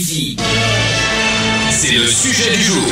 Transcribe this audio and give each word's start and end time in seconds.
C'est 0.00 1.94
le 1.96 2.06
sujet 2.06 2.56
du 2.56 2.62
jour. 2.62 2.84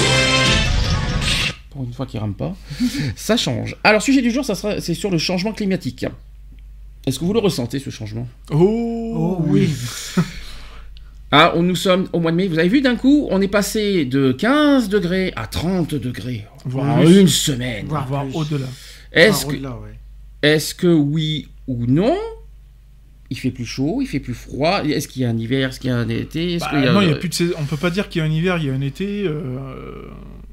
Pour 1.71 1.85
une 1.85 1.93
fois 1.93 2.05
qu'il 2.05 2.19
rame 2.19 2.35
pas, 2.35 2.57
ça 3.15 3.37
change. 3.37 3.77
Alors, 3.85 4.03
sujet 4.03 4.23
du 4.23 4.33
jour, 4.33 4.45
ça 4.45 4.57
sera, 4.57 4.81
c'est 4.81 4.95
sur 4.95 5.11
le 5.11 5.19
changement 5.19 5.53
climatique. 5.53 6.05
Est-ce 7.07 7.21
que 7.21 7.25
vous 7.25 7.33
le 7.33 7.39
ressentez, 7.39 7.79
ce 7.79 7.91
changement? 7.91 8.27
Oh, 8.51 9.39
oui. 9.47 9.71
Ah, 11.33 11.53
on, 11.57 11.63
nous 11.65 11.75
sommes 11.75 12.09
au 12.13 12.21
mois 12.21 12.31
de 12.31 12.37
mai. 12.37 12.47
Vous 12.47 12.59
avez 12.59 12.69
vu 12.69 12.81
d'un 12.81 12.95
coup, 12.95 13.27
on 13.31 13.41
est 13.43 13.49
passé 13.49 14.05
de 14.05 14.31
15 14.31 14.89
degrés 14.89 15.33
à 15.35 15.49
30 15.49 15.97
degrés 15.97 16.47
Voire 16.65 16.99
en 16.99 17.03
plus. 17.03 17.21
une 17.21 17.27
semaine. 17.27 17.87
Voire, 17.89 18.07
voire 18.07 18.25
au-delà. 18.35 18.67
Est-ce 19.11 19.45
que, 19.45 19.51
au-delà, 19.55 19.71
ouais. 19.71 19.99
est-ce 20.43 20.73
que 20.73 20.87
oui 20.87 21.49
ou 21.67 21.85
non? 21.87 22.17
Il 23.31 23.37
fait 23.39 23.51
plus 23.51 23.65
chaud, 23.67 23.99
il 24.03 24.07
fait 24.07 24.21
plus 24.21 24.35
froid. 24.35 24.83
Est-ce 24.85 25.09
qu'il 25.09 25.23
y 25.23 25.25
a 25.25 25.29
un 25.31 25.37
hiver 25.37 25.71
Est-ce 25.71 25.81
qu'il 25.81 25.91
y 25.91 25.93
a 25.93 25.97
un 25.97 26.09
été 26.09 26.59
Bah, 26.59 26.69
qu'il 26.71 26.81
y 26.81 26.87
a- 26.87 26.93
non, 26.93 27.01
il 27.03 27.09
y 27.09 27.13
a 27.13 27.17
plus 27.17 27.29
de. 27.29 27.55
On 27.59 27.65
peut 27.65 27.77
pas 27.77 27.91
dire 27.91 28.09
qu'il 28.09 28.21
y 28.21 28.25
a 28.25 28.29
un 28.29 28.31
hiver, 28.31 28.59
il 28.59 28.67
y 28.67 28.71
a 28.71 28.75
un 28.75 28.81
été. 28.81 29.25
euh, 29.27 30.03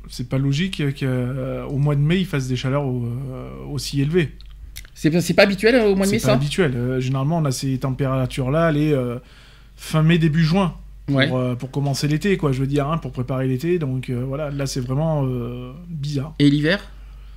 c'est 0.10 0.28
pas 0.30 0.38
logique 0.38 0.82
qu'au 1.00 1.78
mois 1.78 1.96
de 1.96 2.02
mai, 2.02 2.20
il 2.20 2.26
fasse 2.26 2.48
des 2.48 2.56
chaleurs 2.56 2.84
euh, 2.86 3.50
aussi 3.72 4.02
élevées. 4.02 4.32
C'est, 4.96 5.10
pas 5.36 5.44
habituel 5.44 5.76
euh, 5.76 5.86
au 5.90 5.96
mois 5.96 6.06
de 6.06 6.12
mai, 6.12 6.20
C'est 6.20 6.26
pas 6.28 6.34
ça? 6.34 6.38
habituel. 6.38 6.74
Euh, 6.76 7.00
généralement, 7.00 7.38
on 7.40 7.46
a 7.46 7.52
ces 7.52 7.78
températures-là, 7.80 8.72
les 8.72 8.92
euh, 8.94 9.18
fin 9.76 10.02
mai, 10.04 10.18
début 10.18 10.44
juin. 10.44 10.76
Pour, 11.08 11.16
Ouais. 11.18 11.30
euh, 11.34 11.56
pour 11.56 11.70
commencer 11.70 12.08
l'été, 12.08 12.38
quoi, 12.38 12.54
je 12.54 12.62
veux 12.62 12.68
dire, 12.68 12.88
hein, 12.88 12.98
pour 12.98 13.12
préparer 13.12 13.46
l'été. 13.48 13.78
Donc 13.80 14.10
voilà, 14.10 14.50
là, 14.52 14.66
c'est 14.66 14.80
vraiment 14.80 15.28
bizarre. 15.90 16.34
Et 16.40 16.50
l'hiver? 16.50 16.80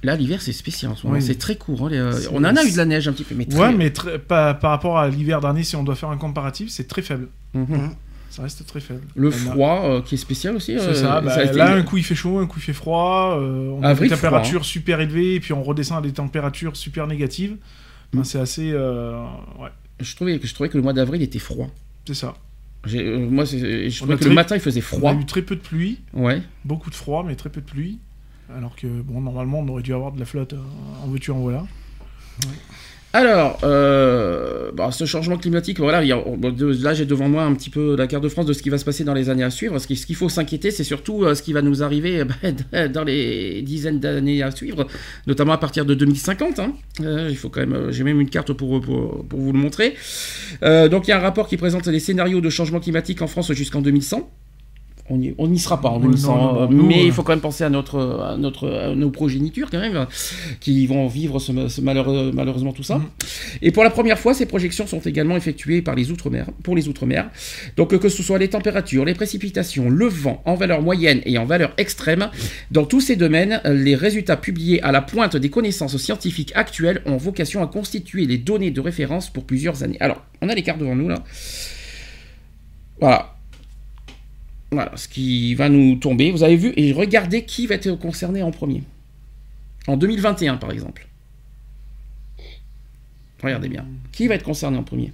Là, 0.06 0.14
l'hiver, 0.14 0.40
c'est 0.40 0.52
spécial 0.52 0.92
en 0.92 0.94
ce 0.96 1.04
moment. 1.06 1.18
Oui. 1.18 1.24
C'est 1.24 1.34
très 1.36 1.56
court. 1.56 1.86
hein, 1.86 1.90
les, 1.90 1.96
euh, 1.98 2.12
on 2.32 2.38
en 2.44 2.54
a 2.56 2.64
eu 2.64 2.70
de 2.70 2.76
la 2.76 2.84
neige 2.84 3.08
un 3.08 3.12
petit 3.12 3.24
peu, 3.24 3.34
mais 3.34 3.44
très... 3.44 3.58
Ouais, 3.58 3.72
mais 3.74 3.90
très- 3.90 4.18
par, 4.20 4.56
par 4.58 4.70
rapport 4.70 4.98
à 4.98 5.08
l'hiver 5.08 5.40
dernier, 5.40 5.64
si 5.64 5.74
on 5.74 5.82
doit 5.82 5.96
faire 5.96 6.10
un 6.10 6.16
comparatif, 6.16 6.68
c'est 6.70 6.86
très 6.86 7.02
faible. 7.02 7.26
Mhm. 7.54 7.90
Ça 8.30 8.42
reste 8.42 8.64
très 8.66 8.78
faible. 8.80 9.00
Le 9.16 9.28
On 9.28 9.30
a- 9.30 9.34
froid 9.34 9.80
euh, 9.84 10.00
qui 10.02 10.14
est 10.14 10.18
spécial 10.18 10.54
aussi. 10.54 10.74
C'est 10.78 10.86
euh, 10.86 10.94
ça, 10.94 11.20
bah, 11.20 11.32
a 11.34 11.42
été- 11.44 11.56
là 11.56 11.74
un 11.74 11.82
coup 11.82 11.96
il 11.96 12.04
fait 12.04 12.14
chaud, 12.14 12.38
un 12.38 12.46
coup 12.46 12.58
il 12.58 12.62
fait 12.62 12.72
froid, 12.72 13.36
euh, 13.40 13.70
on 13.70 13.82
a 13.82 13.88
Avril, 13.88 14.08
des 14.10 14.14
froid, 14.16 14.28
températures 14.30 14.64
super 14.64 15.00
élevées, 15.00 15.34
et 15.34 15.40
puis 15.40 15.52
on 15.52 15.62
redescend 15.64 15.98
à 15.98 16.00
des 16.02 16.12
températures 16.12 16.76
super 16.76 17.06
négatives. 17.08 17.56
Ben, 18.12 18.22
c'est 18.24 18.38
assez... 18.38 18.70
euh, 18.72 19.20
ouais, 19.58 19.70
Je 20.00 20.14
trouvais, 20.14 20.38
que- 20.38 20.46
je 20.46 20.54
trouvais 20.54 20.68
que 20.68 20.76
le 20.76 20.82
mois 20.84 20.92
d'avril 20.92 21.20
était 21.22 21.38
froid. 21.41 21.68
c'est 22.06 22.14
ça. 22.14 22.34
Euh, 22.94 23.28
moi, 23.28 23.44
je 23.44 23.56
On 23.56 23.91
trouvais 23.96 24.14
a 24.14 24.16
que 24.16 24.20
très- 24.20 24.28
le 24.28 24.34
matin, 24.36 24.54
il 24.54 24.60
faisait 24.60 24.78
On 24.80 24.82
froid. 24.82 25.10
a 25.10 25.14
eu 25.14 25.24
très 25.26 25.42
peu 25.42 25.56
de 25.56 25.60
pluie, 25.60 25.98
Ouais. 26.12 26.41
beaucoup 26.64 26.91
de 26.91 26.94
froid, 26.94 27.24
mais 27.26 27.34
très 27.34 27.50
peu 27.50 27.60
de 27.60 27.66
pluie. 27.66 27.98
Alors 28.55 28.77
que, 28.77 28.86
bon, 28.86 29.20
normalement, 29.20 29.61
on 29.61 29.69
aurait 29.69 29.83
dû 29.83 29.92
avoir 29.94 30.12
de 30.12 30.19
la 30.20 30.25
flotte 30.27 30.52
euh, 30.52 30.58
en 31.05 31.08
veux-tu, 31.08 31.30
en 31.30 31.39
voilà. 31.41 31.64
Alors, 33.12 33.58
euh, 33.64 34.70
bah, 34.72 34.91
ce 34.92 35.06
changement 35.06 35.38
climatique, 35.38 35.78
voilà, 35.80 36.03
de- 36.05 36.83
là 36.84 36.92
j'ai 36.92 37.06
devant 37.06 37.30
moi 37.30 37.44
un 37.44 37.55
petit 37.55 37.70
peu 37.70 37.97
la 37.97 38.06
carte 38.06 38.22
de 38.22 38.28
France 38.28 38.44
de 38.44 38.53
ce 38.53 38.62
qui 38.62 38.69
va 38.69 38.77
se 38.77 38.84
passer 38.84 39.05
dans 39.05 39.14
les 39.14 39.30
années 39.30 39.42
à 39.42 39.48
suivre. 39.50 39.78
Ce 39.78 39.86
qui- 39.86 39.97
ce 39.97 40.05
qu'il 40.05 40.16
faut 40.16 40.28
s'inquiéter, 40.28 40.70
c'est 40.70 40.84
surtout 40.84 41.25
euh, 41.25 41.34
ce 41.34 41.42
qui 41.42 41.55
va 41.55 41.62
nous 41.62 41.83
arriver 41.83 42.25
bah, 42.25 42.88
dans 42.88 43.05
les 43.05 43.62
dizaines 43.62 44.00
d'années 44.00 44.42
à 44.42 44.50
suivre, 44.50 44.86
notamment 45.27 45.55
à 45.55 45.58
partir 45.58 45.86
de 45.86 45.94
2050. 45.94 46.59
hein. 46.59 46.75
Il 47.00 47.37
faut 47.38 47.49
quand 47.49 47.66
même, 47.66 47.91
j'ai 47.91 48.04
même 48.04 48.20
une 48.20 48.28
carte 48.28 48.53
pour, 48.53 48.81
pour, 48.82 49.25
pour 49.26 49.41
vous 49.41 49.53
le 49.53 49.59
montrer. 49.59 49.94
Donc 50.62 51.09
il 51.09 51.10
y 51.10 51.12
a 51.12 51.16
un 51.19 51.22
rapport 51.22 51.49
qui 51.49 51.56
présente 51.56 51.87
les 51.87 52.00
scénarios 52.00 52.43
de 52.43 52.50
changement 52.50 52.81
climatique 52.81 53.22
en 53.22 53.28
France 53.28 53.50
jusqu'en 53.54 53.81
2100. 53.81 54.31
On 55.09 55.19
n'y 55.19 55.34
on 55.39 55.55
sera 55.56 55.81
pas 55.81 55.89
en 55.89 56.00
Non, 56.00 56.06
2100, 56.06 56.37
non, 56.37 56.53
non, 56.53 56.62
euh, 56.62 56.83
mais 56.87 57.05
il 57.06 57.12
faut 57.12 57.22
quand 57.22 57.33
même 57.33 57.41
penser 57.41 57.62
à 57.65 57.71
notre, 57.71 57.99
à 58.25 58.37
notre, 58.37 58.69
à 58.69 58.94
nos 58.94 59.11
progénitures 59.11 59.71
quand 59.71 59.78
même, 59.78 60.06
qui 60.61 60.87
vont 60.87 61.06
vivre 61.06 61.39
ce, 61.39 61.69
ce 61.69 61.81
malheureux- 61.81 62.33
malheureusement 62.34 62.72
tout 62.72 62.83
ça. 62.83 62.99
Mhm. 62.99 63.05
Et 63.62 63.71
pour 63.71 63.84
la 63.84 63.91
première 63.91 64.19
fois, 64.19 64.34
ces 64.34 64.47
projections 64.47 64.87
sont 64.87 65.00
également 65.00 65.37
effectuées 65.37 65.81
par 65.83 65.94
les 65.94 66.11
outre-mer, 66.11 66.47
pour 66.62 66.75
les 66.75 66.89
outre-mer. 66.89 67.31
Donc 67.77 67.97
que 67.97 68.09
ce 68.09 68.22
soit 68.22 68.39
les 68.39 68.49
températures, 68.49 69.05
les 69.05 69.15
précipitations, 69.15 69.89
le 69.89 70.06
vent 70.06 70.43
en 70.44 70.55
valeur 70.55 70.83
moyenne 70.83 71.21
et 71.25 71.38
en 71.38 71.44
valeur 71.44 71.73
extrême, 71.77 72.28
dans 72.71 72.84
tous 72.84 73.00
ces 73.00 73.17
domaines, 73.17 73.61
les 73.65 73.94
résultats 73.94 74.37
publiés 74.37 74.83
à 74.83 74.93
la 74.93 75.03
pointe 75.03 75.37
des 75.37 75.50
connaissances 75.50 75.97
scientifiques 75.97 76.53
actuelles 76.55 77.03
ont 77.06 77.17
vocation 77.17 77.62
à 77.62 77.67
constituer 77.69 78.27
les 78.27 78.38
données 78.38 78.71
de 78.73 78.81
référence 78.81 79.31
pour 79.31 79.44
plusieurs 79.44 79.83
années. 79.83 79.99
Alors, 80.00 80.23
on 80.43 80.49
a 80.49 80.55
les 80.55 80.62
cartes 80.62 80.78
devant 80.81 80.97
nous 80.97 81.09
là. 81.09 81.23
Voilà. 83.00 83.35
Voilà 84.72 84.93
ce 84.97 85.09
qui 85.09 85.54
va 85.54 85.69
nous 85.69 85.97
tomber. 85.97 86.31
Vous 86.32 86.43
avez 86.43 86.56
vu, 86.56 86.72
et 86.77 86.93
regardez 86.93 87.44
qui 87.44 87.66
va 87.66 87.77
être 87.77 87.94
concerné 87.99 88.43
en 88.43 88.50
premier. 88.50 88.82
En 89.87 89.97
2021, 89.97 90.56
par 90.56 90.72
exemple. 90.72 91.06
Regardez 93.43 93.69
bien. 93.69 93.87
Qui 94.12 94.26
va 94.28 94.34
être 94.34 94.43
concerné 94.43 94.76
en 94.76 94.82
premier? 94.82 95.12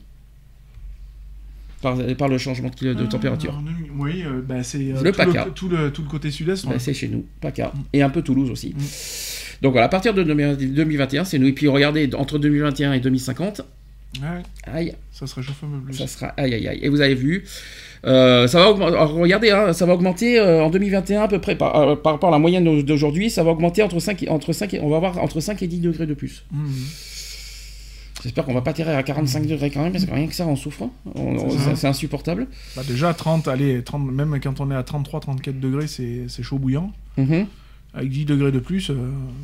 Par, 1.82 1.96
par 2.16 2.28
le 2.28 2.38
changement 2.38 2.70
de, 2.80 2.94
de 2.94 3.06
température 3.06 3.54
Ah, 3.58 3.70
oui, 3.98 4.22
euh, 4.24 4.40
bah, 4.40 4.62
c'est 4.62 4.92
euh, 4.92 5.02
Le 5.02 5.10
tout, 5.10 5.16
PACA. 5.18 5.46
tout, 5.52 5.68
le, 5.68 5.92
tout 5.92 6.02
le 6.02 6.08
côté 6.08 6.30
sud-est. 6.30 6.64
Ouais. 6.66 6.78
C'est 6.78 6.94
chez 6.94 7.08
nous, 7.08 7.26
PACA. 7.40 7.72
Et 7.92 8.02
un 8.02 8.08
peu 8.10 8.22
Toulouse 8.22 8.50
aussi. 8.50 8.68
Mm. 8.70 9.62
Donc 9.62 9.72
voilà, 9.72 9.86
à 9.86 9.88
partir 9.88 10.14
de 10.14 10.22
2021, 10.22 11.24
c'est 11.24 11.38
nous. 11.40 11.48
Et 11.48 11.52
puis 11.52 11.66
regardez, 11.68 12.08
entre 12.14 12.38
2021 12.38 12.92
et 12.92 13.00
2050, 13.00 13.62
Ouais, 14.20 14.42
aïe, 14.64 14.94
ça 15.10 15.26
se 15.26 15.34
réchauffe 15.34 15.64
un 15.64 15.68
peu 15.78 15.84
plus. 15.86 15.94
ça 15.94 16.06
sera 16.06 16.26
aïe 16.36 16.52
aïe 16.52 16.68
aïe. 16.68 16.80
Et 16.82 16.90
vous 16.90 17.00
avez 17.00 17.14
vu, 17.14 17.44
euh, 18.04 18.46
ça 18.48 18.58
va 18.60 18.70
augmenter, 18.70 18.96
regardez, 18.96 19.50
hein, 19.50 19.72
ça 19.72 19.86
va 19.86 19.94
augmenter 19.94 20.38
euh, 20.38 20.64
en 20.64 20.70
2021 20.70 21.22
à 21.22 21.28
peu 21.28 21.40
près 21.40 21.54
par, 21.56 21.76
euh, 21.76 21.96
par 21.96 22.12
rapport 22.14 22.28
à 22.30 22.32
la 22.32 22.38
moyenne 22.38 22.82
d'aujourd'hui, 22.82 23.30
ça 23.30 23.42
va 23.44 23.50
augmenter 23.52 23.82
entre 23.82 24.00
5 24.00 24.22
et, 24.24 24.28
entre 24.28 24.52
5 24.52 24.74
et, 24.74 24.80
on 24.80 24.88
va 24.88 24.96
avoir 24.96 25.18
entre 25.18 25.40
5 25.40 25.62
et 25.62 25.66
10 25.68 25.78
degrés 25.80 26.06
de 26.06 26.14
plus. 26.14 26.44
Mhm. 26.50 26.66
J'espère 28.22 28.44
qu'on 28.44 28.54
va 28.54 28.60
pas 28.60 28.70
atterrir 28.70 28.96
à 28.96 29.02
45 29.02 29.46
degrés 29.46 29.70
quand 29.70 29.82
même, 29.82 29.90
parce 29.92 30.04
que 30.04 30.12
rien 30.14 30.28
que 30.28 30.34
ça, 30.34 30.46
on 30.46 30.54
souffre. 30.54 30.84
On- 31.16 31.50
C'est 31.74 31.88
insupportable. 31.88 32.46
Bah, 32.76 32.82
déjà, 32.86 33.12
30, 33.14 33.48
allez, 33.48 33.82
30, 33.82 34.12
même 34.12 34.38
quand 34.40 34.60
on 34.60 34.70
est 34.70 34.76
à 34.76 34.82
33-34 34.84 35.58
degrés, 35.58 35.86
c'est 35.88 36.42
chaud 36.42 36.58
bouillant. 36.58 36.92
Mhm. 37.16 37.46
Avec 37.94 38.10
10 38.10 38.24
degrés 38.24 38.52
de 38.52 38.58
plus. 38.60 38.90
euh, 38.90 38.94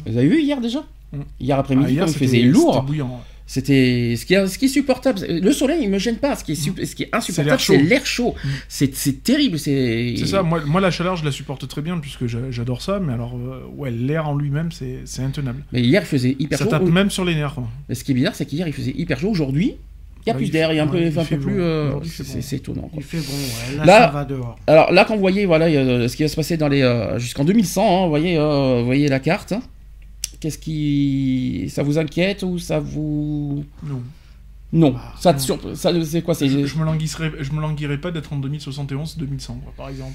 Vous 0.06 0.16
avez 0.16 0.28
vu 0.28 0.40
hier 0.42 0.60
déjà? 0.60 0.84
Mm. 1.12 1.18
Hier 1.40 1.56
ah, 1.56 1.60
après-midi, 1.60 1.96
comme 1.96 2.08
il 2.08 2.14
faisait 2.14 2.40
lourd. 2.42 2.82
bouillant. 2.82 3.20
C'était 3.50 4.14
ce 4.18 4.26
qui 4.26 4.34
est, 4.34 4.46
ce 4.46 4.58
qui 4.58 4.66
est 4.66 4.68
supportable. 4.68 5.20
Le 5.26 5.52
soleil, 5.52 5.80
il 5.82 5.88
me 5.88 5.98
gêne 5.98 6.16
pas. 6.16 6.36
Ce 6.36 6.44
qui 6.44 6.52
est, 6.52 6.54
su- 6.54 6.74
ce 6.84 6.94
qui 6.94 7.04
est 7.04 7.08
insupportable, 7.14 7.58
c'est 7.58 7.78
l'air 7.78 8.04
chaud. 8.04 8.34
Mm. 8.44 8.48
C'est 8.68 9.24
terrible. 9.24 9.58
C'est 9.58 10.14
ça, 10.26 10.42
moi, 10.42 10.60
moi 10.66 10.82
la 10.82 10.90
chaleur 10.90 11.16
je 11.16 11.24
la 11.24 11.30
supporte 11.32 11.66
très 11.66 11.80
bien 11.80 11.96
puisque 11.96 12.26
j'a- 12.26 12.50
j'adore 12.50 12.82
ça, 12.82 13.00
mais 13.00 13.14
alors 13.14 13.34
euh, 13.36 13.62
ouais, 13.74 13.90
l'air 13.90 14.28
en 14.28 14.36
lui-même 14.36 14.68
c'est 14.70 15.22
intenable. 15.22 15.64
Mais 15.72 15.80
hier, 15.80 16.02
il 16.02 16.06
faisait 16.06 16.36
hyper 16.38 16.58
Ça 16.58 16.64
chaud. 16.64 16.70
tape 16.70 16.82
même 16.82 17.10
sur 17.10 17.24
les 17.24 17.34
nerfs. 17.34 17.54
quoi. 17.54 17.66
Mais 17.88 17.94
Ce 17.94 18.04
qui 18.04 18.12
est 18.12 18.14
bizarre, 18.14 18.34
c'est 18.34 18.44
qu'hier, 18.44 18.68
il 18.68 18.74
faisait 18.74 18.92
hyper 18.94 19.18
chaud. 19.18 19.30
Aujourd'hui, 19.30 19.76
il 20.26 20.28
y 20.28 20.30
a 20.30 20.34
plus 20.34 20.50
d'air. 20.50 20.70
Il 20.72 20.76
y 20.76 20.78
a 20.78 20.84
un 20.84 20.86
peu, 20.86 20.98
un 20.98 21.24
peu 21.24 21.38
plus. 21.38 21.62
euh, 21.62 21.92
c'est 22.04 22.24
bon. 22.24 22.56
étonnant. 22.56 22.82
quoi. 22.82 22.98
Il 22.98 23.02
fait 23.02 23.16
bon, 23.16 23.32
ouais. 23.32 23.76
Là, 23.78 23.84
Là- 23.86 23.98
ça 24.08 24.12
va 24.12 24.24
dehors. 24.26 24.58
Alors 24.66 24.92
là, 24.92 25.06
quand 25.06 25.14
vous 25.14 25.20
voyez, 25.20 25.46
voilà, 25.46 25.64
a 25.64 26.06
ce 26.08 26.14
qui 26.14 26.22
va 26.22 26.28
se 26.28 26.36
passer 26.36 26.58
dans 26.58 26.68
les 26.68 26.82
euh, 26.82 27.18
jusqu'en 27.18 27.44
2100, 27.46 27.80
hein, 27.82 28.02
vous 28.04 28.10
voyez, 28.10 28.36
euh, 28.36 28.80
vous 28.80 28.84
voyez 28.84 29.08
la 29.08 29.20
carte. 29.20 29.54
Qu'est-ce 30.40 30.58
qui, 30.58 31.68
ça 31.68 31.82
vous 31.82 31.98
inquiète 31.98 32.42
ou 32.44 32.58
ça 32.58 32.78
vous 32.78 33.64
Non. 33.82 34.02
Non, 34.72 34.94
Ah, 34.98 35.14
ça 35.18 35.32
te 35.32 35.38
non. 35.38 35.44
surp- 35.56 35.74
ça 35.74 35.90
c'est 36.04 36.22
quoi 36.22 36.34
C'est 36.34 36.48
Je, 36.48 36.66
je 36.66 36.76
me 36.76 36.84
languisserais, 36.84 37.32
je 37.40 37.52
me 37.52 37.60
languirais 37.60 37.98
pas 37.98 38.10
d'être 38.10 38.32
en 38.32 38.38
2071-2100 38.40 39.46
quoi, 39.46 39.72
par 39.76 39.88
exemple. 39.88 40.12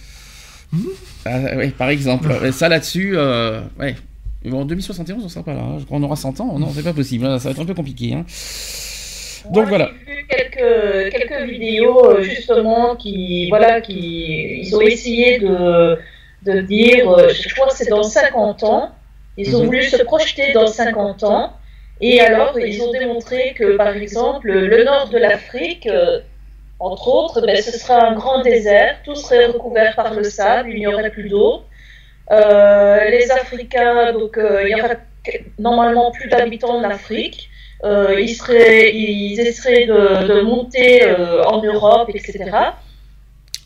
Ah, 1.25 1.39
ouais, 1.57 1.69
par 1.69 1.89
exemple, 1.89 2.29
Ouais, 2.41 2.51
ça 2.51 2.69
là-dessus, 2.69 3.13
euh, 3.15 3.61
ouais. 3.79 3.95
Bon, 4.45 4.61
en 4.61 4.65
2071, 4.65 5.23
on 5.23 5.29
sera 5.29 5.43
pas 5.43 5.53
là. 5.53 5.61
hein. 5.61 5.77
Je 5.79 5.85
crois 5.85 5.97
qu'on 5.97 6.03
aura 6.03 6.15
100 6.15 6.39
ans. 6.41 6.57
Non, 6.59 6.69
c'est 6.75 6.83
pas 6.83 6.93
possible. 6.93 7.25
hein. 7.25 7.39
Ça 7.39 7.49
va 7.49 7.51
être 7.51 7.61
un 7.61 7.65
peu 7.65 7.73
compliqué. 7.73 8.13
hein. 8.13 8.25
Donc 9.51 9.67
voilà. 9.67 9.91
J'ai 10.07 10.13
vu 10.15 10.27
quelques, 10.29 11.11
quelques 11.13 11.49
vidéos 11.49 12.05
euh, 12.11 12.23
justement 12.23 12.95
qui, 12.95 13.49
voilà, 13.49 13.81
qui, 13.81 14.59
ils 14.61 14.75
ont 14.75 14.81
essayé 14.81 15.39
de, 15.39 15.97
de 16.45 16.61
dire, 16.61 17.09
euh, 17.09 17.29
je 17.29 17.53
crois 17.53 17.67
que 17.67 17.75
c'est 17.75 17.89
dans 17.89 18.03
50 18.03 18.63
ans, 18.63 18.91
ils 19.38 19.56
ont 19.56 19.65
voulu 19.65 19.83
se 19.83 20.01
projeter 20.03 20.53
dans 20.53 20.68
50 20.68 21.24
ans, 21.24 21.53
et 22.01 22.19
alors 22.19 22.59
ils 22.59 22.81
ont 22.81 22.91
démontré 22.91 23.53
que 23.57 23.77
par 23.77 23.95
exemple 23.95 24.51
le 24.51 24.83
nord 24.83 25.09
de 25.09 25.18
l'Afrique, 25.18 25.88
euh, 25.88 26.19
entre 26.80 27.07
autres, 27.07 27.41
ben, 27.41 27.56
ce 27.62 27.77
sera 27.77 28.07
un 28.07 28.13
grand 28.13 28.41
désert, 28.41 28.97
tout 29.06 29.15
serait 29.15 29.45
recouvert 29.45 29.95
par 29.95 30.13
le 30.13 30.24
sable, 30.24 30.69
il 30.69 30.80
n'y 30.80 30.88
aurait 30.88 31.09
plus 31.12 31.30
d'eau. 31.30 31.63
Euh, 32.31 33.09
les 33.09 33.31
Africains, 33.31 34.12
donc 34.12 34.38
euh, 34.38 34.63
il 34.63 34.77
y 34.77 34.81
aurait 34.81 35.00
normalement 35.59 36.12
plus 36.12 36.29
d'habitants 36.29 36.75
en 36.75 36.83
Afrique. 36.83 37.50
Ils, 37.86 38.36
seraient, 38.36 38.95
ils 38.95 39.38
essaieraient 39.41 39.86
de, 39.86 40.25
de 40.27 40.41
monter 40.41 41.06
en 41.45 41.62
Europe, 41.62 42.09
etc. 42.13 42.50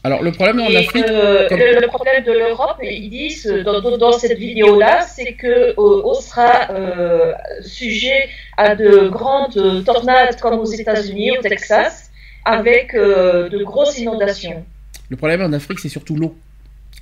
Alors 0.07 0.21
le 0.23 0.31
problème 0.31 0.59
en 0.61 0.65
Afrique, 0.83 1.05
euh, 1.09 1.47
comme- 1.49 1.59
le, 1.59 1.79
le 1.85 1.87
problème 1.87 2.23
de 2.23 2.31
l'Europe, 2.31 2.77
ils 2.81 3.09
disent 3.09 3.45
dans, 3.65 3.79
dans- 3.81 3.97
dans 3.97 4.11
cette 4.13 4.37
vidéo-là, 4.37 4.95
c'est 5.15 5.33
que 5.33 5.47
euh, 5.47 5.73
on 6.11 6.13
sera 6.27 6.51
euh, 6.71 7.33
sujet 7.61 8.19
à 8.57 8.75
de 8.75 9.09
grandes 9.17 9.59
tornades 9.85 10.39
comme 10.39 10.57
aux 10.59 10.65
États-Unis, 10.65 11.37
au 11.37 11.41
Texas, 11.41 12.09
avec 12.45 12.93
euh, 12.95 13.49
de 13.49 13.59
grosses 13.63 13.97
inondations. 13.99 14.63
le 15.09 15.17
problème 15.17 15.41
en 15.47 15.51
Afrique, 15.53 15.79
c'est 15.79 15.89
surtout 15.97 16.15
l'eau. 16.15 16.33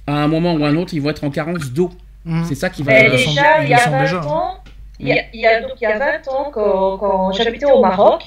À 0.08 0.14
un 0.26 0.28
moment 0.28 0.54
ou 0.56 0.64
à 0.66 0.68
un 0.70 0.76
autre, 0.76 0.94
ils 0.94 1.02
vont 1.02 1.10
être 1.16 1.24
en 1.24 1.32
carence 1.32 1.72
d'eau. 1.72 1.90
Hum. 2.28 2.44
C'est 2.48 2.56
ça 2.64 2.70
qui 2.70 2.82
va. 2.84 2.92
Mais 2.94 3.10
déjà, 3.12 3.62
il 3.64 3.70
y 3.70 3.74
a 3.74 3.78
le 3.78 3.82
semble 3.84 3.96
20 3.98 4.02
déjà. 4.04 4.22
ans, 4.28 4.52
il 5.00 5.08
y 5.08 5.12
a, 5.20 5.22
il 5.34 5.40
y 5.42 5.48
a- 5.48 5.62
donc, 5.62 5.72
il 5.80 5.84
y 5.84 5.88
a 5.88 5.98
20 6.00 6.28
ans, 6.34 6.46
quand, 6.54 6.98
quand 6.98 7.32
j'habitais 7.34 7.66
au 7.76 7.82
Maroc, 7.82 8.22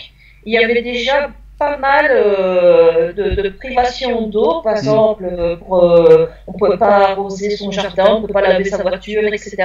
il 0.46 0.52
y 0.52 0.58
avait 0.58 0.82
déjà 0.82 1.30
pas 1.58 1.76
mal 1.76 2.06
euh, 2.10 3.12
de, 3.12 3.42
de 3.42 3.48
privations 3.48 4.28
d'eau. 4.28 4.60
Par 4.62 4.76
exemple, 4.76 5.24
euh, 5.24 5.56
pour, 5.56 5.82
euh, 5.82 6.26
on 6.46 6.52
ne 6.52 6.58
pouvait 6.58 6.76
pas 6.78 7.10
arroser 7.10 7.56
son 7.56 7.70
jardin, 7.70 8.06
on 8.10 8.14
ne 8.16 8.20
pouvait 8.22 8.32
pas 8.32 8.42
laver 8.42 8.64
sa 8.64 8.82
voiture, 8.82 9.22
etc. 9.24 9.56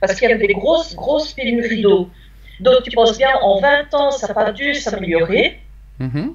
Parce 0.00 0.14
qu'il 0.14 0.28
y 0.28 0.32
avait 0.32 0.46
des 0.46 0.52
grosses, 0.54 0.94
grosses 0.94 1.32
pénuries 1.32 1.82
d'eau. 1.82 2.10
Donc 2.60 2.82
tu 2.82 2.90
penses 2.90 3.16
bien, 3.16 3.30
en 3.42 3.60
20 3.60 3.94
ans, 3.94 4.10
ça 4.10 4.28
n'a 4.28 4.34
pas 4.34 4.52
dû 4.52 4.74
s'améliorer. 4.74 5.58
Mhm. 5.98 6.34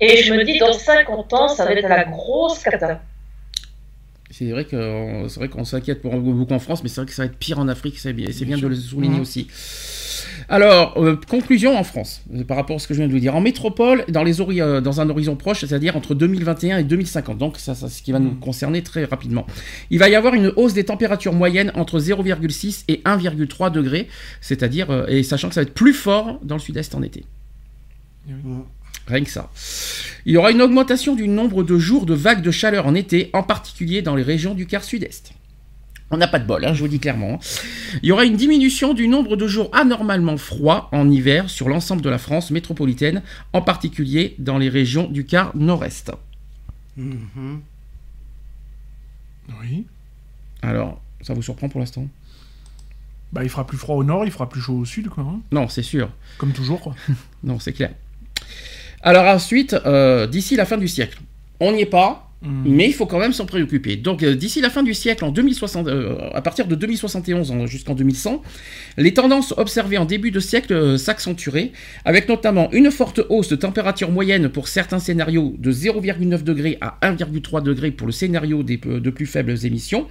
Et 0.00 0.16
je 0.18 0.34
me 0.34 0.42
dis, 0.44 0.58
dans 0.58 0.72
50 0.72 1.32
ans, 1.34 1.48
ça 1.48 1.64
va 1.64 1.72
être 1.72 1.88
la 1.88 2.04
grosse 2.04 2.58
cata. 2.58 3.00
C'est 4.30 4.50
vrai 4.50 4.64
qu'on 4.64 5.64
s'inquiète 5.64 6.00
pour 6.00 6.12
beaucoup 6.14 6.52
en 6.54 6.58
France, 6.58 6.82
mais 6.82 6.88
c'est 6.88 7.02
vrai 7.02 7.06
que 7.06 7.12
ça 7.12 7.22
va 7.22 7.26
être 7.26 7.36
pire 7.36 7.58
en 7.58 7.68
Afrique. 7.68 7.98
C'est 7.98 8.12
bien, 8.14 8.26
de 8.28 8.66
le 8.66 8.74
souligner 8.74 9.16
Mhm. 9.16 9.20
aussi. 9.20 9.46
Alors, 10.48 10.94
euh, 10.96 11.16
conclusion 11.28 11.76
en 11.76 11.84
France, 11.84 12.22
euh, 12.34 12.44
par 12.44 12.56
rapport 12.56 12.76
à 12.76 12.78
ce 12.78 12.86
que 12.86 12.94
je 12.94 12.98
viens 12.98 13.08
de 13.08 13.12
vous 13.12 13.18
dire. 13.18 13.34
En 13.34 13.40
métropole, 13.40 14.04
dans, 14.08 14.24
les 14.24 14.40
euh, 14.40 14.80
dans 14.80 15.00
un 15.00 15.08
horizon 15.10 15.36
proche, 15.36 15.60
c'est-à-dire 15.60 15.96
entre 15.96 16.14
2021 16.14 16.78
et 16.78 16.84
2050, 16.84 17.38
donc 17.38 17.58
ça, 17.58 17.74
c'est 17.74 17.88
ce 17.88 18.02
qui 18.02 18.12
va 18.12 18.18
nous 18.18 18.34
concerner 18.34 18.82
très 18.82 19.04
rapidement. 19.04 19.46
Il 19.90 19.98
va 19.98 20.08
y 20.08 20.14
avoir 20.14 20.34
une 20.34 20.52
hausse 20.56 20.74
des 20.74 20.84
températures 20.84 21.32
moyennes 21.32 21.72
entre 21.74 22.00
0,6 22.00 22.84
et 22.88 23.02
1,3 23.04 23.70
degrés, 23.70 24.08
c'est-à-dire, 24.40 24.90
euh, 24.90 25.06
et 25.08 25.22
sachant 25.22 25.48
que 25.48 25.54
ça 25.54 25.60
va 25.60 25.66
être 25.66 25.74
plus 25.74 25.94
fort 25.94 26.38
dans 26.42 26.56
le 26.56 26.60
sud-est 26.60 26.94
en 26.94 27.02
été. 27.02 27.24
Hum. 28.28 28.64
Rien 29.06 29.24
que 29.24 29.30
ça. 29.30 29.50
Il 30.26 30.32
y 30.32 30.36
aura 30.36 30.52
une 30.52 30.62
augmentation 30.62 31.16
du 31.16 31.26
nombre 31.26 31.64
de 31.64 31.76
jours 31.76 32.06
de 32.06 32.14
vagues 32.14 32.42
de 32.42 32.52
chaleur 32.52 32.86
en 32.86 32.94
été, 32.94 33.30
en 33.32 33.42
particulier 33.42 34.00
dans 34.00 34.14
les 34.14 34.22
régions 34.22 34.54
du 34.54 34.66
quart 34.66 34.84
sud-est. 34.84 35.32
On 36.12 36.18
n'a 36.18 36.28
pas 36.28 36.38
de 36.38 36.46
bol, 36.46 36.64
hein, 36.64 36.74
je 36.74 36.80
vous 36.82 36.88
dis 36.88 37.00
clairement. 37.00 37.40
Il 38.02 38.08
y 38.08 38.12
aura 38.12 38.24
une 38.26 38.36
diminution 38.36 38.92
du 38.92 39.08
nombre 39.08 39.34
de 39.36 39.46
jours 39.46 39.70
anormalement 39.72 40.36
froids 40.36 40.88
en 40.92 41.10
hiver 41.10 41.48
sur 41.48 41.68
l'ensemble 41.70 42.02
de 42.02 42.10
la 42.10 42.18
France 42.18 42.50
métropolitaine, 42.50 43.22
en 43.54 43.62
particulier 43.62 44.36
dans 44.38 44.58
les 44.58 44.68
régions 44.68 45.08
du 45.08 45.24
quart 45.24 45.56
nord-est. 45.56 46.12
Mhm. 46.98 47.62
Oui. 49.60 49.86
Alors, 50.60 51.00
ça 51.22 51.32
vous 51.34 51.42
surprend 51.42 51.68
pour 51.70 51.80
l'instant? 51.80 52.06
Bah, 53.32 53.42
il 53.42 53.48
fera 53.48 53.66
plus 53.66 53.78
froid 53.78 53.96
au 53.96 54.04
nord, 54.04 54.26
il 54.26 54.30
fera 54.30 54.48
plus 54.48 54.60
chaud 54.60 54.74
au 54.80 54.84
sud, 54.84 55.08
quoi. 55.08 55.24
hein. 55.24 55.40
Non, 55.50 55.66
c'est 55.68 55.82
sûr. 55.82 56.10
Comme 56.36 56.52
toujours, 56.52 56.80
quoi. 56.80 56.94
Non, 57.42 57.58
c'est 57.58 57.72
clair. 57.72 57.90
Alors 59.02 59.24
ensuite, 59.26 59.72
euh, 59.86 60.26
d'ici 60.26 60.54
la 60.56 60.64
fin 60.66 60.76
du 60.76 60.86
siècle, 60.86 61.20
on 61.58 61.72
n'y 61.72 61.80
est 61.80 61.86
pas, 61.86 62.30
Hmm. 62.44 62.62
mais 62.66 62.86
il 62.88 62.92
faut 62.92 63.06
quand 63.06 63.20
même 63.20 63.32
s'en 63.32 63.46
préoccuper. 63.46 63.94
Donc 63.96 64.22
euh, 64.24 64.34
d'ici 64.34 64.60
la 64.60 64.68
fin 64.68 64.82
du 64.82 64.94
siècle, 64.94 65.24
en 65.24 65.30
2060, 65.30 65.86
euh, 65.86 66.16
à 66.34 66.42
partir 66.42 66.66
de 66.66 66.74
2071 66.74 67.52
en- 67.52 67.66
jusqu'en 67.66 67.94
2100, 67.94 68.42
les 68.98 69.14
tendances 69.14 69.54
observées 69.56 69.96
en 69.96 70.04
début 70.04 70.32
de 70.32 70.40
siècle 70.40 70.72
euh, 70.72 70.96
s'accentueraient, 70.98 71.70
avec 72.04 72.28
notamment 72.28 72.68
une 72.72 72.90
forte 72.90 73.20
hausse 73.28 73.48
de 73.48 73.54
température 73.54 74.10
moyenne 74.10 74.48
pour 74.48 74.66
certains 74.66 74.98
scénarios 74.98 75.54
de 75.58 75.70
0,9 75.70 76.42
degrés 76.42 76.78
à 76.80 76.98
1,3 77.02 77.62
degrés 77.62 77.92
pour 77.92 78.08
le 78.08 78.12
scénario 78.12 78.64
des, 78.64 78.80
euh, 78.86 78.98
de 78.98 79.10
plus 79.10 79.26
faibles 79.26 79.54
émissions, 79.64 80.08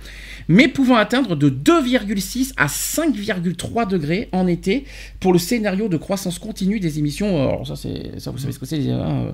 mais 0.48 0.69
pouvant 0.69 0.95
atteindre 0.95 1.36
de 1.36 1.50
2,6 1.50 2.54
à 2.56 2.68
5,3 2.68 3.86
degrés 3.89 4.30
en 4.31 4.48
été 4.48 4.86
pour 5.19 5.33
le 5.33 5.39
scénario 5.39 5.89
de 5.89 5.98
croissance 5.98 6.39
continue 6.39 6.80
des 6.80 6.98
émissions. 6.98 7.42
Alors 7.42 7.68
ça, 7.68 7.75
ça 7.75 8.31
vous 8.31 8.38
savez 8.38 8.54
ce 8.54 8.60
que 8.60 8.66
c'est 8.66 8.89
hein, 8.89 9.33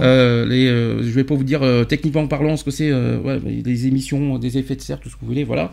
euh, 0.00 0.44
les, 0.46 0.66
Je 0.68 1.10
vais 1.10 1.24
pas 1.24 1.34
vous 1.34 1.44
dire 1.44 1.62
euh, 1.62 1.84
techniquement 2.18 2.26
parlant 2.28 2.56
ce 2.56 2.64
que 2.64 2.70
c'est 2.70 2.90
euh, 2.90 3.18
ouais, 3.20 3.40
les 3.40 3.86
émissions, 3.86 4.38
des 4.38 4.58
effets 4.58 4.76
de 4.76 4.80
serre, 4.80 4.98
tout 5.00 5.08
ce 5.08 5.14
que 5.14 5.20
vous 5.20 5.26
voulez, 5.28 5.44
voilà. 5.44 5.70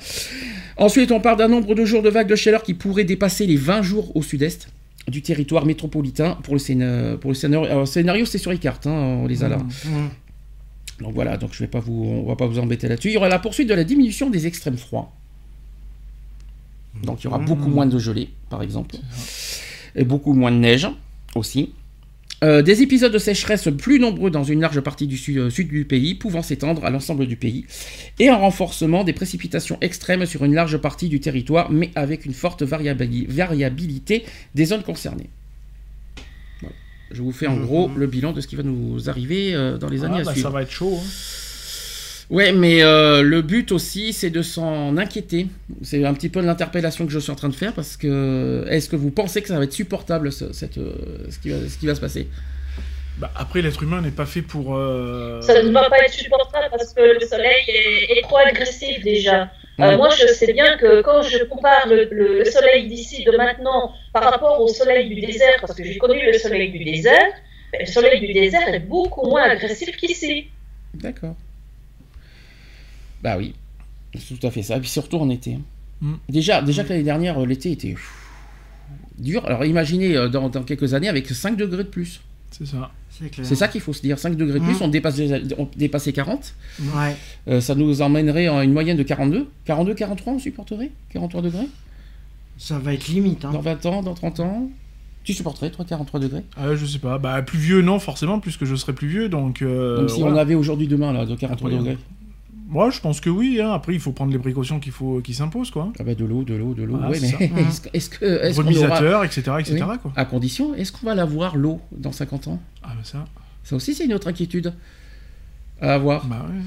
Ensuite, 0.77 1.11
on 1.11 1.19
parle 1.21 1.37
d'un 1.37 1.47
nombre 1.47 1.73
de 1.73 1.85
jours 1.85 2.01
de 2.01 2.09
vagues 2.09 2.27
de 2.27 2.35
chaleur 2.35 2.63
qui 2.63 2.73
pourrait 2.73 3.03
dépasser 3.05 3.45
les 3.47 3.55
20 3.55 3.81
jours 3.81 4.15
au 4.15 4.21
sud-est 4.21 4.69
du 5.07 5.21
territoire 5.21 5.65
métropolitain 5.65 6.37
pour 6.43 6.53
le, 6.55 6.59
scéna- 6.59 7.17
pour 7.17 7.31
le 7.31 7.35
scénario. 7.35 7.69
Alors, 7.69 7.87
scénario, 7.87 8.25
c'est 8.25 8.37
sur 8.37 8.51
Icart, 8.53 8.79
hein, 8.85 9.19
on 9.23 9.27
les 9.27 9.43
a 9.43 9.49
là. 9.49 9.57
Hum. 9.57 10.09
Donc 11.01 11.13
voilà, 11.13 11.35
donc 11.37 11.49
je 11.53 11.59
vais 11.59 11.67
pas 11.67 11.79
vous, 11.81 12.05
on 12.05 12.27
va 12.27 12.35
pas 12.35 12.47
vous 12.47 12.57
embêter 12.59 12.87
là-dessus. 12.87 13.09
Il 13.09 13.13
y 13.13 13.17
aura 13.17 13.27
la 13.29 13.39
poursuite 13.39 13.67
de 13.67 13.73
la 13.73 13.83
diminution 13.83 14.29
des 14.29 14.47
extrêmes 14.47 14.77
froids. 14.77 15.11
Donc 17.03 17.21
il 17.21 17.25
y 17.25 17.27
aura 17.27 17.39
beaucoup 17.39 17.69
moins 17.69 17.85
de 17.85 17.99
gelée, 17.99 18.29
par 18.49 18.63
exemple, 18.63 18.95
et 19.95 20.05
beaucoup 20.05 20.33
moins 20.33 20.51
de 20.51 20.57
neige 20.57 20.87
aussi. 21.35 21.73
Euh, 22.43 22.61
des 22.61 22.81
épisodes 22.81 23.13
de 23.13 23.17
sécheresse 23.17 23.69
plus 23.77 23.97
nombreux 23.99 24.29
dans 24.29 24.43
une 24.43 24.59
large 24.59 24.81
partie 24.81 25.07
du 25.07 25.17
sud, 25.17 25.37
euh, 25.37 25.49
sud 25.49 25.69
du 25.69 25.85
pays, 25.85 26.15
pouvant 26.15 26.41
s'étendre 26.41 26.83
à 26.83 26.89
l'ensemble 26.89 27.27
du 27.27 27.37
pays, 27.37 27.65
et 28.19 28.27
un 28.27 28.35
renforcement 28.35 29.03
des 29.05 29.13
précipitations 29.13 29.77
extrêmes 29.81 30.25
sur 30.25 30.43
une 30.43 30.53
large 30.53 30.77
partie 30.77 31.07
du 31.07 31.19
territoire, 31.21 31.71
mais 31.71 31.91
avec 31.95 32.25
une 32.25 32.33
forte 32.33 32.61
variabili- 32.61 33.25
variabilité 33.29 34.25
des 34.53 34.65
zones 34.65 34.83
concernées. 34.83 35.29
Voilà. 36.59 36.75
Je 37.11 37.21
vous 37.21 37.31
fais 37.31 37.47
en 37.47 37.55
gros 37.57 37.89
le 37.95 38.05
bilan 38.05 38.33
de 38.33 38.41
ce 38.41 38.47
qui 38.47 38.57
va 38.57 38.63
nous 38.63 39.09
arriver 39.09 39.55
euh, 39.55 39.77
dans 39.77 39.87
les 39.89 40.03
Ah, 40.03 40.07
années 40.07 40.19
à 40.19 40.23
bah, 40.23 40.31
suivre. 40.33 40.49
ça 40.49 40.53
va 40.53 40.61
être 40.63 40.71
chaud. 40.71 40.99
hein. 41.01 41.07
Ouais, 42.29 42.51
mais 42.53 42.81
euh, 42.81 43.21
le 43.21 43.41
but 43.43 43.71
aussi, 43.71 44.11
c'est 44.11 44.31
de 44.31 44.41
s'en 44.41 44.97
inquiéter. 44.97 45.47
C'est 45.83 46.03
un 46.05 46.13
petit 46.13 46.29
peu 46.29 46.41
l'interpellation 46.41 47.05
que 47.05 47.11
je 47.11 47.19
suis 47.19 47.31
en 47.31 47.35
train 47.35 47.49
de 47.49 47.55
faire 47.55 47.73
parce 47.73 47.97
que 47.97 48.65
est-ce 48.69 48.89
que 48.89 48.95
vous 48.95 49.11
pensez 49.11 49.41
que 49.43 49.47
ça 49.47 49.57
va 49.59 49.63
être 49.65 49.73
supportable 49.73 50.31
ce, 50.31 50.51
cette, 50.51 50.77
euh, 50.79 50.95
ce, 51.29 51.37
qui, 51.39 51.49
va, 51.49 51.57
ce 51.69 51.77
qui 51.77 51.85
va 51.85 51.93
se 51.93 52.01
passer? 52.01 52.27
Bah, 53.19 53.31
après, 53.35 53.61
l'être 53.61 53.81
humain 53.83 54.01
n'est 54.01 54.11
pas 54.11 54.25
fait 54.25 54.41
pour. 54.41 54.75
euh, 54.75 55.39
Ça 55.41 55.61
ne 55.61 55.69
va 55.71 55.89
pas 55.89 55.99
être 55.99 56.13
supportable 56.13 56.67
parce 56.71 56.93
que 56.93 57.01
le 57.01 57.25
soleil 57.25 57.63
est, 57.67 58.17
est 58.17 58.21
trop 58.23 58.37
agressif 58.37 59.03
déjà. 59.03 59.51
Euh, 59.79 59.95
moi, 59.97 60.09
je 60.09 60.25
sais 60.27 60.51
bien 60.51 60.77
que 60.77 61.01
quand 61.01 61.21
je 61.21 61.43
compare 61.45 61.87
le, 61.87 62.07
le- 62.11 62.39
le 62.39 62.45
soleil 62.45 62.87
d'ici, 62.87 63.23
de 63.23 63.31
maintenant, 63.37 63.93
par 64.13 64.23
rapport 64.23 64.59
au 64.61 64.67
soleil 64.67 65.07
du 65.09 65.21
désert, 65.21 65.57
parce 65.61 65.75
que 65.75 65.83
j'ai 65.83 65.97
connu 65.97 66.19
le 66.25 66.33
soleil 66.39 66.71
du 66.71 66.83
désert, 66.83 67.31
le 67.79 67.85
soleil 67.85 68.19
du 68.19 68.33
désert 68.33 68.67
est 68.73 68.79
beaucoup 68.79 69.27
moins 69.29 69.43
agressif 69.43 69.95
qu'ici. 69.97 70.51
D'accord. 70.93 71.35
Bah 73.23 73.35
oui, 73.37 73.53
c'est 74.17 74.37
tout 74.39 74.45
à 74.47 74.51
fait 74.51 74.61
ça. 74.63 74.77
Et 74.77 74.79
puis 74.79 74.89
surtout 74.89 75.17
en 75.17 75.29
été. 75.29 75.57
Mm. 76.01 76.13
Déjà, 76.29 76.61
déjà 76.61 76.83
que 76.83 76.89
l'année 76.89 77.03
dernière, 77.03 77.39
euh, 77.41 77.45
l'été 77.45 77.71
était 77.71 77.89
pff, 77.93 78.11
dur. 79.17 79.45
Alors 79.45 79.65
imaginez 79.65 80.15
euh, 80.15 80.29
dans, 80.29 80.49
dans 80.49 80.63
quelques 80.63 80.93
années 80.93 81.07
avec 81.09 81.27
5 81.27 81.55
degrés 81.57 81.83
de 81.83 81.89
plus. 81.89 82.21
C'est 82.51 82.65
ça. 82.67 82.91
C'est 83.09 83.29
clair. 83.29 83.45
C'est 83.47 83.55
ça 83.55 83.67
qu'il 83.67 83.81
faut 83.81 83.93
se 83.93 84.01
dire. 84.01 84.19
5 84.19 84.35
degrés 84.35 84.59
de 84.59 84.65
plus, 84.65 84.79
Mm. 84.79 84.83
on, 84.83 84.87
dépasse, 84.89 85.19
on 85.57 85.67
dépassait 85.75 86.13
40. 86.13 86.53
Ouais. 86.81 87.15
Euh, 87.47 87.61
ça 87.61 87.73
nous 87.75 88.01
emmènerait 88.01 88.47
à 88.47 88.63
une 88.63 88.73
moyenne 88.73 88.97
de 88.97 89.03
42. 89.03 89.47
42, 89.65 89.93
43, 89.93 90.33
on 90.33 90.39
supporterait? 90.39 90.91
43 91.11 91.41
degrés? 91.41 91.67
Ça 92.57 92.77
va 92.79 92.93
être 92.93 93.07
limite. 93.07 93.43
Hein. 93.45 93.51
Dans 93.51 93.61
20 93.61 93.85
ans, 93.85 94.01
dans 94.03 94.13
30 94.13 94.39
ans? 94.41 94.69
Tu 95.23 95.33
supporterais, 95.33 95.71
toi, 95.71 95.83
43 95.85 96.19
degrés? 96.19 96.43
Ah, 96.55 96.75
je 96.75 96.85
sais 96.85 96.99
pas. 96.99 97.17
Bah, 97.17 97.41
plus 97.41 97.57
vieux, 97.57 97.81
non, 97.81 97.99
forcément, 97.99 98.39
puisque 98.39 98.63
je 98.65 98.75
serai 98.75 98.93
plus 98.93 99.07
vieux. 99.07 99.27
Donc. 99.27 99.61
euh, 99.61 99.97
Même 99.99 100.09
si 100.09 100.17
on 100.21 100.27
voilà. 100.27 100.41
avait 100.41 100.55
aujourd'hui, 100.55 100.87
demain, 100.87 101.11
là, 101.13 101.25
de 101.25 101.35
43 101.35 101.69
Après, 101.69 101.79
degrés. 101.83 101.97
Moi, 102.67 102.89
je 102.89 102.99
pense 102.99 103.21
que 103.21 103.29
oui. 103.29 103.59
hein. 103.61 103.71
Après, 103.71 103.93
il 103.93 103.99
faut 103.99 104.11
prendre 104.11 104.31
les 104.31 104.39
précautions 104.39 104.79
qu'il 104.79 104.91
faut, 104.91 105.21
qui 105.21 105.33
s'imposent, 105.33 105.69
quoi. 105.71 105.93
Ah 105.99 106.03
bah 106.03 106.15
de 106.15 106.25
l'eau, 106.25 106.43
de 106.43 106.55
l'eau, 106.55 106.73
de 106.73 106.83
l'eau. 106.83 106.97
Ah, 107.01 107.09
ouais, 107.09 107.19
mais 107.21 107.29
est-ce 107.93 108.09
que-. 108.09 108.25
Est-ce 108.25 108.55
qu'on 108.59 108.63
aura... 108.63 108.73
Remisateur, 108.73 109.23
etc., 109.23 109.41
etc., 109.59 109.83
Oui. 109.87 109.97
quoi. 110.01 110.11
À 110.15 110.25
condition, 110.25 110.73
est-ce 110.73 110.91
qu'on 110.91 111.05
va 111.05 111.13
l'avoir, 111.15 111.55
l'eau, 111.57 111.79
dans 111.91 112.11
50 112.11 112.47
ans? 112.47 112.59
Ah, 112.83 112.89
bah 112.95 113.01
ça. 113.03 113.25
Ça 113.63 113.75
aussi, 113.75 113.93
c'est 113.93 114.05
une 114.05 114.13
autre 114.13 114.27
inquiétude 114.27 114.73
à 115.81 115.93
avoir. 115.93 116.25
Bah 116.25 116.45
ouais. 116.49 116.61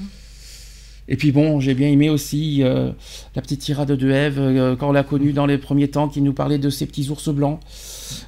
Et 1.11 1.15
puis 1.17 1.31
bon, 1.31 1.59
j'ai 1.59 1.73
bien 1.73 1.87
aimé 1.89 2.09
aussi 2.09 2.61
euh, 2.63 2.91
la 3.35 3.41
petite 3.41 3.61
tirade 3.61 3.91
de 3.91 4.11
Eve, 4.11 4.37
euh, 4.39 4.75
quand 4.75 4.89
on 4.89 4.91
l'a 4.91 5.03
connue 5.03 5.33
dans 5.33 5.47
les 5.47 5.57
premiers 5.57 5.89
temps, 5.89 6.07
qui 6.07 6.21
nous 6.21 6.33
parlait 6.33 6.59
de 6.59 6.69
ces 6.69 6.85
petits 6.85 7.09
ours 7.09 7.29
blancs, 7.29 7.59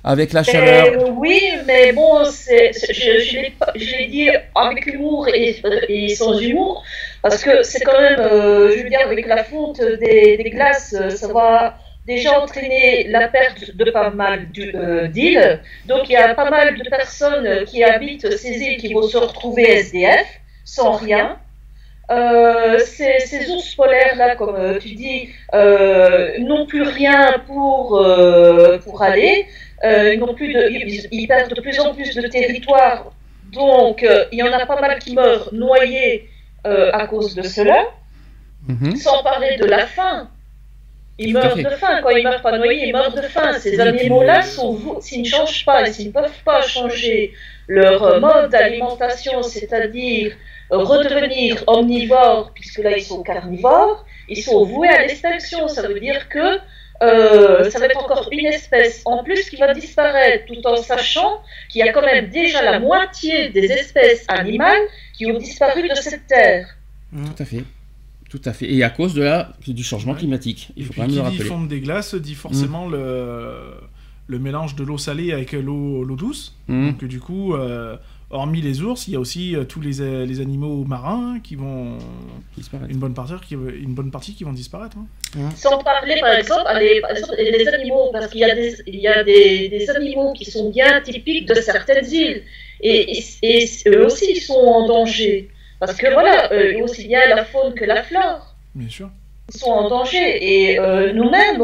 avec 0.03 0.33
la 0.33 0.43
chaleur. 0.43 0.87
Euh, 0.99 1.11
oui, 1.15 1.39
mais 1.67 1.93
bon, 1.93 2.25
c'est, 2.25 2.71
c'est- 2.73 2.93
je, 2.93 3.19
je 3.23 3.37
l'ai 3.37 3.51
pas- 3.59 3.71
je 3.75 3.85
l'ai 3.97 4.07
dit 4.07 4.29
avec 4.55 4.87
humour 4.87 5.27
et, 5.27 5.61
et 5.89 6.09
sans 6.09 6.39
humour, 6.39 6.83
parce 7.21 7.43
que 7.43 7.61
c'est 7.61 7.81
quand 7.81 7.99
même, 7.99 8.19
euh, 8.19 8.71
je 8.75 8.83
veux 8.83 8.89
dire, 8.89 9.01
avec 9.05 9.27
la 9.27 9.43
fonte 9.43 9.79
des, 9.79 10.37
des 10.37 10.49
glaces, 10.49 10.95
ça 11.09 11.27
va 11.31 11.77
déjà 12.07 12.41
entraîner 12.41 13.05
la 13.09 13.27
perte 13.27 13.75
de 13.75 13.91
pas 13.91 14.09
mal 14.09 14.47
euh, 14.73 15.07
d'îles. 15.07 15.61
Donc 15.85 16.09
il 16.09 16.13
y 16.13 16.15
a 16.15 16.33
pas 16.33 16.49
mal 16.49 16.75
de 16.75 16.89
personnes 16.89 17.63
qui 17.65 17.83
habitent 17.83 18.35
ces 18.37 18.57
îles 18.57 18.77
qui 18.77 18.91
vont 18.93 19.03
se 19.03 19.17
retrouver 19.17 19.69
SDF, 19.69 20.25
sans 20.65 20.93
rien. 20.93 21.37
Euh, 22.11 22.77
ces, 22.79 23.19
ces 23.19 23.49
ours 23.49 23.73
polaires 23.75 24.15
là, 24.17 24.35
comme 24.35 24.55
euh, 24.55 24.77
tu 24.79 24.89
dis, 24.95 25.29
euh, 25.53 26.37
n'ont 26.39 26.65
plus 26.65 26.83
rien 26.83 27.35
pour, 27.47 27.97
euh, 27.97 28.77
pour 28.79 29.01
aller. 29.01 29.45
Ils, 29.83 30.19
n'ont 30.19 30.33
plus 30.35 30.53
de, 30.53 30.69
ils, 30.69 31.07
ils 31.11 31.27
perdent 31.27 31.53
de 31.53 31.61
plus 31.61 31.79
en 31.79 31.93
plus 31.95 32.13
de 32.15 32.27
territoire. 32.27 33.13
Donc, 33.51 34.05
il 34.31 34.37
y 34.37 34.43
en 34.43 34.53
a 34.53 34.65
pas 34.65 34.79
mal 34.79 34.99
qui 34.99 35.15
meurent 35.15 35.49
noyés 35.53 36.29
à 36.63 37.07
cause 37.07 37.33
de 37.33 37.41
cela, 37.41 37.85
Mhm. 38.67 38.95
sans 38.95 39.23
parler 39.23 39.57
de 39.57 39.65
la 39.65 39.87
faim. 39.87 40.29
Ils 41.17 41.33
meurent 41.33 41.55
de 41.55 41.69
faim. 41.81 41.99
Quand 42.03 42.09
ils 42.09 42.23
meurent 42.23 42.41
pas 42.41 42.57
noyés, 42.57 42.87
ils 42.87 42.93
meurent 42.93 43.13
de 43.13 43.21
faim. 43.21 43.53
Ces 43.59 43.79
animaux-là, 43.79 44.41
s'ils 44.43 45.21
ne 45.21 45.27
changent 45.27 45.65
pas 45.65 45.87
et 45.87 45.91
s'ils 45.93 46.07
ne 46.07 46.11
peuvent 46.13 46.43
pas 46.45 46.61
changer 46.61 47.33
leur 47.67 48.19
mode 48.19 48.51
d'alimentation, 48.51 49.41
c'est-à-dire 49.43 50.33
redevenir 50.71 51.63
omnivores, 51.67 52.51
puisque 52.53 52.79
là 52.79 52.97
ils 52.97 53.03
sont 53.03 53.23
carnivores, 53.23 54.05
ils 54.29 54.41
sont 54.41 54.63
voués 54.65 54.87
à 54.89 55.01
l'extinction. 55.05 55.67
Ça 55.67 55.87
veut 55.87 55.99
dire 55.99 56.29
que 56.29 56.57
euh, 57.03 57.69
ça 57.71 57.79
va 57.79 57.85
être 57.85 57.97
encore 57.97 58.29
une 58.31 58.45
espèce 58.45 59.01
en 59.05 59.23
plus 59.23 59.49
qui 59.49 59.55
va 59.57 59.73
disparaître, 59.73 60.45
tout 60.45 60.65
en 60.67 60.75
sachant 60.77 61.41
qu'il 61.69 61.83
y 61.83 61.87
a 61.89 61.91
quand 61.91 62.03
même 62.05 62.29
déjà 62.29 62.61
la 62.61 62.79
moitié 62.79 63.49
des 63.49 63.65
espèces 63.71 64.23
animales 64.27 64.81
qui 65.17 65.25
ont 65.25 65.37
disparu 65.37 65.89
de 65.89 65.95
cette 65.95 66.27
terre. 66.27 66.67
Tout 67.11 67.41
à 67.43 67.45
fait. 67.45 67.63
Tout 68.29 68.41
à 68.45 68.53
fait. 68.53 68.71
Et 68.71 68.83
à 68.83 68.89
cause 68.89 69.13
de 69.13 69.23
la, 69.23 69.49
du 69.67 69.83
changement 69.83 70.13
Ouais. 70.13 70.19
climatique. 70.19 70.69
Il 70.77 70.83
Et 70.83 70.85
faut 70.85 70.93
puis 70.93 71.01
quand 71.01 71.07
même 71.07 71.11
qui 71.11 71.17
le 71.17 71.21
dit 71.23 71.37
rappeler. 71.37 71.49
fonte 71.49 71.67
des 71.67 71.81
glaces 71.81 72.15
dit 72.15 72.35
forcément 72.35 72.85
Mm. 72.87 72.91
le, 72.93 73.55
le 74.27 74.39
mélange 74.39 74.75
de 74.75 74.83
l'eau 74.85 74.97
salée 74.97 75.33
avec 75.33 75.51
l'eau 75.53 76.03
l'eau 76.05 76.15
douce. 76.15 76.55
Mhm. 76.69 76.91
Donc 76.91 77.03
du 77.03 77.19
coup, 77.19 77.55
euh, 77.55 77.97
hormis 78.31 78.61
les 78.61 78.81
ours, 78.81 79.07
il 79.07 79.13
y 79.13 79.15
a 79.15 79.19
aussi 79.19 79.55
euh, 79.55 79.63
tous 79.63 79.81
les, 79.81 80.01
euh, 80.01 80.25
les 80.25 80.39
animaux 80.41 80.83
marins 80.85 81.39
qui 81.43 81.55
vont 81.55 81.97
Disparaître. 82.57 82.91
une 82.91 82.97
bonne 82.97 83.13
partie 83.13 83.33
qui, 83.47 83.53
une 83.55 83.93
bonne 83.93 84.11
partie 84.11 84.33
qui 84.35 84.43
vont 84.43 84.53
disparaître. 84.53 84.97
hein. 85.37 85.49
Sans 85.55 85.77
parler, 85.83 86.19
par 86.21 86.33
exemple, 86.33 86.69
exemple, 87.09 87.35
des 87.37 87.67
animaux, 87.67 88.09
parce 88.11 88.27
qu'il 88.27 88.41
y 88.41 88.43
a, 88.45 88.55
des, 88.55 88.75
il 88.87 88.99
y 88.99 89.07
a 89.07 89.23
des, 89.23 89.69
des 89.69 89.89
animaux 89.89 90.33
qui 90.33 90.45
sont 90.49 90.69
bien 90.69 91.01
typiques 91.01 91.47
de 91.47 91.55
certaines 91.55 92.05
îles. 92.11 92.43
Et, 92.81 93.19
et, 93.19 93.23
et 93.63 93.69
eux 93.89 94.05
aussi, 94.05 94.25
ils 94.31 94.41
sont 94.41 94.53
en 94.53 94.87
danger. 94.87 95.49
Parce 95.79 95.95
que 95.97 96.11
voilà, 96.11 96.51
euh, 96.53 96.83
aussi 96.83 97.07
bien 97.07 97.21
la 97.27 97.43
faune 97.45 97.73
que 97.73 97.85
la 97.85 98.03
flore, 98.03 98.55
Bien 98.75 98.89
sûr. 98.89 99.09
ils 99.53 99.59
sont 99.59 99.71
en 99.71 99.89
danger. 99.89 100.27
Et 100.51 100.79
euh, 100.79 101.11
nous-mêmes, 101.13 101.63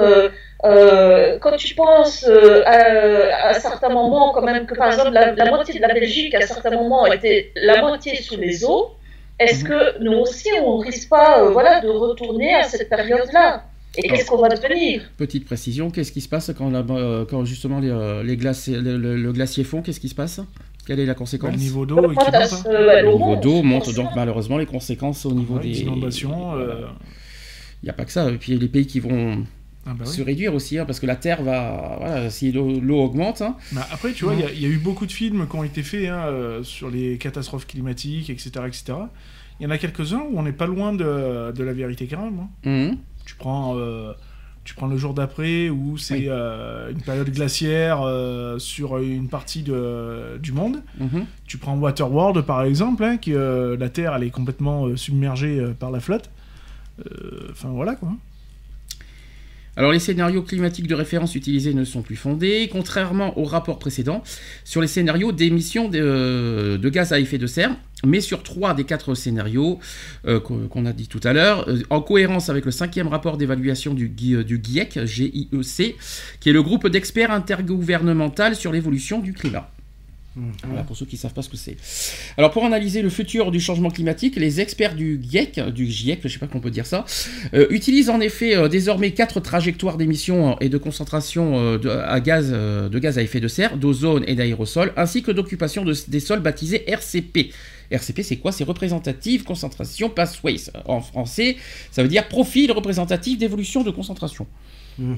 euh, 0.65 1.37
quand 1.39 1.55
tu 1.57 1.75
penses 1.75 2.25
euh, 2.27 2.63
à, 2.65 3.49
à 3.49 3.53
certains 3.59 3.89
moments, 3.89 4.31
quand 4.33 4.41
même, 4.43 4.65
que 4.65 4.75
par 4.75 4.87
exemple, 4.91 5.11
la, 5.11 5.33
la 5.33 5.45
moitié 5.49 5.75
de 5.75 5.81
la 5.81 5.93
Belgique, 5.93 6.33
à 6.35 6.41
certains 6.47 6.71
moments, 6.71 7.05
était 7.05 7.51
la 7.55 7.81
moitié 7.81 8.15
sous 8.21 8.37
les 8.37 8.65
eaux, 8.65 8.91
est-ce 9.39 9.63
que 9.63 10.01
nous 10.03 10.13
aussi, 10.17 10.49
on 10.65 10.77
risque 10.77 11.09
pas 11.09 11.43
euh, 11.43 11.49
voilà, 11.51 11.79
de 11.81 11.89
retourner 11.89 12.53
à 12.55 12.63
cette 12.63 12.89
période-là? 12.89 13.63
Et 13.99 14.09
qu'est-ce 14.09 14.25
qu'on 14.29 14.37
va 14.37 14.49
devenir? 14.49 15.01
Petite 15.17 15.45
précision, 15.45 15.89
qu'est-ce 15.89 16.11
qui 16.11 16.21
se 16.21 16.29
passe 16.29 16.51
quand, 16.55 16.69
la- 16.69 16.83
euh, 16.89 17.25
quand 17.27 17.45
justement 17.45 17.79
les, 17.79 18.21
les 18.23 18.35
glaciers- 18.37 18.77
le, 18.79 18.97
le- 18.97 19.15
le 19.15 19.31
glacier 19.31 19.63
fond 19.63 19.81
Qu'est-ce 19.81 19.99
qui 19.99 20.09
se 20.09 20.15
passe? 20.15 20.39
Quelle 20.85 20.99
est 20.99 21.05
la 21.05 21.15
conséquence? 21.15 21.51
Le 21.51 21.57
niveau 21.57 21.85
d'eau 21.85 21.95
qui 21.95 22.01
monte. 22.15 22.65
Le 22.67 23.11
niveau 23.11 23.35
d'eau 23.35 23.61
monte, 23.63 23.93
donc 23.95 24.09
malheureusement 24.15 24.57
les 24.57 24.65
conséquences 24.67 25.25
au 25.25 25.31
niveau 25.33 25.55
Ouais, 25.55 25.63
des 25.63 25.81
inondations. 25.81 26.55
euh, 26.57 26.85
Il 27.81 27.85
n'y 27.87 27.89
a 27.89 27.93
pas 27.93 28.05
que 28.05 28.11
ça. 28.11 28.29
Et 28.29 28.37
puis 28.37 28.55
les 28.57 28.67
pays 28.67 28.85
qui 28.87 28.99
vont 28.99 29.43
ah 29.87 29.93
bah 29.97 30.03
oui. 30.05 30.13
se 30.13 30.21
réduire 30.21 30.53
aussi, 30.53 30.77
hein, 30.77 30.85
parce 30.85 30.99
que 30.99 31.05
la 31.05 31.15
Terre 31.15 31.41
va. 31.43 31.95
Voilà, 31.99 32.29
si 32.29 32.51
l'eau 32.51 32.99
augmente. 32.99 33.41
hein, 33.41 33.55
Bah, 33.71 33.87
après, 33.91 34.11
tu 34.13 34.25
vois, 34.25 34.33
il 34.33 34.41
y 34.41 34.43
a- 34.43 34.51
il 34.51 34.61
y, 34.61 34.65
a 34.65 34.69
eu 34.69 34.77
beaucoup 34.77 35.05
de 35.05 35.11
films 35.11 35.47
qui 35.49 35.55
ont 35.55 35.63
été 35.63 35.81
faits 35.83 36.09
hein, 36.09 36.25
euh, 36.27 36.63
sur 36.63 36.89
les 36.89 37.17
catastrophes 37.17 37.65
climatiques, 37.67 38.29
etc. 38.29 38.49
etc. 38.67 38.83
Il 39.59 39.63
y 39.63 39.65
en 39.65 39.71
a 39.71 39.77
quelques-uns 39.77 40.23
où 40.29 40.37
on 40.37 40.43
n'est 40.43 40.51
pas 40.51 40.67
loin 40.67 40.93
de, 40.93 41.51
de 41.51 41.63
la 41.63 41.73
vérité 41.73 42.07
quand 42.07 42.23
même. 42.29 42.47
mhm. 42.65 42.97
Tu 43.25 43.35
prends, 43.35 43.75
euh, 43.77 44.13
tu 44.63 44.73
prends 44.75 44.87
le 44.87 44.97
jour 44.97 45.13
d'après 45.13 45.69
où 45.69 45.97
c'est 45.97 46.13
Oui. 46.15 46.25
euh, 46.29 46.91
une 46.91 47.01
période 47.01 47.29
glaciaire 47.29 48.01
euh, 48.03 48.59
sur 48.59 48.97
une 48.99 49.29
partie 49.29 49.63
de, 49.63 50.37
du 50.37 50.51
monde. 50.51 50.83
Mhm. 50.99 51.25
Tu 51.47 51.57
prends 51.57 51.75
Waterworld 51.77 52.41
par 52.45 52.63
exemple, 52.63 53.03
hein, 53.03 53.17
qui, 53.17 53.33
euh, 53.33 53.75
la 53.77 53.89
Terre 53.89 54.13
elle 54.15 54.23
est 54.23 54.29
complètement 54.29 54.95
submergée 54.95 55.61
par 55.79 55.89
la 55.91 55.99
flotte. 56.01 56.29
Enfin 57.51 57.69
voilà 57.69 57.95
quoi. 57.95 58.09
Alors 59.77 59.91
les 59.91 59.99
scénarios 59.99 60.41
climatiques 60.41 60.87
de 60.87 60.95
référence 60.95 61.35
utilisés 61.35 61.75
ne 61.75 61.83
sont 61.83 62.01
plus 62.01 62.15
fondés, 62.15 62.67
contrairement 62.71 63.37
au 63.37 63.43
rapport 63.43 63.77
précédent, 63.77 64.23
sur 64.63 64.81
les 64.81 64.87
scénarios 64.87 65.31
d'émissions 65.31 65.87
de, 65.87 65.99
euh, 66.01 66.89
gaz 66.89 67.13
à 67.13 67.19
effet 67.19 67.37
de 67.37 67.45
serre, 67.45 67.77
mais 68.03 68.19
sur 68.19 68.41
trois 68.41 68.73
des 68.73 68.85
quatre 68.85 69.13
scénarios 69.13 69.77
euh, 70.25 70.39
qu'on 70.39 70.85
a 70.87 70.93
dit 70.93 71.07
tout 71.07 71.21
à 71.23 71.31
l'heure, 71.31 71.69
euh, 71.69 71.83
en 71.91 72.01
cohérence 72.01 72.49
avec 72.49 72.65
le 72.65 72.71
cinquième 72.71 73.07
rapport 73.07 73.37
d'évaluation 73.37 73.93
du 73.93 74.11
GIEC, 74.17 75.05
GIEC, 75.05 75.95
qui 76.39 76.49
est 76.49 76.53
le 76.53 76.63
groupe 76.63 76.87
d'experts 76.87 77.29
intergouvernemental 77.29 78.55
sur 78.55 78.71
l'évolution 78.71 79.19
du 79.19 79.33
climat. 79.33 79.69
Pour 80.85 80.95
ceux 80.95 81.05
qui 81.05 81.15
ne 81.15 81.19
savent 81.19 81.33
pas 81.33 81.41
ce 81.41 81.49
que 81.49 81.57
c'est. 81.57 81.75
Alors, 82.37 82.51
pour 82.51 82.63
analyser 82.65 83.01
le 83.01 83.09
futur 83.09 83.51
du 83.51 83.59
changement 83.59 83.89
climatique, 83.89 84.35
les 84.35 84.61
experts 84.61 84.95
du 84.95 85.19
GIEC, 85.21 85.59
du 85.73 85.85
GIEC, 85.87 86.19
je 86.23 86.27
ne 86.27 86.31
sais 86.33 86.39
pas 86.39 86.47
qu'on 86.47 86.59
peut 86.59 86.69
dire 86.71 86.85
ça, 86.85 87.05
euh, 87.53 87.67
utilisent 87.69 88.09
en 88.09 88.19
effet 88.19 88.55
euh, 88.55 88.67
désormais 88.67 89.11
quatre 89.11 89.39
trajectoires 89.39 89.97
d'émissions 89.97 90.57
et 90.59 90.69
de 90.69 90.77
concentration 90.77 91.57
euh, 91.59 91.77
de, 91.77 92.19
gaz, 92.19 92.49
euh, 92.53 92.89
à 93.17 93.21
effet 93.21 93.39
de 93.39 93.47
serre, 93.47 93.77
d'ozone 93.77 94.23
et 94.27 94.35
d'aérosol, 94.35 94.93
ainsi 94.95 95.23
que 95.23 95.31
d'occupation 95.31 95.83
de- 95.83 95.95
des 96.07 96.19
sols 96.19 96.41
baptisés 96.41 96.83
RCP. 96.89 97.51
RCP, 97.89 98.21
c'est 98.21 98.35
quoi? 98.35 98.51
C'est 98.51 98.65
Représentative 98.65 99.43
Concentration 99.43 100.09
Pathways. 100.09 100.69
En 100.85 101.01
français, 101.01 101.55
ça 101.91 102.03
veut 102.03 102.09
dire 102.09 102.27
profil 102.27 102.71
représentatif 102.71 103.37
d'évolution 103.39 103.83
de 103.83 103.91
concentration. 103.91 104.45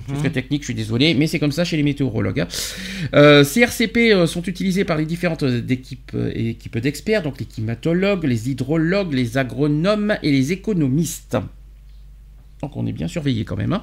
C'est 0.07 0.17
très 0.19 0.29
technique, 0.29 0.61
je 0.61 0.65
suis 0.65 0.73
désolé, 0.75 1.13
mais 1.13 1.27
c'est 1.27 1.39
comme 1.39 1.51
ça 1.51 1.63
chez 1.63 1.77
les 1.77 1.83
météorologues. 1.83 2.41
hein. 2.41 2.47
Euh, 3.13 3.43
ces 3.43 3.61
RCP 3.61 4.11
euh, 4.11 4.27
sont 4.27 4.43
utilisés 4.43 4.83
par 4.83 4.97
les 4.97 5.05
différentes 5.05 5.43
euh, 5.43 5.61
équipes, 5.69 6.77
d'experts, 6.77 7.23
donc 7.23 7.39
les 7.39 7.45
climatologues, 7.45 8.25
les 8.25 8.49
hydrologues, 8.49 9.13
les 9.13 9.37
agronomes 9.37 10.17
et 10.21 10.31
les 10.31 10.51
économistes. 10.51 11.37
Donc 12.61 12.75
on 12.75 12.85
est 12.87 12.91
bien 12.91 13.07
surveillé 13.07 13.45
quand 13.45 13.55
même, 13.55 13.71
hein, 13.73 13.81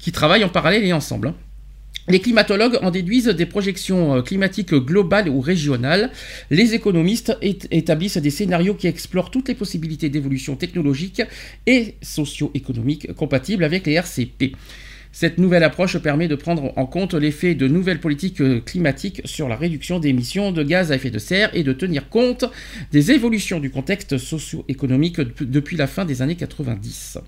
qui 0.00 0.10
travaillent 0.10 0.44
en 0.44 0.48
parallèle 0.48 0.84
et 0.84 0.92
ensemble. 0.92 1.28
hein. 1.28 1.34
Les 2.08 2.20
climatologues 2.20 2.78
en 2.80 2.90
déduisent 2.90 3.26
des 3.26 3.44
projections 3.44 4.22
climatiques 4.22 4.72
globales 4.72 5.28
ou 5.28 5.40
régionales. 5.42 6.10
Les 6.50 6.72
économistes 6.72 7.36
établissent 7.42 8.16
des 8.16 8.30
scénarios 8.30 8.74
qui 8.74 8.86
explorent 8.86 9.30
toutes 9.30 9.48
les 9.48 9.54
possibilités 9.54 10.08
d'évolution 10.08 10.56
technologique 10.56 11.20
et 11.66 11.96
socio-économique 12.00 13.12
compatibles 13.12 13.62
avec 13.62 13.86
les 13.86 13.92
RCP. 13.92 14.56
Cette 15.10 15.38
nouvelle 15.38 15.64
approche 15.64 15.96
permet 15.98 16.28
de 16.28 16.34
prendre 16.34 16.72
en 16.76 16.86
compte 16.86 17.14
l'effet 17.14 17.54
de 17.54 17.66
nouvelles 17.66 17.98
politiques 18.00 18.40
euh, 18.40 18.60
climatiques 18.60 19.22
sur 19.24 19.48
la 19.48 19.56
réduction 19.56 19.98
d'émissions 19.98 20.52
de 20.52 20.62
gaz 20.62 20.92
à 20.92 20.96
effet 20.96 21.10
de 21.10 21.18
serre 21.18 21.50
et 21.54 21.62
de 21.64 21.72
tenir 21.72 22.08
compte 22.08 22.44
des 22.92 23.10
évolutions 23.10 23.58
du 23.58 23.70
contexte 23.70 24.18
socio-économique 24.18 25.18
dep- 25.18 25.44
depuis 25.50 25.76
la 25.76 25.86
fin 25.86 26.04
des 26.04 26.20
années 26.22 26.36
90. 26.36 27.18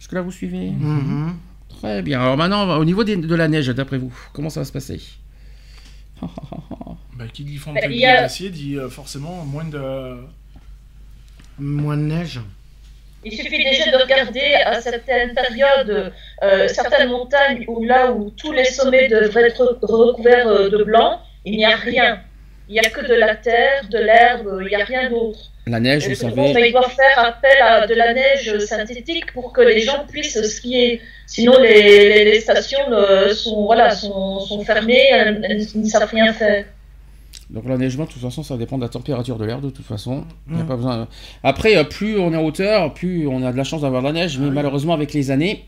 Est-ce 0.00 0.08
que 0.08 0.14
là 0.16 0.22
vous 0.22 0.32
suivez? 0.32 0.70
Mhm. 0.70 1.34
Très 1.68 2.02
bien. 2.02 2.20
Alors 2.20 2.36
maintenant, 2.36 2.78
au 2.78 2.84
niveau 2.84 3.04
des- 3.04 3.16
de 3.16 3.34
la 3.34 3.48
neige, 3.48 3.66
d'après 3.68 3.98
vous, 3.98 4.12
comment 4.32 4.50
ça 4.50 4.60
va 4.60 4.64
se 4.64 4.72
passer? 4.72 5.00
Bah, 7.16 7.26
qui 7.32 7.44
dit 7.44 7.58
fonte 7.58 7.74
Bah, 7.74 7.86
des 7.86 8.04
a- 8.04 8.28
dit 8.50 8.76
euh, 8.76 8.88
forcément 8.88 9.44
moins 9.44 9.64
de. 9.64 10.16
Moins 11.58 11.96
de 11.96 12.02
neige. 12.02 12.40
Il 13.24 13.32
suffit 13.32 13.64
déjà 13.64 13.90
de 13.90 13.96
regarder 13.96 14.54
à 14.64 14.80
certaines 14.80 15.34
périodes, 15.34 16.12
euh, 16.42 16.68
certaines 16.68 17.08
montagnes 17.08 17.64
où 17.68 17.84
là 17.84 18.12
où 18.12 18.30
tous 18.30 18.52
les 18.52 18.64
sommets 18.64 19.08
devraient 19.08 19.48
être 19.48 19.78
recouverts 19.82 20.48
euh, 20.48 20.68
de 20.68 20.84
blanc, 20.84 21.20
il 21.44 21.56
n'y 21.56 21.64
a 21.64 21.76
rien. 21.76 22.20
Il 22.68 22.72
n'y 22.72 22.80
a 22.80 22.90
que 22.90 23.06
de 23.06 23.14
la 23.14 23.34
terre, 23.36 23.82
de 23.90 23.98
l'herbe, 23.98 24.58
il 24.62 24.68
n'y 24.68 24.74
a 24.74 24.84
rien 24.84 25.10
d'autre. 25.10 25.38
La 25.66 25.80
neige, 25.80 26.06
vous 26.08 26.14
savez. 26.14 26.52
mais 26.52 26.68
ils 26.68 26.72
doivent 26.72 26.94
faire 26.94 27.18
appel 27.18 27.56
à 27.62 27.86
de 27.86 27.94
la 27.94 28.12
neige 28.12 28.58
synthétique 28.58 29.32
pour 29.32 29.52
que 29.52 29.62
les 29.62 29.80
gens 29.80 30.04
puissent 30.06 30.42
skier. 30.42 31.00
Sinon, 31.26 31.58
les, 31.58 32.38
stations 32.40 32.90
euh, 32.90 33.32
sont, 33.32 33.64
voilà, 33.64 33.90
sont, 33.90 34.40
sont 34.40 34.62
fermées, 34.64 35.08
elles, 35.10 35.40
elles 35.48 35.66
ne 35.74 35.88
savent 35.88 36.10
rien 36.10 36.32
faire. 36.34 36.66
Donc 37.50 37.64
l'enneigement, 37.66 38.04
de 38.04 38.10
toute 38.10 38.22
façon, 38.22 38.42
ça 38.42 38.56
dépend 38.56 38.76
de 38.78 38.82
la 38.82 38.88
température 38.88 39.36
de 39.36 39.44
l'air, 39.44 39.60
de 39.60 39.70
toute 39.70 39.84
façon. 39.86 40.24
Y 40.50 40.54
a 40.60 40.62
Mm. 40.62 40.66
pas 40.66 40.76
besoin. 40.76 41.08
Après, 41.42 41.76
euh, 41.76 41.84
plus 41.84 42.18
on 42.18 42.32
est 42.32 42.36
en 42.36 42.42
hauteur, 42.44 42.94
plus 42.94 43.26
on 43.28 43.44
a 43.44 43.52
de 43.52 43.56
la 43.56 43.64
chance 43.64 43.82
d'avoir 43.82 44.02
de 44.02 44.06
la 44.08 44.12
neige. 44.12 44.38
Mais 44.38 44.46
Ah 44.46 44.48
oui. 44.48 44.54
malheureusement, 44.54 44.94
avec 44.94 45.12
les 45.12 45.30
années, 45.30 45.64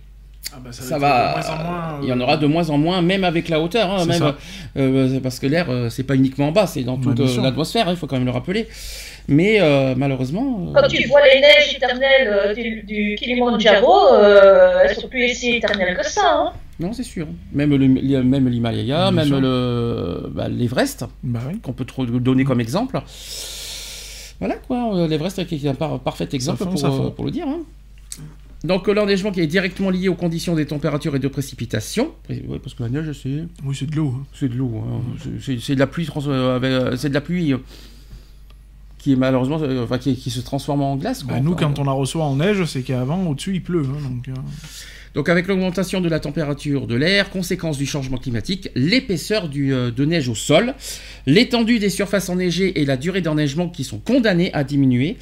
Ah 0.53 0.57
bah, 0.65 0.71
ça, 0.73 0.99
va. 0.99 1.29
de 1.29 1.33
moins 1.35 1.51
en 1.51 1.65
moins, 1.65 1.99
Il 2.03 2.09
y 2.09 2.13
en 2.13 2.21
euh, 2.21 2.23
aura 2.23 2.37
de 2.39 2.47
moins 2.47 2.71
en 2.71 2.79
moins, 2.79 3.03
même 3.03 3.25
avec 3.25 3.49
la 3.51 3.61
hauteur. 3.61 3.91
hein, 3.91 4.07
même, 4.07 4.33
euh, 4.79 5.09
c'est 5.13 5.21
parce 5.21 5.39
que 5.39 5.47
l'air, 5.47 5.67
euh, 5.69 5.91
c'est 5.91 6.05
pas 6.05 6.15
uniquement 6.15 6.49
en 6.49 6.53
bas, 6.53 6.67
c'est 6.67 6.83
dans 6.83 6.95
Ouais, 6.97 7.03
toute 7.03 7.21
euh, 7.21 7.43
l'atmosphère. 7.43 7.89
hein, 7.89 7.93
Il 7.93 7.97
faut 7.97 8.07
quand 8.07 8.17
même 8.17 8.25
le 8.25 8.31
rappeler. 8.31 8.69
Mais 9.29 9.59
euh, 9.61 9.95
malheureusement. 9.97 10.69
euh, 10.69 10.81
Quand 10.81 10.87
tu 10.89 11.07
vois 11.09 11.21
les 11.27 11.41
neiges 11.41 11.75
éternelles 11.75 12.29
euh, 12.29 12.55
du, 12.55 12.83
du 12.85 13.17
Kilimanjaro, 13.19 14.15
euh, 14.15 14.85
elles 14.89 14.95
sont 14.97 15.09
plus 15.09 15.29
si 15.35 15.57
éternelles 15.57 15.97
que 15.97 16.07
ça. 16.09 16.23
Hein. 16.33 16.53
Non, 16.79 16.93
c'est 16.93 17.03
sûr. 17.03 17.27
Même 17.53 17.75
le, 17.75 18.23
même 18.23 18.49
l'Himalaya, 18.49 19.11
même 19.11 19.27
sûr. 19.29 19.41
le 19.41 20.29
bah, 20.35 20.49
l'Everest, 20.49 21.05
Bah 21.23 21.41
oui. 21.49 21.59
qu'on 21.61 21.73
peut 21.73 21.85
trop 21.87 22.05
donner 22.05 22.45
comme 22.45 22.61
exemple. 22.61 23.01
Voilà 24.39 24.57
quoi, 24.57 24.95
euh, 24.95 25.09
l'Everest 25.09 25.39
est 25.39 25.67
un 25.67 25.75
par- 25.75 25.99
parfait 26.01 26.29
exemple 26.33 26.65
fond, 26.65 26.71
pour, 26.71 26.85
euh, 26.85 27.11
pour 27.11 27.25
le 27.25 27.31
dire. 27.31 27.47
hein. 27.49 27.61
Donc 28.65 28.89
euh, 28.89 28.93
l'enneigement 28.95 29.31
qui 29.33 29.41
est 29.41 29.47
directement 29.47 29.89
lié 29.91 30.09
aux 30.09 30.15
conditions 30.15 30.55
des 30.55 30.67
températures 30.67 31.17
et 31.17 31.19
de 31.19 31.29
précipitations. 31.29 32.11
Oui, 32.29 32.43
parce 32.63 32.75
que 32.75 32.83
la 32.83 32.89
neige, 32.91 33.13
c'est 33.23 33.45
Oui, 33.65 33.75
c'est 33.79 33.89
de 33.89 33.97
l'eau. 33.97 34.13
hein. 34.19 34.25
c'est 34.35 34.49
de 34.49 34.55
l'eau. 34.55 34.83
hein. 34.87 35.01
C'est- 35.41 35.75
de 35.75 35.79
la 35.81 35.87
pluie, 35.87 36.07
c'est 36.97 37.09
de 37.09 37.15
la 37.15 37.21
pluie 37.23 37.55
qui 38.99 39.13
est 39.13 39.17
malheureusement, 39.17 39.61
enfin, 39.83 39.99
qui, 39.99 40.17
qui 40.17 40.31
se 40.31 40.41
transforme 40.41 40.83
en 40.83 40.97
glace. 40.97 41.23
quoi. 41.23 41.35
Bah, 41.35 41.41
nous, 41.41 41.53
Enfin, 41.53 41.67
quand 41.69 41.79
on 41.79 41.85
la 41.85 41.93
reçoit 41.93 42.25
en 42.25 42.37
neige, 42.37 42.65
c'est 42.65 42.83
qu'avant, 42.83 43.25
au-dessus, 43.29 43.55
il 43.55 43.63
pleut. 43.63 43.85
hein, 43.87 44.03
donc, 44.11 44.29
euh, 44.29 44.33
Donc 45.17 45.31
avec 45.31 45.47
l'augmentation 45.49 46.03
de 46.03 46.11
la 46.11 46.21
température 46.21 46.87
de 46.87 46.95
l'air, 46.95 47.31
conséquence 47.31 47.79
du 47.79 47.87
changement 47.87 48.19
climatique, 48.19 48.69
l'épaisseur 48.75 49.49
euh, 49.57 49.91
de 49.91 50.05
neige 50.05 50.29
au 50.29 50.35
sol, 50.35 50.75
l'étendue 51.25 51.79
des 51.79 51.89
surfaces 51.89 52.29
enneigées 52.29 52.83
et 52.83 52.85
la 52.85 52.99
durée 52.99 53.23
d'enneigement 53.23 53.71
qui 53.71 53.83
sont 53.83 53.99
condamnées 53.99 54.53
à 54.53 54.63
diminuer. 54.63 55.17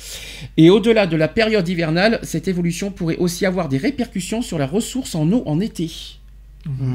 Et 0.56 0.68
au-delà 0.68 1.06
de 1.06 1.16
la 1.16 1.28
période 1.28 1.68
hivernale, 1.68 2.18
cette 2.24 2.48
évolution 2.48 2.90
pourrait 2.90 3.18
aussi 3.18 3.46
avoir 3.46 3.68
des 3.68 3.78
répercussions 3.78 4.42
sur 4.42 4.58
la 4.58 4.66
ressource 4.66 5.14
en 5.14 5.30
eau 5.30 5.44
en 5.46 5.60
été. 5.60 5.88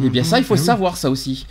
Et 0.03 0.09
bien 0.09 0.25
ça, 0.25 0.37
il 0.37 0.43
faut 0.43 0.55
Eh 0.55 0.59
oui. 0.59 0.65
savoir 0.65 0.97
ça 0.97 1.09
aussi. 1.09 1.47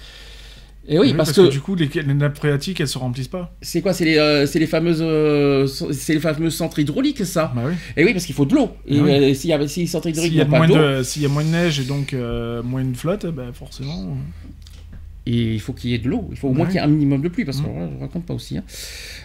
Et 0.90 0.98
oui, 0.98 1.08
oui, 1.08 1.14
parce, 1.14 1.32
que, 1.32 1.50
du 1.50 1.60
coup, 1.60 1.74
les, 1.74 1.86
les 1.86 2.14
nappes 2.14 2.38
phréatiques, 2.38 2.80
elles 2.80 2.88
se 2.88 2.96
remplissent 2.96 3.28
pas. 3.28 3.54
c'est 3.60 3.82
quoi 3.82 3.92
C'est 3.92 4.06
les, 4.06 4.16
euh, 4.16 4.46
c'est 4.46 4.58
les 4.58 4.66
fameuses, 4.66 5.00
euh, 5.02 5.66
c'est 5.66 6.14
les 6.14 6.20
fameux 6.20 6.48
centres 6.48 6.78
hydrauliques, 6.78 7.26
ça? 7.26 7.52
Bah 7.54 7.62
oui. 7.66 7.74
Et 7.96 8.04
oui, 8.04 8.12
parce 8.14 8.24
qu'il 8.24 8.34
faut 8.34 8.46
de 8.46 8.54
l'eau. 8.54 8.70
Et 8.86 8.98
Ah 8.98 9.02
oui. 9.02 9.10
euh, 9.12 9.34
s'il 9.34 9.50
y 9.50 9.52
a 9.52 9.68
si 9.68 9.80
les 9.80 9.86
centres 9.86 10.08
hydrauliques 10.08 10.30
S'il 10.32 10.38
y, 10.38 10.40
a 10.40 10.44
n'ont 10.44 10.50
pas 10.50 10.56
moins 10.58 10.66
d'eau, 10.68 10.78
de, 10.78 11.02
s'il 11.02 11.20
y 11.22 11.26
a 11.26 11.28
moins 11.28 11.44
de 11.44 11.50
neige 11.50 11.78
et 11.78 11.84
donc 11.84 12.14
euh, 12.14 12.62
moins 12.62 12.82
de 12.84 12.96
flotte, 12.96 13.26
bah, 13.26 13.44
forcément. 13.52 14.00
euh, 14.02 14.14
Et 15.26 15.52
il 15.54 15.60
faut 15.60 15.74
qu'il 15.74 15.90
y 15.90 15.94
ait 15.94 15.98
de 15.98 16.08
l'eau. 16.08 16.26
Il 16.30 16.38
faut 16.38 16.48
au 16.48 16.52
moins 16.54 16.64
Ouais. 16.64 16.72
qu'il 16.72 16.80
y 16.80 16.82
ait 16.82 16.86
un 16.86 16.90
minimum 16.90 17.20
de 17.20 17.28
pluie, 17.28 17.44
parce 17.44 17.60
Mm. 17.60 17.64
qu'on 17.64 17.90
ne 17.90 18.00
raconte 18.00 18.24
pas 18.24 18.32
aussi. 18.32 18.56
hein. 18.56 18.64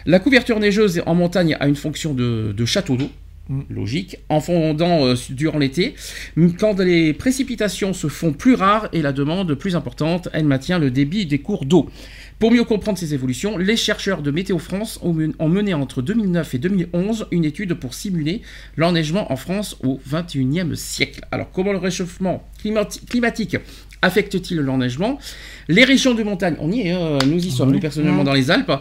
La 0.04 0.18
couverture 0.18 0.60
neigeuse 0.60 1.02
en 1.06 1.14
montagne 1.14 1.56
a 1.58 1.66
une 1.66 1.76
fonction 1.76 2.12
de, 2.12 2.52
de 2.54 2.64
château 2.66 2.96
d'eau. 2.96 3.08
Mm. 3.48 3.60
Logique. 3.68 4.16
En 4.30 4.40
fondant 4.40 5.04
euh, 5.06 5.14
durant 5.30 5.58
l'été, 5.58 5.94
quand 6.58 6.80
les 6.80 7.12
précipitations 7.12 7.92
se 7.92 8.06
font 8.08 8.32
plus 8.32 8.54
rares 8.54 8.88
et 8.94 9.02
la 9.02 9.12
demande 9.12 9.54
plus 9.54 9.76
importante, 9.76 10.28
elle 10.32 10.46
maintient 10.46 10.78
le 10.78 10.90
débit 10.90 11.26
des 11.26 11.38
cours 11.40 11.66
d'eau. 11.66 11.90
Pour 12.38 12.50
mieux 12.50 12.64
comprendre 12.64 12.98
ces 12.98 13.12
évolutions, 13.14 13.58
les 13.58 13.76
chercheurs 13.76 14.22
de 14.22 14.30
Météo 14.30 14.58
France 14.58 14.98
ont 15.02 15.12
men- 15.12 15.34
ont 15.38 15.48
mené 15.48 15.72
entre 15.74 16.00
2009 16.02 16.54
et 16.54 16.58
2011 16.58 17.26
une 17.32 17.44
étude 17.44 17.74
pour 17.74 17.92
simuler 17.94 18.40
l'enneigement 18.76 19.30
en 19.30 19.36
France 19.36 19.76
au 19.82 20.00
21e 20.10 20.74
siècle. 20.74 21.20
Alors 21.30 21.50
comment 21.52 21.72
le 21.72 21.78
réchauffement 21.78 22.48
climati- 22.62 23.04
climatique 23.06 23.56
affecte-t-il 24.02 24.58
l'enneigement? 24.60 25.18
Les 25.68 25.84
régions 25.84 26.14
de 26.14 26.22
montagne, 26.22 26.56
on 26.60 26.72
y 26.72 26.80
est, 26.88 26.90
hein, 26.92 27.18
nous 27.26 27.44
y 27.44 27.50
sommes, 27.50 27.72
nous 27.72 27.78
personnellement 27.80 28.24
dans 28.24 28.34
les 28.34 28.50
Alpes, 28.50 28.72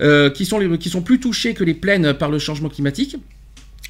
euh, 0.00 0.30
qui, 0.30 0.44
sont 0.46 0.58
les, 0.58 0.78
qui 0.78 0.88
sont 0.88 1.02
plus 1.02 1.18
touchées 1.18 1.54
que 1.54 1.64
les 1.64 1.74
plaines 1.74 2.14
par 2.14 2.30
le 2.30 2.38
changement 2.38 2.68
climatique. 2.68 3.16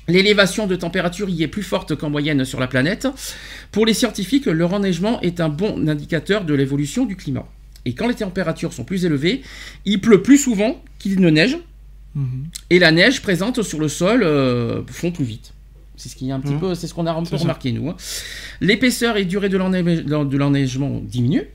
L'élévation 0.08 0.66
de 0.66 0.76
température 0.76 1.28
y 1.28 1.42
est 1.42 1.48
plus 1.48 1.62
forte 1.62 1.94
qu'en 1.96 2.10
moyenne 2.10 2.44
sur 2.44 2.58
la 2.60 2.66
planète. 2.66 3.06
Pour 3.70 3.86
les 3.86 3.94
scientifiques, 3.94 4.46
le 4.46 4.64
enneigement 4.66 5.20
est 5.20 5.40
un 5.40 5.48
bon 5.48 5.88
indicateur 5.88 6.44
de 6.44 6.54
l'évolution 6.54 7.04
du 7.06 7.16
climat. 7.16 7.46
Et 7.84 7.94
quand 7.94 8.08
les 8.08 8.14
températures 8.14 8.72
sont 8.72 8.84
plus 8.84 9.04
élevées, 9.04 9.42
il 9.84 10.00
pleut 10.00 10.22
plus 10.22 10.38
souvent 10.38 10.82
qu'il 10.98 11.20
ne 11.20 11.30
neige, 11.30 11.56
mhm. 12.14 12.44
et 12.70 12.78
la 12.78 12.92
neige 12.92 13.22
présente 13.22 13.62
sur 13.62 13.80
le 13.80 13.88
sol 13.88 14.22
euh, 14.22 14.82
fond 14.88 15.10
plus 15.12 15.24
vite. 15.24 15.52
C'est 15.96 16.08
ce 16.08 16.16
qui 16.16 16.28
est 16.28 16.32
un 16.32 16.40
petit 16.40 16.54
Mhm. 16.54 16.60
peu, 16.60 16.74
c'est 16.74 16.86
ce 16.86 16.94
qu'on 16.94 17.06
a 17.06 17.12
un 17.12 17.22
peu 17.22 17.36
ça. 17.36 17.42
remarqué 17.42 17.70
nous. 17.72 17.88
hein. 17.90 17.96
L'épaisseur 18.60 19.16
et 19.16 19.24
durée 19.24 19.48
de 19.48 19.56
l'enneigement 20.36 21.00
diminuent. 21.02 21.46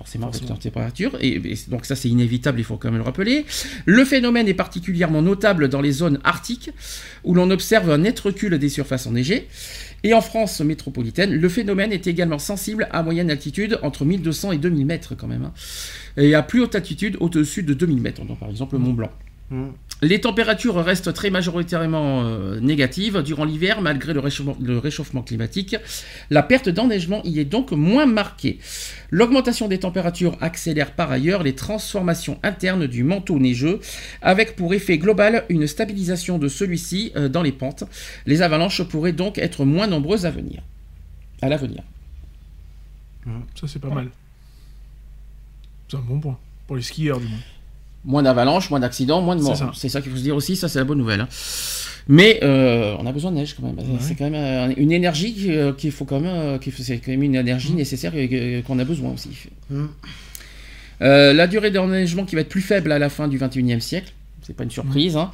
Forcément, 0.00 0.32
Forcément. 0.32 0.54
la 0.54 0.56
température, 0.56 1.18
et, 1.20 1.34
et 1.34 1.58
donc 1.68 1.84
ça 1.84 1.94
c'est 1.94 2.08
inévitable, 2.08 2.58
il 2.58 2.64
faut 2.64 2.78
quand 2.78 2.88
même 2.90 2.96
le 3.00 3.04
rappeler. 3.04 3.44
Le 3.84 4.02
phénomène 4.06 4.48
est 4.48 4.54
particulièrement 4.54 5.20
notable 5.20 5.68
dans 5.68 5.82
les 5.82 5.92
zones 5.92 6.18
arctiques, 6.24 6.70
où 7.22 7.34
l'on 7.34 7.50
observe 7.50 7.90
un 7.90 7.98
net 7.98 8.18
recul 8.18 8.58
des 8.58 8.70
surfaces 8.70 9.06
enneigées. 9.06 9.46
Et 10.02 10.14
en 10.14 10.22
France 10.22 10.62
métropolitaine, 10.62 11.34
le 11.34 11.48
phénomène 11.50 11.92
est 11.92 12.06
également 12.06 12.38
sensible 12.38 12.88
à 12.92 13.02
moyenne 13.02 13.30
altitude, 13.30 13.78
entre 13.82 14.06
1200 14.06 14.52
et 14.52 14.56
2000 14.58 14.86
mètres 14.86 15.14
quand 15.14 15.26
même. 15.26 15.44
hein. 15.44 15.52
Et 16.16 16.34
à 16.34 16.42
plus 16.42 16.62
haute 16.62 16.74
altitude, 16.74 17.18
au-dessus 17.20 17.62
de 17.62 17.74
2000 17.74 18.00
mètres, 18.00 18.24
donc 18.24 18.38
par 18.38 18.48
exemple 18.48 18.76
le 18.76 18.78
Mont 18.78 18.94
Blanc. 18.94 19.10
Mm. 19.50 19.70
Les 20.02 20.20
températures 20.20 20.76
restent 20.76 21.12
très 21.12 21.28
majoritairement 21.28 22.22
euh, 22.22 22.58
négatives 22.60 23.22
durant 23.22 23.44
l'hiver 23.44 23.82
malgré 23.82 24.14
le 24.14 24.20
réchauffement, 24.78 25.22
climatique. 25.22 25.76
La 26.30 26.42
perte 26.42 26.70
d'enneigement 26.70 27.20
y 27.24 27.38
est 27.38 27.44
donc 27.44 27.72
moins 27.72 28.06
marquée. 28.06 28.60
L'augmentation 29.10 29.68
des 29.68 29.78
températures 29.78 30.38
accélère 30.40 30.94
par 30.94 31.10
ailleurs 31.10 31.42
les 31.42 31.54
transformations 31.54 32.38
internes 32.42 32.86
du 32.86 33.04
manteau 33.04 33.38
neigeux 33.38 33.80
avec 34.22 34.56
pour 34.56 34.72
effet 34.72 34.96
global 34.96 35.44
une 35.50 35.66
stabilisation 35.66 36.38
de 36.38 36.48
celui-ci 36.48 37.12
euh, 37.16 37.28
dans 37.28 37.42
les 37.42 37.52
pentes. 37.52 37.84
Les 38.24 38.40
avalanches 38.40 38.82
pourraient 38.84 39.12
donc 39.12 39.36
être 39.36 39.66
moins 39.66 39.86
nombreuses 39.86 40.24
à 40.24 40.30
venir. 40.30 40.62
À 41.42 41.48
l'avenir. 41.48 41.82
Ça, 43.54 43.68
c'est 43.68 43.78
pas 43.78 43.90
mal. 43.90 44.08
C'est 45.88 45.96
un 45.98 46.00
bon 46.00 46.20
point. 46.20 46.38
Pour 46.66 46.76
les 46.76 46.82
skieurs, 46.82 47.20
du 47.20 47.26
moins. 47.26 47.38
Moins 48.04 48.22
d'avalanches, 48.22 48.70
moins 48.70 48.80
d'accidents, 48.80 49.20
moins 49.20 49.36
de 49.36 49.42
morts. 49.42 49.56
C'est 49.74 49.88
ça 49.90 50.00
qu'il 50.00 50.10
faut 50.10 50.16
se 50.16 50.22
dire 50.22 50.34
aussi, 50.36 50.56
ça 50.56 50.68
c'est 50.68 50.78
la 50.78 50.84
bonne 50.84 50.98
nouvelle. 50.98 51.20
hein. 51.20 51.28
Mais 52.08 52.40
euh, 52.42 52.96
on 52.98 53.06
a 53.06 53.12
besoin 53.12 53.30
de 53.30 53.36
neige 53.36 53.54
quand 53.54 53.62
même. 53.66 53.76
C'est 54.00 54.14
quand 54.14 54.28
même 54.30 54.72
une 54.78 54.90
énergie 54.90 55.34
qui- 55.34 55.50
qu'il 55.76 55.92
faut 55.92 56.06
quand 56.06 56.18
même, 56.20 56.58
c'est 56.78 56.98
quand 56.98 57.10
même 57.12 57.22
une 57.22 57.34
énergie 57.36 57.72
nécessaire 57.74 58.12
euh, 58.16 58.62
qu'on 58.62 58.78
a 58.78 58.84
besoin 58.84 59.12
aussi. 59.12 59.28
Mm. 59.68 59.84
Euh, 61.02 61.32
la 61.32 61.46
durée 61.46 61.70
d'enneigement 61.70 62.24
qui 62.24 62.34
va 62.34 62.40
être 62.42 62.48
plus 62.48 62.60
faible 62.62 62.90
à 62.92 62.98
la 62.98 63.08
fin 63.10 63.28
du 63.28 63.38
21e 63.38 63.80
siècle. 63.80 64.12
C'est 64.50 64.56
pas 64.56 64.64
une 64.64 64.70
surprise. 64.72 65.16
hein. 65.16 65.30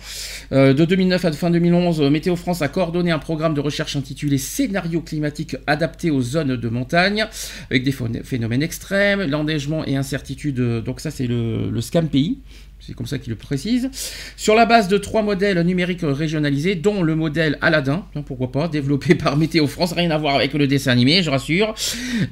Euh, 0.52 0.74
de 0.74 0.84
2009 0.84 1.24
à 1.24 1.32
fin 1.32 1.48
2011, 1.50 2.02
euh, 2.02 2.10
Météo 2.10 2.36
France 2.36 2.60
a 2.60 2.68
coordonné 2.68 3.12
un 3.12 3.18
programme 3.18 3.54
de 3.54 3.62
recherche 3.62 3.96
intitulé 3.96 4.36
Scénarios 4.36 5.00
climatiques 5.00 5.56
adaptés 5.66 6.10
aux 6.10 6.20
zones 6.20 6.54
de 6.56 6.68
montagne, 6.68 7.24
avec 7.70 7.82
des 7.82 7.92
phénomènes 7.92 8.62
extrêmes, 8.62 9.22
l'enneigement 9.22 9.86
et 9.86 9.96
incertitude. 9.96 10.60
euh, 10.60 10.82
Donc 10.82 11.00
ça, 11.00 11.10
c'est 11.10 11.26
le, 11.26 11.70
le 11.70 11.80
SCAMPI. 11.80 12.40
C'est 12.86 12.94
comme 12.94 13.06
ça 13.06 13.18
qu'il 13.18 13.30
le 13.30 13.36
précise. 13.36 13.90
Sur 14.36 14.54
la 14.54 14.64
base 14.64 14.86
de 14.86 14.96
trois 14.96 15.22
modèles 15.22 15.60
numériques 15.62 16.02
régionalisés, 16.04 16.76
dont 16.76 17.02
le 17.02 17.16
modèle 17.16 17.58
Aladdin, 17.60 18.04
pourquoi 18.26 18.52
pas, 18.52 18.68
développé 18.68 19.14
par 19.16 19.36
Météo 19.36 19.66
France, 19.66 19.92
rien 19.92 20.12
à 20.12 20.18
voir 20.18 20.36
avec 20.36 20.52
le 20.52 20.68
dessin 20.68 20.92
animé, 20.92 21.20
je 21.24 21.30
rassure, 21.30 21.74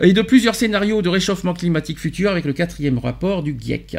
et 0.00 0.12
de 0.12 0.22
plusieurs 0.22 0.54
scénarios 0.54 1.02
de 1.02 1.08
réchauffement 1.08 1.54
climatique 1.54 1.98
futur 1.98 2.30
avec 2.30 2.44
le 2.44 2.52
quatrième 2.52 2.98
rapport 2.98 3.42
du 3.42 3.56
GIEC. 3.58 3.96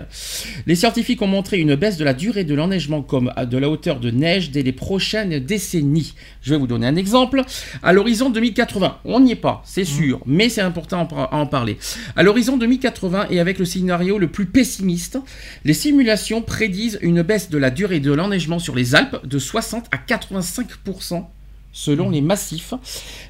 Les 0.66 0.76
scientifiques 0.76 1.22
ont 1.22 1.28
montré 1.28 1.60
une 1.60 1.76
baisse 1.76 1.98
de 1.98 2.06
la 2.06 2.14
durée 2.14 2.46
de 2.46 2.56
l'enneigement 2.56 3.02
comme 3.02 3.34
de 3.52 3.58
la 3.58 3.70
hauteur 3.70 4.00
de 4.00 4.10
neige 4.10 4.52
dès 4.52 4.64
les 4.64 4.72
prochaines 4.72 5.40
décennies. 5.40 6.14
Je 6.42 6.52
vais 6.52 6.58
vous 6.58 6.68
donner 6.68 6.88
un 6.88 6.96
exemple. 6.96 7.42
À 7.84 7.92
l'horizon 7.92 8.30
2080, 8.30 9.00
on 9.04 9.20
n'y 9.20 9.34
est 9.34 9.36
pas, 9.36 9.62
c'est 9.66 9.84
sûr, 9.84 10.22
mais 10.26 10.48
c'est 10.48 10.62
important 10.62 11.06
à 11.12 11.36
en 11.36 11.48
parler. 11.48 11.78
À 12.16 12.24
l'horizon 12.24 12.56
2080 12.56 13.28
et 13.30 13.42
avec 13.42 13.60
le 13.60 13.66
scénario 13.66 14.18
le 14.18 14.28
plus 14.28 14.46
pessimiste, 14.46 15.20
les 15.66 15.74
simulations 15.74 16.45
prédisent 16.46 17.00
une 17.02 17.22
baisse 17.22 17.50
de 17.50 17.58
la 17.58 17.70
durée 17.72 18.00
de 18.00 18.12
l'enneigement 18.12 18.60
sur 18.60 18.76
les 18.76 18.96
Alpes 18.96 19.26
de 19.26 19.40
60 19.40 19.88
à 19.92 19.98
85% 19.98 21.26
selon 21.74 22.10
les 22.10 22.22
massifs, 22.22 22.74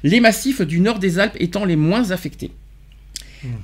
les 0.04 0.20
massifs 0.20 0.60
du 0.62 0.78
nord 0.80 0.98
des 1.00 1.18
Alpes 1.18 1.36
étant 1.40 1.64
les 1.64 1.76
moins 1.76 2.10
affectés. 2.12 2.52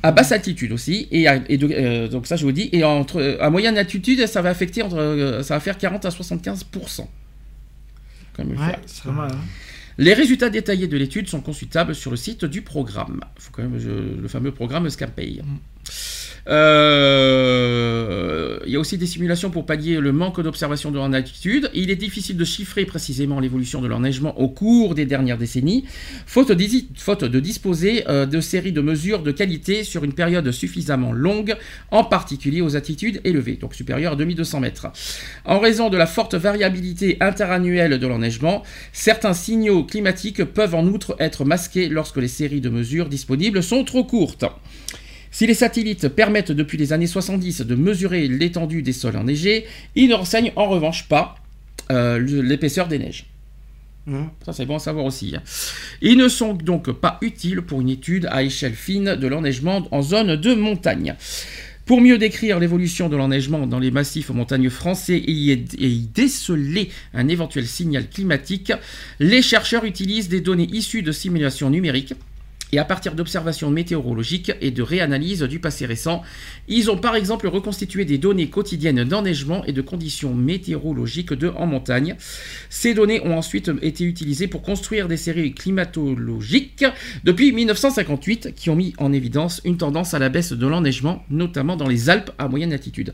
À 0.03 0.13
basse 0.13 0.31
altitude 0.33 0.71
aussi, 0.73 1.09
et, 1.11 1.27
à- 1.27 1.41
et 1.49 1.57
de- 1.59 1.69
euh, 1.73 2.07
donc 2.09 2.27
ça 2.27 2.37
je 2.37 2.45
vous 2.45 2.53
dis, 2.53 2.69
et 2.73 2.85
entre, 2.85 3.39
à 3.41 3.51
moyenne 3.51 3.77
altitude, 3.79 4.27
ça 4.27 4.41
va 4.43 4.51
affecter 4.51 4.83
entre, 4.83 4.97
euh, 4.97 5.43
ça 5.43 5.55
va 5.55 5.61
faire 5.61 5.77
40 5.79 6.05
à 6.05 6.11
75%. 6.11 7.09
Quand 8.35 8.45
même 8.45 8.53
le 8.53 8.59
Ouais, 8.61 8.67
faire. 8.67 8.79
C'est 8.87 9.05
pas 9.05 9.11
mal. 9.11 9.31
hein. 9.33 9.39
Les 9.99 10.15
résultats 10.15 10.51
détaillés 10.51 10.87
de 10.89 10.97
l'étude 10.97 11.29
sont 11.29 11.41
consultables 11.41 11.95
sur 11.95 12.11
le 12.11 12.17
site 12.17 12.45
du 12.45 12.63
programme. 12.63 13.21
Faut 13.39 13.51
quand 13.53 13.63
même 13.63 13.79
je- 13.79 14.21
le 14.21 14.29
fameux 14.29 14.53
programme 14.53 14.89
Scampay. 14.89 15.43
Euh, 16.49 18.33
il 18.67 18.73
y 18.73 18.77
a 18.77 18.81
aussi 18.81 18.99
des 18.99 19.07
simulations 19.07 19.51
pour 19.51 19.67
pallier 19.67 20.01
le 20.01 20.13
manque 20.13 20.41
d'observation 20.41 20.91
de 20.91 20.99
en 20.99 21.13
altitude. 21.13 21.71
Il 21.75 21.91
est 21.91 21.97
difficile 21.97 22.37
de 22.37 22.45
chiffrer 22.45 22.85
précisément 22.85 23.39
l'évolution 23.41 23.81
de 23.81 23.87
l'enneigement 23.87 24.39
au 24.41 24.49
cours 24.49 24.95
des 24.95 25.07
dernières 25.07 25.39
décennies, 25.39 25.85
faute, 26.27 26.51
de 26.51 27.41
disposer 27.41 28.05
euh, 28.09 28.27
de 28.27 28.41
séries 28.41 28.73
de 28.73 28.81
mesures 28.81 29.23
de 29.23 29.33
qualité 29.33 29.85
sur 29.85 30.05
une 30.05 30.13
période 30.15 30.51
suffisamment 30.51 31.13
longue, 31.13 31.57
en 31.91 32.05
particulier 32.05 32.61
aux 32.61 32.77
altitudes 32.77 33.21
élevées, 33.25 33.57
donc 33.57 33.75
supérieures 33.75 34.15
à 34.15 34.17
2200 34.17 34.61
mètres. 34.61 34.89
En 35.45 35.59
raison 35.59 35.91
de 35.91 35.97
la 35.97 36.07
forte 36.07 36.35
variabilité 36.35 37.17
interannuelle 37.21 37.99
de 37.99 38.07
l'enneigement, 38.07 38.63
certains 38.93 39.35
signaux 39.35 39.85
climatiques 39.85 40.45
peuvent 40.45 40.75
en 40.75 40.87
outre 40.87 41.17
être 41.19 41.45
masqués 41.45 41.89
lorsque 41.89 42.17
les 42.17 42.29
séries 42.29 42.61
de 42.61 42.69
mesures 42.69 43.09
disponibles 43.09 43.63
sont 43.63 43.85
trop 43.85 44.05
courtes. 44.05 44.45
Si 45.33 45.47
les 45.47 45.55
satellites 45.55 46.09
permettent 46.09 46.53
depuis 46.53 46.77
les 46.79 46.93
années 46.93 47.07
70 47.07 47.63
de 47.63 47.75
mesurer 47.75 48.29
l'étendue 48.29 48.83
des 48.83 48.93
sols 48.93 49.17
enneigés, 49.17 49.65
ils 49.97 50.09
ne 50.09 50.15
renseignent 50.15 50.53
en 50.57 50.69
revanche 50.69 51.09
pas 51.09 51.37
euh, 51.91 52.19
l'épaisseur 52.21 52.87
des 52.87 52.99
neiges. 52.99 53.27
Mm. 54.07 54.25
Ça, 54.45 54.53
c'est 54.53 54.67
bon 54.67 54.77
à 54.77 54.79
savoir 54.79 55.07
aussi. 55.07 55.35
hein. 55.35 55.43
Ils 56.03 56.19
ne 56.19 56.29
sont 56.29 56.53
donc 56.53 56.93
pas 56.93 57.19
utiles 57.23 57.63
pour 57.63 57.81
une 57.81 57.89
étude 57.89 58.29
à 58.31 58.43
échelle 58.43 58.75
fine 58.75 59.17
de 59.17 59.27
l'enneigement 59.27 59.89
en 59.91 60.03
zone 60.03 60.37
de 60.37 60.55
montagne. 60.55 61.15
Pour 61.87 62.01
mieux 62.01 62.19
décrire 62.19 62.61
l'évolution 62.61 63.09
de 63.09 63.17
l'enneigement 63.17 63.67
dans 63.67 63.81
les 63.81 63.91
massifs 63.91 64.31
montagneux 64.31 64.71
français 64.71 65.17
et 65.17 65.33
y, 65.33 65.51
et 65.51 65.89
y 65.89 66.07
déceler 66.15 66.91
un 67.15 67.27
éventuel 67.29 67.67
signal 67.67 68.09
climatique, 68.09 68.73
les 69.19 69.43
chercheurs 69.43 69.85
utilisent 69.85 70.29
des 70.29 70.41
données 70.41 70.69
issues 70.73 71.03
de 71.03 71.11
simulations 71.11 71.71
numériques. 71.71 72.15
Et 72.73 72.79
à 72.79 72.85
partir 72.85 73.15
d'observations 73.15 73.71
météorologiques 73.71 74.53
et 74.63 74.71
de 74.71 74.83
réanalyses 74.83 75.43
du 75.43 75.59
passé 75.59 75.85
récent. 75.85 76.23
Ils 76.69 76.91
ont 76.91 76.97
par 76.97 77.15
exemple 77.15 77.47
reconstitué 77.47 78.07
des 78.07 78.17
données 78.17 78.49
quotidiennes 78.49 79.05
d'enneigement 79.05 79.63
et 79.67 79.73
de 79.73 79.83
conditions 79.83 80.35
météorologiques 80.35 81.35
de 81.35 81.49
en 81.49 81.67
montagne. 81.67 82.17
Ces 82.71 82.95
données 82.95 83.21
ont 83.21 83.37
ensuite 83.37 83.71
été 83.83 84.05
utilisées 84.05 84.49
pour 84.49 84.63
construire 84.63 85.07
des 85.07 85.19
séries 85.19 85.53
climatologiques 85.53 86.87
depuis 87.25 87.53
1958 87.53 88.55
qui 88.55 88.71
ont 88.71 88.77
mis 88.77 88.95
en 88.97 89.13
évidence 89.13 89.61
une 89.65 89.77
tendance 89.77 90.15
à 90.15 90.19
la 90.19 90.31
baisse 90.31 90.53
de 90.53 90.67
l'enneigement, 90.67 91.25
notamment 91.29 91.77
dans 91.77 91.89
les 91.89 92.09
Alpes 92.09 92.31
à 92.39 92.49
moyenne 92.49 92.73
altitude. 92.73 93.13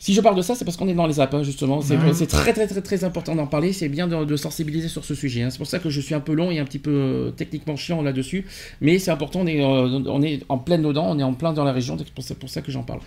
Si 0.00 0.14
je 0.14 0.20
parle 0.20 0.36
de 0.36 0.42
ça, 0.42 0.54
c'est 0.54 0.64
parce 0.64 0.76
qu'on 0.76 0.86
est 0.88 0.94
dans 0.94 1.08
les 1.08 1.18
hein, 1.18 1.42
justement. 1.42 1.80
C'est 1.80 1.96
Ouais. 1.96 2.26
très, 2.26 2.52
très, 2.52 2.68
très, 2.68 2.80
très 2.82 3.02
important 3.04 3.34
d'en 3.34 3.48
parler. 3.48 3.72
C'est 3.72 3.88
bien 3.88 4.06
de, 4.06 4.24
de 4.24 4.36
sensibiliser 4.36 4.86
sur 4.86 5.04
ce 5.04 5.14
sujet. 5.14 5.42
hein. 5.42 5.50
C'est 5.50 5.58
pour 5.58 5.66
ça 5.66 5.80
que 5.80 5.90
je 5.90 6.00
suis 6.00 6.14
un 6.14 6.20
peu 6.20 6.34
long 6.34 6.52
et 6.52 6.60
un 6.60 6.64
petit 6.64 6.78
peu 6.78 6.90
euh, 6.92 7.30
techniquement 7.32 7.74
chiant 7.74 8.00
là-dessus. 8.00 8.46
Mais 8.80 9.00
c'est 9.00 9.10
important. 9.10 9.40
On 9.40 9.46
est, 9.48 9.60
euh, 9.60 10.00
on 10.06 10.22
est 10.22 10.40
en 10.48 10.58
pleine 10.58 10.82
dedans. 10.82 11.06
On 11.10 11.18
est 11.18 11.24
en 11.24 11.34
plein 11.34 11.52
dans 11.52 11.64
la 11.64 11.72
région. 11.72 11.96
C'est 11.98 12.08
pour 12.12 12.22
ça, 12.22 12.34
pour 12.36 12.48
ça 12.48 12.62
que 12.62 12.70
j'en 12.70 12.84
parle. 12.84 13.00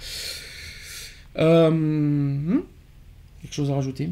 Euh, 1.39 1.69
hmm? 1.69 2.61
Quelque 3.41 3.53
chose 3.55 3.71
à 3.71 3.75
rajouter? 3.75 4.09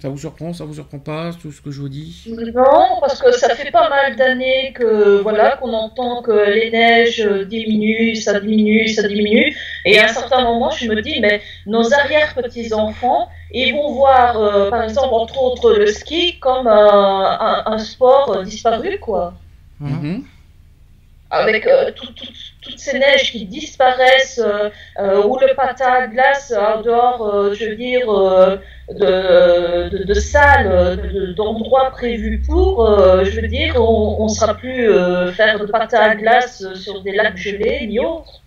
Ça 0.00 0.08
vous 0.08 0.18
surprend 0.18 0.52
Ça 0.52 0.64
vous 0.64 0.74
surprend 0.74 0.98
pas 0.98 1.32
Tout 1.40 1.52
ce 1.52 1.60
que 1.60 1.70
je 1.70 1.80
vous 1.80 1.88
dis? 1.88 2.24
Non, 2.54 2.98
parce 3.00 3.22
que 3.22 3.32
ça 3.32 3.54
fait 3.54 3.70
pas 3.70 3.88
mal 3.88 4.16
d'années 4.16 4.72
que 4.74 5.20
voilà 5.22 5.56
qu'on 5.56 5.72
entend 5.72 6.22
que 6.22 6.32
les 6.54 6.70
neiges 6.70 7.24
diminuent, 7.48 8.16
ça 8.16 8.38
diminue, 8.40 8.88
ça 8.88 9.06
diminue. 9.08 9.56
Et 9.84 9.98
à 9.98 10.04
un 10.04 10.08
certain 10.08 10.42
moment, 10.44 10.70
je 10.70 10.86
me 10.88 11.00
dis, 11.02 11.20
mais 11.20 11.42
nos 11.66 11.92
arrière-petits-enfants, 11.92 13.28
ils 13.50 13.72
vont 13.72 13.92
voir, 13.92 14.38
euh, 14.40 14.70
par 14.70 14.82
exemple, 14.82 15.12
entre 15.14 15.42
autres, 15.42 15.72
le 15.72 15.86
ski 15.86 16.38
comme 16.38 16.66
un, 16.66 17.38
un- 17.40 17.62
un 17.66 17.78
sport 17.78 18.30
euh, 18.36 18.42
disparu, 18.44 18.98
quoi. 19.00 19.34
Mhm. 19.80 20.24
Avec 21.30 21.66
euh, 21.66 21.90
tout- 21.96 22.12
tout- 22.12 22.26
toutes 22.60 22.78
ces 22.78 22.98
neiges 22.98 23.32
qui 23.32 23.46
disparaissent, 23.46 24.38
euh, 24.44 24.68
euh, 25.00 25.22
ou 25.24 25.38
le 25.38 25.54
patin 25.54 25.86
à 25.90 26.06
glace 26.06 26.52
en 26.52 26.82
dehors, 26.82 27.22
euh, 27.26 27.54
je 27.54 27.70
veux 27.70 27.74
dire, 27.76 28.06
euh, 28.12 28.58
de, 28.90 29.88
de, 29.88 30.04
de 30.04 30.14
salles, 30.14 31.00
de- 31.12 31.32
d'endroits 31.32 31.90
prévus 31.90 32.42
pour, 32.46 32.86
euh, 32.86 33.24
je 33.24 33.40
veux 33.40 33.48
dire, 33.48 33.76
on 33.80 34.24
ne 34.24 34.28
sera 34.28 34.52
plus 34.54 34.90
euh, 34.90 35.32
faire 35.32 35.58
de 35.58 35.64
patin 35.64 36.00
à 36.00 36.14
glace 36.14 36.64
sur 36.74 37.02
des 37.02 37.12
lacs 37.12 37.38
gelés 37.38 37.86
ni 37.86 37.98
autres. 37.98 38.41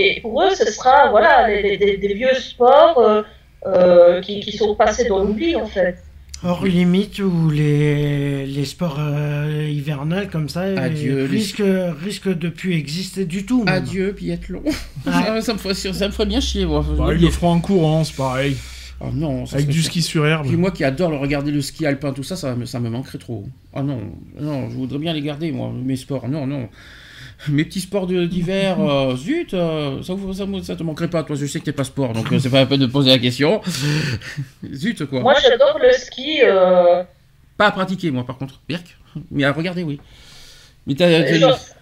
Et 0.00 0.20
pour 0.20 0.42
eux, 0.42 0.50
ce 0.54 0.70
sera 0.70 1.10
voilà, 1.10 1.48
des, 1.48 1.76
des 1.96 2.14
vieux 2.14 2.34
sports 2.34 2.98
euh, 2.98 3.22
euh, 3.66 4.20
qui, 4.20 4.40
qui 4.40 4.56
sont 4.56 4.74
passés 4.74 5.08
dans 5.08 5.24
l'oubli, 5.24 5.56
en 5.56 5.66
fait. 5.66 5.96
Hors 6.44 6.64
limite 6.64 7.18
où 7.18 7.50
les, 7.50 8.46
les 8.46 8.64
sports 8.64 8.98
euh, 9.00 9.66
hivernals 9.68 10.28
comme 10.30 10.48
ça 10.48 10.60
Adieu, 10.60 11.18
euh, 11.18 11.22
les- 11.26 11.38
risquent, 11.38 11.62
risquent 12.04 12.38
de 12.38 12.48
plus 12.48 12.74
exister 12.74 13.24
du 13.24 13.44
tout. 13.44 13.64
même. 13.64 13.74
Adieu, 13.74 14.12
biathlon. 14.12 14.62
Ouais. 14.64 14.72
ça, 15.42 15.52
me 15.52 15.58
ferait, 15.58 15.74
ça 15.74 16.06
me 16.06 16.12
ferait 16.12 16.26
bien 16.26 16.40
chier, 16.40 16.64
moi. 16.64 16.84
Bah, 16.96 17.08
ils 17.12 17.20
le 17.20 17.30
feront 17.30 17.50
en 17.54 17.60
courant, 17.60 18.04
c'est 18.04 18.14
pareil. 18.14 18.56
Oh 19.00 19.06
non, 19.12 19.46
ça 19.46 19.56
Avec 19.56 19.68
du 19.68 19.82
ski 19.82 20.00
sur 20.02 20.26
herbe. 20.26 20.46
Puis 20.46 20.56
moi 20.56 20.70
qui 20.70 20.84
adore 20.84 21.10
le 21.10 21.16
regarder 21.16 21.50
le 21.50 21.60
ski 21.60 21.86
alpin, 21.86 22.12
tout 22.12 22.22
ça, 22.24 22.36
ça 22.36 22.54
me, 22.54 22.66
ça 22.66 22.78
me 22.78 22.88
manquerait 22.88 23.18
trop. 23.18 23.44
Ah 23.74 23.82
non, 23.82 23.98
non, 24.40 24.70
je 24.70 24.74
voudrais 24.76 24.98
bien 24.98 25.12
les 25.12 25.22
garder, 25.22 25.50
moi, 25.50 25.72
mes 25.72 25.96
sports. 25.96 26.28
Non, 26.28 26.46
non. 26.46 26.68
Mes 27.48 27.64
petits 27.64 27.80
sports 27.80 28.06
d'hiver, 28.06 28.78
euh, 28.80 29.14
zut, 29.16 29.54
euh, 29.54 30.02
ça, 30.02 30.14
vous- 30.14 30.32
ça, 30.32 30.44
vous- 30.44 30.62
ça 30.62 30.74
te 30.76 30.82
manquerait 30.82 31.08
pas. 31.08 31.22
Toi, 31.22 31.36
je 31.36 31.46
sais 31.46 31.60
que 31.60 31.64
t'es 31.66 31.72
pas 31.72 31.84
sport, 31.84 32.12
donc 32.12 32.32
euh, 32.32 32.38
c'est 32.40 32.50
pas 32.50 32.58
la 32.60 32.66
peine 32.66 32.80
de 32.80 32.86
poser 32.86 33.10
la 33.10 33.18
question. 33.18 33.60
zut, 34.72 35.04
quoi. 35.06 35.20
Moi, 35.20 35.34
j'adore 35.42 35.78
le 35.80 35.92
ski. 35.92 36.40
euh, 36.42 37.02
Pas 37.56 37.66
à 37.66 37.70
pratiquer, 37.72 38.10
moi, 38.10 38.24
par 38.26 38.38
contre. 38.38 38.60
Birk. 38.68 38.96
Mais 39.30 39.44
à 39.44 39.52
regarder, 39.52 39.82
oui. 39.84 40.00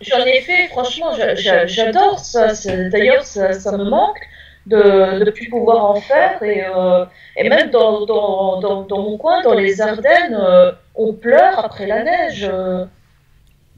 J'en 0.00 0.24
ai 0.26 0.40
fait, 0.40 0.68
franchement, 0.68 1.14
j'a- 1.16 1.34
j'a- 1.36 1.66
j'adore 1.66 2.18
ça. 2.18 2.48
D'ailleurs, 2.90 3.24
ça, 3.24 3.52
ça 3.52 3.76
me 3.76 3.84
manque 3.84 4.18
de 4.66 5.24
ne 5.24 5.30
plus 5.30 5.48
pouvoir 5.48 5.84
en 5.90 6.00
faire. 6.00 6.42
Et, 6.42 6.64
euh, 6.64 7.04
et 7.36 7.48
même 7.48 7.70
dans, 7.70 8.04
dans, 8.04 8.60
dans, 8.60 8.82
dans 8.82 9.02
mon 9.02 9.16
coin, 9.16 9.40
dans 9.42 9.54
les 9.54 9.80
Ardennes, 9.80 10.36
euh, 10.38 10.72
on 10.96 11.12
pleure 11.12 11.58
après 11.64 11.86
la 11.86 12.02
neige. 12.02 12.50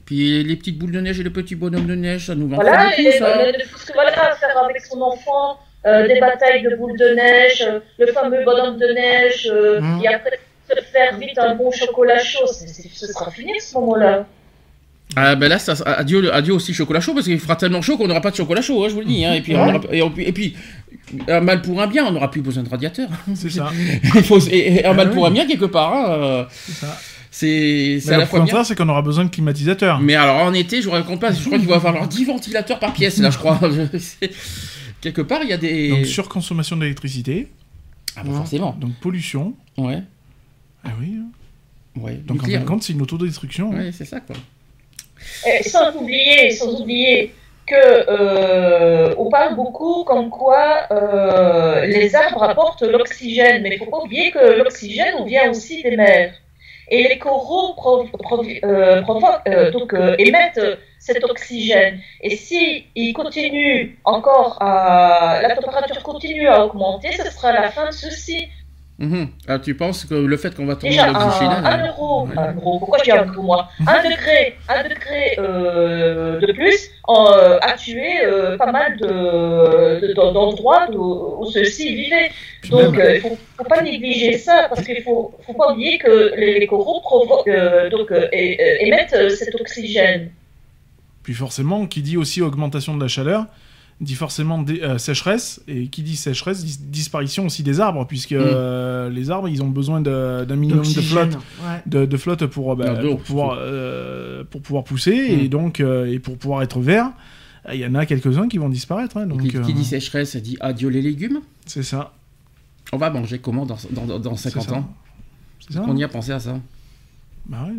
Puis 0.09 0.43
les 0.43 0.55
petites 0.55 0.77
boules 0.79 0.91
de 0.91 1.01
neige 1.01 1.19
et 1.19 1.23
le 1.23 1.29
petit 1.29 1.53
bonhomme 1.53 1.85
de 1.85 1.93
neige, 1.93 2.25
ça 2.27 2.33
nous 2.35 2.47
manque 2.47 2.61
Voilà, 2.63 2.89
beaucoup, 2.89 3.01
et, 3.01 3.11
ça. 3.11 3.25
euh, 3.27 3.51
parce 3.71 3.85
que 3.85 3.93
voilà, 3.93 4.11
faire 4.11 4.57
avec 4.63 4.81
son 4.81 4.99
enfant 5.01 5.59
euh, 5.85 6.07
des 6.07 6.19
batailles 6.19 6.63
de 6.63 6.75
boules 6.75 6.97
de 6.97 7.13
neige, 7.13 7.61
euh, 7.67 7.79
le 7.99 8.07
fameux 8.07 8.43
bonhomme 8.43 8.77
de 8.79 8.87
neige, 8.87 9.47
euh, 9.53 9.79
Mhm. 9.79 10.01
et 10.03 10.07
après 10.07 10.39
se 10.67 10.81
faire 10.91 11.15
vite 11.17 11.37
un 11.37 11.53
bon 11.53 11.69
chocolat 11.71 12.17
chaud, 12.23 12.47
ce 12.47 13.05
sera 13.07 13.29
fini 13.29 13.51
à 13.55 13.59
ce 13.59 13.75
moment-là. 13.75 14.25
Ah 15.15 15.35
ben 15.35 15.47
là, 15.47 15.57
ça, 15.59 15.73
adieu, 15.85 16.33
adieu 16.33 16.53
aussi 16.53 16.73
chocolat 16.73 16.99
chaud 17.01 17.13
parce 17.13 17.25
qu'il 17.27 17.39
fera 17.39 17.55
tellement 17.55 17.81
chaud 17.83 17.97
qu'on 17.97 18.07
n'aura 18.07 18.21
pas 18.21 18.29
de 18.31 18.35
chocolat 18.35 18.61
chaud, 18.61 18.83
hein, 18.83 18.89
je 18.89 18.93
vous 18.95 18.99
le 19.01 19.05
dis. 19.05 19.23
hein. 19.25 19.33
Et 19.33 19.41
puis, 19.41 19.55
on 19.55 19.63
Ouais. 19.67 19.73
aura- 19.75 19.93
et, 19.95 20.01
on- 20.03 20.13
et 20.17 20.31
puis, 20.31 20.55
un 21.27 21.39
mal 21.39 21.61
pour 21.63 21.81
un 21.81 21.87
bien, 21.87 22.05
on 22.05 22.11
n'aura 22.11 22.29
plus 22.29 22.41
besoin 22.41 22.61
de 22.63 22.69
radiateur. 22.69 23.09
C'est 23.35 23.49
ça. 23.49 23.69
Il 24.15 24.23
faut, 24.23 24.39
et, 24.39 24.75
et 24.81 24.85
un 24.85 24.91
Ah 24.91 24.93
mal 24.93 25.07
oui. 25.09 25.13
pour 25.15 25.25
un 25.25 25.31
bien 25.31 25.47
quelque 25.47 25.65
part. 25.65 25.93
hein, 25.93 26.11
euh, 26.11 26.43
C'est 26.49 26.73
ça. 26.85 26.97
C'est 27.31 27.99
à 28.07 28.11
le 28.13 28.17
la 28.19 28.25
fois 28.25 28.39
contraire, 28.39 28.65
c'est 28.65 28.75
qu'on 28.75 28.89
aura 28.89 29.01
besoin 29.01 29.23
de 29.25 29.29
climatisateurs. 29.29 29.99
Mais 29.99 30.15
alors 30.15 30.37
en 30.43 30.53
été, 30.53 30.81
je 30.81 30.89
raconte 30.89 31.19
pas. 31.19 31.31
Je 31.31 31.45
crois 31.45 31.59
qu'il 31.59 31.67
va 31.67 31.79
falloir 31.79 32.07
10 32.07 32.25
ventilateurs 32.25 32.79
par 32.79 32.91
pièce 32.93 33.17
là, 33.19 33.29
je 33.29 33.37
crois. 33.37 33.59
Quelque 35.01 35.21
part, 35.21 35.43
il 35.43 35.49
y 35.49 35.53
a 35.53 35.57
des. 35.57 35.89
Donc 35.89 36.05
surconsommation 36.05 36.75
d'électricité, 36.77 37.47
Ah, 38.15 38.21
bah, 38.25 38.31
forcément. 38.35 38.75
donc 38.79 38.93
pollution. 38.95 39.53
Ouais. 39.77 39.99
Ah 40.83 40.89
oui. 40.99 41.15
hein. 41.19 41.27
Ouais. 42.01 42.13
Donc 42.15 42.43
en 42.43 42.45
fin 42.47 42.59
de 42.59 42.65
compte, 42.65 42.83
c'est 42.83 42.93
une 42.93 43.01
autodestruction. 43.01 43.71
hein. 43.73 43.77
Ouais, 43.77 43.91
c'est 43.91 44.05
ça 44.05 44.19
quoi. 44.19 44.35
Et 45.47 45.63
sans 45.67 45.93
oublier, 45.95 46.51
sans 46.51 46.81
oublier 46.81 47.33
que 47.67 47.75
euh, 47.75 49.13
on 49.17 49.29
parle 49.29 49.55
beaucoup 49.55 50.03
comme 50.05 50.29
quoi 50.29 50.87
euh, 50.91 51.85
les 51.85 52.15
arbres 52.15 52.41
apportent 52.43 52.81
l'oxygène, 52.81 53.61
mais 53.61 53.71
il 53.75 53.77
faut 53.77 53.91
pas 53.91 53.99
oublier 54.03 54.31
que 54.31 54.57
l'oxygène 54.57 55.13
on 55.19 55.25
vient 55.25 55.49
aussi 55.51 55.83
des 55.83 55.95
mers. 55.95 56.33
Et 56.91 57.07
les 57.07 57.19
coraux 57.19 57.71
euh, 57.71 59.01
provoquent, 59.01 59.47
euh, 59.47 59.71
donc, 59.71 59.93
euh, 59.93 60.15
émettent 60.17 60.61
cet 60.97 61.23
oxygène. 61.23 61.99
Et 62.21 62.35
si 62.35 62.85
il 62.95 63.13
continue 63.13 63.99
encore 64.03 64.57
à 64.61 65.41
la 65.41 65.55
température 65.55 66.01
continue 66.03 66.47
à 66.47 66.65
augmenter, 66.65 67.11
ce 67.11 67.29
sera 67.29 67.51
la 67.53 67.69
fin 67.69 67.87
de 67.87 67.91
ceci. 67.91 68.49
Mhm. 68.99 69.29
Ah, 69.47 69.59
tu 69.59 69.75
penses 69.75 70.03
que 70.03 70.13
le 70.13 70.35
fait 70.35 70.53
qu'on 70.53 70.65
va 70.65 70.75
tomber 70.75 70.89
Déjà, 70.89 71.05
un, 71.07 71.15
un 71.15 71.87
euro, 71.87 72.27
Ouais. 72.27 72.37
un 72.37 72.53
euro, 72.53 72.79
pourquoi 72.79 72.97
un 73.09 73.25
euro 73.25 73.41
moi 73.43 73.69
Un 73.87 74.03
degré, 74.03 74.57
un 74.67 74.83
degré 74.83 75.35
euh, 75.39 76.39
de 76.41 76.51
plus 76.51 76.89
euh, 77.07 77.57
a 77.61 77.73
tué 77.77 78.25
euh, 78.25 78.57
pas 78.57 78.71
mal 78.73 78.97
de, 78.97 80.05
de- 80.05 80.13
d'endroits 80.13 80.87
où, 80.91 81.43
où 81.45 81.45
ceux-ci 81.49 81.95
vivaient. 81.95 82.29
Puis 82.61 82.71
Donc 82.71 82.97
euh, 82.99 83.15
il 83.15 83.21
faut, 83.21 83.37
faut 83.57 83.63
pas 83.63 83.81
négliger 83.81 84.37
ça 84.37 84.65
parce 84.67 84.83
qu'il 84.85 85.01
faut, 85.01 85.33
faut 85.45 85.53
pas 85.53 85.71
oublier 85.71 85.97
que 85.97 86.33
les, 86.35 86.59
les 86.59 86.67
coraux 86.67 87.01
euh, 87.47 87.89
donc, 87.89 88.11
euh, 88.11 88.27
euh, 88.33 88.75
émettent 88.81 89.13
euh, 89.13 89.29
cet 89.29 89.55
oxygène. 89.55 90.31
Puis 91.23 91.33
forcément, 91.33 91.85
qui 91.87 92.01
dit 92.01 92.17
aussi 92.17 92.41
augmentation 92.41 92.97
de 92.97 93.01
la 93.01 93.07
chaleur, 93.07 93.45
dit 94.01 94.15
forcément 94.15 94.63
euh, 94.69 94.97
sécheresse, 94.97 95.61
et 95.67 95.87
qui 95.87 96.03
dit 96.03 96.15
sécheresse, 96.15 96.63
dit 96.63 96.77
disparition 96.83 97.45
aussi 97.47 97.63
des 97.63 97.79
arbres, 97.81 98.05
puisque 98.07 98.31
Mm. 98.31 98.37
euh, 98.39 99.09
les 99.09 99.29
arbres, 99.29 99.49
ils 99.49 99.61
ont 99.61 99.67
besoin 99.67 99.99
d'un 99.99 100.45
minimum 100.55 100.83
de 100.85 101.01
flotte, 101.01 101.35
ouais. 101.35 101.81
de, 101.85 102.05
de 102.05 102.17
flotte 102.17 102.45
pour, 102.45 102.71
euh, 102.71 102.75
bah, 102.75 102.93
Non, 103.01 103.11
pour, 103.11 103.21
pouvoir, 103.21 103.57
euh, 103.59 104.43
pour 104.49 104.61
pouvoir 104.61 104.83
pousser, 104.85 105.11
Mm. 105.35 105.39
et 105.41 105.47
donc 105.49 105.79
euh, 105.81 106.05
et 106.11 106.19
pour 106.19 106.37
pouvoir 106.37 106.61
être 106.63 106.79
vert. 106.79 107.11
Il 107.73 107.79
y 107.79 107.85
en 107.85 107.93
a 107.95 108.05
quelques-uns 108.05 108.47
qui 108.47 108.57
vont 108.57 108.69
disparaître, 108.69 109.17
hein, 109.17 109.27
donc 109.27 109.41
qui, 109.41 109.49
qui 109.49 109.73
dit 109.73 109.83
sécheresse 109.85 110.35
dit 110.37 110.55
adieu 110.61 110.87
les 110.89 111.01
légumes. 111.01 111.41
c'est 111.65 111.83
ça. 111.83 112.13
On 112.93 112.97
va 112.97 113.09
manger 113.11 113.37
comment 113.39 113.65
dans, 113.65 113.77
dans, 113.91 114.05
dans- 114.05 114.17
dans 114.19 114.35
c'est 114.37 114.49
50 114.49 114.69
ça. 114.69 114.75
ans? 114.75 114.93
Ça. 115.69 115.83
On 115.87 115.95
y 115.97 116.03
a 116.03 116.07
pensé 116.07 116.31
à 116.31 116.39
ça? 116.39 116.57
Bah 117.47 117.65
ouais. 117.67 117.75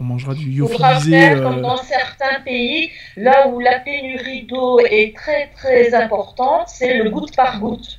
On 0.00 0.04
mangera 0.04 0.34
du 0.34 0.50
Il 0.50 0.58
faudra 0.60 0.94
lyophilisé. 0.94 1.10
faire 1.18 1.38
euh, 1.38 1.42
comme 1.42 1.60
dans 1.60 1.76
certains 1.76 2.40
pays, 2.44 2.88
là 3.16 3.48
où 3.48 3.60
la 3.60 3.80
pénurie 3.80 4.44
d'eau 4.44 4.80
est 4.80 5.14
très 5.14 5.48
très 5.54 5.92
importante, 5.94 6.68
c'est 6.68 6.96
le 7.02 7.10
goutte 7.10 7.36
par 7.36 7.60
goutte. 7.60 7.98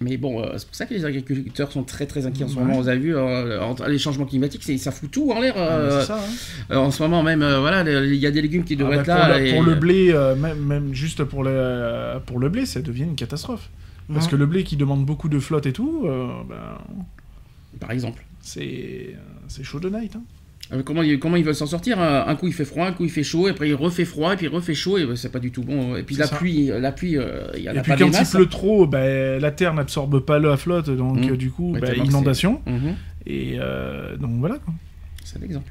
Mais 0.00 0.16
bon, 0.16 0.42
euh, 0.42 0.54
c'est 0.58 0.66
pour 0.66 0.74
ça 0.74 0.84
que 0.86 0.94
les 0.94 1.04
agriculteurs 1.04 1.70
sont 1.70 1.84
très 1.84 2.06
très 2.06 2.26
inquiets 2.26 2.42
en 2.42 2.48
ce 2.48 2.56
Ouais. 2.56 2.62
moment. 2.64 2.74
Vous 2.80 2.88
avez 2.88 2.98
vu, 2.98 3.14
euh, 3.16 3.72
les 3.86 3.98
changements 3.98 4.24
climatiques, 4.24 4.64
c'est- 4.64 4.76
ça 4.78 4.90
fout 4.90 5.08
tout 5.12 5.30
en 5.30 5.38
l'air. 5.38 5.54
ah, 5.56 5.60
euh, 5.60 6.00
c'est 6.00 6.06
ça, 6.08 6.16
hein. 6.16 6.72
euh, 6.72 6.76
en 6.78 6.90
ce 6.90 7.00
moment 7.04 7.22
même, 7.22 7.40
euh, 7.42 7.60
voilà, 7.60 7.84
le- 7.84 8.06
il 8.12 8.16
y 8.18 8.26
a 8.26 8.32
des 8.32 8.42
légumes 8.42 8.64
qui 8.64 8.72
Ah 8.74 8.78
devraient 8.78 8.96
bah, 8.96 9.02
être 9.02 9.06
pour, 9.20 9.28
là. 9.28 9.38
le, 9.38 9.46
et- 9.46 9.52
pour 9.52 9.62
le 9.62 9.74
blé, 9.76 10.10
euh, 10.12 10.34
même, 10.34 10.58
même 10.58 10.92
juste 10.92 11.22
pour 11.22 11.44
le, 11.44 12.18
pour 12.26 12.40
le 12.40 12.48
blé, 12.48 12.66
ça 12.66 12.80
devient 12.80 13.04
une 13.04 13.14
catastrophe. 13.14 13.68
Parce 14.12 14.24
Ouais. 14.26 14.32
que 14.32 14.36
le 14.36 14.46
blé 14.46 14.64
qui 14.64 14.74
demande 14.76 15.04
beaucoup 15.06 15.28
de 15.28 15.38
flotte 15.38 15.66
et 15.66 15.72
tout, 15.72 16.02
euh, 16.04 16.26
ben, 16.48 16.78
Par 17.78 17.92
exemple. 17.92 18.24
C'est 18.42 19.16
c'est 19.48 19.64
chaud 19.64 19.80
de 19.80 19.88
night. 19.88 20.14
hein. 20.16 20.22
Euh, 20.72 20.82
comment, 20.82 21.02
ils- 21.02 21.18
comment 21.18 21.36
ils 21.36 21.44
veulent 21.44 21.54
s'en 21.54 21.66
sortir 21.66 22.00
un, 22.00 22.24
un 22.26 22.34
coup 22.36 22.46
il 22.46 22.52
fait 22.54 22.64
froid, 22.64 22.86
un 22.86 22.92
coup 22.92 23.04
il 23.04 23.10
fait 23.10 23.24
chaud, 23.24 23.46
et 23.46 23.50
après 23.50 23.68
il 23.68 23.74
refait 23.74 24.04
froid, 24.04 24.32
et 24.32 24.36
puis 24.36 24.46
il 24.46 24.48
refait 24.48 24.74
chaud, 24.74 24.96
et 24.96 25.06
c'est 25.16 25.30
pas 25.32 25.40
du 25.40 25.50
tout 25.50 25.62
bon. 25.62 25.96
Et 25.96 26.02
puis 26.02 26.14
C'est 26.14 26.22
la 26.22 26.26
ça. 26.28 26.36
pluie, 26.36 26.66
la 26.66 26.92
pluie, 26.92 27.18
euh, 27.18 27.42
il 27.56 27.62
y 27.62 27.68
en 27.68 27.74
Et 27.74 27.78
a 27.78 27.82
puis 27.82 27.92
quand 27.98 28.06
il 28.06 28.26
pleut 28.30 28.46
trop, 28.46 28.86
ben, 28.86 29.40
la 29.40 29.50
terre 29.50 29.74
n'absorbe 29.74 30.20
pas 30.20 30.38
la 30.38 30.56
flotte, 30.56 30.88
donc 30.90 31.18
Mm. 31.26 31.30
euh, 31.32 31.36
du 31.36 31.50
coup, 31.50 31.76
ben, 31.78 31.94
inondation. 32.04 32.62
Mhm. 32.66 32.94
Et 33.26 33.56
euh, 33.58 34.16
donc 34.16 34.38
voilà. 34.38 34.56
quoi. 34.58 34.72
C'est 35.24 35.40
l'exemple. 35.40 35.70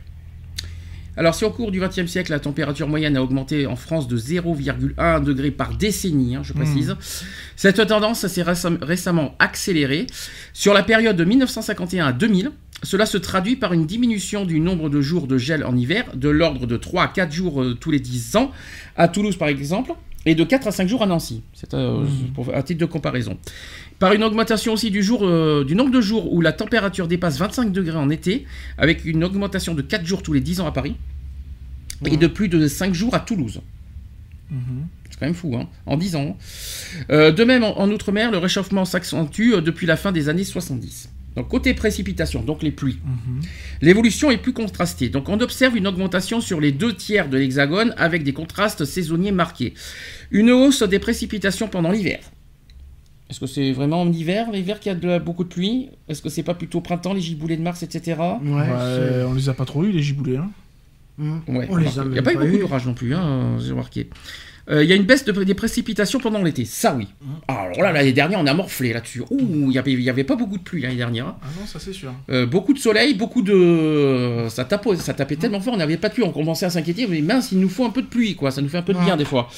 Alors, 1.17 1.35
si 1.35 1.43
au 1.43 1.49
cours 1.51 1.71
du 1.71 1.79
XXe 1.81 2.05
siècle, 2.05 2.31
la 2.31 2.39
température 2.39 2.87
moyenne 2.87 3.17
a 3.17 3.21
augmenté 3.23 3.65
en 3.67 3.75
France 3.75 4.07
de 4.07 4.17
0,1 4.17 5.23
degré 5.23 5.51
par 5.51 5.75
décennie, 5.75 6.35
hein, 6.35 6.41
je 6.43 6.53
précise, 6.53 6.95
cette 7.55 7.85
tendance 7.87 8.25
s'est 8.27 8.43
récem- 8.43 8.81
récemment 8.83 9.35
accélérée. 9.39 10.07
Sur 10.53 10.73
la 10.73 10.83
période 10.83 11.17
de 11.17 11.23
1951 11.25 12.07
à 12.07 12.13
2000, 12.13 12.51
cela 12.83 13.05
se 13.05 13.17
traduit 13.17 13.57
par 13.57 13.73
une 13.73 13.85
diminution 13.85 14.45
du 14.45 14.59
nombre 14.59 14.89
de 14.89 15.01
jours 15.01 15.27
de 15.27 15.37
gel 15.37 15.65
en 15.65 15.75
hiver, 15.75 16.05
de 16.15 16.29
l'ordre 16.29 16.65
de 16.65 16.77
3 16.77 17.03
à 17.03 17.07
4 17.09 17.31
jours 17.31 17.61
euh, 17.61 17.73
tous 17.79 17.91
les 17.91 17.99
10 17.99 18.37
ans, 18.37 18.51
à 18.95 19.07
Toulouse 19.07 19.35
par 19.35 19.49
exemple, 19.49 19.91
et 20.25 20.33
de 20.33 20.43
4 20.43 20.67
à 20.67 20.71
5 20.71 20.87
jours 20.87 21.03
à 21.03 21.07
Nancy. 21.07 21.43
C'est 21.53 21.73
euh, 21.73 22.05
pour 22.33 22.55
un 22.55 22.61
titre 22.61 22.79
de 22.79 22.85
comparaison. 22.85 23.37
Par 24.01 24.13
une 24.13 24.23
augmentation 24.23 24.73
aussi 24.73 24.89
du, 24.89 25.03
jour, 25.03 25.27
euh, 25.27 25.63
du 25.63 25.75
nombre 25.75 25.91
de 25.91 26.01
jours 26.01 26.33
où 26.33 26.41
la 26.41 26.53
température 26.53 27.07
dépasse 27.07 27.37
25 27.37 27.71
degrés 27.71 27.99
en 27.99 28.09
été, 28.09 28.47
avec 28.79 29.05
une 29.05 29.23
augmentation 29.23 29.75
de 29.75 29.83
4 29.83 30.07
jours 30.07 30.23
tous 30.23 30.33
les 30.33 30.41
10 30.41 30.61
ans 30.61 30.65
à 30.65 30.71
Paris, 30.71 30.95
et 32.07 32.17
de 32.17 32.25
plus 32.25 32.49
de 32.49 32.67
5 32.67 32.95
jours 32.95 33.13
à 33.13 33.19
Toulouse. 33.19 33.61
Mhm. 34.49 34.87
C'est 35.07 35.19
quand 35.19 35.27
même 35.27 35.35
fou, 35.35 35.55
hein, 35.55 35.69
en 35.85 35.97
10 35.97 36.15
ans. 36.15 36.35
Euh, 37.11 37.31
de 37.31 37.43
même, 37.43 37.63
en, 37.63 37.77
en 37.79 37.91
Outre-mer, 37.91 38.31
le 38.31 38.39
réchauffement 38.39 38.85
s'accentue 38.85 39.51
euh, 39.53 39.61
depuis 39.61 39.85
la 39.85 39.97
fin 39.97 40.11
des 40.11 40.29
années 40.29 40.45
70. 40.45 41.09
Donc, 41.35 41.49
côté 41.49 41.75
précipitation, 41.75 42.41
donc 42.41 42.63
les 42.63 42.71
pluies, 42.71 42.97
Mhm. 43.05 43.41
l'évolution 43.83 44.31
est 44.31 44.39
plus 44.39 44.53
contrastée. 44.53 45.09
Donc, 45.09 45.29
on 45.29 45.39
observe 45.41 45.77
une 45.77 45.85
augmentation 45.85 46.41
sur 46.41 46.59
les 46.59 46.71
deux 46.71 46.95
tiers 46.95 47.29
de 47.29 47.37
l'hexagone 47.37 47.93
avec 47.97 48.23
des 48.23 48.33
contrastes 48.33 48.83
saisonniers 48.83 49.31
marqués. 49.31 49.75
Une 50.31 50.49
hausse 50.49 50.81
des 50.81 50.97
précipitations 50.97 51.67
pendant 51.67 51.91
l'hiver. 51.91 52.19
Est-ce 53.31 53.39
que 53.39 53.47
c'est 53.47 53.71
vraiment 53.71 54.01
en 54.01 54.11
hiver, 54.11 54.51
l'hiver 54.51 54.79
qu'il 54.81 54.91
y 54.91 54.95
a 54.95 54.97
de 54.97 55.07
la- 55.07 55.19
beaucoup 55.19 55.43
de 55.45 55.49
pluie? 55.49 55.89
Est-ce 56.09 56.21
que 56.21 56.27
c'est 56.29 56.43
pas 56.43 56.53
plutôt 56.53 56.81
printemps, 56.81 57.13
les 57.13 57.21
giboulées 57.21 57.55
de 57.57 57.61
mars, 57.63 57.81
etc. 57.81 58.19
Ouais, 58.43 58.67
on 59.27 59.33
les 59.33 59.47
a 59.49 59.53
pas 59.53 59.65
trop 59.65 59.83
eu, 59.85 59.91
les 59.91 60.01
giboulées. 60.03 60.37
Hein. 60.37 60.49
Hmm. 61.17 61.37
Ouais, 61.47 61.67
On 61.69 61.77
les 61.77 61.97
a 61.99 62.03
Il 62.03 62.09
n'y 62.11 62.19
a 62.19 62.21
même 62.21 62.23
pas 62.23 62.33
eu 62.33 62.35
beaucoup 62.37 62.55
eu. 62.55 62.59
d'orage 62.59 62.85
non 62.85 62.93
plus, 62.93 63.15
hein, 63.15 63.57
j'ai 63.59 63.71
remarqué. 63.71 64.09
Euh, 64.69 64.83
Il 64.83 64.89
y 64.89 64.93
a 64.93 64.95
une 64.95 65.03
baisse 65.05 65.25
de- 65.25 65.43
des 65.43 65.53
précipitations 65.53 66.19
pendant 66.19 66.41
l'été, 66.43 66.65
ça 66.65 66.93
oui. 66.95 67.07
Mmh. 67.21 67.25
Ah, 67.47 67.61
Alors 67.63 67.81
là, 67.81 67.91
l'année 67.93 68.13
dernière, 68.13 68.39
on 68.39 68.45
a 68.47 68.53
morflé 68.53 68.93
là-dessus. 68.93 69.21
Ouh, 69.29 69.39
il 69.39 69.67
n'y 69.69 69.77
avait, 69.77 69.93
il 69.93 70.01
y 70.01 70.09
avait 70.09 70.23
pas 70.23 70.35
beaucoup 70.35 70.57
de 70.57 70.63
pluie 70.63 70.81
l'année 70.81 70.95
dernière. 70.97 71.27
hein. 71.27 71.35
Ah 71.41 71.47
non, 71.59 71.65
ça 71.65 71.79
c'est 71.79 71.93
sûr. 71.93 72.13
Euh, 72.29 72.45
beaucoup 72.45 72.73
de 72.73 72.79
soleil, 72.79 73.13
beaucoup 73.15 73.41
de... 73.41 74.45
Ça, 74.49 74.63
tapo- 74.65 74.95
ça 74.95 75.13
tapait 75.13 75.35
tellement 75.37 75.59
fort, 75.61 75.73
on 75.73 75.77
n'avait 75.77 75.97
pas 75.97 76.09
de 76.09 76.13
pluie, 76.15 76.23
on 76.23 76.31
commençait 76.31 76.65
à 76.65 76.69
s'inquiéter, 76.69 77.07
mais 77.07 77.21
mince, 77.21 77.51
il 77.51 77.59
nous 77.59 77.69
faut 77.69 77.85
un 77.85 77.89
peu 77.91 78.01
de 78.01 78.07
pluie, 78.07 78.35
quoi, 78.35 78.51
ça 78.51 78.61
nous 78.61 78.69
fait 78.69 78.77
un 78.77 78.81
peu 78.83 78.93
de 78.93 78.99
bien 78.99 79.15
des 79.17 79.25
fois. 79.25 79.49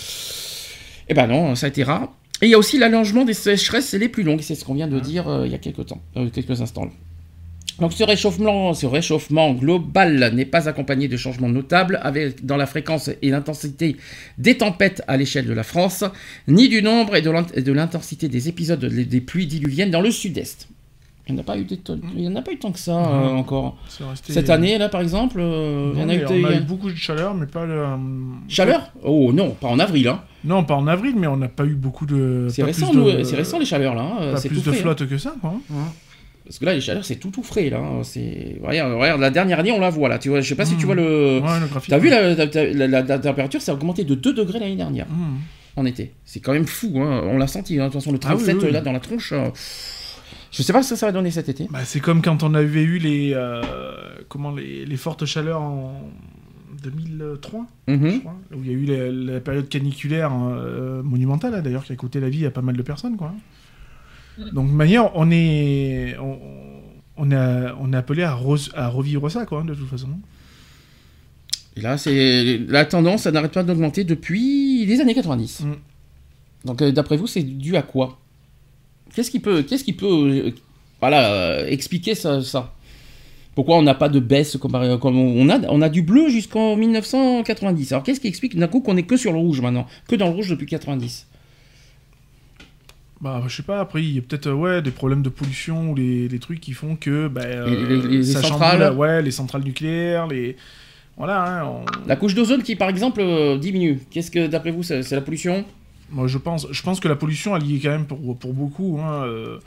Eh 1.09 1.13
ben 1.13 1.27
non, 1.27 1.55
ça 1.55 1.65
a 1.65 1.69
été 1.69 1.83
rare. 1.83 2.13
Et 2.43 2.47
il 2.47 2.49
y 2.49 2.55
a 2.55 2.57
aussi 2.57 2.77
l'allongement 2.77 3.23
des 3.23 3.33
sécheresses 3.33 3.93
les 3.93 4.09
plus 4.09 4.23
longues, 4.23 4.41
c'est 4.41 4.55
ce 4.55 4.65
qu'on 4.65 4.73
vient 4.73 4.89
de 4.89 4.99
dire 4.99 5.29
euh, 5.29 5.45
il 5.45 5.53
y 5.53 5.55
a 5.55 5.59
quelques 5.59 5.85
temps, 5.85 6.01
euh, 6.17 6.29
quelques 6.29 6.59
instants. 6.59 6.89
Donc 7.79 7.93
ce 7.93 8.03
réchauffement, 8.03 8.73
ce 8.73 8.85
réchauffement 8.85 9.53
global 9.53 10.29
n'est 10.35 10.43
pas 10.43 10.67
accompagné 10.67 11.07
de 11.07 11.15
changements 11.15 11.47
notables 11.47 12.01
avec, 12.03 12.45
dans 12.45 12.57
la 12.57 12.65
fréquence 12.65 13.09
et 13.21 13.29
l'intensité 13.29 13.95
des 14.39 14.57
tempêtes 14.57 15.03
à 15.07 15.15
l'échelle 15.15 15.45
de 15.45 15.53
la 15.53 15.63
France, 15.63 16.03
ni 16.49 16.67
du 16.67 16.81
nombre 16.81 17.15
et 17.15 17.21
de 17.21 17.71
l'intensité 17.71 18.27
des 18.27 18.49
épisodes 18.49 18.83
des 18.83 19.05
des 19.05 19.21
pluies 19.21 19.47
diluviennes 19.47 19.91
dans 19.91 20.01
le 20.01 20.11
sud-est. 20.11 20.67
Il 21.29 21.35
n'y 21.35 21.39
en 21.39 21.41
a 21.41 21.45
pas 21.45 21.57
eu 21.57 21.63
des 21.63 21.77
tonnes- 21.77 22.01
il 22.17 22.21
y 22.23 22.27
en 22.27 22.35
a 22.35 22.41
pas 22.41 22.51
eu 22.51 22.57
tant 22.59 22.73
que 22.73 22.79
ça 22.79 22.97
euh, 22.97 23.29
encore. 23.29 23.77
Resté- 24.11 24.33
Cette 24.33 24.49
année 24.49 24.77
là 24.77 24.89
par 24.89 24.99
exemple, 24.99 25.37
euh, 25.39 25.91
il 25.93 26.01
y 26.01 26.03
en 26.03 26.09
a 26.09 26.13
eu, 26.15 26.17
mais 26.17 26.25
il 26.35 26.41
y 26.41 26.45
on 26.45 26.47
a 26.47 26.51
a- 26.51 26.55
eu 26.57 26.59
beaucoup 26.61 26.89
de 26.91 26.95
chaleur, 26.97 27.33
mais 27.33 27.45
pas 27.45 27.65
le. 27.65 27.81
Chaleur? 28.49 28.91
Oh 29.03 29.31
non, 29.33 29.51
pas 29.51 29.69
en 29.69 29.79
avril. 29.79 30.07
Hein. 30.09 30.21
Non, 30.43 30.65
pas 30.65 30.75
en 30.75 30.85
avril, 30.85 31.13
mais 31.17 31.27
on 31.27 31.37
n'a 31.37 31.47
pas 31.47 31.63
eu 31.63 31.75
beaucoup 31.75 32.05
de. 32.05 32.47
C'est 32.49 32.63
récent, 32.63 32.89
plus 32.89 32.97
nous, 32.97 33.09
de- 33.11 33.23
c'est 33.23 33.37
récent 33.37 33.57
les 33.57 33.63
chaleurs 33.65 33.95
là. 33.95 34.01
hein, 34.01 34.33
Pas 34.33 34.41
plus 34.41 34.49
tout 34.49 34.55
de 34.55 34.61
frais, 34.63 34.71
hein. 34.77 34.81
flotte 34.81 35.07
que 35.07 35.17
ça, 35.17 35.33
quoi. 35.39 35.53
Parce 36.45 36.59
que 36.59 36.65
là 36.65 36.73
les 36.73 36.81
chaleurs 36.81 37.05
c'est 37.05 37.15
tout 37.15 37.29
tout 37.31 37.41
frais 37.41 37.69
là. 37.69 37.77
hein. 37.77 38.01
C'est 38.03 38.59
regarde, 38.61 38.91
regarde, 38.91 39.21
la 39.21 39.29
dernière 39.29 39.59
année 39.59 39.71
on 39.71 39.79
la 39.79 39.89
voit 39.89 40.09
là. 40.09 40.19
Tu 40.19 40.27
vois, 40.27 40.41
je 40.41 40.49
sais 40.49 40.55
pas 40.55 40.65
si 40.65 40.73
tu 40.75 40.79
Mhm. 40.81 40.85
vois 40.87 40.95
le. 40.95 41.39
Ouais, 41.41 41.59
le 41.61 41.67
graphique. 41.67 41.89
T'as 41.89 41.99
vu 41.99 42.09
la, 42.09 42.33
la- 42.35 42.45
la- 42.45 42.87
la- 42.87 43.01
la 43.01 43.19
température, 43.19 43.61
ça 43.61 43.71
a 43.71 43.75
augmenté 43.75 44.03
de 44.03 44.13
2 44.13 44.33
degrés 44.33 44.59
l'année 44.59 44.75
dernière, 44.75 45.07
Mhm. 45.09 45.37
en 45.77 45.85
été. 45.85 46.11
C'est 46.25 46.41
quand 46.41 46.51
même 46.51 46.67
fou, 46.67 46.91
hein. 46.97 47.21
on 47.23 47.37
l'a 47.37 47.47
senti. 47.47 47.79
hein. 47.79 47.87
De 47.87 47.93
toute 47.93 48.01
façon, 48.01 48.11
le 48.11 48.19
Ah 48.25 48.35
oui, 48.35 48.43
37 48.43 48.57
oui. 48.61 48.71
là 48.73 48.81
dans 48.81 48.91
la 48.91 48.99
tronche. 48.99 49.31
euh, 49.31 49.47
Je 50.53 50.61
sais 50.61 50.71
pas 50.71 50.83
ce 50.83 50.91
que 50.91 50.95
ça 50.95 51.07
va 51.07 51.11
donner 51.11 51.31
cet 51.31 51.49
été. 51.49 51.67
Bah, 51.71 51.83
c'est 51.83 51.99
comme 51.99 52.21
quand 52.21 52.43
on 52.43 52.53
avait 52.53 52.83
eu 52.83 52.99
les, 52.99 53.31
euh, 53.33 53.61
comment, 54.29 54.51
les, 54.51 54.85
les 54.85 54.97
fortes 54.97 55.25
chaleurs 55.25 55.61
en 55.61 55.99
2003, 56.83 57.65
je 57.87 57.93
Mhm. 57.93 58.19
crois, 58.19 58.35
où 58.55 58.59
il 58.63 58.67
y 58.67 58.69
a 58.69 58.73
eu 58.73 58.85
la, 58.85 59.33
la 59.33 59.39
période 59.39 59.67
caniculaire 59.67 60.31
euh, 60.33 61.01
monumentale, 61.01 61.55
hein, 61.55 61.61
d'ailleurs, 61.61 61.83
qui 61.83 61.91
a 61.91 61.95
coûté 61.95 62.19
la 62.19 62.29
vie 62.29 62.45
à 62.45 62.51
pas 62.51 62.61
mal 62.61 62.77
de 62.77 62.81
personnes. 62.83 63.17
Quoi. 63.17 63.33
Donc, 64.51 64.67
de 64.69 64.73
manière, 64.75 65.15
on 65.15 65.31
est, 65.31 66.15
on, 66.19 66.37
on 67.17 67.31
est, 67.31 67.35
on 67.79 67.91
est 67.93 67.97
appelé 67.97 68.23
à, 68.23 68.35
re- 68.35 68.71
à 68.75 68.87
revivre 68.89 69.29
ça, 69.31 69.45
quoi, 69.45 69.61
hein, 69.61 69.65
de 69.65 69.73
toute 69.73 69.89
façon. 69.89 70.09
Et 71.75 71.81
là, 71.81 71.97
c'est 71.97 72.59
la 72.67 72.85
tendance, 72.85 73.23
ça 73.23 73.31
n'arrête 73.31 73.51
pas 73.53 73.63
d'augmenter 73.63 74.03
depuis 74.03 74.85
les 74.85 75.01
années 75.01 75.15
90. 75.15 75.61
Mm. 75.61 75.73
Donc, 76.65 76.81
euh, 76.83 76.91
d'après 76.91 77.17
vous, 77.17 77.25
c'est 77.27 77.41
dû 77.43 77.75
à 77.75 77.81
quoi? 77.81 78.19
Qu'est-ce 79.15 79.31
qui 79.31 79.39
peut, 79.39 79.61
qu'est-ce 79.63 79.83
qui 79.83 79.93
peut, 79.93 80.05
euh, 80.07 80.51
voilà, 80.99 81.33
euh, 81.33 81.67
expliquer 81.67 82.15
ça, 82.15 82.41
ça? 82.41 82.73
Pourquoi 83.55 83.77
on 83.77 83.83
n'a 83.83 83.93
pas 83.93 84.09
de 84.09 84.19
baisse 84.19 84.57
comparé, 84.57 84.97
comme 84.99 85.17
on 85.17 85.47
a, 85.49 85.59
on 85.69 85.81
a 85.83 85.89
du 85.89 86.01
bleu 86.01 86.27
jusqu'en 86.29 86.75
1990. 86.75 87.91
Alors, 87.91 88.03
qu'est-ce 88.03 88.19
qui 88.19 88.27
explique 88.27 88.57
d'un 88.57 88.67
coup 88.67 88.79
qu'on 88.81 88.97
est 88.97 89.03
que 89.03 89.15
sur 89.15 89.31
le 89.31 89.37
rouge 89.37 89.61
maintenant, 89.61 89.85
que 90.07 90.15
dans 90.15 90.27
le 90.29 90.33
rouge 90.33 90.49
depuis 90.49 90.65
90 90.65 91.27
Bah, 93.21 93.43
je 93.47 93.55
sais 93.55 93.61
pas, 93.63 93.79
après, 93.79 94.03
il 94.03 94.15
y 94.15 94.17
a 94.17 94.21
peut-être 94.21 94.47
euh, 94.47 94.53
ouais, 94.53 94.81
des 94.81 94.89
problèmes 94.89 95.21
de 95.21 95.29
pollution 95.29 95.91
ou 95.91 95.95
les, 95.95 96.27
les 96.27 96.39
trucs 96.39 96.59
qui 96.59 96.73
font 96.73 96.95
que. 96.95 97.27
Bah, 97.27 97.43
Les- 97.67 97.75
les- 97.85 98.07
les 98.17 98.23
ça 98.23 98.41
centrales. 98.41 98.79
chamboule, 98.81 98.97
Ouais, 98.99 99.21
les 99.21 99.31
centrales 99.31 99.63
nucléaires, 99.63 100.25
les. 100.27 100.57
Voilà, 101.15 101.61
hein, 101.61 101.65
on- 101.67 102.07
La 102.07 102.15
couche 102.15 102.33
d'ozone 102.33 102.63
qui, 102.63 102.75
par 102.75 102.89
exemple, 102.89 103.23
diminue. 103.59 103.99
Qu'est-ce 104.09 104.31
que, 104.31 104.47
d'après 104.47 104.71
vous, 104.71 104.81
c'est 104.81 105.09
la 105.11 105.21
pollution? 105.21 105.63
Moi, 106.09 106.27
je 106.27 106.37
pense, 106.37 106.67
je 106.71 106.81
pense 106.83 106.99
que 106.99 107.07
la 107.07 107.15
pollution, 107.15 107.55
elle 107.55 107.65
y 107.65 107.75
est 107.75 107.79
quand 107.79 107.89
même 107.89 108.05
pour, 108.05 108.37
pour 108.37 108.53
beaucoup. 108.53 108.99
hein, 109.01 109.23
euh, 109.23 109.59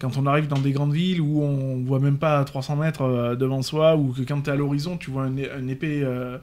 quand 0.00 0.16
on 0.16 0.26
arrive 0.26 0.48
dans 0.48 0.58
des 0.58 0.72
grandes 0.72 0.92
villes 0.92 1.20
où 1.20 1.42
on 1.42 1.82
voit 1.84 2.00
même 2.00 2.18
pas 2.18 2.40
à 2.40 2.44
300 2.44 2.76
mètres 2.76 3.02
euh, 3.02 3.36
devant 3.36 3.62
soi, 3.62 3.96
ou 3.96 4.12
que 4.12 4.22
quand 4.22 4.42
tu 4.42 4.50
es 4.50 4.52
à 4.52 4.56
l'horizon, 4.56 4.96
tu 4.96 5.10
vois 5.10 5.24
un, 5.24 5.68
épais, 5.68 6.00
euh, 6.02 6.38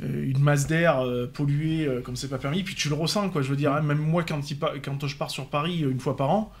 une 0.00 0.38
masse 0.38 0.66
d'air 0.66 1.02
polluée 1.32 1.88
comme 2.04 2.16
c'est 2.16 2.28
pas 2.28 2.38
permis, 2.38 2.62
puis 2.62 2.74
tu 2.74 2.88
le 2.88 2.94
ressens, 2.94 3.30
quoi. 3.30 3.42
Je 3.42 3.48
veux 3.48 3.56
dire, 3.56 3.72
hein, 3.72 3.82
même 3.82 3.98
moi, 3.98 4.22
quand, 4.22 4.40
je 4.42 5.16
pars 5.16 5.30
sur 5.30 5.46
Paris 5.46 5.80
une 5.80 6.00
fois 6.00 6.16
par 6.16 6.30
an, 6.30 6.52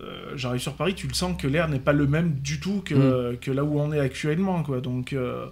euh, 0.00 0.32
j'arrive 0.36 0.60
sur 0.60 0.74
Paris, 0.74 0.94
tu 0.94 1.08
le 1.08 1.14
sens 1.14 1.40
que 1.40 1.48
l'air 1.48 1.68
n'est 1.68 1.80
pas 1.80 1.92
le 1.92 2.06
même 2.06 2.34
du 2.34 2.60
tout 2.60 2.82
que, 2.84 3.34
que 3.40 3.50
là 3.50 3.64
où 3.64 3.80
on 3.80 3.92
est 3.92 3.98
actuellement, 3.98 4.62
quoi. 4.62 4.80
Donc, 4.80 5.12
euh, 5.12 5.46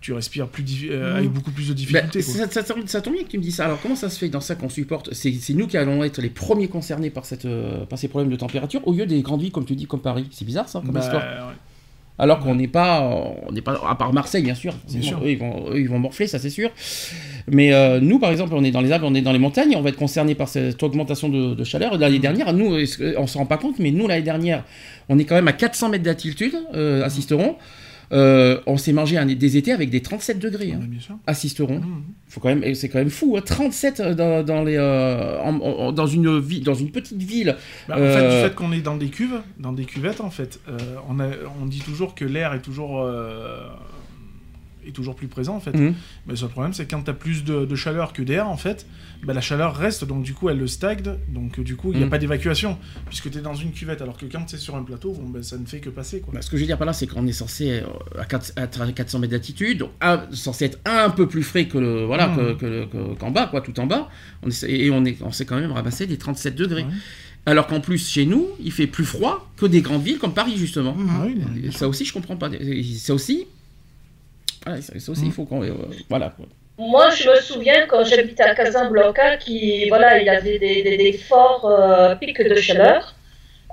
tu 0.00 0.12
respires 0.12 0.46
plus 0.48 0.64
euh, 0.90 1.12
Mm. 1.14 1.16
avec 1.16 1.30
beaucoup 1.30 1.50
plus 1.50 1.64
de 1.68 1.72
Ben, 1.72 1.76
difficultés. 1.76 2.22
quoi. 2.22 2.34
ça, 2.34 2.50
ça, 2.50 2.64
ça, 2.64 2.74
ça 2.86 3.00
tombe 3.00 3.14
bien 3.14 3.24
que 3.24 3.28
tu 3.28 3.38
me 3.38 3.42
dis 3.42 3.50
ça. 3.52 3.64
Alors 3.64 3.80
comment 3.80 3.96
ça 3.96 4.08
se 4.10 4.18
fait 4.18 4.28
dans 4.28 4.40
ça 4.40 4.54
qu'on 4.54 4.68
supporte 4.68 5.12
C'est 5.14 5.32
nous 5.54 5.66
qui 5.66 5.76
allons 5.76 6.04
être 6.04 6.20
les 6.20 6.30
premiers 6.30 6.68
concernés 6.68 7.10
par, 7.10 7.24
cette, 7.24 7.44
euh, 7.46 7.84
par 7.86 7.98
ces 7.98 8.08
problèmes 8.08 8.30
de 8.30 8.36
température 8.36 8.86
au 8.86 8.92
lieu 8.92 9.06
des 9.06 9.20
grandes 9.22 9.40
villes 9.40 9.52
comme 9.52 9.64
tu 9.64 9.74
dis 9.74 9.86
comme 9.86 10.00
Paris? 10.02 10.26
C'est 10.30 10.44
bizarre 10.44 10.68
ça 10.68 10.80
comme 10.84 10.92
Bah, 10.94 11.00
histoire. 11.00 11.22
ouais. 11.22 11.54
Alors 12.18 12.38
qu'on 12.40 12.54
n'est 12.54 12.68
pas, 12.68 13.02
on 13.46 13.52
n'est 13.52 13.60
pas 13.60 13.78
à 13.86 13.94
part 13.94 14.10
Marseille 14.12 14.42
bien 14.42 14.54
sûr. 14.54 14.74
Bien 14.88 15.02
sûr. 15.02 15.18
Eux, 15.22 15.30
ils 15.32 15.38
vont, 15.38 15.66
eux, 15.70 15.80
ils 15.80 15.88
vont 15.88 15.98
morfler 15.98 16.26
ça 16.26 16.38
c'est 16.38 16.48
sûr. 16.50 16.70
Mais 17.48 17.74
euh, 17.74 18.00
nous 18.00 18.18
par 18.18 18.30
exemple 18.30 18.54
on 18.54 18.64
est 18.64 18.70
dans 18.70 18.80
les 18.80 18.90
Alpes, 18.92 19.04
on 19.04 19.14
est 19.14 19.20
dans 19.22 19.32
les 19.32 19.38
montagnes, 19.38 19.74
on 19.76 19.82
va 19.82 19.90
être 19.90 19.96
concerné 19.98 20.34
par 20.34 20.48
cette 20.48 20.82
augmentation 20.82 21.28
de, 21.28 21.54
de 21.54 21.64
chaleur. 21.64 21.98
L'année 21.98 22.18
dernière, 22.18 22.52
nous 22.54 22.74
on 23.18 23.26
se 23.26 23.36
rend 23.38 23.44
pas 23.46 23.58
compte, 23.58 23.78
mais 23.78 23.90
nous 23.90 24.06
l'année 24.08 24.22
dernière, 24.22 24.64
on 25.10 25.18
est 25.18 25.24
quand 25.24 25.34
même 25.34 25.48
à 25.48 25.52
400 25.52 25.90
mètres 25.90 26.04
d'altitude, 26.04 26.54
euh, 26.74 27.04
assisteront. 27.04 27.56
Euh, 28.12 28.60
on 28.66 28.76
s'est 28.76 28.92
mangé 28.92 29.16
un- 29.18 29.26
des 29.26 29.56
étés 29.56 29.72
avec 29.72 29.90
des 29.90 30.00
37 30.00 30.38
degrés. 30.38 30.72
hein 30.72 30.78
Ouais, 30.80 30.86
bien 30.86 31.00
sûr. 31.00 31.16
assisteront. 31.26 31.80
Mhm. 31.80 32.02
Faut 32.28 32.40
quand 32.40 32.54
même, 32.54 32.74
c'est 32.74 32.88
quand 32.88 32.98
même 32.98 33.10
fou, 33.10 33.36
hein, 33.36 33.42
37 33.44 34.00
dans, 34.00 34.44
dans 34.44 34.62
les, 34.62 34.76
euh, 34.76 35.40
en- 35.42 35.58
en- 35.60 35.92
dans 35.92 36.06
une 36.06 36.38
ville, 36.38 36.62
dans 36.64 36.74
une 36.74 36.90
petite 36.90 37.22
ville. 37.22 37.56
Bah, 37.88 37.94
En 37.94 37.98
fait, 37.98 38.02
Euh, 38.04 38.42
du 38.42 38.48
fait 38.48 38.54
qu'on 38.54 38.72
est 38.72 38.80
dans 38.80 38.96
des 38.96 39.08
cuves, 39.08 39.40
dans 39.58 39.72
des 39.72 39.84
cuvettes, 39.84 40.20
en 40.20 40.30
fait, 40.30 40.60
euh, 40.68 40.76
on, 41.08 41.18
a, 41.20 41.26
on 41.62 41.66
dit 41.66 41.80
toujours 41.80 42.14
que 42.14 42.24
l'air 42.24 42.52
est 42.54 42.62
toujours 42.62 43.00
euh, 43.02 43.60
est 44.86 44.92
toujours 44.92 45.14
plus 45.16 45.28
présent, 45.28 45.56
en 45.56 45.60
fait. 45.60 45.72
Mhm. 45.76 45.94
Mais 46.26 46.32
le 46.32 46.36
seul 46.36 46.48
problème, 46.48 46.72
c'est 46.72 46.86
quand 46.86 47.02
tu 47.02 47.10
as 47.10 47.14
plus 47.14 47.44
de, 47.44 47.64
de 47.64 47.74
chaleur 47.76 48.12
que 48.12 48.22
d'air, 48.22 48.48
en 48.48 48.56
fait, 48.56 48.86
bah, 49.24 49.32
la 49.32 49.40
chaleur 49.40 49.74
reste, 49.76 50.04
donc 50.04 50.22
du 50.22 50.34
coup, 50.34 50.48
elle 50.48 50.58
le 50.58 50.66
stagne, 50.66 51.02
donc 51.28 51.60
du 51.60 51.76
coup, 51.76 51.92
il 51.92 51.96
n'y 51.96 52.02
a 52.02 52.06
Mhm. 52.06 52.10
pas 52.10 52.18
d'évacuation, 52.18 52.78
puisque 53.06 53.30
tu 53.30 53.38
es 53.38 53.40
dans 53.40 53.54
une 53.54 53.72
cuvette, 53.72 54.02
alors 54.02 54.16
que 54.16 54.26
quand 54.26 54.44
tu 54.44 54.56
es 54.56 54.58
sur 54.58 54.76
un 54.76 54.82
plateau, 54.82 55.12
bon, 55.12 55.28
ben, 55.28 55.42
ça 55.42 55.56
ne 55.58 55.66
fait 55.66 55.80
que 55.80 55.90
passer, 55.90 56.20
quoi. 56.20 56.32
Bah, 56.34 56.42
ce 56.42 56.50
que 56.50 56.56
je 56.56 56.62
veux 56.62 56.66
dire 56.66 56.78
par 56.78 56.86
là, 56.86 56.92
c'est 56.92 57.06
qu'on 57.06 57.26
est 57.26 57.32
censé 57.32 57.80
euh, 57.82 58.18
à, 58.20 58.24
4 58.24 58.52
à 58.56 58.66
400 58.92 59.18
mètres 59.18 59.30
d'altitude, 59.32 59.78
donc 59.78 59.90
censé 60.32 60.66
être 60.66 60.78
un 60.84 61.10
peu 61.10 61.26
plus 61.28 61.42
frais 61.42 61.66
que 61.66 61.78
le, 61.78 62.04
voilà, 62.04 62.28
Mhm. 62.28 62.36
que- 62.36 62.52
que 62.54 62.66
le- 62.66 62.86
que- 62.86 63.14
qu'en 63.14 63.30
bas, 63.30 63.46
quoi, 63.46 63.60
tout 63.60 63.78
en 63.80 63.86
bas. 63.86 64.08
On 64.42 64.48
et 64.66 64.90
on 64.90 65.04
est, 65.04 65.16
on 65.22 65.32
s'est 65.32 65.44
quand 65.44 65.58
même 65.58 65.72
ramassé 65.72 66.06
des 66.06 66.16
37 66.18 66.54
degrés. 66.56 66.82
Ouais. 66.82 66.88
Alors 67.48 67.68
qu'en 67.68 67.80
plus, 67.80 68.08
chez 68.08 68.26
nous, 68.26 68.48
il 68.62 68.72
fait 68.72 68.88
plus 68.88 69.04
froid 69.04 69.48
que 69.56 69.66
des 69.66 69.80
grandes 69.80 70.02
villes 70.02 70.18
comme 70.18 70.34
Paris, 70.34 70.54
justement. 70.56 70.96
Ah 71.08 71.24
oui, 71.26 71.70
ça 71.72 71.86
aussi, 71.88 72.04
je 72.04 72.12
comprends 72.12 72.36
pas. 72.36 72.50
Ça 72.98 73.14
aussi, 73.14 73.46
voilà, 74.66 74.82
ça 74.82 74.98
ça 74.98 75.12
aussi, 75.12 75.26
il 75.26 75.32
faut 75.32 75.44
qu'on, 75.44 75.62
euh, 75.62 75.72
voilà. 76.10 76.34
Moi, 76.78 77.08
je 77.10 77.30
me 77.30 77.36
souviens 77.36 77.86
quand 77.86 78.04
j'habitais 78.04 78.42
à 78.42 78.54
Casablanca, 78.54 79.36
qui, 79.38 79.88
voilà, 79.88 80.18
il 80.20 80.26
y 80.26 80.28
avait 80.28 80.58
des, 80.58 80.82
des, 80.82 80.96
des 80.96 81.12
forts 81.14 81.64
euh, 81.64 82.14
pics 82.16 82.42
de 82.42 82.54
chaleur. 82.56 83.14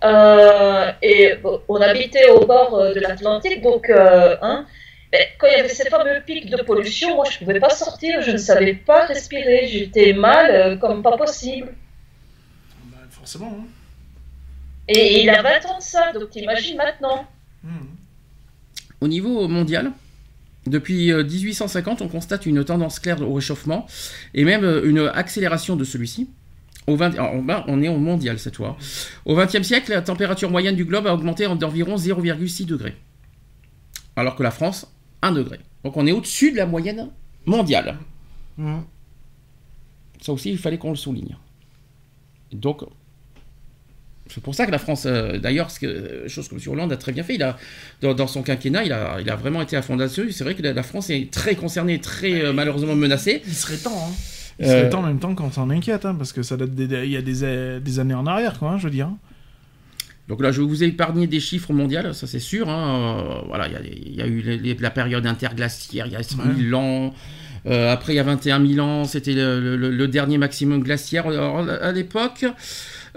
Euh, 0.03 0.91
et 1.01 1.35
bon, 1.41 1.61
on 1.67 1.77
habitait 1.77 2.29
au 2.29 2.45
bord 2.45 2.93
de 2.93 2.99
l'Atlantique, 2.99 3.61
donc, 3.61 3.89
euh, 3.89 4.35
hein, 4.41 4.65
Mais 5.11 5.29
quand 5.37 5.47
il 5.47 5.57
y 5.57 5.59
avait 5.59 5.69
ces 5.69 5.89
fameux 5.89 6.21
pics 6.25 6.49
de 6.49 6.61
pollution, 6.61 7.15
moi 7.15 7.25
je 7.29 7.37
pouvais 7.39 7.59
pas 7.59 7.69
sortir, 7.69 8.21
je 8.21 8.31
ne 8.31 8.37
savais 8.37 8.73
pas 8.73 9.05
respirer, 9.05 9.67
j'étais 9.67 10.11
mal 10.13 10.51
euh, 10.51 10.75
comme 10.75 11.01
pas 11.01 11.15
possible. 11.15 11.73
Bah, 12.91 12.97
forcément. 13.09 13.55
Hein. 13.59 13.67
Et 14.89 15.21
il 15.21 15.29
a 15.29 15.41
20 15.41 15.65
ans 15.67 15.77
de 15.77 15.83
ça, 15.83 16.11
donc 16.11 16.29
t'imagines 16.31 16.75
maintenant. 16.75 17.25
Mmh. 17.63 17.85
Au 18.99 19.07
niveau 19.07 19.47
mondial, 19.47 19.91
depuis 20.65 21.11
euh, 21.11 21.23
1850, 21.23 22.01
on 22.01 22.07
constate 22.07 22.45
une 22.45 22.63
tendance 22.63 22.99
claire 22.99 23.21
au 23.21 23.33
réchauffement 23.33 23.85
et 24.33 24.43
même 24.43 24.63
euh, 24.63 24.87
une 24.87 24.99
accélération 25.13 25.75
de 25.75 25.83
celui-ci. 25.83 26.29
Au 26.87 26.95
20 26.95 27.13
alors, 27.13 27.41
ben, 27.41 27.63
on 27.67 27.81
est 27.81 27.87
au 27.87 27.97
mondial 27.97 28.39
cette 28.39 28.57
fois. 28.57 28.77
Au 29.25 29.35
XXe 29.35 29.63
siècle, 29.63 29.91
la 29.91 30.01
température 30.01 30.49
moyenne 30.49 30.75
du 30.75 30.85
globe 30.85 31.07
a 31.07 31.13
augmenté 31.13 31.47
d'environ 31.55 31.95
0,6 31.95 32.65
degrés. 32.65 32.95
Alors 34.15 34.35
que 34.35 34.43
la 34.43 34.51
France, 34.51 34.93
1 35.21 35.31
degré. 35.31 35.59
Donc 35.83 35.97
on 35.97 36.05
est 36.05 36.11
au-dessus 36.11 36.51
de 36.51 36.57
la 36.57 36.65
moyenne 36.65 37.09
mondiale. 37.45 37.97
Mmh. 38.57 38.79
Ça 40.21 40.31
aussi, 40.31 40.51
il 40.51 40.57
fallait 40.57 40.77
qu'on 40.77 40.91
le 40.91 40.95
souligne. 40.95 41.35
Donc, 42.53 42.83
c'est 44.29 44.41
pour 44.41 44.55
ça 44.55 44.65
que 44.65 44.71
la 44.71 44.77
France, 44.79 45.03
euh, 45.05 45.37
d'ailleurs, 45.37 45.69
chose 46.27 46.47
que 46.47 46.55
M. 46.55 46.59
Hollande 46.67 46.91
a 46.93 46.97
très 46.97 47.11
bien 47.11 47.23
fait, 47.23 47.35
il 47.35 47.43
a, 47.43 47.57
dans, 48.01 48.13
dans 48.13 48.27
son 48.27 48.41
quinquennat, 48.41 48.83
il 48.85 48.91
a, 48.93 49.17
il 49.21 49.29
a 49.29 49.35
vraiment 49.35 49.61
été 49.61 49.75
à 49.75 49.81
fond 49.81 49.95
là-dessus. 49.97 50.31
C'est 50.31 50.43
vrai 50.43 50.55
que 50.55 50.61
la, 50.63 50.73
la 50.73 50.83
France 50.83 51.09
est 51.09 51.29
très 51.31 51.55
concernée, 51.55 51.99
très 51.99 52.43
euh, 52.45 52.53
malheureusement 52.53 52.95
menacée. 52.95 53.41
Il 53.45 53.53
serait 53.53 53.77
temps, 53.77 54.07
hein. 54.09 54.13
Il 54.59 54.65
Euh, 54.65 54.69
serait 54.69 54.89
temps 54.89 54.99
en 54.99 55.07
même 55.07 55.19
temps 55.19 55.33
qu'on 55.35 55.51
s'en 55.51 55.69
inquiète, 55.69 56.05
hein, 56.05 56.15
parce 56.15 56.31
que 56.31 56.41
ça 56.43 56.57
date 56.57 56.71
des, 56.75 56.85
il 57.05 57.11
y 57.11 57.17
a 57.17 57.21
des, 57.21 57.43
euh, 57.43 57.79
des 57.79 57.99
années 57.99 58.13
en 58.13 58.25
arrière, 58.27 58.59
quoi, 58.59 58.69
hein, 58.71 58.77
je 58.77 58.83
veux 58.85 58.91
dire. 58.91 59.09
Donc 60.29 60.41
là, 60.41 60.51
je 60.53 60.61
vous 60.61 60.83
épargner 60.83 61.27
des 61.27 61.41
chiffres 61.41 61.73
mondiaux, 61.73 62.13
ça 62.13 62.27
c'est 62.27 62.39
sûr. 62.39 62.69
hein. 62.69 63.19
Euh, 63.19 63.41
voilà, 63.47 63.67
il 63.67 63.73
y 63.73 63.75
a, 63.75 63.79
il 63.81 64.15
y 64.15 64.21
a 64.21 64.25
eu 64.27 64.41
les- 64.41 64.57
les- 64.57 64.75
la 64.75 64.89
période 64.89 65.25
interglaciaire, 65.25 66.05
il 66.07 66.13
y 66.13 66.15
a 66.15 66.23
100 66.23 66.37
000 66.57 66.73
ans. 66.79 67.13
Euh, 67.65 67.91
après, 67.91 68.13
il 68.13 68.15
y 68.17 68.19
a 68.19 68.23
21 68.23 68.65
000 68.65 68.79
ans, 68.85 69.03
c'était 69.05 69.33
le, 69.33 69.75
le- 69.75 69.89
le 69.91 70.07
dernier 70.07 70.37
maximum 70.37 70.81
glaciaire. 70.83 71.27
Alors, 71.27 71.59
à 71.59 71.91
l'époque, 71.91 72.45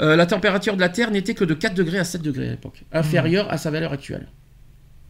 euh, 0.00 0.16
la 0.16 0.26
température 0.26 0.74
de 0.76 0.80
la 0.80 0.88
Terre 0.88 1.10
n'était 1.10 1.34
que 1.34 1.44
de 1.44 1.54
4 1.54 1.74
degrés 1.74 1.98
à 1.98 2.04
7 2.04 2.22
degrés 2.22 2.48
à 2.48 2.50
l'époque, 2.50 2.82
inférieure 2.92 3.50
à 3.50 3.56
sa 3.58 3.70
valeur 3.70 3.92
actuelle. 3.92 4.28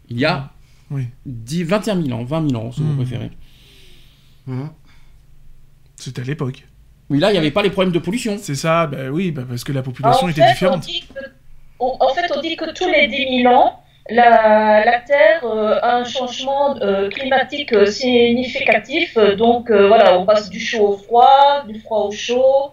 Il 0.09 0.19
y 0.19 0.25
a 0.25 0.51
Oui. 0.91 1.07
10, 1.27 1.65
21 1.65 2.01
000 2.03 2.19
ans, 2.19 2.25
20 2.25 2.49
000 2.51 2.63
ans, 2.63 2.71
si 2.73 2.81
vous 2.81 2.89
Mhm. 2.93 2.97
préférez. 2.97 3.31
Mmh. 4.47 4.67
C'était 5.97 6.23
à 6.23 6.25
l'époque. 6.25 6.65
Oui, 7.11 7.19
là, 7.19 7.31
il 7.31 7.33
n'y 7.33 7.39
avait 7.39 7.51
pas 7.51 7.63
les 7.63 7.71
problèmes 7.71 7.93
de 7.93 7.99
pollution. 7.99 8.37
C'est 8.41 8.55
ça, 8.55 8.87
bah 8.87 9.09
oui, 9.11 9.31
bah 9.31 9.43
parce 9.49 9.65
que 9.65 9.73
la 9.73 9.83
population 9.83 10.27
En 10.27 10.31
était 10.31 10.43
fait, 10.43 10.53
différente. 10.53 10.81
dit 10.83 11.05
que, 11.13 11.21
on- 11.81 11.97
en 12.01 12.09
fait, 12.15 12.27
on 12.37 12.41
dit 12.41 12.57
que 12.57 12.73
tous 12.73 12.89
les 12.89 13.07
10 13.09 13.43
000 13.43 13.53
ans, 13.55 13.81
la, 14.11 14.85
la 14.85 15.01
Terre 15.01 15.45
euh, 15.45 15.79
a 15.83 15.97
un 15.97 16.05
changement 16.05 16.77
euh, 16.81 17.09
climatique 17.09 17.75
significatif. 17.89 19.17
Donc 19.39 19.71
euh, 19.71 19.89
voilà, 19.89 20.19
on 20.19 20.27
passe 20.27 20.51
du 20.51 20.61
chaud 20.61 20.89
au 20.89 20.97
froid, 20.97 21.65
du 21.69 21.81
froid 21.81 22.05
au 22.07 22.11
chaud. 22.13 22.71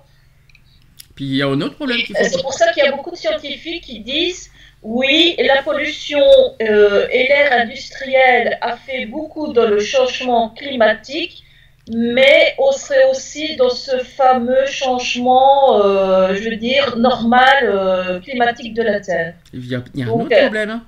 Puis 1.16 1.26
il 1.26 1.36
y 1.36 1.42
a 1.42 1.48
un 1.48 1.62
autre 1.62 1.76
problème 1.76 2.00
Et 2.00 2.24
C'est 2.24 2.42
pour 2.42 2.54
ça 2.54 2.72
qu'il 2.74 2.84
y 2.84 2.88
a 2.88 2.92
beaucoup 2.92 3.12
de 3.12 3.16
scientifiques 3.16 3.84
qui 3.84 4.00
disent 4.00 4.50
oui, 4.82 5.36
la 5.40 5.64
pollution 5.64 6.20
euh, 6.62 7.08
et 7.10 7.28
l'ère 7.28 7.54
industrielle 7.54 8.58
a 8.62 8.76
fait 8.76 9.06
beaucoup 9.06 9.54
dans 9.54 9.68
le 9.70 9.80
changement 9.80 10.50
climatique, 10.50 11.44
mais 11.88 12.54
on 12.58 12.72
serait 12.74 13.06
aussi 13.10 13.56
dans 13.56 13.70
ce 13.70 13.98
fameux 14.00 14.66
changement, 14.66 15.82
euh, 15.86 16.36
je 16.36 16.50
veux 16.50 16.56
dire, 16.58 16.98
normal 16.98 17.64
euh, 17.64 18.20
climatique 18.20 18.74
de 18.74 18.82
la 18.84 19.00
Terre. 19.00 19.36
Il 19.54 19.66
y 19.66 19.76
a, 19.76 19.84
il 19.94 20.00
y 20.02 20.04
a 20.04 20.08
un 20.08 20.10
autre 20.10 20.36
euh, 20.36 20.42
problème. 20.42 20.70
hein. 20.70 20.84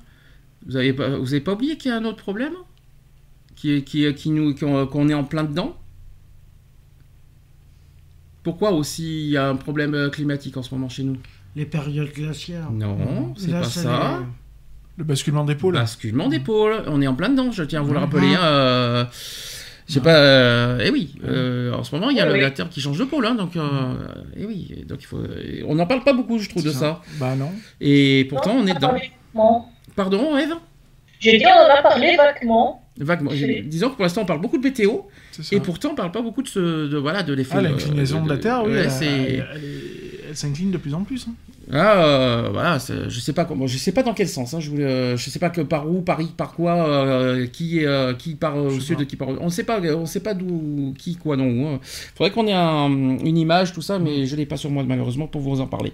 Vous 0.65 0.73
n'avez 0.73 0.93
pas, 0.93 1.09
vous 1.09 1.33
avez 1.33 1.41
pas 1.41 1.53
oublié 1.53 1.77
qu'il 1.77 1.91
y 1.91 1.93
a 1.93 1.97
un 1.97 2.05
autre 2.05 2.17
problème 2.17 2.53
qui, 3.55 3.83
qui, 3.85 4.13
qui 4.15 4.29
nous, 4.31 4.55
qu'on 4.55 4.87
qu'on 4.87 5.07
est 5.09 5.13
en 5.13 5.23
plein 5.23 5.43
dedans? 5.43 5.75
Pourquoi 8.45 8.71
aussi 8.71 9.25
il 9.25 9.29
y 9.31 9.37
a 9.37 9.47
un 9.49 9.55
problème 9.55 9.95
euh, 9.95 10.09
climatique 10.09 10.55
en 10.55 10.61
ce 10.61 10.73
moment 10.73 10.87
chez 10.87 11.01
nous? 11.03 11.17
Les 11.55 11.65
périodes 11.65 12.11
glaciaires. 12.13 12.69
Non, 12.71 13.33
c'est 13.35 13.49
Là, 13.51 13.61
pas 13.61 13.65
c'est 13.65 13.79
ça. 13.81 14.19
les- 14.19 14.25
Le 14.99 15.03
basculement 15.03 15.43
des 15.43 15.55
pôles. 15.55 15.73
Basculement 15.73 16.29
d'épaule, 16.29 16.83
on 16.87 17.01
est 17.01 17.07
en 17.07 17.15
plein 17.15 17.29
dedans, 17.29 17.51
je 17.51 17.63
tiens 17.63 17.79
à 17.79 17.83
vous 17.83 17.91
le 17.93 17.99
Mhm. 17.99 18.05
rappeler. 18.05 18.35
hein, 18.35 18.43
euh, 18.43 19.05
je 19.87 19.93
sais 19.93 19.99
pas, 19.99 20.15
euh, 20.15 20.79
eh 20.83 20.91
oui, 20.91 21.15
euh, 21.25 21.73
en 21.73 21.83
ce 21.83 21.93
moment 21.95 22.11
il 22.11 22.17
y 22.17 22.19
a 22.19 22.23
Oui, 22.25 22.29
le- 22.29 22.35
oui. 22.35 22.41
la 22.41 22.51
Terre 22.51 22.69
qui 22.69 22.81
change 22.81 22.99
de 22.99 23.03
pôle, 23.05 23.25
hein, 23.25 23.33
donc, 23.35 23.55
euh, 23.55 23.95
eh 24.37 24.45
oui, 24.45 24.85
donc 24.87 24.99
il 25.01 25.05
faut, 25.07 25.21
on 25.67 25.73
n'en 25.75 25.87
parle 25.87 26.03
pas 26.03 26.13
beaucoup, 26.13 26.37
je 26.37 26.47
trouve, 26.47 26.63
de 26.63 26.69
C'est 26.69 26.77
ça. 26.77 27.01
Bah 27.19 27.35
non. 27.35 27.51
Et 27.81 28.25
pourtant 28.29 28.53
Non, 28.53 28.61
on 28.63 28.67
est 28.67 28.73
dedans. 28.75 28.95
Pardon, 29.95 30.37
Eve? 30.37 30.53
J'ai 31.19 31.37
dit, 31.39 31.45
on 31.45 31.49
en 31.49 31.79
a 31.79 31.81
parlé 31.81 32.15
vaguement. 32.15 32.84
Vaguement. 32.97 33.31
Oui. 33.31 33.61
Disons 33.65 33.89
que 33.89 33.95
pour 33.95 34.03
l'instant 34.03 34.21
on 34.21 34.25
parle 34.25 34.39
beaucoup 34.41 34.57
de 34.57 34.63
météo, 34.63 34.99
et 35.51 35.59
pourtant 35.59 35.89
on 35.91 35.95
parle 35.95 36.11
pas 36.11 36.21
beaucoup 36.21 36.41
de 36.41 36.47
ce, 36.47 36.87
de 36.87 36.97
voilà, 36.97 37.23
de 37.23 37.33
l'effet. 37.33 37.55
Ah, 37.57 37.59
euh, 37.59 38.21
de 38.21 38.29
la 38.29 38.37
Terre, 38.37 38.63
oui, 38.65 38.71
ouais, 38.71 38.87
elle, 40.29 40.35
s'incline 40.35 40.71
de 40.71 40.77
plus 40.77 40.93
en 40.93 41.03
plus. 41.03 41.27
hein. 41.29 41.33
Ah, 41.73 42.05
euh, 42.05 42.49
voilà, 42.53 42.77
je 42.77 43.19
sais 43.19 43.33
pas 43.33 43.43
comment, 43.43 43.65
je 43.67 43.77
sais 43.77 43.91
pas 43.91 44.03
dans 44.03 44.13
quel 44.13 44.29
sens. 44.29 44.53
Hein, 44.53 44.59
je, 44.59 44.69
voulais, 44.69 44.83
euh, 44.83 45.17
je 45.17 45.29
sais 45.29 45.39
pas 45.39 45.49
que 45.49 45.61
par 45.61 45.89
où, 45.91 46.01
par, 46.01 46.19
par 46.37 46.53
quoi, 46.53 46.87
euh, 46.87 47.47
qui, 47.47 47.83
euh, 47.85 48.13
qui 48.13 48.35
part 48.35 48.55
Je 48.55 48.59
au 48.75 48.79
sais 48.79 48.85
sud, 48.87 48.97
pas. 48.99 49.05
qui 49.05 49.15
part. 49.15 49.29
au- 49.29 49.37
On 49.41 49.49
sait 49.49 49.63
pas, 49.63 49.79
on 49.81 50.05
sait 50.05 50.19
pas 50.21 50.33
d'où, 50.35 50.93
qui, 50.97 51.15
quoi, 51.15 51.35
non. 51.37 51.73
hein. 51.75 51.79
Faudrait 52.15 52.31
qu'on 52.31 52.47
ait 52.47 52.53
un- 52.53 53.17
une 53.17 53.37
image, 53.37 53.73
tout 53.73 53.81
ça, 53.81 53.97
mais 53.99 54.25
je 54.27 54.35
l'ai 54.35 54.45
pas 54.45 54.57
sur 54.57 54.69
moi 54.69 54.83
malheureusement 54.87 55.27
pour 55.27 55.41
vous 55.41 55.59
en 55.59 55.67
parler. 55.67 55.91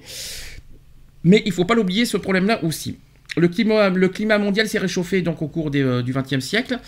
Mais 1.24 1.42
il 1.46 1.52
faut 1.52 1.66
pas 1.66 1.76
l'oublier 1.76 2.06
ce 2.06 2.18
problème-là 2.18 2.64
aussi. 2.64 2.98
Le 3.38 3.48
climat, 3.48 4.38
mondial 4.38 4.68
s'est 4.68 4.80
réchauffé 4.80 5.22
donc 5.22 5.42
au 5.42 5.48
cours 5.48 5.72
euh, 5.74 6.02
du 6.02 6.14
XXe 6.14 6.40
siècle. 6.40 6.80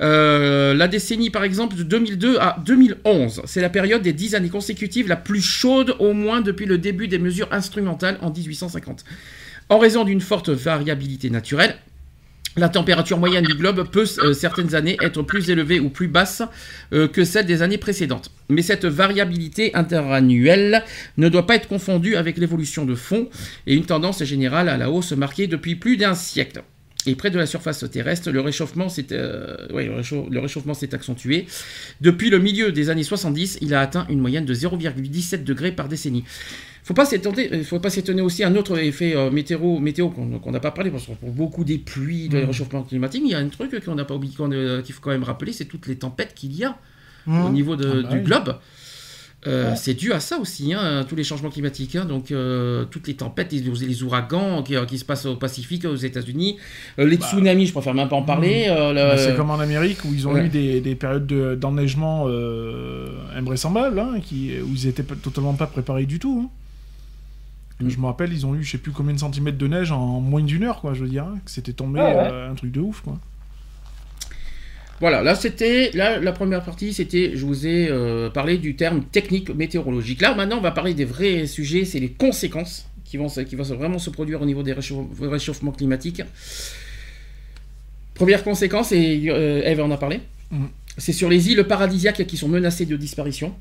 Euh, 0.00 0.74
la 0.74 0.88
décennie, 0.88 1.30
par 1.30 1.44
exemple, 1.44 1.76
de 1.76 1.82
2002 1.82 2.38
à 2.38 2.56
2011, 2.64 3.42
c'est 3.46 3.60
la 3.60 3.70
période 3.70 4.02
des 4.02 4.12
10 4.12 4.34
années 4.34 4.48
consécutives 4.48 5.08
la 5.08 5.16
plus 5.16 5.40
chaude 5.40 5.94
au 5.98 6.12
moins 6.12 6.40
depuis 6.40 6.66
le 6.66 6.78
début 6.78 7.08
des 7.08 7.18
mesures 7.18 7.48
instrumentales 7.50 8.18
en 8.20 8.30
1850. 8.30 9.04
En 9.68 9.78
raison 9.78 10.04
d'une 10.04 10.20
forte 10.20 10.48
variabilité 10.50 11.30
naturelle, 11.30 11.76
la 12.56 12.68
température 12.68 13.18
moyenne 13.18 13.44
du 13.44 13.54
globe 13.54 13.88
peut 13.88 14.06
euh, 14.18 14.32
certaines 14.32 14.74
années 14.74 14.96
être 15.02 15.22
plus 15.22 15.50
élevée 15.50 15.78
ou 15.78 15.90
plus 15.90 16.08
basse 16.08 16.42
euh, 16.92 17.06
que 17.06 17.24
celle 17.24 17.46
des 17.46 17.62
années 17.62 17.78
précédentes. 17.78 18.30
Mais 18.48 18.62
cette 18.62 18.86
variabilité 18.86 19.74
interannuelle 19.74 20.82
ne 21.18 21.28
doit 21.28 21.46
pas 21.46 21.56
être 21.56 21.68
confondue 21.68 22.16
avec 22.16 22.38
l'évolution 22.38 22.84
de 22.84 22.94
fond 22.94 23.28
et 23.66 23.74
une 23.74 23.84
tendance 23.84 24.24
générale 24.24 24.68
à 24.68 24.76
la 24.76 24.90
hausse 24.90 25.12
marquée 25.12 25.46
depuis 25.46 25.76
plus 25.76 25.96
d'un 25.96 26.14
siècle. 26.14 26.62
Et 27.06 27.14
près 27.14 27.30
de 27.30 27.38
la 27.38 27.46
surface 27.46 27.84
terrestre, 27.90 28.30
le 28.30 28.40
réchauffement 28.40 28.88
s'est 28.88 29.06
euh, 29.12 29.56
ouais, 29.72 29.88
accentué. 30.92 31.46
Depuis 32.00 32.30
le 32.30 32.38
milieu 32.38 32.72
des 32.72 32.90
années 32.90 33.02
70, 33.04 33.58
il 33.60 33.74
a 33.74 33.80
atteint 33.80 34.06
une 34.08 34.20
moyenne 34.20 34.44
de 34.44 34.54
0,17 34.54 35.44
degrés 35.44 35.72
par 35.72 35.88
décennie. 35.88 36.24
Faut 36.82 36.94
pas 36.94 37.04
s'étonner, 37.04 37.52
euh, 37.52 37.64
faut 37.64 37.80
pas 37.80 37.90
s'étonner 37.90 38.22
aussi 38.22 38.44
un 38.44 38.54
autre 38.54 38.78
effet 38.78 39.16
euh, 39.16 39.30
météo, 39.30 39.78
météo 39.80 40.08
qu'on 40.08 40.50
n'a 40.52 40.60
pas 40.60 40.70
parlé 40.70 40.90
parce 40.90 41.06
qu'on 41.06 41.16
parle 41.16 41.32
beaucoup 41.32 41.64
des 41.64 41.78
pluies, 41.78 42.28
du 42.28 42.36
Mhm. 42.36 42.44
réchauffement 42.44 42.82
climatique. 42.82 43.22
Il 43.24 43.30
y 43.30 43.34
a 43.34 43.38
un 43.38 43.48
truc 43.48 43.84
qu'on 43.84 43.94
n'a 43.96 44.04
pas 44.04 44.14
oublié, 44.14 44.34
euh, 44.40 44.82
qu'il 44.82 44.94
faut 44.94 45.00
quand 45.00 45.10
même 45.10 45.24
rappeler, 45.24 45.52
c'est 45.52 45.64
toutes 45.64 45.86
les 45.88 45.96
tempêtes 45.96 46.32
qu'il 46.34 46.54
y 46.54 46.64
a 46.64 46.76
Mmh. 47.26 47.44
au 47.44 47.48
niveau 47.50 47.74
de- 47.74 47.88
Ah 47.88 48.02
bah 48.04 48.08
du 48.10 48.18
oui. 48.18 48.22
Euh, 49.46 49.70
Ouais. 49.70 49.76
C'est 49.76 49.94
dû 49.94 50.12
à 50.12 50.18
ça 50.20 50.38
aussi, 50.38 50.74
hein, 50.74 51.04
tous 51.08 51.14
les 51.14 51.22
changements 51.24 51.50
climatiques. 51.50 51.94
hein. 51.96 52.04
donc, 52.04 52.32
euh, 52.32 52.84
toutes 52.90 53.06
les 53.06 53.14
tempêtes, 53.14 53.52
les, 53.52 53.60
les 53.60 54.02
ouragans 54.02 54.62
qui, 54.62 54.74
qui 54.88 54.98
se 54.98 55.04
passent 55.04 55.26
au 55.26 55.36
Pacifique, 55.36 55.84
aux 55.84 55.94
États-Unis, 55.94 56.56
euh, 56.98 57.06
les 57.06 57.16
Bah. 57.16 57.26
tsunamis, 57.26 57.66
je 57.66 57.72
préfère 57.72 57.94
même 57.94 58.08
pas 58.08 58.16
en 58.16 58.22
parler. 58.22 58.66
euh, 58.68 58.90
le- 58.90 58.94
Bah, 59.14 59.18
c'est 59.18 59.36
comme 59.36 59.50
en 59.50 59.58
Amérique 59.60 59.98
où 60.04 60.08
ils 60.12 60.26
ont 60.26 60.32
ouais. 60.34 60.46
eu 60.46 60.48
des, 60.48 60.80
des 60.80 60.94
périodes 60.96 61.26
de- 61.26 61.54
d'enneigement 61.54 62.24
euh, 62.26 63.08
invraisemblables, 63.36 63.98
hein, 64.00 64.20
qui, 64.22 64.52
où 64.60 64.68
ils 64.74 64.86
étaient 64.88 65.02
totalement 65.04 65.54
pas 65.54 65.66
préparés 65.66 66.06
du 66.06 66.18
tout. 66.18 66.46
hein. 66.46 67.84
Mm. 67.84 67.88
Je 67.90 67.98
me 67.98 68.06
rappelle, 68.06 68.32
ils 68.32 68.46
ont 68.46 68.54
eu 68.54 68.62
je 68.64 68.70
sais 68.72 68.78
plus 68.78 68.90
combien 68.92 69.12
de 69.14 69.18
centimètres 69.20 69.58
de 69.58 69.66
neige 69.68 69.92
en 69.92 70.20
moins 70.20 70.42
d'une 70.42 70.62
heure, 70.64 70.80
quoi, 70.80 70.94
je 70.94 71.02
veux 71.02 71.08
dire. 71.10 71.26
que 71.44 71.50
c'était 71.50 71.72
tombé 71.74 72.00
Ah 72.00 72.04
ouais. 72.06 72.28
euh, 72.32 72.50
un 72.50 72.54
truc 72.54 72.72
de 72.72 72.80
ouf, 72.80 73.02
quoi. 73.02 73.18
Voilà, 75.00 75.22
là 75.22 75.34
c'était 75.34 75.90
là 75.92 76.18
la 76.18 76.32
première 76.32 76.64
partie, 76.64 76.94
c'était 76.94 77.32
je 77.34 77.44
vous 77.44 77.66
ai 77.66 77.88
euh, 77.90 78.30
parlé 78.30 78.56
du 78.56 78.76
terme 78.76 79.04
technique 79.04 79.50
météorologique. 79.50 80.22
Là 80.22 80.34
maintenant 80.34 80.58
on 80.58 80.62
va 80.62 80.70
parler 80.70 80.94
des 80.94 81.04
vrais 81.04 81.46
sujets, 81.46 81.84
c'est 81.84 82.00
les 82.00 82.08
conséquences 82.10 82.86
qui 83.04 83.18
vont 83.18 83.28
qui 83.28 83.56
vont 83.56 83.64
vraiment 83.64 83.98
se 83.98 84.08
produire 84.10 84.40
au 84.40 84.46
niveau 84.46 84.62
des 84.62 84.72
réchauffe- 84.72 85.06
réchauffements 85.20 85.72
climatiques. 85.72 86.22
Première 88.14 88.42
conséquence 88.42 88.92
et 88.92 89.24
euh, 89.28 89.62
Eve 89.64 89.80
en 89.82 89.90
a 89.90 89.98
parlé. 89.98 90.20
Mhm. 90.50 90.68
C'est 90.96 91.12
sur 91.12 91.28
les 91.28 91.50
îles 91.50 91.64
paradisiaques 91.64 92.26
qui 92.26 92.38
sont 92.38 92.48
menacées 92.48 92.86
de 92.86 92.96
disparition. 92.96 93.54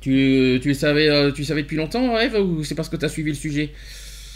Tu, 0.00 0.60
tu 0.62 0.68
le 0.68 0.74
savais 0.74 1.08
euh, 1.08 1.32
tu 1.32 1.40
le 1.42 1.46
savais 1.46 1.62
depuis 1.62 1.76
longtemps 1.76 2.16
Eve 2.18 2.36
ou 2.36 2.62
c'est 2.62 2.76
parce 2.76 2.88
que 2.88 2.96
tu 2.96 3.04
as 3.04 3.08
suivi 3.08 3.30
le 3.30 3.36
sujet? 3.36 3.72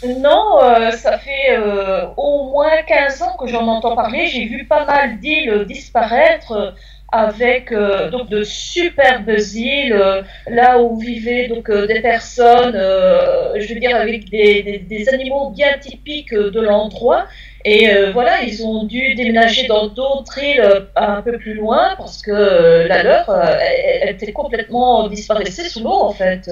Non, 0.03 0.59
euh, 0.63 0.91
ça 0.91 1.19
fait 1.19 1.51
euh, 1.51 2.07
au 2.17 2.49
moins 2.51 2.81
15 2.87 3.21
ans 3.21 3.37
que 3.39 3.47
j'en 3.47 3.67
entends 3.67 3.95
parler. 3.95 4.27
J'ai 4.27 4.45
vu 4.45 4.65
pas 4.65 4.85
mal 4.85 5.19
d'îles 5.19 5.65
disparaître 5.65 6.51
euh, 6.53 6.71
avec 7.11 7.71
euh, 7.71 8.09
donc 8.09 8.27
de 8.29 8.41
superbes 8.43 9.29
îles, 9.53 10.23
là 10.47 10.79
où 10.79 10.97
vivaient 10.97 11.47
donc 11.49 11.69
des 11.69 11.99
personnes, 12.01 12.73
je 12.73 13.73
veux 13.73 13.79
dire 13.79 13.95
avec 13.97 14.29
des, 14.29 14.83
des- 14.87 15.09
animaux 15.09 15.49
bien 15.51 15.77
typiques 15.77 16.33
de 16.33 16.59
l'endroit. 16.61 17.25
Et 17.65 17.89
voilà, 18.13 18.41
ils 18.43 18.65
ont 18.65 18.85
dû 18.85 19.13
déménager 19.15 19.67
dans 19.67 19.87
d'autres 19.87 20.41
îles 20.41 20.87
un 20.95 21.21
peu 21.21 21.37
plus 21.37 21.53
loin 21.53 21.95
parce 21.97 22.21
que 22.21 22.87
la 22.87 23.03
leur 23.03 23.29
elle, 23.29 24.09
était 24.15 24.31
complètement 24.31 25.09
disparaissée 25.09 25.67
sous 25.67 25.83
l'eau 25.83 25.91
en 25.91 26.13
fait. 26.13 26.49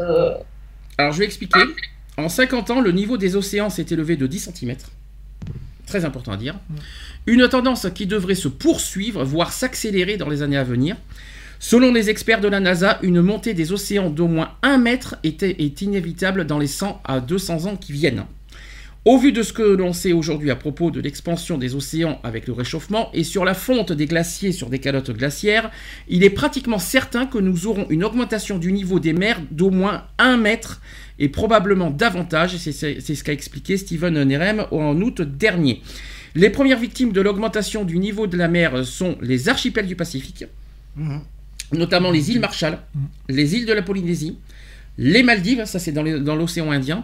Alors 0.98 1.14
je 1.14 1.20
vais 1.20 1.26
expliquer. 1.26 1.60
En 2.20 2.28
50 2.28 2.70
ans, 2.72 2.82
le 2.82 2.92
niveau 2.92 3.18
des 3.18 3.38
océans 3.38 3.70
s'est 3.70 3.86
élevé 3.92 4.18
de 4.18 4.28
10 4.28 4.52
cm. 4.54 4.76
Très 5.88 6.04
important 6.04 6.34
à 6.34 6.38
dire. 6.38 6.60
Une 7.26 7.48
tendance 7.48 7.88
qui 7.96 8.08
devrait 8.08 8.36
se 8.36 8.50
poursuivre, 8.50 9.24
voire 9.24 9.54
s'accélérer 9.54 10.18
dans 10.18 10.28
les 10.28 10.42
années 10.42 10.58
à 10.58 10.66
venir. 10.66 10.98
Selon 11.60 11.94
les 11.94 12.10
experts 12.10 12.42
de 12.42 12.50
la 12.50 12.60
NASA, 12.60 13.00
une 13.04 13.22
montée 13.22 13.54
des 13.54 13.72
océans 13.72 14.10
d'au 14.10 14.28
moins 14.28 14.52
1 14.64 14.78
mètre 14.80 15.16
est, 15.24 15.44
est 15.44 15.82
inévitable 15.82 16.46
dans 16.46 16.60
les 16.60 16.68
100 16.68 17.02
à 17.06 17.22
200 17.22 17.66
ans 17.68 17.78
qui 17.78 17.94
viennent. 17.94 18.26
Au 19.06 19.18
vu 19.18 19.32
de 19.32 19.44
ce 19.44 19.54
que 19.54 19.64
l'on 19.64 19.94
sait 19.94 20.12
aujourd'hui 20.12 20.52
à 20.52 20.58
propos 20.58 20.92
de 20.92 21.00
l'expansion 21.00 21.58
des 21.58 21.74
océans 21.74 22.20
avec 22.24 22.48
le 22.48 22.54
réchauffement 22.54 23.10
et 23.14 23.24
sur 23.24 23.46
la 23.46 23.54
fonte 23.54 23.94
des 23.94 24.06
glaciers 24.06 24.52
sur 24.52 24.70
des 24.70 24.80
calottes 24.80 25.12
glaciaires, 25.12 25.72
il 26.10 26.26
est 26.26 26.30
pratiquement 26.30 26.80
certain 26.80 27.26
que 27.26 27.38
nous 27.38 27.66
aurons 27.66 27.88
une 27.90 28.04
augmentation 28.04 28.58
du 28.58 28.74
niveau 28.74 29.00
des 29.00 29.14
mers 29.14 29.40
d'au 29.52 29.70
moins 29.70 30.04
1 30.18 30.36
mètre 30.36 30.82
et 31.20 31.30
probablement 31.30 31.92
davantage, 31.92 32.58
c'est 32.58 32.72
ce 32.72 33.24
qu'a 33.24 33.34
expliqué 33.34 33.78
Steven 33.78 34.24
Nerem 34.24 34.66
en 34.72 35.00
août 35.02 35.22
dernier. 35.22 35.82
Les 36.36 36.50
premières 36.50 36.80
victimes 36.80 37.12
de 37.12 37.22
l'augmentation 37.22 37.84
du 37.84 37.98
niveau 37.98 38.28
de 38.28 38.38
la 38.38 38.48
mer 38.48 38.86
sont 38.86 39.18
les 39.22 39.50
archipels 39.50 39.88
du 39.88 39.96
Pacifique, 39.96 40.46
Mhm. 40.96 41.22
notamment 41.74 42.12
les 42.12 42.32
îles 42.32 42.40
Marshall, 42.40 42.80
les 43.28 43.56
îles 43.56 43.66
de 43.66 43.74
la 43.74 43.82
Polynésie, 43.82 44.38
les 44.98 45.24
Maldives, 45.24 45.66
ça 45.66 45.80
c'est 45.80 45.92
dans 45.92 46.36
l'océan 46.36 46.72
Indien, 46.72 47.04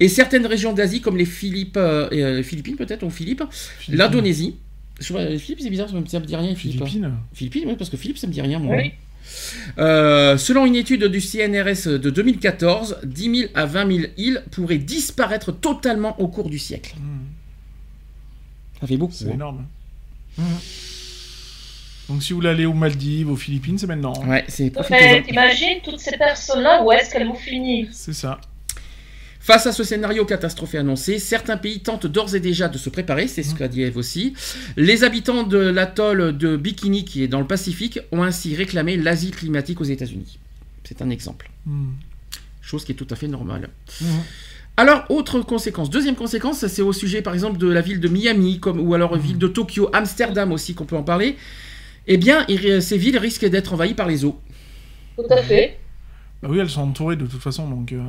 et 0.00 0.08
certaines 0.08 0.46
régions 0.46 0.72
d'Asie 0.72 1.00
comme 1.00 1.16
les 1.16 1.24
Philippes, 1.24 1.76
euh, 1.76 2.08
euh, 2.12 2.42
Philippines 2.42 2.76
peut-être, 2.76 3.02
ou 3.04 3.10
Philippes, 3.10 3.42
Philippines. 3.50 3.98
l'Indonésie. 3.98 4.56
Philippines 5.00 5.56
c'est 5.60 5.70
bizarre, 5.70 5.88
ça 5.88 5.96
me, 6.20 6.24
dit 6.24 6.36
rien, 6.36 6.54
Philippes. 6.54 6.78
Philippines. 6.84 7.12
Philippines, 7.32 7.64
oui, 7.66 7.74
parce 7.76 7.90
que 7.90 7.96
Philippe, 7.96 8.18
ça 8.18 8.26
me 8.28 8.32
dit 8.32 8.40
rien, 8.40 8.58
moi. 8.60 8.76
Oui. 8.76 8.92
Euh, 9.78 10.36
selon 10.38 10.66
une 10.66 10.76
étude 10.76 11.04
du 11.04 11.20
CNRS 11.20 11.98
de 11.98 12.10
2014, 12.10 12.98
10 13.04 13.36
000 13.38 13.50
à 13.54 13.66
20 13.66 13.92
000 13.96 14.06
îles 14.16 14.42
pourraient 14.50 14.78
disparaître 14.78 15.52
totalement 15.52 16.20
au 16.20 16.28
cours 16.28 16.48
du 16.50 16.58
siècle. 16.58 16.94
Hmm, 16.98 17.24
Ça 18.80 18.86
fait 18.86 18.96
beaucoup. 18.96 19.12
C'est 19.14 19.26
hein. 19.28 19.34
énorme. 19.34 19.66
Mhm. 20.38 20.44
Donc 22.10 22.22
si 22.22 22.32
vous 22.34 22.40
voulez 22.40 22.50
aller 22.50 22.66
aux 22.66 22.74
Maldives, 22.74 23.30
aux 23.30 23.36
Philippines, 23.36 23.78
c'est 23.78 23.86
maintenant. 23.86 24.12
hein. 24.24 24.28
Ouais, 24.28 24.44
c'est 24.48 24.64
Mais 24.64 24.70
profitez-en. 24.70 25.22
t'imagines 25.22 25.78
toutes 25.82 26.00
ces 26.00 26.16
personnes-là, 26.18 26.82
où 26.84 26.92
est-ce 26.92 27.10
qu'elles 27.10 27.26
vont 27.26 27.34
finir? 27.34 27.88
C'est 27.92 28.12
ça. 28.12 28.38
Face 29.44 29.66
à 29.66 29.72
ce 29.72 29.84
scénario 29.84 30.24
catastrophe 30.24 30.74
annoncé, 30.74 31.18
certains 31.18 31.58
pays 31.58 31.80
tentent 31.80 32.06
d'ores 32.06 32.34
et 32.34 32.40
déjà 32.40 32.66
de 32.68 32.78
se 32.78 32.88
préparer, 32.88 33.28
c'est 33.28 33.42
Mmh. 33.42 33.44
ce 33.44 33.54
qu'a 33.54 33.68
dit 33.68 33.82
Eve 33.82 33.98
aussi. 33.98 34.32
Les 34.78 35.04
habitants 35.04 35.42
de 35.42 35.58
l'atoll 35.58 36.34
de 36.34 36.56
Bikini, 36.56 37.04
qui 37.04 37.22
est 37.22 37.28
dans 37.28 37.40
le 37.40 37.46
Pacifique, 37.46 38.00
ont 38.10 38.22
ainsi 38.22 38.56
réclamé 38.56 38.96
l'asile 38.96 39.32
climatique 39.36 39.82
aux 39.82 39.84
États-Unis. 39.84 40.38
C'est 40.84 41.02
un 41.02 41.10
exemple. 41.10 41.50
Hmm. 41.66 41.90
Chose 42.62 42.86
qui 42.86 42.92
est 42.92 42.94
tout 42.94 43.06
à 43.10 43.16
fait 43.16 43.28
normale. 43.28 43.68
Mhm. 44.00 44.08
Alors, 44.78 45.04
autre 45.10 45.42
conséquence. 45.42 45.90
Deuxième 45.90 46.14
conséquence, 46.16 46.66
c'est 46.66 46.80
au 46.80 46.94
sujet 46.94 47.20
par 47.20 47.34
exemple 47.34 47.58
de 47.58 47.68
la 47.68 47.82
ville 47.82 48.00
de 48.00 48.08
Miami, 48.08 48.60
comme, 48.60 48.80
ou 48.80 48.94
alors 48.94 49.14
ville 49.18 49.36
de 49.36 49.46
Tokyo, 49.46 49.90
Amsterdam 49.92 50.52
aussi, 50.52 50.74
qu'on 50.74 50.86
peut 50.86 50.96
en 50.96 51.02
parler. 51.02 51.36
Eh 52.06 52.16
bien, 52.16 52.46
ces 52.80 52.96
villes 52.96 53.18
risquent 53.18 53.44
d'être 53.50 53.74
envahies 53.74 53.92
par 53.92 54.08
les 54.08 54.24
eaux. 54.24 54.40
Tout 55.16 55.26
à 55.28 55.42
fait. 55.42 55.78
Bah 56.44 56.50
oui, 56.52 56.58
elles 56.58 56.68
sont 56.68 56.82
entourées 56.82 57.16
de 57.16 57.24
toute 57.26 57.40
façon, 57.40 57.66
donc. 57.68 57.90
euh, 57.92 58.02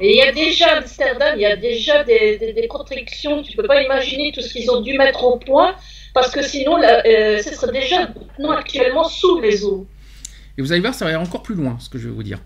Et 0.00 0.10
il 0.10 0.16
y 0.16 0.22
a 0.22 0.32
déjà 0.32 0.66
à 0.66 0.78
Amsterdam, 0.78 1.34
il 1.36 1.42
y 1.42 1.46
a 1.46 1.54
déjà 1.54 2.02
des, 2.02 2.36
des, 2.36 2.52
des 2.52 2.66
protections. 2.66 3.40
Tu 3.44 3.56
peux 3.56 3.62
pas 3.68 3.80
imaginer 3.82 4.32
tout 4.34 4.40
ce 4.40 4.52
qu'ils 4.52 4.68
ont 4.68 4.80
dû 4.80 4.98
mettre 4.98 5.22
au 5.22 5.36
point, 5.38 5.76
parce 6.12 6.32
que 6.32 6.42
sinon, 6.42 6.76
là, 6.76 7.02
euh, 7.06 7.40
ce 7.40 7.54
serait 7.54 7.70
déjà 7.72 8.08
non, 8.40 8.50
actuellement 8.50 9.04
sous 9.04 9.38
les 9.40 9.64
eaux. 9.64 9.86
Et 10.58 10.62
vous 10.62 10.72
allez 10.72 10.80
voir, 10.80 10.92
ça 10.92 11.04
va 11.04 11.12
aller 11.12 11.24
encore 11.24 11.44
plus 11.44 11.54
loin, 11.54 11.76
ce 11.78 11.88
que 11.88 11.98
je 11.98 12.08
vais 12.08 12.14
vous 12.14 12.24
dire. 12.24 12.40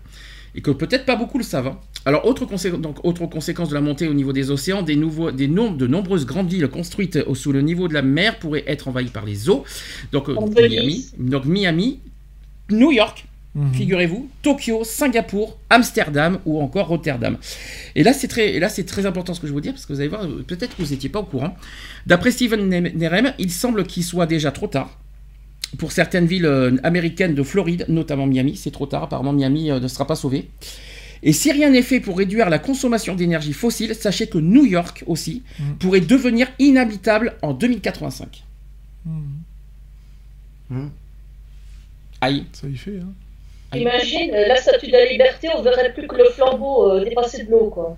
Et 0.53 0.61
que 0.61 0.69
peut-être 0.69 1.05
pas 1.05 1.15
beaucoup 1.15 1.39
le 1.39 1.43
savent. 1.43 1.65
hein. 1.65 1.79
Alors, 2.05 2.27
autre, 2.27 2.45
consé- 2.45 2.79
donc, 2.79 3.03
autre 3.03 3.25
conséquence 3.25 3.69
de 3.69 3.73
la 3.73 3.81
montée 3.81 4.07
au 4.07 4.13
niveau 4.13 4.33
des 4.33 4.51
océans, 4.51 4.83
des 4.83 4.95
nouveaux, 4.95 5.31
des 5.31 5.47
nombres 5.47 5.77
de 5.77 5.87
nombreuses 5.87 6.27
grandes 6.27 6.47
villes 6.51 6.67
construites 6.67 7.17
au- 7.25 7.33
sous 7.33 7.51
le 7.51 7.61
niveau 7.61 7.87
de 7.87 7.95
la 7.95 8.03
mer 8.03 8.37
pourraient 8.37 8.65
être 8.67 8.87
envahies 8.87 9.09
par 9.09 9.25
les 9.25 9.49
eaux. 9.49 9.63
Donc, 10.11 10.29
euh, 10.29 10.35
Miami, 10.69 11.07
donc 11.17 11.45
Miami, 11.45 12.01
New 12.69 12.91
York, 12.91 13.25
mhm. 13.55 13.73
figurez-vous, 13.73 14.29
Tokyo, 14.41 14.83
Singapour, 14.83 15.57
Amsterdam 15.69 16.39
ou 16.45 16.61
encore 16.61 16.87
Rotterdam. 16.87 17.37
Et 17.95 18.03
là, 18.03 18.13
c'est 18.13 18.27
très, 18.27 18.53
et 18.55 18.59
là, 18.59 18.69
c'est 18.69 18.85
très 18.85 19.05
important 19.05 19.33
ce 19.33 19.39
que 19.39 19.47
je 19.47 19.51
vais 19.51 19.55
vous 19.55 19.61
dire 19.61 19.73
parce 19.73 19.85
que 19.85 19.93
vous 19.93 19.99
allez 19.99 20.09
voir, 20.09 20.27
peut-être 20.47 20.75
que 20.75 20.81
vous 20.83 20.91
n'étiez 20.91 21.09
pas 21.09 21.19
au 21.19 21.25
courant. 21.25 21.55
D'après 22.07 22.31
Steven 22.31 22.67
Ne- 22.67 22.89
Nerem, 22.89 23.33
il 23.39 23.51
semble 23.51 23.85
qu'il 23.85 24.03
soit 24.03 24.25
déjà 24.25 24.51
trop 24.51 24.67
tard. 24.67 24.99
Pour 25.77 25.91
certaines 25.91 26.27
villes 26.27 26.45
euh, 26.45 26.75
américaines 26.83 27.33
de 27.33 27.41
Floride, 27.43 27.85
notamment 27.89 28.27
Miami, 28.27 28.55
c'est 28.55 28.69
trop 28.71 28.85
tard. 28.85 29.03
Apparemment, 29.03 29.33
Miami 29.33 29.71
euh, 29.71 29.79
ne 29.79 29.87
sera 29.87 30.05
pas 30.05 30.15
sauvé. 30.15 30.49
Et 31.25 31.31
si 31.33 31.51
rien 31.51 31.69
n'est 31.69 31.81
fait 31.81 31.99
pour 32.01 32.17
réduire 32.17 32.49
la 32.49 32.59
consommation 32.59 33.15
d'énergie 33.15 33.53
fossile, 33.53 33.95
sachez 33.95 34.27
que 34.27 34.37
New 34.37 34.65
York 34.65 35.03
aussi 35.07 35.41
Mm. 35.57 35.63
pourrait 35.79 36.01
devenir 36.01 36.47
inhabitable 36.59 37.33
en 37.41 37.53
2085. 37.53 38.43
Hmm. 39.05 39.19
Mhm. 40.69 40.91
Aïe. 42.21 42.45
Ça 42.51 42.67
y 42.67 42.75
fait, 42.75 42.99
hein. 42.99 43.13
Imagine, 43.73 44.33
euh, 44.33 44.47
la 44.47 44.55
statue 44.57 44.87
de 44.87 44.91
la 44.93 45.05
liberté, 45.05 45.49
on 45.55 45.61
verrait 45.61 45.93
plus 45.93 46.07
que 46.07 46.15
le 46.15 46.25
flambeau 46.25 46.91
euh, 46.91 47.03
dépasser 47.03 47.43
de 47.45 47.51
l'eau, 47.51 47.69
quoi. 47.69 47.97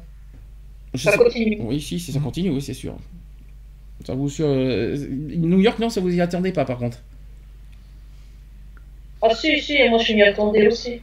Ça 0.95 1.11
sais- 1.11 1.17
continue. 1.17 1.57
Oui, 1.61 1.81
si, 1.81 1.99
si 1.99 2.11
ça 2.11 2.19
continue, 2.19 2.49
oui, 2.51 2.61
c'est 2.61 2.73
sûr. 2.73 2.97
Ça 4.05 4.13
vous 4.15 4.29
sur 4.29 4.45
euh, 4.47 4.95
New 5.09 5.59
York, 5.59 5.79
non, 5.79 5.89
ça 5.89 6.01
vous 6.01 6.13
y 6.13 6.21
attendez 6.21 6.51
pas, 6.51 6.65
par 6.65 6.77
contre. 6.77 6.99
Ah 9.21 9.33
si, 9.35 9.59
si, 9.61 9.77
moi 9.89 9.99
je 9.99 10.13
m'y 10.13 10.21
attendais 10.23 10.67
aussi. 10.67 11.01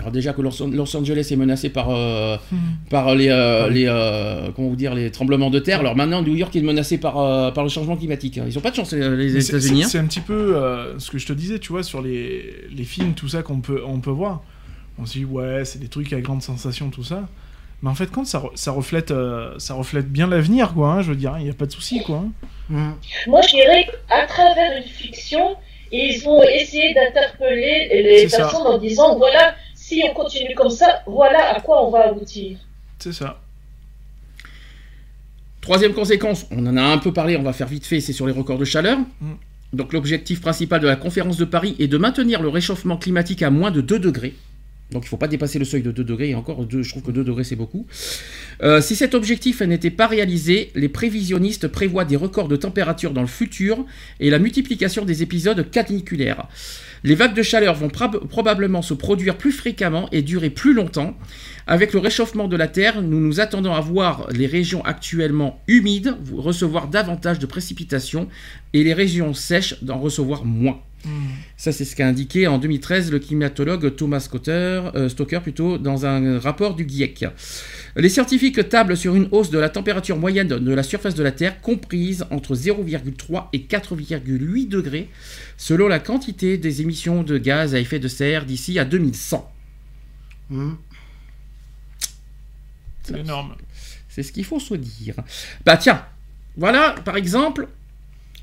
Alors 0.00 0.10
déjà 0.10 0.32
que 0.32 0.40
Los, 0.40 0.66
Los 0.66 0.96
Angeles 0.96 1.28
est 1.30 1.36
menacé 1.36 1.68
par 1.68 1.90
euh, 1.90 2.36
Hmm. 2.50 2.56
par 2.90 3.14
les 3.14 3.28
euh, 3.28 3.68
les 3.68 3.84
euh, 3.86 4.48
comment 4.56 4.68
vous 4.68 4.76
dire 4.76 4.94
les 4.94 5.10
tremblements 5.10 5.50
de 5.50 5.58
terre. 5.58 5.80
Alors 5.80 5.94
maintenant, 5.94 6.22
New 6.22 6.34
York 6.34 6.54
est 6.56 6.60
menacé 6.62 6.98
par 6.98 7.18
euh, 7.20 7.50
par 7.50 7.62
le 7.62 7.68
changement 7.70 7.96
climatique. 7.96 8.40
Ils 8.44 8.56
ont 8.58 8.62
pas 8.62 8.70
de 8.70 8.76
chance 8.76 8.92
les, 8.92 9.36
États-Unis. 9.48 9.80
C'est 9.82 9.84
hein. 9.84 9.88
c'est 9.90 9.98
un 9.98 10.06
petit 10.06 10.20
peu 10.22 10.56
euh, 10.56 10.98
ce 10.98 11.10
que 11.10 11.18
je 11.18 11.26
te 11.26 11.32
disais, 11.34 11.58
tu 11.58 11.72
vois, 11.72 11.82
sur 11.82 12.00
les, 12.02 12.54
les 12.74 12.84
films, 12.84 13.12
tout 13.14 13.28
ça 13.28 13.42
qu'on 13.42 13.60
peut, 13.60 13.82
on 13.86 14.00
peut 14.00 14.10
voir. 14.10 14.42
On 14.98 15.06
se 15.06 15.12
dit, 15.18 15.24
ouais, 15.24 15.64
c'est 15.64 15.78
des 15.78 15.88
trucs 15.88 16.12
à 16.12 16.20
grande 16.20 16.42
sensation, 16.42 16.90
tout 16.90 17.04
ça. 17.04 17.28
Mais 17.82 17.90
en 17.90 17.94
fait, 17.94 18.10
quand 18.10 18.24
ça, 18.26 18.42
ça, 18.54 18.70
reflète, 18.70 19.10
euh, 19.10 19.54
ça 19.58 19.74
reflète 19.74 20.08
bien 20.10 20.26
l'avenir, 20.28 20.72
quoi. 20.74 20.88
hein, 20.92 21.02
je 21.02 21.08
veux 21.10 21.16
dire, 21.16 21.34
il 21.38 21.44
n'y 21.44 21.50
a 21.50 21.54
pas 21.54 21.66
de 21.66 21.72
souci, 21.72 22.02
quoi. 22.02 22.16
hein. 22.24 22.30
Mhm. 22.70 22.94
Moi 23.26 23.40
je 23.42 23.48
dirais 23.56 23.86
qu'à 24.08 24.26
travers 24.26 24.76
une 24.76 24.84
fiction, 24.88 25.56
ils 25.90 26.18
vont 26.24 26.42
essayer 26.44 26.94
d'interpeller 26.94 27.88
les 28.02 28.28
ça. 28.28 28.38
personnes 28.38 28.66
en 28.66 28.78
disant 28.78 29.16
voilà, 29.18 29.54
si 29.92 30.02
on 30.08 30.14
continue 30.14 30.54
comme 30.54 30.70
ça, 30.70 31.02
voilà 31.06 31.54
à 31.54 31.60
quoi 31.60 31.86
on 31.86 31.90
va 31.90 32.08
aboutir. 32.08 32.58
C'est 32.98 33.12
ça. 33.12 33.40
Troisième 35.60 35.92
conséquence, 35.92 36.46
on 36.50 36.66
en 36.66 36.76
a 36.76 36.82
un 36.82 36.98
peu 36.98 37.12
parlé, 37.12 37.36
on 37.36 37.42
va 37.42 37.52
faire 37.52 37.68
vite 37.68 37.86
fait, 37.86 38.00
c'est 38.00 38.12
sur 38.12 38.26
les 38.26 38.32
records 38.32 38.58
de 38.58 38.64
chaleur. 38.64 38.98
Mm. 39.20 39.32
Donc 39.74 39.92
l'objectif 39.92 40.40
principal 40.40 40.80
de 40.80 40.86
la 40.86 40.96
conférence 40.96 41.36
de 41.36 41.44
Paris 41.44 41.76
est 41.78 41.88
de 41.88 41.98
maintenir 41.98 42.42
le 42.42 42.48
réchauffement 42.48 42.96
climatique 42.96 43.42
à 43.42 43.50
moins 43.50 43.70
de 43.70 43.80
2 43.80 43.98
degrés. 43.98 44.34
Donc 44.90 45.04
il 45.04 45.06
ne 45.06 45.10
faut 45.10 45.16
pas 45.16 45.28
dépasser 45.28 45.58
le 45.58 45.64
seuil 45.64 45.82
de 45.82 45.90
2 45.90 46.04
degrés, 46.04 46.30
et 46.30 46.34
encore, 46.34 46.66
deux- 46.66 46.82
je 46.82 46.90
trouve 46.90 47.02
que 47.02 47.10
2 47.10 47.24
degrés 47.24 47.44
c'est 47.44 47.56
beaucoup. 47.56 47.86
Euh, 48.62 48.82
si 48.82 48.94
cet 48.96 49.14
objectif 49.14 49.62
n'était 49.62 49.90
pas 49.90 50.06
réalisé, 50.06 50.70
les 50.74 50.88
prévisionnistes 50.90 51.68
prévoient 51.68 52.04
des 52.04 52.16
records 52.16 52.48
de 52.48 52.56
température 52.56 53.12
dans 53.12 53.22
le 53.22 53.26
futur 53.26 53.86
et 54.20 54.28
la 54.30 54.38
multiplication 54.38 55.04
des 55.06 55.22
épisodes 55.22 55.70
caniculaires. 55.70 56.46
Les 57.04 57.14
vagues 57.16 57.34
de 57.34 57.42
chaleur 57.42 57.74
vont 57.74 57.88
prob- 57.88 58.26
probablement 58.28 58.82
se 58.82 58.94
produire 58.94 59.36
plus 59.36 59.52
fréquemment 59.52 60.08
et 60.12 60.22
durer 60.22 60.50
plus 60.50 60.72
longtemps. 60.72 61.16
Avec 61.66 61.92
le 61.92 61.98
réchauffement 61.98 62.48
de 62.48 62.56
la 62.56 62.68
Terre, 62.68 63.02
nous 63.02 63.20
nous 63.20 63.40
attendons 63.40 63.74
à 63.74 63.80
voir 63.80 64.28
les 64.32 64.46
régions 64.46 64.84
actuellement 64.84 65.60
humides 65.66 66.16
recevoir 66.32 66.88
davantage 66.88 67.38
de 67.38 67.46
précipitations 67.46 68.28
et 68.72 68.84
les 68.84 68.94
régions 68.94 69.34
sèches 69.34 69.82
d'en 69.82 69.98
recevoir 69.98 70.44
moins. 70.44 70.78
Hmm. 71.04 71.30
Ça, 71.56 71.72
c'est 71.72 71.84
ce 71.84 71.96
qu'a 71.96 72.06
indiqué 72.06 72.46
en 72.46 72.58
2013 72.58 73.10
le 73.10 73.18
climatologue 73.18 73.96
Thomas 73.96 74.20
Stoker, 74.20 74.92
euh, 74.94 75.08
Stoker 75.08 75.42
plutôt, 75.42 75.78
dans 75.78 76.06
un 76.06 76.38
rapport 76.38 76.74
du 76.74 76.88
GIEC. 76.88 77.26
Les 77.96 78.08
scientifiques 78.08 78.68
tablent 78.68 78.96
sur 78.96 79.14
une 79.14 79.28
hausse 79.32 79.50
de 79.50 79.58
la 79.58 79.68
température 79.68 80.16
moyenne 80.16 80.48
de 80.48 80.72
la 80.72 80.82
surface 80.82 81.14
de 81.14 81.22
la 81.22 81.32
Terre 81.32 81.60
comprise 81.60 82.24
entre 82.30 82.54
0,3 82.54 83.48
et 83.52 83.58
4,8 83.58 84.68
degrés 84.68 85.08
selon 85.56 85.88
la 85.88 85.98
quantité 85.98 86.58
des 86.58 86.82
émissions 86.82 87.22
de 87.22 87.38
gaz 87.38 87.74
à 87.74 87.80
effet 87.80 87.98
de 87.98 88.08
serre 88.08 88.46
d'ici 88.46 88.78
à 88.78 88.84
2100. 88.84 89.52
Mhm. 90.50 90.76
C'est 93.02 93.18
énorme. 93.18 93.56
C'est 94.08 94.22
ce 94.22 94.32
qu'il 94.32 94.44
faut 94.44 94.60
se 94.60 94.74
dire. 94.74 95.14
Bah 95.64 95.76
tiens, 95.76 96.04
voilà 96.56 96.94
par 97.04 97.16
exemple 97.16 97.68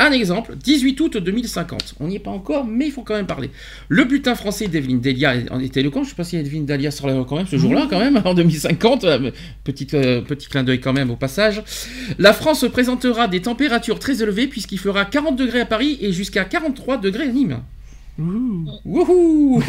Un 0.02 0.12
exemple, 0.12 0.56
18 0.56 1.00
août 1.02 1.18
2050. 1.18 1.96
On 2.00 2.08
n'y 2.08 2.16
est 2.16 2.20
pas 2.20 2.32
encore, 2.32 2.66
mais 2.66 2.88
il 2.88 2.92
faut 2.92 3.02
quand 3.04 3.16
même 3.16 3.28
parler. 3.28 3.52
Le 3.90 4.06
bulletin 4.06 4.34
français 4.34 4.68
d'Evelyne 4.68 5.02
Delia 5.02 5.34
en 5.52 5.60
était 5.60 5.82
le 5.82 5.90
compte. 5.90 6.04
Je 6.04 6.08
ne 6.08 6.12
sais 6.12 6.16
pas 6.16 6.24
si 6.24 6.38
Evelyne 6.38 6.66
Delia 6.66 6.90
sera 6.90 7.10
là 7.10 7.26
quand 7.28 7.36
même 7.36 7.48
ce 7.48 7.58
jour-là, 7.58 7.88
quand 7.90 8.00
même, 8.00 8.22
en 8.24 8.34
2050. 8.34 9.04
Euh, 9.04 9.32
Petit, 9.66 9.88
euh, 9.94 10.22
petit 10.22 10.48
clin 10.48 10.64
d'œil 10.64 10.80
quand 10.80 10.94
même 10.94 11.12
au 11.12 11.16
passage. 11.16 11.62
La 12.18 12.34
France 12.34 12.66
présentera 12.72 13.28
des 13.28 13.42
températures 13.42 14.00
très 14.00 14.24
élevées 14.24 14.48
puisqu'il 14.48 14.80
fera 14.80 15.06
40 15.06 15.36
degrés 15.36 15.62
à 15.62 15.66
Paris 15.66 15.98
et 16.02 16.12
jusqu'à 16.12 16.46
43 16.46 16.98
degrés 16.98 17.26
à 17.26 17.28
Nîmes. 17.28 17.60
Wouhou 18.86 19.64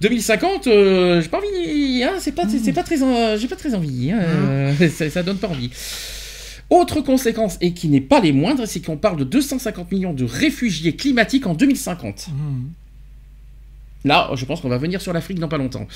2050, 0.00 0.66
euh, 0.66 1.20
j'ai 1.20 1.28
pas 1.28 1.38
envie, 1.38 2.02
hein, 2.02 2.12
c'est 2.18 2.32
pas, 2.34 2.44
c'est 2.48 2.72
pas 2.72 2.82
très, 2.82 2.96
j'ai 3.38 3.48
pas 3.48 3.56
très 3.56 3.74
envie, 3.74 4.10
hein, 4.12 4.18
euh, 4.20 4.88
ça, 4.88 5.10
ça 5.10 5.22
donne 5.22 5.36
pas 5.36 5.48
envie. 5.48 5.70
Autre 6.70 7.00
conséquence, 7.00 7.56
et 7.60 7.72
qui 7.74 7.88
n'est 7.88 8.00
pas 8.00 8.20
les 8.20 8.32
moindres, 8.32 8.66
c'est 8.66 8.80
qu'on 8.80 8.96
parle 8.96 9.16
de 9.18 9.24
250 9.24 9.90
millions 9.90 10.12
de 10.14 10.24
réfugiés 10.24 10.94
climatiques 10.94 11.46
en 11.46 11.54
2050. 11.54 12.28
Là, 14.06 14.30
je 14.34 14.46
pense 14.46 14.62
qu'on 14.62 14.70
va 14.70 14.78
venir 14.78 15.02
sur 15.02 15.12
l'Afrique 15.12 15.38
dans 15.38 15.48
pas 15.48 15.58
longtemps. 15.58 15.86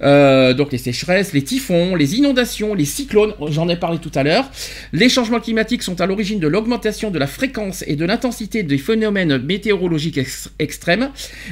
Euh, 0.00 0.54
donc 0.54 0.72
les 0.72 0.78
sécheresses, 0.78 1.34
les 1.34 1.42
typhons, 1.42 1.94
les 1.94 2.14
inondations, 2.16 2.72
les 2.72 2.86
cyclones, 2.86 3.34
j'en 3.50 3.68
ai 3.68 3.76
parlé 3.76 3.98
tout 3.98 4.10
à 4.14 4.22
l'heure. 4.22 4.50
Les 4.94 5.10
changements 5.10 5.40
climatiques 5.40 5.82
sont 5.82 6.00
à 6.00 6.06
l'origine 6.06 6.40
de 6.40 6.48
l'augmentation 6.48 7.10
de 7.10 7.18
la 7.18 7.26
fréquence 7.26 7.84
et 7.86 7.96
de 7.96 8.04
l'intensité 8.06 8.62
des 8.62 8.78
phénomènes 8.78 9.36
météorologiques 9.36 10.16
ex- 10.16 10.48
extrêmes, 10.58 11.10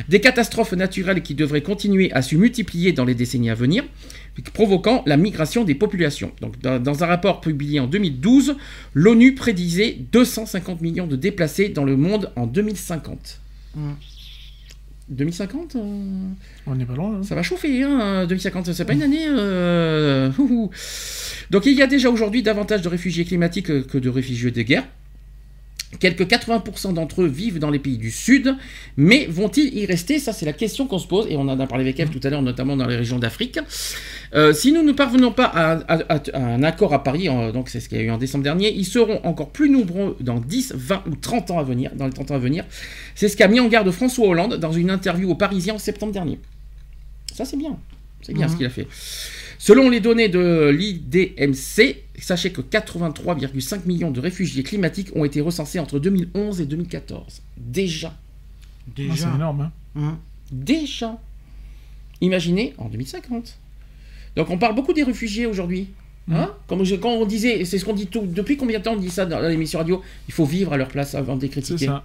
des 0.09 0.21
catastrophes 0.21 0.73
naturelles 0.73 1.21
qui 1.23 1.35
devraient 1.35 1.61
continuer 1.61 2.11
à 2.13 2.23
se 2.23 2.37
multiplier 2.37 2.93
dans 2.93 3.05
les 3.05 3.15
décennies 3.15 3.51
à 3.51 3.55
venir, 3.55 3.85
provoquant 4.55 5.03
la 5.07 5.17
migration 5.17 5.65
des 5.65 5.75
populations. 5.75 6.33
Donc, 6.41 6.61
dans, 6.61 6.83
dans 6.83 7.05
un 7.05 7.07
rapport 7.07 7.41
publié 7.41 7.81
en 7.81 7.87
2012, 7.87 8.57
l'ONU 8.95 9.35
prédisait 9.35 9.97
250 10.13 10.81
millions 10.81 11.07
de 11.07 11.17
déplacés 11.17 11.69
dans 11.69 11.85
le 11.85 11.97
monde 11.97 12.31
en 12.37 12.47
2050. 12.47 13.41
Mm. 13.75 13.91
2050 15.09 15.77
euh, 15.77 15.81
On 16.67 16.75
n'est 16.75 16.87
pas 16.87 16.95
loin. 16.95 17.17
hein. 17.19 17.23
ça 17.23 17.35
va 17.35 17.43
chauffer, 17.43 17.83
hein, 17.83 18.25
2050, 18.27 18.73
c'est 18.73 18.85
pas 18.85 18.95
une 18.95 19.03
année. 19.03 19.27
euh. 19.29 20.31
Donc 21.51 21.67
il 21.67 21.73
y 21.75 21.83
a 21.83 21.87
déjà 21.87 22.09
aujourd'hui 22.09 22.43
davantage 22.43 22.83
de 22.83 22.89
réfugiés 22.89 23.25
climatiques 23.25 23.67
que 23.67 23.81
que 23.81 23.99
de 23.99 24.09
réfugiés 24.09 24.51
de 24.51 24.63
guerre. 24.63 24.85
Quelques 26.01 26.23
80% 26.23 26.95
d'entre 26.95 27.23
eux 27.23 27.27
vivent 27.29 27.59
dans 27.59 27.71
les 27.71 27.79
pays 27.79 27.99
du 27.99 28.11
Sud, 28.11 28.57
mais 28.97 29.27
vont-ils 29.27 29.77
y 29.77 29.85
rester? 29.87 30.19
Ça, 30.19 30.33
c'est 30.33 30.47
la 30.47 30.53
question 30.55 30.87
qu'on 30.87 30.99
se 30.99 31.07
pose, 31.07 31.27
et 31.29 31.37
on 31.37 31.43
en 31.43 31.61
a 31.61 31.67
parlé 31.67 31.85
avec 31.85 32.01
Eve 32.01 32.09
tout 32.11 32.21
à 32.25 32.31
l'heure, 32.31 32.43
notamment 32.43 32.77
dans 32.77 32.87
les 32.87 32.97
régions 32.97 33.19
d'Afrique. 33.19 33.59
Euh, 34.35 34.53
si 34.55 34.73
nous 34.73 34.83
ne 34.83 34.93
parvenons 34.93 35.33
pas 35.33 35.45
à, 35.45 35.73
à- 35.93 36.15
à- 36.15 36.23
à 36.33 36.39
un 36.41 36.63
accord 36.63 36.95
à 36.95 37.03
Paris, 37.05 37.29
donc 37.53 37.69
c'est 37.69 37.79
ce 37.79 37.89
qu'il 37.89 37.99
y 37.99 38.01
a 38.01 38.05
eu 38.05 38.11
en 38.11 38.17
décembre 38.19 38.43
dernier, 38.43 38.73
ils 38.73 38.87
seront 38.87 39.21
encore 39.25 39.51
plus 39.51 39.69
nombreux 39.69 40.17
dans 40.21 40.41
10, 40.41 40.73
20 40.75 41.03
ou 41.11 41.15
30 41.17 41.51
ans 41.51 41.59
à 41.59 41.63
venir, 41.63 41.91
dans 41.95 42.07
les 42.07 42.13
30 42.13 42.31
ans 42.31 42.37
à 42.37 42.39
venir. 42.39 42.65
C'est 43.15 43.29
ce 43.29 43.37
qu'a 43.37 43.49
mis 43.49 43.61
en 43.61 43.69
garde 43.69 43.91
François 43.91 44.27
Hollande 44.29 44.57
dans 44.57 44.73
une 44.73 44.91
interview 44.91 45.31
aux 45.31 45.35
Parisiens 45.35 45.75
en 45.75 45.79
septembre 45.79 46.13
dernier. 46.13 46.39
Ça, 47.35 47.45
c'est 47.45 47.57
bien. 47.59 47.79
C'est 48.23 48.33
bien 48.35 48.47
Mhm. 48.47 48.53
ce 48.53 48.57
qu'il 48.57 48.67
a 48.67 48.71
fait. 48.71 48.87
Selon 49.65 49.89
les 49.91 50.01
données 50.01 50.29
de 50.29 50.71
l'IDMC, 50.71 52.03
sachez 52.19 52.51
que 52.51 52.61
83,5 52.61 53.87
millions 53.87 54.11
de 54.11 54.19
réfugiés 54.21 54.65
climatiques 54.65 55.15
ont 55.15 55.25
été 55.25 55.41
recensés 55.41 55.79
entre 55.79 56.01
2011 56.01 56.61
et 56.61 56.67
2014. 56.67 57.43
Déjà. 57.57 58.13
Ah, 58.13 58.91
Déjà. 58.97 59.15
c'est 59.15 59.35
énorme. 59.37 59.61
hein. 59.61 59.73
Hum. 59.95 60.17
Déjà. 60.51 61.17
Imaginez 62.21 62.75
en 62.77 62.89
2050. 62.89 63.57
Donc 64.35 64.51
on 64.51 64.59
parle 64.59 64.75
beaucoup 64.75 64.93
des 64.95 65.05
réfugiés 65.05 65.47
aujourd'hui. 65.47 65.91
Hein 66.33 66.51
Comme 66.67 66.83
je- 66.83 66.97
quand 66.97 67.11
on 67.11 67.25
disait, 67.25 67.65
c'est 67.65 67.79
ce 67.79 67.85
qu'on 67.85 67.93
dit 67.95 68.09
tout. 68.09 68.23
Depuis 68.27 68.57
combien 68.57 68.81
de 68.81 68.85
temps 68.85 68.95
on 68.95 68.97
dit 68.97 69.11
ça 69.11 69.27
dans 69.27 69.39
l'émission 69.41 69.79
radio 69.79 70.03
Il 70.27 70.35
faut 70.35 70.45
vivre 70.45 70.73
à 70.73 70.77
leur 70.77 70.89
place 70.89 71.15
avant 71.15 71.37
de 71.37 71.43
les 71.43 71.47
C'est 71.47 71.53
critiquer. 71.53 71.87
ça. 71.87 72.05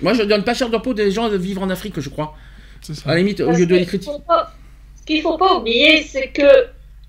Moi 0.00 0.14
je 0.14 0.22
donne 0.22 0.44
pas 0.44 0.54
cher 0.54 0.70
de 0.70 0.78
peau 0.78 0.94
des 0.94 1.10
gens 1.10 1.28
de 1.28 1.36
vivre 1.36 1.60
en 1.62 1.68
Afrique, 1.68 2.00
je 2.00 2.08
crois. 2.08 2.34
C'est 2.80 2.92
À 2.92 3.08
la 3.08 3.12
ça. 3.12 3.16
limite, 3.18 3.40
au 3.40 3.50
lieu 3.52 3.66
de 3.66 3.74
les 3.74 3.84
critiquer. 3.84 4.12
faut 4.12 4.18
pas- 4.20 4.54
Ce 4.54 4.59
qu'il 5.10 5.18
ne 5.24 5.28
faut 5.28 5.38
pas 5.38 5.54
oublier, 5.58 6.02
c'est 6.02 6.28
que 6.28 6.50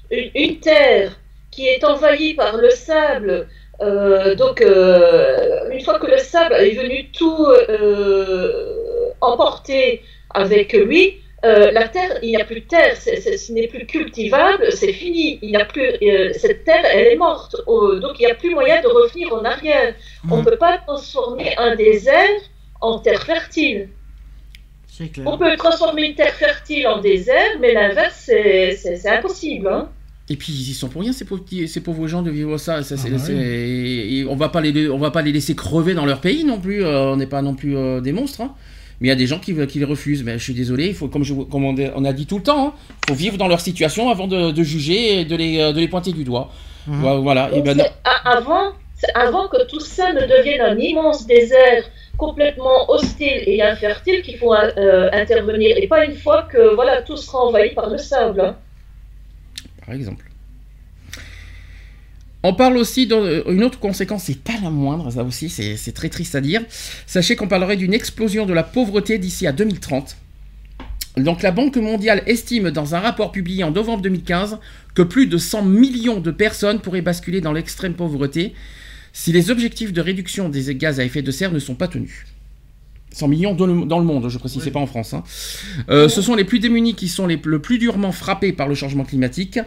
une, 0.10 0.32
une 0.34 0.60
terre 0.60 1.10
qui 1.52 1.68
est 1.68 1.84
envahie 1.84 2.34
par 2.34 2.58
le 2.58 2.70
sable, 2.72 3.48
euh, 3.82 4.36
donc 4.36 4.62
euh, 4.62 5.70
une 5.72 5.82
fois 5.82 6.00
que 6.00 6.08
le 6.08 6.18
sable 6.18 6.56
est 6.56 6.72
venu 6.84 7.12
tout 7.12 7.46
euh, 7.46 9.10
emporter 9.22 10.02
avec 10.34 10.74
lui, 10.74 11.18
la 11.44 11.88
terre, 11.88 12.20
il 12.22 12.30
n'y 12.30 12.42
a 12.42 12.46
plus 12.46 12.62
de 12.62 12.68
terre, 12.68 12.96
ce 12.98 13.52
n'est 13.52 13.68
plus 13.68 13.88
cultivable, 13.88 14.72
c'est 14.72 14.94
fini. 14.94 15.40
Il 15.42 15.56
a 15.56 15.66
plus 15.66 15.90
cette 16.34 16.64
terre, 16.66 16.86
elle 16.94 17.08
est 17.08 17.16
morte. 17.16 17.56
Oh, 17.66 17.96
donc 17.96 18.14
il 18.20 18.26
n'y 18.28 18.32
a 18.32 18.36
plus 18.36 18.54
moyen 18.54 18.80
de 18.80 18.88
revenir 18.88 19.34
en 19.34 19.44
arrière. 19.44 19.96
On 20.30 20.36
ne 20.38 20.42
Mhm. 20.42 20.46
peut 20.48 20.58
pas 20.58 20.78
transformer 20.86 21.50
un 21.58 21.76
désert 21.76 22.40
en 22.80 23.00
terre 23.00 23.24
fertile. 23.24 23.90
Clair. 24.98 25.26
On 25.28 25.38
peut 25.38 25.56
transformer 25.58 26.08
une 26.10 26.16
terre 26.16 26.34
fertile 26.34 26.86
en 26.88 27.00
désert, 27.02 27.58
mais 27.62 27.74
l'inverse, 27.74 28.24
c'est- 28.26 29.08
impossible. 29.08 29.68
Hein. 29.68 29.90
Et 30.30 30.36
puis 30.38 30.54
ils 30.54 30.70
y 30.70 30.74
sont 30.74 30.88
pour 30.88 31.02
rien 31.02 31.12
ces 31.12 31.26
pauvres, 31.26 31.44
ces 31.68 31.82
pauvres 31.82 32.08
gens 32.08 32.22
de 32.22 32.32
vivre 32.32 32.58
ça. 32.58 32.80
Ah 32.80 32.96
bah 33.10 33.34
et 33.34 34.26
on 34.30 34.36
va 34.36 34.50
pas 34.50 34.62
les 34.62 34.90
on 34.90 34.98
va 34.98 35.12
pas 35.12 35.22
les 35.22 35.32
laisser 35.32 35.56
crever 35.56 35.94
dans 35.94 36.06
leur 36.06 36.22
pays 36.22 36.44
non 36.46 36.60
plus. 36.60 36.84
euh, 36.84 37.12
on 37.14 37.18
n'est 37.18 37.26
pas 37.26 37.42
non 37.42 37.54
plus 37.56 37.76
euh, 37.76 38.00
des 38.02 38.12
monstres. 38.14 38.42
hein. 38.42 38.54
Mais 39.02 39.08
il 39.08 39.10
y 39.10 39.14
a 39.14 39.16
des 39.16 39.26
gens 39.28 39.40
qui, 39.40 39.56
qui 39.68 39.80
les 39.80 39.86
refusent. 39.86 40.24
Mais 40.24 40.38
je 40.38 40.44
suis 40.44 40.54
désolé. 40.54 40.88
Il 40.88 40.94
faut 40.94 41.08
comme, 41.08 41.24
je, 41.24 41.34
comme 41.34 41.66
on, 41.66 41.76
on 41.96 42.06
a 42.06 42.14
dit 42.14 42.28
tout 42.28 42.38
le 42.38 42.44
temps, 42.44 42.76
il 43.08 43.10
faut 43.12 43.16
vivre 43.18 43.36
dans 43.38 43.48
leur 43.48 43.60
situation 43.60 44.10
avant 44.10 44.28
de, 44.28 44.52
de 44.52 44.64
juger 44.64 45.22
et 45.22 45.26
de 45.26 45.36
les, 45.36 45.60
euh, 45.60 45.74
de 45.74 45.80
les 45.80 45.88
pointer 45.88 46.12
du 46.14 46.24
doigt. 46.24 46.52
Mhm. 46.88 47.02
Voilà. 47.22 47.50
Et 47.54 47.62
ben, 47.62 47.82
avant, 48.24 48.72
avant 49.16 49.48
que 49.48 49.66
tout 49.68 49.80
ça 49.80 50.14
ne 50.14 50.22
devienne 50.22 50.62
un 50.62 50.78
immense 50.78 51.26
désert 51.26 51.84
complètement 52.18 52.90
hostile 52.90 53.44
et 53.48 53.62
infertile 53.62 54.22
qu'il 54.22 54.38
faut 54.38 54.54
euh, 54.54 55.10
intervenir, 55.12 55.76
et 55.78 55.88
pas 55.88 56.06
une 56.06 56.16
fois 56.16 56.44
que 56.44 56.76
voilà 56.76 57.02
tout 57.02 57.18
sera 57.18 57.40
envahi 57.40 57.74
par 57.74 57.90
le 57.90 57.98
sable. 57.98 58.42
hein. 58.42 58.56
par 59.86 59.96
exemple. 59.96 60.26
On 62.44 62.56
parle 62.56 62.78
aussi 62.78 63.06
d'une 63.06 63.64
autre 63.64 63.80
conséquence, 63.80 64.24
c'est 64.24 64.42
pas 64.44 64.60
la 64.64 64.72
moindre, 64.72 65.12
ça 65.12 65.24
aussi, 65.24 65.50
c'est 65.50 65.92
très 65.92 66.10
triste 66.10 66.34
à 66.34 66.42
dire. 66.42 66.62
Sachez 67.06 67.36
qu'on 67.36 67.48
parlerait 67.48 67.78
d'une 67.78 67.94
explosion 67.94 68.48
de 68.48 68.54
la 68.54 68.64
pauvreté 68.64 69.20
d'ici 69.20 69.46
à 69.46 69.52
2030. 69.52 70.18
Donc 71.18 71.44
la 71.44 71.52
Banque 71.52 71.76
mondiale 71.76 72.24
estime 72.26 72.72
dans 72.72 72.96
un 72.96 73.00
rapport 73.00 73.32
publié 73.32 73.64
en 73.64 73.72
novembre 73.72 74.02
2015 74.02 74.58
que 74.96 75.02
plus 75.02 75.28
de 75.28 75.38
100 75.38 75.64
millions 75.64 76.20
de 76.20 76.32
personnes 76.32 76.80
pourraient 76.80 77.02
basculer 77.02 77.42
dans 77.42 77.54
l'extrême 77.54 77.94
pauvreté 77.94 78.54
si 79.14 79.32
les 79.32 79.52
objectifs 79.52 79.94
de 79.94 80.02
réduction 80.02 80.50
des 80.50 80.74
gaz 80.76 81.00
à 81.00 81.04
effet 81.04 81.22
de 81.22 81.32
serre 81.32 81.52
ne 81.52 81.60
sont 81.60 81.76
pas 81.76 81.88
tenus. 81.88 82.26
100 83.14 83.28
millions 83.28 83.54
dans 83.54 83.66
le, 83.66 83.86
dans 83.86 84.00
le 84.00 84.06
monde, 84.06 84.30
je 84.30 84.38
précise, 84.38 84.62
c'est 84.64 84.72
pas 84.72 84.80
en 84.80 84.88
France. 84.88 85.14
hein. 85.14 85.24
Euh, 85.90 86.08
ce 86.10 86.22
sont 86.22 86.36
les 86.36 86.44
plus 86.46 86.60
démunis 86.60 86.96
qui 86.96 87.08
sont 87.08 87.28
les, 87.28 87.40
le 87.44 87.60
plus 87.60 87.78
durement 87.78 88.12
frappés 88.12 88.54
par 88.54 88.68
le 88.68 88.76
changement 88.76 89.04
climatique. 89.04 89.60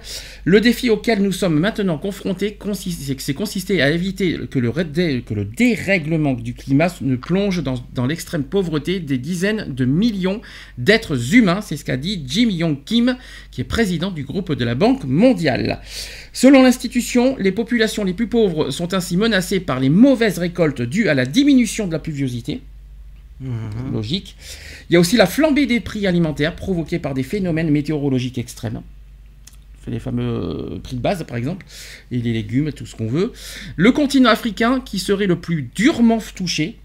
Le 0.45 0.61
défi 0.61 0.88
auquel 0.90 1.20
nous 1.22 1.32
sommes 1.32 1.59
maintenant 1.59 1.99
confrontés 1.99 2.55
consiste- 2.55 3.03
c'est- 3.03 3.20
c'est 3.20 3.34
consisté 3.34 3.82
à 3.82 3.90
éviter 3.90 4.38
que 4.51 4.59
le, 4.59 4.70
que 4.72 5.34
le 5.34 5.45
dérèglement 5.45 6.32
du 6.34 6.55
climat 6.55 6.88
ne 7.03 7.16
plonge 7.16 7.62
dans, 7.62 7.74
dans 7.95 8.07
l'extrême 8.07 8.45
pauvreté 8.45 9.01
des 9.01 9.18
dizaines 9.18 9.72
de 9.74 9.84
millions 9.84 10.40
d'êtres 10.78 11.34
humains. 11.34 11.61
C'est 11.61 11.76
ce 11.76 11.84
qu'a 11.84 11.97
dit 11.97 12.22
Jim 12.26 12.49
Yong 12.51 12.84
Kim, 12.84 13.16
qui 13.51 13.61
est 13.61 13.64
président 13.64 14.11
du 14.11 14.24
groupe 14.24 14.53
de 14.55 14.64
la 14.64 14.74
Banque 14.74 15.05
mondiale. 15.05 15.80
Selon 16.32 16.62
l'institution, 16.62 17.36
les 17.38 17.53
populations 17.53 18.05
les 18.05 18.14
plus 18.14 18.26
pauvres 18.26 18.70
sont 18.70 18.95
ainsi 18.95 19.16
menacées 19.16 19.61
par 19.61 19.80
les 19.80 19.90
mauvaises 19.90 20.38
récoltes 20.38 20.82
dues 20.82 21.09
à 21.09 21.14
la 21.14 21.26
diminution 21.26 21.86
de 21.86 21.92
la 21.92 21.99
pluviosité. 21.99 22.62
Mhm. 23.41 23.93
Logique. 23.93 24.37
Il 24.89 24.95
y 24.95 24.97
a 24.97 25.01
aussi 25.01 25.16
la 25.16 25.26
flambée 25.26 25.66
des 25.66 25.80
prix 25.80 26.07
alimentaires 26.07 26.55
provoqués 26.55 26.99
par 26.99 27.14
des 27.14 27.22
phénomènes 27.22 27.70
météorologiques 27.70 28.39
extrêmes. 28.39 28.82
les 29.87 29.99
fameux 29.99 30.22
euh, 30.22 30.78
prix 30.78 30.97
de 30.97 31.03
base 31.03 31.24
par 31.24 31.37
exemple, 31.37 31.66
et 32.11 32.18
les 32.18 32.32
légumes, 32.32 32.72
tout 32.72 32.87
ce 32.87 32.97
qu'on 32.97 33.09
veut. 33.09 33.32
Le 33.76 33.93
continent 33.93 34.30
africain 34.30 34.80
qui 34.80 34.99
serait 34.99 35.26
le 35.26 35.39
plus 35.41 35.70
durement 35.74 36.20
touché. 36.35 36.78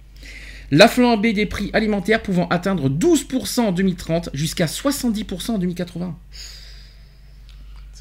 La 0.72 0.88
flambée 0.88 1.34
des 1.34 1.46
prix 1.46 1.70
alimentaires 1.74 2.22
pouvant 2.22 2.48
atteindre 2.50 2.90
12% 2.90 3.62
en 3.62 3.72
2030 3.72 4.30
jusqu'à 4.34 4.66
70% 4.66 5.52
en 5.52 5.58
2080. 5.58 6.18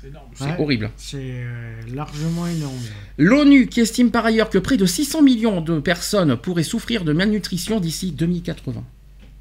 C'est 0.01 0.09
énorme. 0.09 0.27
C'est 0.35 0.45
Ouais. 0.45 0.57
horrible. 0.61 0.91
C'est 0.97 1.19
euh, 1.21 1.81
largement 1.93 2.47
énorme. 2.47 2.77
L'ONU 3.17 3.67
qui 3.67 3.81
estime 3.81 4.11
par 4.11 4.25
ailleurs 4.25 4.49
que 4.51 4.59
près 4.59 4.77
de 4.77 4.87
600 4.87 5.23
millions 5.23 5.61
de 5.61 5.81
personnes 5.81 6.37
pourraient 6.37 6.63
souffrir 6.63 7.05
de 7.05 7.13
malnutrition 7.13 7.81
d'ici 7.81 8.13
2080. 8.13 8.85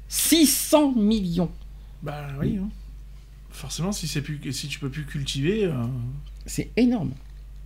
600 0.08 0.92
millions 0.96 1.50
Bah 2.02 2.28
oui. 2.40 2.58
hein. 2.60 2.68
Forcément, 3.50 3.92
si, 3.92 4.06
c'est 4.08 4.22
plus, 4.22 4.40
si 4.52 4.68
tu 4.68 4.78
peux 4.78 4.88
plus 4.90 5.04
cultiver. 5.04 5.64
euh, 5.64 5.72
C'est 6.46 6.70
énorme. 6.76 7.12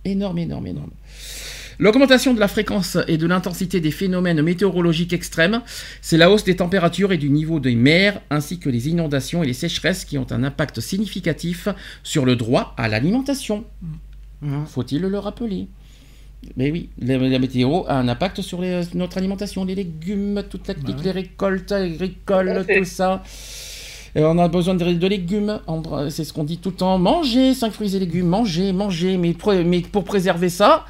Énorme, 0.05 0.37
énorme, 0.39 0.67
énorme. 0.67 0.91
L'augmentation 1.79 2.33
de 2.33 2.39
la 2.39 2.47
fréquence 2.47 2.97
et 3.07 3.17
de 3.17 3.25
l'intensité 3.27 3.79
des 3.79 3.91
phénomènes 3.91 4.41
météorologiques 4.41 5.13
extrêmes, 5.13 5.61
c'est 6.01 6.17
la 6.17 6.29
hausse 6.29 6.43
des 6.43 6.55
températures 6.55 7.11
et 7.11 7.17
du 7.17 7.29
niveau 7.29 7.59
des 7.59 7.75
mers, 7.75 8.21
ainsi 8.29 8.59
que 8.59 8.69
les 8.69 8.89
inondations 8.89 9.43
et 9.43 9.47
les 9.47 9.53
sécheresses 9.53 10.05
qui 10.05 10.17
ont 10.17 10.27
un 10.31 10.43
impact 10.43 10.79
significatif 10.79 11.67
sur 12.03 12.25
le 12.25 12.35
droit 12.35 12.73
à 12.77 12.87
l'alimentation. 12.87 13.63
Mhm. 14.41 14.65
Faut-il 14.67 15.01
le 15.01 15.19
rappeler? 15.19 15.67
Mais 16.57 16.71
oui, 16.71 16.89
la, 16.99 17.17
la 17.17 17.39
météo 17.39 17.83
a 17.87 17.95
un 17.97 18.07
impact 18.09 18.41
sur 18.41 18.61
les- 18.61 18.81
notre 18.95 19.17
alimentation, 19.17 19.63
les 19.63 19.75
légumes, 19.75 20.43
toute 20.49 20.67
la 20.67 20.73
Bah 20.73 20.81
les 21.03 21.11
récoltes 21.11 21.71
agricoles, 21.71 22.65
Tout 22.67 22.83
ça. 22.83 23.23
Et 24.15 24.21
on 24.23 24.37
a 24.37 24.47
besoin 24.47 24.75
de, 24.75 24.93
de 24.93 25.07
légumes, 25.07 25.59
c'est 26.09 26.23
ce 26.23 26.33
qu'on 26.33 26.43
dit 26.43 26.57
tout 26.59 26.69
le 26.69 26.75
temps. 26.75 26.99
Mangez 26.99 27.53
5 27.53 27.71
fruits 27.73 27.95
et 27.95 27.99
légumes, 27.99 28.27
mangez, 28.27 28.71
mangez, 28.73 29.17
mais, 29.17 29.35
mais 29.65 29.79
pour 29.81 30.03
préserver 30.03 30.49
ça, 30.49 30.85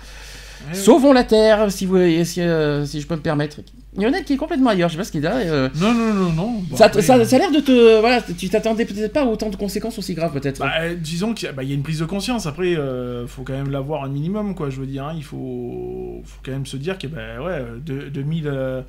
Sauvons 0.72 1.12
la 1.14 1.24
terre, 1.24 1.72
si, 1.72 1.86
vous, 1.86 1.98
si, 2.24 2.42
euh, 2.42 2.86
si 2.86 3.02
je 3.02 3.08
peux 3.08 3.16
me 3.16 3.22
permettre. 3.22 3.58
Lionel 3.98 4.24
qui 4.24 4.34
est 4.34 4.38
complètement 4.38 4.72
ailleurs, 4.72 4.90
je 4.90 4.94
sais 4.94 4.98
pas 4.98 5.04
ce 5.04 5.12
qu'il 5.12 5.28
a. 5.28 5.36
euh, 5.36 5.70
Non, 5.76 5.94
non, 5.94 6.14
non, 6.14 6.32
non. 6.32 6.52
Bon, 6.68 6.76
ça, 6.78 6.86
après, 6.86 7.02
ça, 7.04 7.24
ça 7.26 7.36
a 7.36 7.40
l'air 7.40 7.52
de 7.52 7.60
te. 7.60 8.00
Voilà, 8.00 8.22
tu 8.22 8.50
t'attendais 8.50 8.86
peut-être 8.86 9.14
pas 9.14 9.22
à 9.22 9.26
autant 9.26 9.50
de 9.50 9.56
conséquences 9.56 10.00
aussi 10.00 10.14
graves, 10.16 10.34
peut-être. 10.34 10.60
Bah, 10.60 10.72
euh, 10.80 10.96
disons 10.96 11.34
qu'il 11.36 11.46
y, 11.46 11.50
a- 11.50 11.52
bah, 11.52 11.62
il 11.64 11.70
y 11.70 11.74
a 11.74 11.76
une 11.76 11.84
prise 11.84 12.00
de 12.00 12.06
conscience. 12.06 12.48
Après, 12.48 12.76
euh, 12.76 13.28
faut 13.28 13.44
quand 13.44 13.54
même 13.54 13.70
l'avoir 13.70 14.04
un 14.04 14.10
minimum, 14.10 14.56
quoi. 14.56 14.70
Je 14.72 14.80
veux 14.80 14.88
dire, 14.88 15.06
hein. 15.06 15.14
il 15.16 15.24
faut, 15.24 16.22
faut 16.26 16.40
quand 16.44 16.52
même 16.52 16.66
se 16.66 16.78
dire 16.78 16.98
que, 16.98 17.06
bah, 17.08 17.40
ouais, 17.44 17.64
de, 17.86 18.10
2000, 18.10 18.48
euh, 18.48 18.82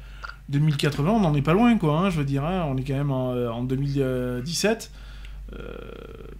2080, 0.48 1.10
on 1.10 1.20
n'en 1.20 1.34
est 1.34 1.42
pas 1.42 1.52
loin, 1.52 1.76
quoi. 1.76 1.98
hein, 1.98 2.08
je 2.10 2.16
veux 2.18 2.24
dire, 2.24 2.44
hein. 2.44 2.66
on 2.70 2.76
est 2.78 2.82
quand 2.84 2.94
même 2.94 3.10
en, 3.10 3.34
euh, 3.34 3.50
en 3.50 3.62
2017. 3.64 4.90
Euh, 5.52 5.58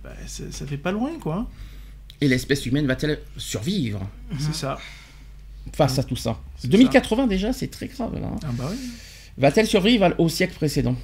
bah, 0.02 0.10
ça, 0.26 0.66
fait 0.66 0.78
pas 0.78 0.92
loin, 0.92 1.10
quoi. 1.20 1.46
Et 2.22 2.28
l'espèce 2.28 2.64
humaine 2.64 2.86
va-t-elle 2.86 3.18
survivre? 3.36 4.00
C'est 4.38 4.54
ça. 4.54 4.78
Face 5.72 5.98
à 5.98 6.02
tout 6.04 6.16
ça 6.16 6.36
C'est 6.56 6.68
2080 6.68 7.26
déjà, 7.26 7.52
c'est 7.52 7.70
très 7.70 7.86
grave 7.86 8.14
là. 8.20 8.26
hein. 8.32 8.36
Ah 8.44 8.48
bah 8.52 8.64
oui. 8.70 8.76
Va-t-elle 9.38 9.66
survivre 9.66 10.12
au 10.18 10.28
siècle 10.28 10.54
précédent? 10.54 10.94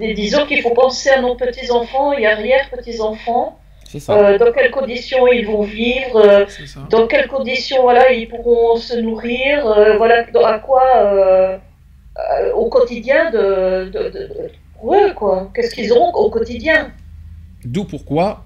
Et 0.00 0.12
disons 0.14 0.44
qu'il 0.46 0.60
faut 0.60 0.74
penser 0.74 1.08
à 1.10 1.20
nos 1.20 1.36
petits-enfants 1.36 2.12
et 2.12 2.26
arrière-petits-enfants, 2.26 3.58
C'est 3.88 4.00
ça. 4.00 4.12
euh, 4.18 4.38
dans 4.38 4.52
quelles 4.52 4.72
conditions 4.72 5.26
ils 5.28 5.46
vont 5.46 5.62
vivre, 5.62 6.16
euh, 6.16 6.44
C'est 6.48 6.66
ça. 6.66 6.80
dans 6.90 7.06
quelles 7.06 7.28
conditions 7.28 7.82
voilà, 7.82 8.12
ils 8.12 8.28
pourront 8.28 8.76
se 8.76 8.96
nourrir, 8.98 9.64
euh, 9.66 9.96
voilà, 9.96 10.26
à 10.46 10.58
quoi 10.58 10.82
euh, 10.96 11.56
euh, 12.18 12.52
au 12.54 12.68
quotidien 12.68 13.30
de, 13.30 13.88
de, 13.92 15.12
quoi. 15.14 15.50
Qu'est-ce 15.54 15.74
qu'ils 15.74 15.92
auront 15.92 16.12
au 16.12 16.28
quotidien? 16.28 16.90
D'où 17.64 17.84
pourquoi 17.84 18.44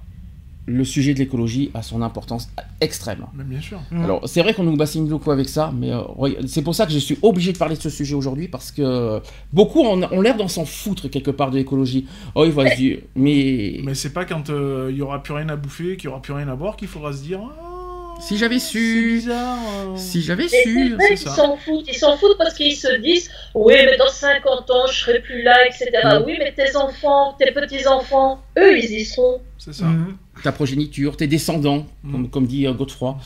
le 0.69 0.85
sujet 0.85 1.15
de 1.15 1.19
l'écologie 1.19 1.71
a 1.75 1.83
son 1.83 2.03
importance 2.03 2.51
extrême. 2.81 3.25
Mais 3.35 3.45
bien 3.45 3.61
sûr. 3.61 3.81
Alors, 3.91 4.29
c'est 4.29 4.43
vrai 4.43 4.53
qu'on 4.55 4.65
nous 4.65 4.77
bassine 4.77 5.09
beaucoup 5.09 5.31
avec 5.31 5.49
ça, 5.49 5.73
mais 5.75 5.91
euh, 5.91 6.03
c'est 6.47 6.63
pour 6.63 6.75
ça 6.75 6.87
que 6.87 6.93
je 6.93 6.99
suis 6.99 7.19
obligé 7.23 7.53
de 7.53 7.59
parler 7.59 7.77
de 7.77 7.81
ce 7.81 7.91
sujet 7.91 8.15
aujourd'hui, 8.15 8.49
parce 8.49 8.71
que 8.71 9.21
beaucoup 9.53 9.81
ont, 9.81 10.01
ont 10.13 10.21
l'air 10.21 10.37
d'en 10.37 10.49
s'en 10.49 10.65
foutre 10.65 11.09
quelque 11.09 11.31
part 11.31 11.51
de 11.51 11.57
l'écologie. 11.57 12.07
Oh, 12.35 12.45
il 12.45 12.53
va 12.53 12.71
se 12.71 12.77
dire, 12.77 12.99
mais... 13.17 13.81
Mais 13.83 13.95
c'est 13.95 14.13
pas 14.13 14.25
quand 14.25 14.51
euh, 14.51 14.89
il 14.91 14.97
y 14.99 15.03
aura 15.03 15.23
plus 15.23 15.33
rien 15.33 15.49
à 15.49 15.57
bouffer, 15.57 15.97
qu'il 15.97 16.05
y 16.05 16.09
aura 16.09 16.21
plus 16.21 16.35
rien 16.35 16.49
à 16.49 16.55
boire, 16.55 16.77
qu'il 16.77 16.89
faudra 16.89 17.13
se 17.13 17.23
dire. 17.23 17.41
Ah, 17.41 17.78
Si 18.21 18.37
j'avais 18.37 18.59
C'est 18.59 18.69
su, 18.73 19.13
bizarre. 19.21 19.59
euh. 19.87 19.97
si 19.97 20.23
j'avais 20.23 20.49
su... 20.49 20.95
vrai 20.95 21.17
ça. 21.17 21.31
s'en 21.35 21.57
foutent. 21.57 21.87
Ils 21.89 21.95
s'en 21.97 22.17
foutent 22.17 22.37
parce 22.37 22.55
qu'ils 22.55 22.77
se 22.77 22.97
disent 23.01 23.31
Oui, 23.55 23.75
mais 23.85 23.97
dans 23.97 24.09
50 24.09 24.71
ans, 24.71 24.87
je 24.91 25.01
serai 25.01 25.21
plus 25.21 25.43
là, 25.43 25.57
etc. 25.67 25.87
Mm. 26.05 26.23
Oui, 26.27 26.35
mais 26.39 26.53
tes 26.53 26.77
enfants, 26.77 27.35
tes 27.39 27.53
petits-enfants, 27.53 28.41
eux, 28.59 28.77
ils 28.79 28.91
y 28.93 29.05
seront. 29.05 29.41
C'est 29.57 29.73
ça. 29.75 29.85
Mhm. 29.87 30.17
ta 30.45 30.53
progéniture, 30.53 31.17
tes 31.17 31.27
descendants, 31.27 31.87
Mm. 32.05 32.13
comme, 32.13 32.31
comme 32.31 32.47
dit 32.47 32.67
euh, 32.67 32.73
Godefroy, 32.73 33.17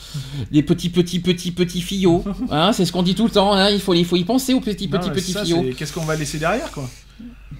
les 0.51 0.63
petits, 0.63 0.89
petits, 0.89 1.19
petits, 1.19 1.51
petits 1.51 1.81
fillots, 1.81 2.23
hein, 2.51 2.71
c'est 2.73 2.85
ce 2.85 2.91
qu'on 2.91 3.03
dit 3.03 3.13
tout 3.15 3.25
le 3.25 3.31
temps, 3.31 3.53
hein, 3.53 3.69
il, 3.69 3.79
faut, 3.79 3.93
il 3.93 4.05
faut 4.05 4.15
y 4.15 4.23
penser 4.23 4.53
aux 4.53 4.59
petits, 4.61 4.87
Non, 4.87 4.97
petits, 4.99 5.09
mais 5.09 5.15
petits 5.15 5.31
ça, 5.33 5.43
fillots. 5.43 5.63
c'est 5.67 5.73
Qu'est-ce 5.75 5.93
qu'on 5.93 6.05
va 6.05 6.15
laisser 6.15 6.37
derrière, 6.39 6.71
quoi? 6.71 6.89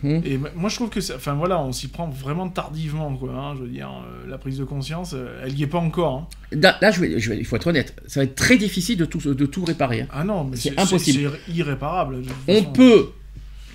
Mhm. 0.02 0.22
Et 0.26 0.38
moi, 0.38 0.70
je 0.70 0.76
trouve 0.76 0.90
que, 0.90 1.02
ça- 1.02 1.16
enfin 1.18 1.34
voilà, 1.34 1.60
on 1.62 1.72
s'y 1.72 1.88
prend 1.90 2.08
vraiment 2.10 2.50
tardivement, 2.50 3.16
quoi. 3.16 3.32
hein, 3.34 3.54
je 3.56 3.62
veux 3.64 3.68
dire, 3.70 3.90
euh, 3.90 4.30
la 4.30 4.38
prise 4.38 4.58
de 4.58 4.64
conscience, 4.64 5.12
euh, 5.14 5.44
elle 5.46 5.58
y 5.60 5.64
est 5.64 5.68
pas 5.68 5.78
encore. 5.80 6.16
hein. 6.16 6.28
Là, 6.52 6.78
là, 6.82 6.92
je 6.92 7.00
vais, 7.02 7.20
je 7.20 7.30
vais- 7.30 7.38
il 7.38 7.46
faut 7.46 7.56
être 7.56 7.68
honnête, 7.68 7.96
ça 8.08 8.20
va 8.22 8.24
être 8.24 8.36
très 8.36 8.58
difficile 8.58 8.98
de 8.98 9.06
tout, 9.06 9.20
de 9.34 9.46
tout 9.46 9.64
réparer. 9.66 10.02
hein. 10.02 10.08
Ah 10.12 10.24
non, 10.24 10.46
mais 10.46 10.56
C'est 10.58 10.78
impossible. 10.80 11.32
C'est 11.46 11.54
irréparable. 11.54 12.22
On 12.48 12.64
peut, 12.64 13.10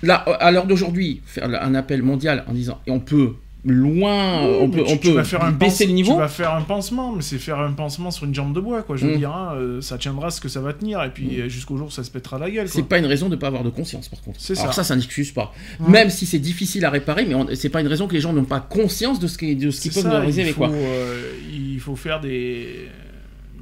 là, 0.03 0.15
à 0.15 0.51
l'heure 0.51 0.65
d'aujourd'hui, 0.67 1.21
faire 1.25 1.45
un 1.61 1.75
appel 1.75 2.01
mondial 2.03 2.43
en 2.47 2.53
disant, 2.53 2.79
et 2.87 2.91
on 2.91 2.99
peut 2.99 3.33
loin, 3.65 4.45
Oui, 4.47 4.57
on 4.61 4.69
peut, 4.69 4.83
tu- 4.85 4.93
on 4.93 4.97
tu 4.97 5.07
peut 5.09 5.13
vas 5.15 5.23
faire 5.23 5.43
un 5.43 5.51
baisser 5.51 5.85
le 5.85 5.91
niveau. 5.91 6.13
Tu 6.13 6.19
vas 6.19 6.27
faire 6.29 6.53
un 6.53 6.61
pansement, 6.61 7.11
mais 7.13 7.21
c'est 7.21 7.37
faire 7.37 7.59
un 7.59 7.71
pansement 7.73 8.09
sur 8.09 8.25
une 8.25 8.33
jambe 8.33 8.53
de 8.55 8.59
bois, 8.61 8.83
quoi. 8.83 8.95
Je 8.95 9.05
veux 9.05 9.15
Mm. 9.15 9.17
dire, 9.17 9.31
hein, 9.31 9.53
euh, 9.55 9.81
ça 9.81 9.97
tiendra 9.97 10.29
ce 10.31 10.39
que 10.39 10.47
ça 10.47 10.61
va 10.61 10.71
tenir, 10.73 11.03
et 11.03 11.09
puis 11.09 11.41
euh, 11.41 11.49
jusqu'au 11.49 11.75
jour 11.77 11.87
où 11.87 11.91
ça 11.91 12.03
se 12.03 12.11
pètera 12.11 12.39
la 12.39 12.49
gueule, 12.49 12.69
C'est 12.69 12.83
pas 12.83 12.97
une 12.99 13.05
raison 13.05 13.27
de 13.27 13.35
ne 13.35 13.39
pas 13.39 13.47
avoir 13.47 13.63
de 13.63 13.69
conscience, 13.69 14.07
par 14.07 14.21
contre. 14.21 14.39
C'est 14.39 14.57
Alors 14.59 14.73
ça. 14.73 14.83
ça, 14.83 14.89
ça 14.89 14.95
n'excuse 14.95 15.31
pas. 15.31 15.53
Ouais. 15.81 15.89
Même 15.89 16.09
si 16.09 16.25
c'est 16.25 16.39
difficile 16.39 16.85
à 16.85 16.89
réparer, 16.89 17.25
mais 17.25 17.55
c'est 17.55 17.69
pas 17.69 17.81
une 17.81 17.87
raison 17.87 18.07
que 18.07 18.13
les 18.13 18.21
gens 18.21 18.31
n'ont 18.33 18.45
pas 18.45 18.61
conscience 18.61 19.19
de 19.19 19.27
ce 19.27 19.37
qui, 19.37 19.55
de 19.55 19.71
ce 19.71 19.81
qu'ils 19.81 19.91
peuvent 19.91 20.07
arriver, 20.07 20.43
il 20.47 20.53
faut, 20.53 20.59
quoi. 20.61 20.69
euh, 20.69 21.31
il 21.51 21.79
faut 21.81 21.95
faire 21.95 22.21
des 22.21 22.87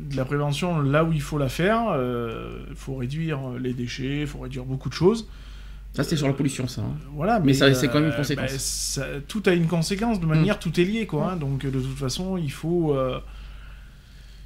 de 0.09 0.15
la 0.15 0.25
prévention 0.25 0.79
là 0.79 1.03
où 1.03 1.11
il 1.11 1.21
faut 1.21 1.37
la 1.39 1.49
faire. 1.49 1.81
Il 2.69 2.75
faut 2.75 2.95
réduire 2.95 3.39
les 3.59 3.73
déchets, 3.73 4.21
il 4.21 4.27
faut 4.27 4.37
réduire 4.39 4.63
beaucoup 4.63 4.89
de 4.89 4.93
choses. 4.93 5.27
Ça, 5.97 6.03
c'est 6.03 6.15
sur 6.15 6.27
la 6.27 6.33
pollution, 6.33 6.67
ça. 6.67 6.81
hein. 6.81 6.95
Voilà, 7.15 7.39
Mais 7.39 7.47
mais, 7.47 7.53
ça, 7.53 7.73
c'est 7.73 7.87
quand 7.87 7.95
même 7.95 8.05
une 8.05 8.11
euh, 8.13 8.17
conséquence. 8.17 8.51
bah, 8.51 8.59
ça- 8.59 9.07
tout 9.27 9.41
a 9.47 9.51
une 9.53 9.65
conséquence, 9.65 10.19
de 10.19 10.25
manière, 10.27 10.59
tout 10.59 10.79
est 10.79 10.83
lié, 10.83 11.07
quoi. 11.07 11.31
hein. 11.31 11.35
donc, 11.37 11.65
euh, 11.65 11.71
de 11.71 11.79
toute 11.79 11.97
façon, 11.97 12.37
il 12.37 12.51
faut, 12.51 12.93
euh, 12.95 13.19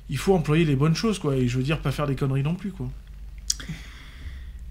il 0.09 0.17
faut 0.17 0.33
employer 0.33 0.63
les 0.63 0.77
bonnes 0.77 0.95
choses, 0.95 1.19
quoi. 1.19 1.35
Et 1.35 1.47
je 1.49 1.57
veux 1.57 1.63
dire, 1.63 1.79
pas 1.79 1.91
faire 1.91 2.07
des 2.07 2.15
conneries 2.15 2.41
non 2.43 2.55
plus, 2.55 2.71
quoi. 2.71 2.87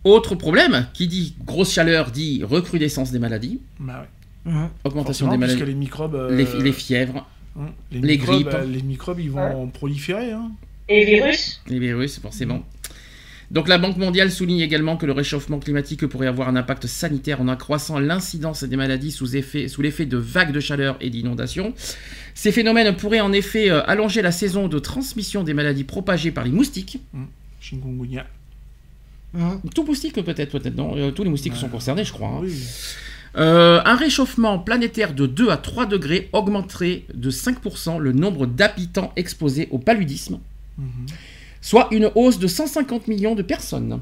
Autre 0.05 0.35
problème, 0.35 0.87
qui 0.95 1.07
dit 1.09 1.35
grosse 1.45 1.73
chaleur 1.73 2.11
dit 2.11 2.43
recrudescence 2.43 3.11
des 3.13 3.19
maladies, 3.19 3.61
Bah 3.79 4.01
ouais. 4.47 4.51
Mhm. 4.53 4.69
augmentation 4.85 5.27
Forcément, 5.27 5.33
des 5.33 5.37
maladies, 5.39 5.65
les 5.67 5.75
microbes, 5.75 6.29
les, 6.31 6.47
euh, 6.47 6.63
les 6.63 6.73
fièvres, 6.73 7.27
hein, 7.59 7.67
les, 7.93 8.01
les 8.01 8.17
microbes, 8.17 8.45
grippes. 8.45 8.55
euh, 8.55 8.65
les 8.65 8.81
microbes, 8.83 9.21
ils 9.21 9.31
vont 9.31 9.67
proliférer. 9.69 10.33
Hein. 10.33 10.51
Et 10.89 11.05
virus? 11.05 11.61
Les 11.69 11.79
virus, 11.79 12.19
forcément. 12.19 12.63
Donc 13.51 13.67
la 13.67 13.79
Banque 13.79 13.97
mondiale 13.97 14.31
souligne 14.31 14.61
également 14.61 14.97
que 14.97 15.07
le 15.07 15.13
réchauffement 15.13 15.59
climatique 15.59 16.07
pourrait 16.07 16.29
avoir 16.29 16.49
un 16.49 16.55
impact 16.55 16.87
sanitaire 16.87 17.41
en 17.41 17.49
accroissant 17.49 17.99
l'incidence 17.99 18.63
des 18.63 18.77
maladies 18.77 19.11
sous, 19.11 19.35
effet- 19.37 19.67
sous 19.67 19.83
l'effet 19.83 20.07
de 20.07 20.17
vagues 20.17 20.53
de 20.53 20.61
chaleur 20.61 20.97
et 21.01 21.11
d'inondations. 21.11 21.75
Ces 22.35 22.53
phénomènes 22.53 22.95
pourraient 22.97 23.21
en 23.21 23.33
effet 23.33 23.69
euh, 23.71 23.83
allonger 23.87 24.23
la 24.23 24.31
saison 24.31 24.69
de 24.69 24.79
transmission 24.79 25.43
des 25.43 25.53
maladies 25.55 25.83
propagées 25.85 26.31
par 26.31 26.45
les 26.45 26.51
moustiques. 26.53 27.01
Chikungunya. 27.61 28.25
Mhm. 29.35 29.61
Tout 29.75 29.85
moustique 29.85 30.15
peut-être, 30.25 30.51
peut-être 30.59 30.77
non. 30.77 30.97
Euh, 30.97 31.11
tous 31.11 31.25
les 31.25 31.31
moustiques 31.31 31.57
sont 31.57 31.69
concernés, 31.69 32.05
je 32.05 32.13
crois. 32.13 32.29
hein. 32.29 32.41
Oui. 32.43 32.55
Euh, 33.37 33.81
un 33.85 33.95
réchauffement 33.97 34.59
planétaire 34.59 35.13
de 35.15 35.27
2 35.27 35.51
à 35.51 35.57
3 35.57 35.87
degrés 35.87 36.29
augmenterait 36.33 37.05
de 37.15 37.31
5% 37.31 37.99
le 37.99 38.13
nombre 38.13 38.47
d'habitants 38.47 39.13
exposés 39.17 39.69
au 39.71 39.79
paludisme, 39.79 40.39
Mhm. 40.79 40.87
Soit 41.61 41.89
une 41.91 42.11
hausse 42.15 42.39
de 42.39 42.47
150 42.47 43.09
millions 43.09 43.35
de 43.35 43.43
personnes. 43.43 44.01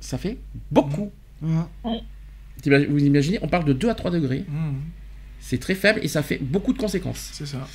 Ça 0.00 0.18
fait 0.18 0.38
beaucoup. 0.70 1.10
Vous 1.42 3.04
imaginez, 3.04 3.38
on 3.42 3.48
parle 3.48 3.64
de 3.64 3.72
2 3.72 3.88
à 3.88 3.94
3 3.94 4.10
degrés. 4.10 4.44
Mhm. 4.48 4.74
C'est 5.40 5.58
très 5.58 5.74
faible 5.74 6.00
et 6.02 6.08
ça 6.08 6.22
fait 6.22 6.38
beaucoup 6.38 6.72
de 6.72 6.78
conséquences. 6.78 7.30
C'est 7.32 7.46
ça. 7.46 7.66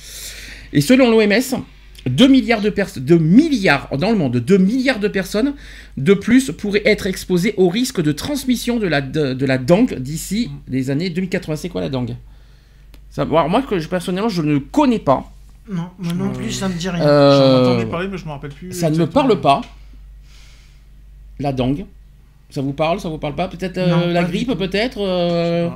Et 0.72 0.80
selon 0.80 1.10
l'OMS, 1.10 1.62
2 2.06 2.28
milliards 2.28 2.60
de 2.60 2.68
personnes, 2.70 3.04
2 3.04 3.18
milliards 3.18 3.88
dans 3.96 4.10
le 4.10 4.16
monde, 4.16 4.36
2 4.36 4.58
milliards 4.58 5.00
de 5.00 5.08
personnes 5.08 5.54
de 5.96 6.12
plus 6.14 6.50
pourraient 6.50 6.82
être 6.84 7.06
exposées 7.06 7.54
au 7.56 7.68
risque 7.68 8.02
de 8.02 8.12
transmission 8.12 8.78
de 8.78 8.86
la, 8.86 9.00
de, 9.00 9.32
de 9.32 9.46
la 9.46 9.56
dengue 9.58 9.94
d'ici 9.98 10.50
les 10.68 10.90
années 10.90 11.08
2080. 11.10 11.56
C'est 11.56 11.68
quoi 11.70 11.80
la 11.80 11.88
dengue? 11.88 12.16
Ça, 13.10 13.22
alors 13.22 13.48
moi, 13.48 13.62
que 13.62 13.78
je- 13.78 13.88
personnellement, 13.88 14.28
je 14.28 14.42
ne 14.42 14.58
connais 14.58 14.98
pas. 14.98 15.32
Non, 15.68 15.88
moi 15.98 16.12
non 16.12 16.26
Euh, 16.30 16.34
plus, 16.34 16.52
ça 16.52 16.68
me 16.68 16.74
dit 16.74 16.88
rien. 16.88 16.98
J'en 17.02 17.04
ai 17.04 17.10
Euh, 17.10 17.72
entendu 17.72 17.86
parler, 17.86 18.08
mais 18.08 18.18
je 18.18 18.24
me 18.26 18.30
rappelle 18.30 18.50
plus. 18.52 18.72
ça 18.72 18.90
ne 18.90 18.98
me 18.98 19.06
parle 19.06 19.40
pas. 19.40 19.62
La 21.38 21.52
dengue. 21.52 21.86
Ça 22.50 22.60
vous 22.62 22.72
parle 22.72 23.00
Ça 23.00 23.08
vous 23.08 23.18
parle 23.18 23.34
pas 23.34 23.48
Peut-être 23.48 23.78
euh, 23.78 24.12
la 24.12 24.22
grippe, 24.24 24.52
peut-être 24.54 24.98
euh. 25.00 25.70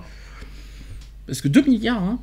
Parce 1.27 1.41
que 1.41 1.49
2 1.49 1.63
milliards, 1.63 2.03
hein, 2.03 2.19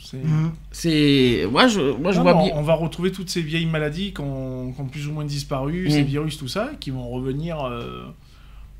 c'est- 0.00 0.16
Mhm. 0.22 0.52
c'est. 0.70 1.46
Moi, 1.50 1.66
je, 1.68 1.80
moi, 1.80 2.12
je 2.12 2.18
Non, 2.18 2.22
vois 2.24 2.34
bien. 2.34 2.52
on, 2.54 2.62
va 2.62 2.74
retrouver 2.74 3.10
toutes 3.10 3.30
ces 3.30 3.42
vieilles 3.42 3.66
maladies 3.66 4.12
qui 4.12 4.20
ont, 4.20 4.72
qui 4.72 4.80
ont 4.80 4.86
plus 4.86 5.06
ou 5.08 5.12
moins 5.12 5.24
disparu, 5.24 5.86
Mm. 5.86 5.90
ces 5.90 6.02
virus, 6.02 6.36
tout 6.38 6.48
ça, 6.48 6.70
qui 6.80 6.90
vont 6.90 7.08
revenir 7.08 7.60
euh, 7.64 8.04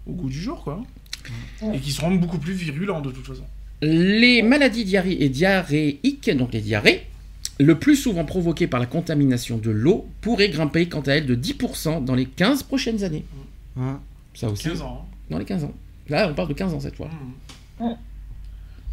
au 0.06 0.12
goût 0.12 0.28
du 0.28 0.40
jour, 0.40 0.62
quoi. 0.62 0.80
Mm. 1.62 1.74
Et 1.74 1.78
qui 1.78 1.90
seront 1.92 2.14
beaucoup 2.16 2.38
plus 2.38 2.52
virulents, 2.52 3.00
de 3.00 3.10
toute 3.10 3.26
façon. 3.26 3.44
Les 3.82 4.42
maladies 4.42 4.84
diarrhé- 4.84 5.16
et 5.22 5.28
diarrhéiques, 5.28 6.30
donc 6.36 6.52
les 6.52 6.60
diarrhées, 6.60 7.06
le 7.60 7.78
plus 7.78 7.96
souvent 7.96 8.24
provoquées 8.24 8.66
par 8.66 8.78
la 8.80 8.86
contamination 8.86 9.58
de 9.58 9.70
l'eau, 9.70 10.06
pourraient 10.20 10.48
grimper 10.48 10.88
quant 10.88 11.00
à 11.00 11.12
elles 11.12 11.26
de 11.26 11.34
10% 11.34 12.04
dans 12.04 12.14
les 12.14 12.26
15 12.26 12.62
prochaines 12.62 13.02
années. 13.04 13.24
Ça 14.34 14.48
aussi, 14.48 14.64
15 14.64 14.82
ans. 14.82 15.06
dans 15.30 15.38
les 15.38 15.44
15 15.44 15.64
ans. 15.64 15.72
Là, 16.08 16.28
on 16.30 16.34
parle 16.34 16.48
de 16.48 16.54
15 16.54 16.72
ans 16.74 16.80
cette 16.80 16.96
fois. 16.96 17.10
hein. 17.12 17.84
Mhm. 17.84 17.96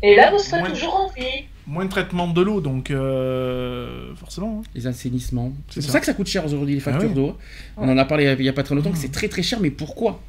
Et 0.03 0.15
là, 0.15 0.29
vous 0.31 0.39
serez 0.39 0.61
Ouais. 0.61 0.69
toujours 0.71 0.95
en 0.95 1.07
vie. 1.09 1.45
Moins 1.67 1.85
de 1.85 1.89
traitement 1.89 2.27
de 2.27 2.41
l'eau, 2.41 2.61
donc 2.61 2.91
euh, 2.91 4.13
forcément. 4.15 4.59
hein. 4.63 4.69
Les 4.75 4.85
assainissements. 4.87 5.53
C'est 5.69 5.75
C'est 5.75 5.79
pour 5.81 5.87
ça. 5.87 5.93
ça. 5.93 5.99
que 6.01 6.05
ça 6.07 6.13
coûte 6.13 6.27
cher 6.27 6.45
aujourd'hui 6.45 6.75
les 6.75 6.81
Ah 6.81 6.91
factures 6.91 7.09
oui. 7.09 7.15
d'eau. 7.15 7.37
On 7.77 7.87
en 7.89 7.97
a 7.97 8.05
parlé 8.05 8.35
il 8.37 8.41
n'y 8.43 8.49
a 8.49 8.53
pas 8.53 8.63
très 8.63 8.75
longtemps 8.75 8.91
que 8.91 8.97
Mm. 8.97 9.01
c'est 9.01 9.11
très 9.11 9.27
très 9.29 9.41
cher, 9.41 9.59
mais 9.61 9.71
pourquoi? 9.71 10.21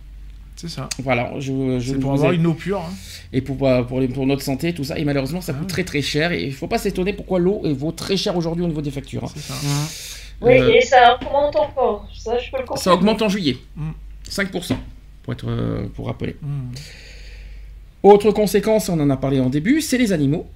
C'est 0.56 0.68
ça. 0.70 0.88
Voilà, 1.02 1.32
je, 1.38 1.78
je 1.78 1.92
C'est 1.92 1.98
pour 2.00 2.10
vous 2.12 2.16
avoir 2.16 2.32
ai- 2.32 2.36
une 2.36 2.46
eau 2.46 2.54
pure. 2.54 2.80
hein. 2.80 2.92
et 3.32 3.40
pour, 3.42 3.66
euh, 3.68 3.82
pour, 3.82 4.00
les- 4.00 4.08
pour 4.08 4.26
notre 4.26 4.42
santé, 4.42 4.72
tout 4.72 4.84
ça. 4.84 4.98
Et 4.98 5.04
malheureusement, 5.04 5.40
ça 5.42 5.52
Ah 5.54 5.58
coûte 5.58 5.68
très 5.68 5.84
très 5.84 6.00
cher. 6.02 6.32
Et 6.32 6.44
il 6.44 6.52
faut 6.54 6.66
pas 6.68 6.78
s'étonner 6.78 7.12
pourquoi 7.12 7.38
l'eau 7.38 7.60
vaut 7.74 7.92
très 7.92 8.16
cher 8.16 8.36
aujourd'hui 8.36 8.64
au 8.64 8.68
niveau 8.68 8.80
des 8.80 8.90
factures. 8.90 9.24
hein. 9.24 9.30
C'est 9.34 9.40
ça. 9.42 9.54
Oui, 10.40 10.52
Euh, 10.58 10.72
et 10.74 10.80
ça 10.80 11.14
augmente 11.14 11.56
encore. 11.56 12.08
Ça, 12.16 12.38
je 12.38 12.50
peux 12.50 12.58
le 12.58 12.64
confirmer. 12.66 12.82
ça 12.82 12.94
augmente 12.94 13.22
en 13.22 13.28
juillet. 13.28 13.56
Mm. 13.76 13.90
5%, 14.28 14.76
pour, 15.22 15.32
être, 15.32 15.46
euh, 15.48 15.86
pour 15.94 16.06
rappeler. 16.06 16.36
Hmm. 16.42 16.72
Autre 18.02 18.30
conséquence, 18.32 18.88
on 18.88 18.98
en 19.00 19.08
a 19.10 19.16
parlé 19.16 19.40
en 19.40 19.48
début, 19.50 19.80
c'est 19.80 19.98
les 19.98 20.12
animaux. 20.12 20.46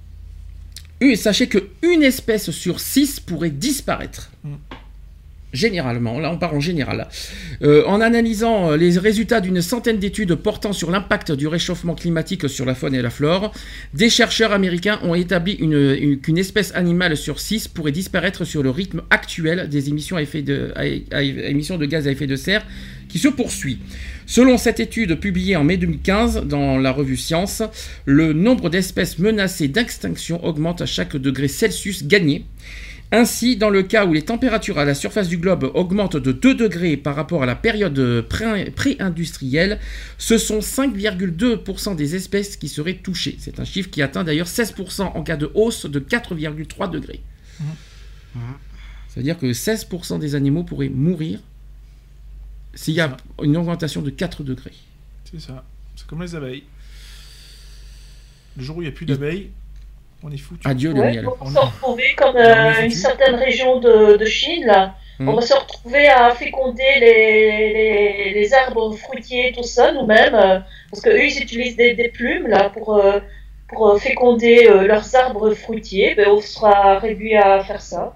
Et 0.99 1.15
sachez 1.15 1.47
qu'une 1.47 2.03
espèce 2.03 2.51
sur 2.51 2.79
six 2.79 3.19
pourrait 3.19 3.49
disparaître. 3.49 4.31
Mm. 4.43 4.53
Généralement, 5.53 6.17
là 6.19 6.31
on 6.31 6.37
part 6.37 6.53
en 6.53 6.61
général. 6.61 7.07
Euh, 7.61 7.83
en 7.85 7.99
analysant 7.99 8.71
euh, 8.71 8.77
les 8.77 8.97
résultats 8.97 9.41
d'une 9.41 9.61
centaine 9.61 9.99
d'études 9.99 10.33
portant 10.35 10.71
sur 10.71 10.91
l'impact 10.91 11.33
du 11.33 11.45
réchauffement 11.47 11.93
climatique 11.93 12.47
sur 12.47 12.63
la 12.65 12.73
faune 12.73 12.95
et 12.95 13.01
la 13.01 13.09
flore, 13.09 13.51
des 13.93 14.09
chercheurs 14.09 14.53
américains 14.53 14.99
ont 15.03 15.13
établi 15.13 15.53
une- 15.53 15.95
une- 15.99 16.19
qu'une 16.19 16.37
espèce 16.37 16.73
animale 16.73 17.17
sur 17.17 17.39
six 17.41 17.67
pourrait 17.67 17.91
disparaître 17.91 18.45
sur 18.45 18.63
le 18.63 18.69
rythme 18.69 19.01
actuel 19.09 19.67
des 19.67 19.89
émissions 19.89 20.17
de 20.17 21.85
gaz 21.85 22.07
à 22.07 22.11
effet 22.11 22.27
de 22.27 22.35
serre 22.37 22.65
qui 23.09 23.19
se 23.19 23.27
poursuit. 23.27 23.79
Selon 24.25 24.57
cette 24.57 24.79
étude 24.79 25.15
publiée 25.19 25.57
en 25.57 25.65
mai 25.65 25.75
2015 25.75 26.43
dans 26.45 26.77
la 26.77 26.91
revue 26.93 27.17
Science, 27.17 27.61
le 28.05 28.31
nombre 28.31 28.69
d'espèces 28.69 29.19
menacées 29.19 29.67
d'extinction 29.67 30.43
augmente 30.45 30.81
à 30.81 30.85
chaque 30.85 31.17
degré 31.17 31.49
Celsius 31.49 32.05
gagné. 32.07 32.45
Ainsi, 33.13 33.57
dans 33.57 33.69
le 33.69 33.83
cas 33.83 34.05
où 34.05 34.13
les 34.13 34.21
températures 34.21 34.79
à 34.79 34.85
la 34.85 34.93
surface 34.95 35.27
du 35.27 35.37
globe 35.37 35.69
augmentent 35.73 36.15
de 36.15 36.31
2 36.31 36.55
degrés 36.55 36.95
par 36.95 37.15
rapport 37.15 37.43
à 37.43 37.45
la 37.45 37.55
période 37.55 38.25
pré- 38.29 38.71
pré-industrielle, 38.71 39.79
ce 40.17 40.37
sont 40.37 40.59
5,2% 40.59 41.95
des 41.95 42.15
espèces 42.15 42.55
qui 42.55 42.69
seraient 42.69 42.95
touchées. 42.95 43.35
C'est 43.39 43.59
un 43.59 43.65
chiffre 43.65 43.89
qui 43.89 44.01
atteint 44.01 44.23
d'ailleurs 44.23 44.47
16% 44.47 45.01
en 45.13 45.23
cas 45.23 45.35
de 45.35 45.51
hausse 45.55 45.85
de 45.85 45.99
4,3 45.99 46.89
degrés. 46.89 47.21
C'est-à-dire 49.09 49.37
que 49.37 49.47
16% 49.51 50.19
des 50.19 50.35
animaux 50.35 50.63
pourraient 50.63 50.87
mourir 50.87 51.39
s'il 52.73 52.93
y 52.93 53.01
a 53.01 53.17
une 53.43 53.57
augmentation 53.57 54.01
de 54.01 54.09
4 54.09 54.43
degrés. 54.43 54.71
C'est 55.29 55.41
ça. 55.41 55.65
C'est 55.97 56.07
comme 56.07 56.21
les 56.21 56.33
abeilles. 56.33 56.63
Le 58.55 58.63
jour 58.63 58.77
où 58.77 58.81
il 58.81 58.85
n'y 58.85 58.89
a 58.89 58.93
plus 58.93 59.05
d'abeilles, 59.05 59.49
on 60.23 60.31
est 60.31 60.37
foutu. 60.37 60.67
Adieu 60.67 60.93
le 60.93 60.99
Ouais, 61.01 61.11
miel. 61.11 61.27
on 61.39 61.45
va 61.45 61.51
se 61.61 61.65
retrouver 61.65 62.15
comme 62.17 62.35
euh, 62.35 62.81
une 62.83 62.91
certaine 62.91 63.35
région 63.35 63.79
de, 63.79 64.17
de 64.17 64.25
Chine, 64.25 64.65
là. 64.65 64.95
Hmm. 65.19 65.29
On 65.29 65.33
va 65.35 65.41
se 65.41 65.53
retrouver 65.53 66.07
à 66.07 66.31
féconder 66.31 66.83
les, 66.99 67.73
les, 67.73 68.33
les 68.33 68.53
arbres 68.53 68.93
fruitiers, 68.95 69.53
tout 69.55 69.63
ça, 69.63 69.91
nous-mêmes. 69.91 70.33
euh, 70.35 70.59
parce 70.89 71.01
qu'eux, 71.03 71.23
ils 71.23 71.41
utilisent 71.41 71.75
des, 71.75 71.93
des 71.93 72.09
plumes, 72.09 72.47
là, 72.47 72.69
pour, 72.69 72.95
euh, 72.97 73.19
pour 73.69 73.99
féconder 74.01 74.67
euh, 74.67 74.87
leurs 74.87 75.15
arbres 75.15 75.53
fruitiers. 75.53 76.15
Ben, 76.15 76.27
on 76.29 76.41
sera 76.41 76.97
réduit 76.99 77.35
à 77.35 77.63
faire 77.63 77.81
ça. 77.81 78.15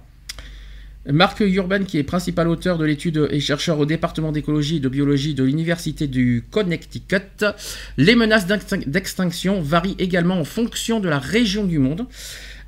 Marc 1.11 1.39
Urban, 1.41 1.83
qui 1.83 1.97
est 1.99 2.03
principal 2.03 2.47
auteur 2.47 2.77
de 2.77 2.85
l'étude 2.85 3.27
et 3.31 3.39
chercheur 3.39 3.79
au 3.79 3.85
département 3.85 4.31
d'écologie 4.31 4.77
et 4.77 4.79
de 4.79 4.89
biologie 4.89 5.33
de 5.35 5.43
l'Université 5.43 6.07
du 6.07 6.43
Connecticut, 6.49 7.45
les 7.97 8.15
menaces 8.15 8.47
d'extin- 8.47 8.81
d'extinction 8.87 9.61
varient 9.61 9.95
également 9.99 10.39
en 10.39 10.45
fonction 10.45 10.99
de 10.99 11.07
la 11.07 11.19
région 11.19 11.65
du 11.65 11.77
monde. 11.79 12.07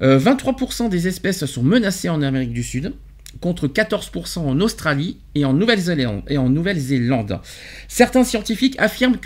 Euh, 0.03 0.19
23% 0.19 0.89
des 0.89 1.07
espèces 1.07 1.45
sont 1.45 1.63
menacées 1.63 2.09
en 2.09 2.21
Amérique 2.21 2.53
du 2.53 2.61
Sud, 2.63 2.93
contre 3.41 3.67
14% 3.67 4.39
en 4.39 4.59
Australie 4.61 5.17
et 5.33 5.43
en 5.43 5.53
Nouvelle-Zélande. 5.53 7.39
Certains 7.87 8.23
scientifiques 8.23 8.75
affirment, 8.79 9.17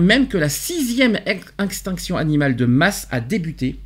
même 0.00 0.28
que 0.28 0.38
la 0.38 0.48
sixième 0.48 1.18
ex- 1.26 1.52
extinction 1.62 2.16
animale 2.16 2.56
de 2.56 2.64
masse 2.64 3.06
a 3.10 3.20
débuté. 3.20 3.76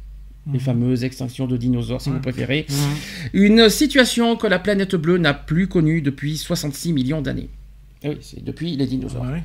Les 0.52 0.58
fameuses 0.58 1.04
extinctions 1.04 1.46
de 1.46 1.56
dinosaures, 1.56 2.00
si 2.00 2.08
vous 2.08 2.16
Ouais. 2.16 2.22
préférez. 2.22 2.66
Une 3.34 3.68
situation 3.68 4.36
que 4.36 4.46
la 4.46 4.58
planète 4.58 4.94
bleue 4.96 5.18
n'a 5.18 5.34
plus 5.34 5.68
connue 5.68 6.00
depuis 6.02 6.36
66 6.38 6.92
millions 6.92 7.20
d'années. 7.20 7.48
Eh 8.02 8.08
Oui, 8.10 8.18
c'est 8.22 8.42
depuis 8.42 8.76
les 8.76 8.86
dinosaures. 8.86 9.22
Ouais. 9.22 9.42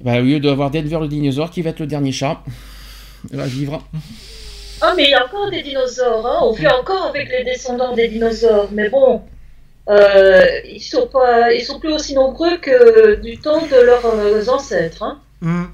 Bah, 0.00 0.18
au 0.18 0.22
lieu 0.22 0.40
d'avoir 0.40 0.70
Denver 0.70 0.98
le 1.00 1.08
dinosaure 1.08 1.50
qui 1.50 1.62
va 1.62 1.70
être 1.70 1.80
le 1.80 1.86
dernier 1.86 2.10
chat, 2.12 2.42
il 3.30 3.36
va 3.36 3.46
vivre. 3.46 3.86
Ah, 4.80 4.94
mais 4.96 5.04
il 5.04 5.10
y 5.10 5.14
a 5.14 5.24
encore 5.24 5.48
des 5.50 5.62
dinosaures. 5.62 6.26
Hein. 6.26 6.38
On 6.42 6.52
vit 6.52 6.66
encore 6.66 7.06
avec 7.06 7.28
les 7.28 7.44
descendants 7.44 7.94
des 7.94 8.08
dinosaures. 8.08 8.68
Mais 8.72 8.88
bon, 8.88 9.22
euh, 9.88 10.42
ils 10.68 10.80
sont 10.80 11.06
pas, 11.06 11.52
ils 11.52 11.62
sont 11.64 11.78
plus 11.78 11.92
aussi 11.92 12.14
nombreux 12.14 12.56
que 12.58 13.20
du 13.20 13.38
temps 13.38 13.64
de 13.64 13.76
leurs 13.86 14.06
euh, 14.06 14.44
ancêtres. 14.48 15.02
Hein. 15.04 15.20
Hum. 15.42 15.68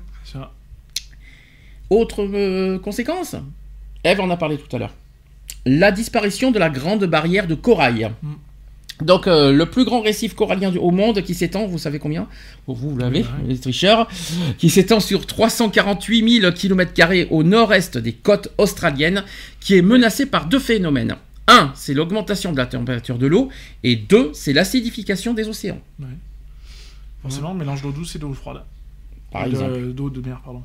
Autre 1.91 2.23
euh, 2.23 2.79
conséquence 2.79 3.37
Eve 4.05 4.21
en 4.21 4.31
a 4.31 4.37
parlé 4.37 4.59
tout 4.59 4.75
à 4.75 4.79
l'heure. 4.79 4.95
La 5.67 5.93
disparition 5.93 6.51
de 6.51 6.59
la 6.59 6.71
grande 6.71 7.05
barrière 7.05 7.47
de 7.47 7.55
corail. 7.55 8.11
Mm. 8.23 8.33
Donc, 9.03 9.29
euh, 9.29 9.53
le 9.53 9.67
plus 9.67 9.85
grand 9.85 10.01
récif 10.01 10.35
corallien 10.35 10.75
au 10.75 10.91
monde 10.91 11.23
qui 11.23 11.35
s'étend, 11.35 11.67
vous 11.67 11.79
savez 11.79 11.99
combien? 12.01 12.27
Vous, 12.67 12.75
vous 12.75 12.97
l'avez, 12.97 13.25
les 13.47 13.59
tricheurs, 13.59 14.09
qui 14.59 14.71
s'étend 14.71 14.99
sur 14.99 15.25
348 15.25 16.41
000 16.41 16.53
km 16.53 16.93
au 17.31 17.45
nord-est 17.45 17.97
des 17.97 18.13
côtes 18.13 18.49
australiennes, 18.59 19.23
qui 19.61 19.77
est 19.77 19.83
menacé 19.83 20.27
par 20.27 20.47
deux 20.47 20.59
phénomènes. 20.59 21.15
Un, 21.47 21.71
c'est 21.77 21.95
l'augmentation 21.95 22.51
de 22.51 22.57
la 22.57 22.67
température 22.67 23.19
de 23.19 23.27
l'eau, 23.29 23.51
et 23.85 23.95
deux, 23.95 24.31
c'est 24.35 24.53
l'acidification 24.53 25.33
des 25.33 25.49
océans, 25.49 25.81
Forcément, 27.23 27.55
mélange 27.55 27.83
d'eau 27.83 27.93
douce 27.93 28.17
et 28.17 28.19
d'eau 28.19 28.33
froide. 28.33 28.63
par 29.31 29.45
exemple. 29.45 29.93
D'eau 29.93 30.11
de 30.11 30.21
mer, 30.21 30.41
pardon. 30.45 30.63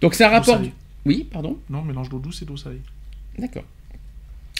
Donc, 0.00 0.14
c'est 0.14 0.24
un 0.24 0.28
rapport... 0.30 0.58
du- 0.60 0.72
Oui, 1.06 1.26
pardon 1.30 1.56
Non, 1.70 1.82
mélange 1.82 2.08
d'eau 2.08 2.18
douce 2.18 2.42
et 2.42 2.44
d'eau 2.44 2.56
salée. 2.56 2.80
D'accord. 3.38 3.64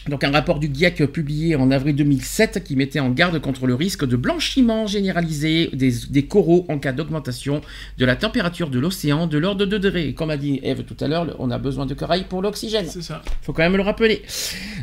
Donc 0.08 0.24
un 0.24 0.30
rapport 0.30 0.58
du 0.58 0.70
GIEC 0.72 1.04
publié 1.12 1.54
en 1.56 1.70
avril 1.70 1.94
2007 1.94 2.64
qui 2.64 2.76
mettait 2.76 3.00
en 3.00 3.10
garde 3.10 3.38
contre 3.40 3.66
le 3.66 3.74
risque 3.74 4.06
de 4.06 4.16
blanchiment 4.16 4.86
généralisé 4.86 5.68
des, 5.74 5.92
des 6.08 6.24
coraux 6.24 6.64
en 6.70 6.78
cas 6.78 6.92
d'augmentation 6.92 7.60
de 7.98 8.04
la 8.06 8.16
température 8.16 8.70
de 8.70 8.78
l'océan 8.78 9.26
de 9.26 9.36
l'ordre 9.36 9.60
de 9.60 9.66
2 9.66 9.78
degrés. 9.78 10.08
Et 10.08 10.14
Comme 10.14 10.30
a 10.30 10.38
dit 10.38 10.60
Eve 10.62 10.84
tout 10.84 10.96
à 11.04 11.08
l'heure, 11.08 11.36
on 11.40 11.50
a 11.50 11.58
besoin 11.58 11.84
de 11.84 11.92
corail 11.92 12.24
pour 12.26 12.40
l'oxygène. 12.40 12.86
C'est 12.88 13.02
ça. 13.02 13.22
faut 13.42 13.52
quand 13.52 13.62
même 13.64 13.76
le 13.76 13.82
rappeler. 13.82 14.22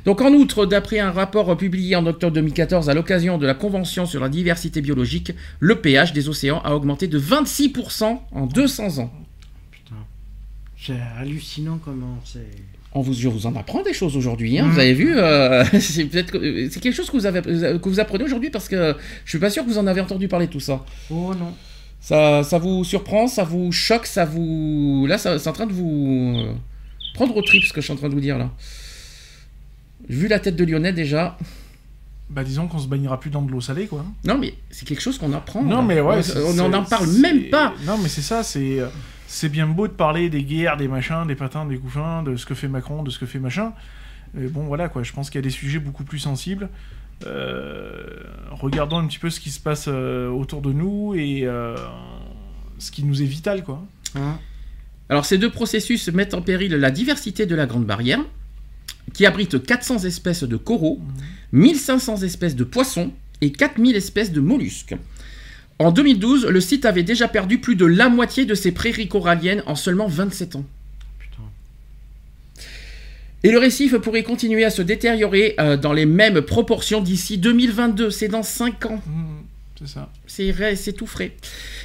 Donc 0.06 0.22
en 0.22 0.32
outre, 0.32 0.68
d'après 0.68 1.00
un 1.00 1.12
rapport 1.12 1.58
publié 1.58 1.96
en 1.96 2.06
octobre 2.06 2.34
2014 2.34 2.90
à 2.90 2.94
l'occasion 2.94 3.40
de 3.40 3.48
la 3.48 3.56
Convention 3.56 4.06
sur 4.06 4.22
la 4.22 4.30
diversité 4.30 4.82
biologique, 4.82 5.32
le 5.60 5.82
pH 5.82 6.14
des 6.14 6.30
océans 6.30 6.62
a 6.64 6.76
augmenté 6.76 7.08
de 7.08 7.20
26% 7.20 8.20
en 8.32 8.46
200 8.46 9.00
ans. 9.00 9.12
C'est 10.86 10.94
hallucinant 11.20 11.80
comment 11.84 12.20
c'est. 12.26 12.48
On 12.94 13.02
vous, 13.02 13.14
je 13.14 13.28
vous 13.28 13.46
en 13.46 13.56
apprends 13.56 13.84
des 13.84 13.94
choses 13.94 14.16
aujourd'hui, 14.16 14.58
hein, 14.58 14.66
Mhm. 14.66 14.72
vous 14.72 14.80
avez 14.80 14.94
vu, 14.94 15.18
euh, 15.18 15.64
c'est 15.80 16.06
peut-être 16.06 16.32
que- 16.32 16.70
c'est 16.70 16.80
quelque 16.80 16.94
chose 16.96 17.10
que 17.10 17.18
vous, 17.18 17.26
avez, 17.26 17.42
que 17.42 17.90
vous 17.90 18.00
apprenez 18.00 18.24
aujourd'hui 18.24 18.50
parce 18.50 18.70
que 18.70 18.96
je 19.26 19.30
suis 19.30 19.40
pas 19.40 19.50
sûr 19.50 19.64
que 19.66 19.70
vous 19.70 19.78
en 19.78 19.88
avez 19.88 20.00
entendu 20.02 20.28
parler 20.28 20.48
tout 20.48 20.60
ça. 20.62 20.86
Oh 21.10 21.34
non. 21.38 21.54
Ça, 22.00 22.44
ça 22.44 22.58
vous 22.60 22.84
surprend, 22.84 23.28
ça 23.28 23.44
vous 23.44 23.72
choque, 23.72 24.06
ça 24.06 24.24
vous... 24.26 25.06
Là, 25.10 25.18
ça- 25.18 25.40
c'est 25.40 25.50
en 25.50 25.54
train 25.54 25.66
de 25.66 25.74
vous 25.74 26.36
euh, 26.38 26.54
prendre 27.16 27.36
au 27.36 27.42
trip 27.42 27.64
ce 27.64 27.74
que 27.74 27.82
je 27.82 27.86
suis 27.86 27.94
en 27.94 27.98
train 27.98 28.10
de 28.10 28.14
vous 28.14 28.20
dire 28.22 28.38
là. 28.38 28.52
Vu 30.08 30.28
la 30.28 30.40
tête 30.40 30.56
de 30.56 30.64
Lyonnais 30.64 30.94
déjà. 30.94 31.38
Bah, 32.30 32.44
disons 32.44 32.68
qu'on 32.68 32.80
se 32.80 32.88
baignera 32.88 33.20
plus 33.20 33.30
dans 33.32 33.42
de 33.42 33.52
l'eau 33.52 33.62
salée, 33.62 33.88
quoi. 33.88 34.06
Non 34.24 34.38
mais 34.38 34.54
c'est 34.70 34.86
quelque 34.88 35.02
chose 35.02 35.18
qu'on 35.18 35.34
apprend. 35.34 35.64
Non, 35.64 35.78
là. 35.78 35.82
mais 35.82 36.00
ouais. 36.00 36.16
On- 36.18 36.22
c'est- 36.22 36.40
on 36.62 36.70
n'en 36.70 36.84
parle 36.84 37.10
même 37.12 37.50
pas. 37.50 37.74
Non, 37.86 37.98
mais 38.02 38.10
c'est 38.10 38.22
ça, 38.22 38.42
c'est. 38.44 38.80
C'est 39.28 39.50
bien 39.50 39.68
beau 39.68 39.88
de 39.88 39.94
parler 39.94 40.30
des 40.30 40.44
guerres, 40.44 40.78
des 40.78 40.88
machins, 40.88 41.26
des 41.28 41.36
patins, 41.36 41.66
des 41.66 41.78
couffins, 41.78 42.24
de 42.24 42.36
ce 42.36 42.46
que 42.46 42.54
fait 42.54 42.68
Macron, 42.68 43.04
de 43.04 43.10
ce 43.10 43.20
que 43.20 43.26
fait 43.26 43.40
machin. 43.40 43.74
Mais 44.34 44.48
bon, 44.48 44.64
voilà, 44.64 44.90
quoi. 44.90 45.04
Je 45.04 45.14
pense 45.14 45.30
qu'il 45.30 45.40
y 45.40 45.44
a 45.44 45.48
des 45.48 45.50
sujets 45.50 45.80
beaucoup 45.80 46.04
plus 46.04 46.20
sensibles. 46.20 46.70
Euh, 47.26 47.94
regardons 48.52 48.98
un 48.98 49.08
petit 49.08 49.20
peu 49.20 49.30
ce 49.30 49.40
qui 49.40 49.50
se 49.50 49.60
passe 49.60 49.86
euh, 49.88 50.30
autour 50.30 50.62
de 50.62 50.74
nous 50.74 51.14
et 51.16 51.42
euh, 51.44 51.76
ce 52.78 52.92
qui 52.92 53.04
nous 53.04 53.22
est 53.22 53.26
vital, 53.26 53.64
quoi. 53.64 53.82
Hein 54.16 54.38
Alors 55.10 55.26
ces 55.26 55.38
deux 55.38 55.50
processus 55.50 56.10
mettent 56.10 56.34
en 56.34 56.42
péril 56.42 56.74
la 56.74 56.92
diversité 56.92 57.46
de 57.46 57.56
la 57.56 57.66
Grande 57.66 57.86
Barrière, 57.86 58.20
qui 59.14 59.26
abrite 59.26 59.64
400 59.64 60.00
espèces 60.00 60.44
de 60.44 60.58
coraux, 60.58 61.00
1500 61.54 62.24
espèces 62.24 62.56
de 62.56 62.64
poissons 62.64 63.14
et 63.42 63.52
4000 63.52 63.96
espèces 63.96 64.32
de 64.32 64.42
mollusques. 64.42 64.96
En 65.80 65.92
2012, 65.92 66.46
le 66.46 66.62
site 66.62 66.86
avait 66.86 67.04
déjà 67.04 67.28
perdu 67.28 67.60
plus 67.60 67.76
de 67.76 67.86
la 67.86 68.08
moitié 68.08 68.46
de 68.46 68.56
ses 68.56 68.72
prairies 68.72 69.10
coralliennes 69.10 69.62
en 69.66 69.76
seulement 69.76 70.08
27 70.08 70.56
ans. 70.56 70.66
Putain. 71.20 71.44
Et 73.44 73.52
le 73.52 73.60
récif 73.60 73.98
pourrait 73.98 74.24
continuer 74.24 74.64
à 74.64 74.70
se 74.70 74.82
détériorer 74.82 75.56
euh, 75.60 75.76
dans 75.76 75.92
les 75.92 76.06
mêmes 76.06 76.42
proportions 76.42 77.02
d'ici 77.02 77.38
2022, 77.38 78.10
c'est 78.10 78.30
dans 78.30 78.44
5 78.44 78.86
ans. 78.86 79.02
Mmh, 79.06 79.26
c'est 79.80 79.88
ça. 79.88 80.12
C'est 80.28 80.52
vrai, 80.52 80.78
c'est 80.78 80.94
tout 80.94 81.08
frais. 81.08 81.36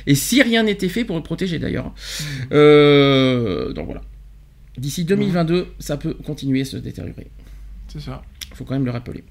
Et 0.07 0.15
si 0.15 0.41
rien 0.41 0.63
n'était 0.63 0.89
fait 0.89 1.05
pour 1.05 1.17
le 1.17 1.23
protéger 1.23 1.59
d'ailleurs. 1.59 1.93
Euh, 2.53 3.73
donc 3.73 3.87
voilà. 3.87 4.03
D'ici 4.79 5.05
2022, 5.05 5.67
ça 5.81 5.97
peut 5.97 6.15
continuer 6.15 6.61
à 6.61 6.65
se 6.65 6.77
détériorer. 6.77 7.27
C'est 7.89 8.01
ça. 8.01 8.23
Il 8.51 8.57
faut 8.57 8.65
quand 8.65 8.75
même 8.75 8.85
le 8.85 8.93
rappeler. 8.93 9.25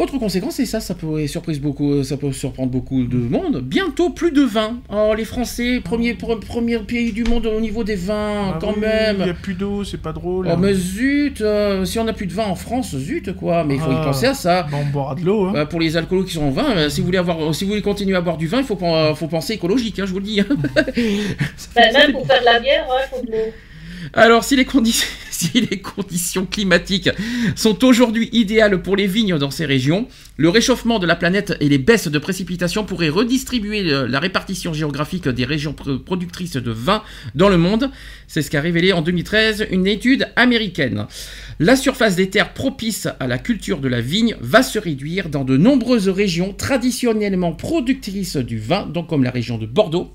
Autre 0.00 0.16
conséquence, 0.18 0.58
et 0.60 0.64
ça, 0.64 0.80
ça 0.80 0.94
peut 0.94 1.26
surprise 1.26 1.60
beaucoup, 1.60 2.02
ça 2.04 2.16
peut 2.16 2.32
surprendre 2.32 2.70
beaucoup 2.70 3.04
de 3.04 3.18
monde. 3.18 3.60
Bientôt 3.62 4.08
plus 4.08 4.32
de 4.32 4.40
vin. 4.40 4.78
Oh, 4.90 5.12
les 5.14 5.26
Français, 5.26 5.80
premier, 5.84 6.14
pre- 6.14 6.40
premier 6.40 6.78
pays 6.78 7.12
du 7.12 7.22
monde 7.24 7.44
au 7.44 7.60
niveau 7.60 7.84
des 7.84 7.96
vins, 7.96 8.52
Ah 8.54 8.58
quand 8.58 8.72
oui, 8.76 8.80
même. 8.80 9.16
Il 9.18 9.24
n'y 9.24 9.30
a 9.30 9.34
plus 9.34 9.52
d'eau, 9.52 9.84
c'est 9.84 10.00
pas 10.00 10.12
drôle. 10.14 10.48
Oh 10.50 10.56
mais 10.56 10.72
zut, 10.72 11.42
euh, 11.42 11.84
si 11.84 11.98
on 11.98 12.04
n'a 12.04 12.14
plus 12.14 12.24
de 12.26 12.32
vin 12.32 12.46
en 12.46 12.54
France, 12.54 12.96
zut 12.96 13.34
quoi. 13.36 13.62
Mais 13.64 13.74
il 13.74 13.80
faut 13.80 13.90
y 13.92 13.94
Ah. 13.94 14.04
penser 14.06 14.24
à 14.24 14.32
ça. 14.32 14.66
Bah, 14.70 14.78
on 14.80 14.86
boira 14.90 15.14
de 15.16 15.22
l'eau. 15.22 15.44
Hein. 15.48 15.52
Euh, 15.54 15.66
pour 15.66 15.78
les 15.80 15.94
alcoolos 15.98 16.24
qui 16.24 16.32
sont 16.32 16.44
en 16.44 16.50
vin, 16.50 16.70
euh, 16.76 16.88
si 16.88 17.00
vous 17.00 17.06
voulez 17.06 17.18
avoir, 17.18 17.54
si 17.54 17.64
vous 17.64 17.70
voulez 17.72 17.82
continuer 17.82 18.16
à 18.16 18.22
boire 18.22 18.38
du 18.38 18.46
vin, 18.46 18.60
il 18.60 18.64
faut, 18.64 18.76
pen- 18.76 18.88
euh, 18.94 19.14
faut 19.14 19.28
penser 19.28 19.52
écologique, 19.52 19.98
hein, 19.98 20.04
je 20.06 20.12
vous 20.12 20.20
le 20.20 20.24
dis. 20.24 20.40
hein. 20.40 20.46
Ben, 21.76 21.92
même 21.92 22.12
pour 22.12 22.26
faire 22.26 22.40
de 22.40 22.44
la 22.46 22.58
bière, 22.58 22.86
il 22.88 23.16
faut 23.18 23.24
de 23.26 23.30
l'eau. 23.32 23.38
Alors, 24.12 24.42
si 24.44 24.56
les, 24.56 24.64
conditions 24.64 26.46
climatiques 26.46 27.10
sont 27.54 27.84
aujourd'hui 27.84 28.28
idéales 28.32 28.82
pour 28.82 28.96
les 28.96 29.06
vignes 29.06 29.38
dans 29.38 29.50
ces 29.50 29.64
régions, 29.64 30.08
le 30.36 30.48
réchauffement 30.48 30.98
de 30.98 31.06
la 31.06 31.16
planète 31.16 31.56
et 31.60 31.68
les 31.68 31.78
baisses 31.78 32.08
de 32.08 32.18
précipitations 32.18 32.84
pourraient 32.84 33.08
redistribuer 33.08 33.82
la 33.82 34.20
répartition 34.20 34.72
géographique 34.72 35.28
des 35.28 35.44
régions 35.44 35.72
pr- 35.72 35.98
productrices 35.98 36.56
de 36.56 36.70
vin 36.70 37.02
dans 37.34 37.48
le 37.48 37.56
monde. 37.56 37.90
C'est 38.26 38.42
ce 38.42 38.50
qu'a 38.50 38.60
révélé 38.60 38.92
en 38.92 39.02
2013 39.02 39.68
une 39.70 39.86
étude 39.86 40.28
américaine. 40.36 41.06
La 41.58 41.76
surface 41.76 42.16
des 42.16 42.30
terres 42.30 42.52
propices 42.52 43.08
à 43.20 43.26
la 43.26 43.38
culture 43.38 43.78
de 43.78 43.88
la 43.88 44.00
vigne 44.00 44.36
va 44.40 44.62
se 44.62 44.78
réduire 44.78 45.28
dans 45.28 45.44
de 45.44 45.56
nombreuses 45.56 46.08
régions 46.08 46.52
traditionnellement 46.52 47.52
productrices 47.52 48.36
du 48.36 48.58
vin, 48.58 48.86
donc 48.86 49.08
comme 49.08 49.24
la 49.24 49.30
région 49.30 49.56
de 49.56 49.66
Bordeaux 49.66 50.12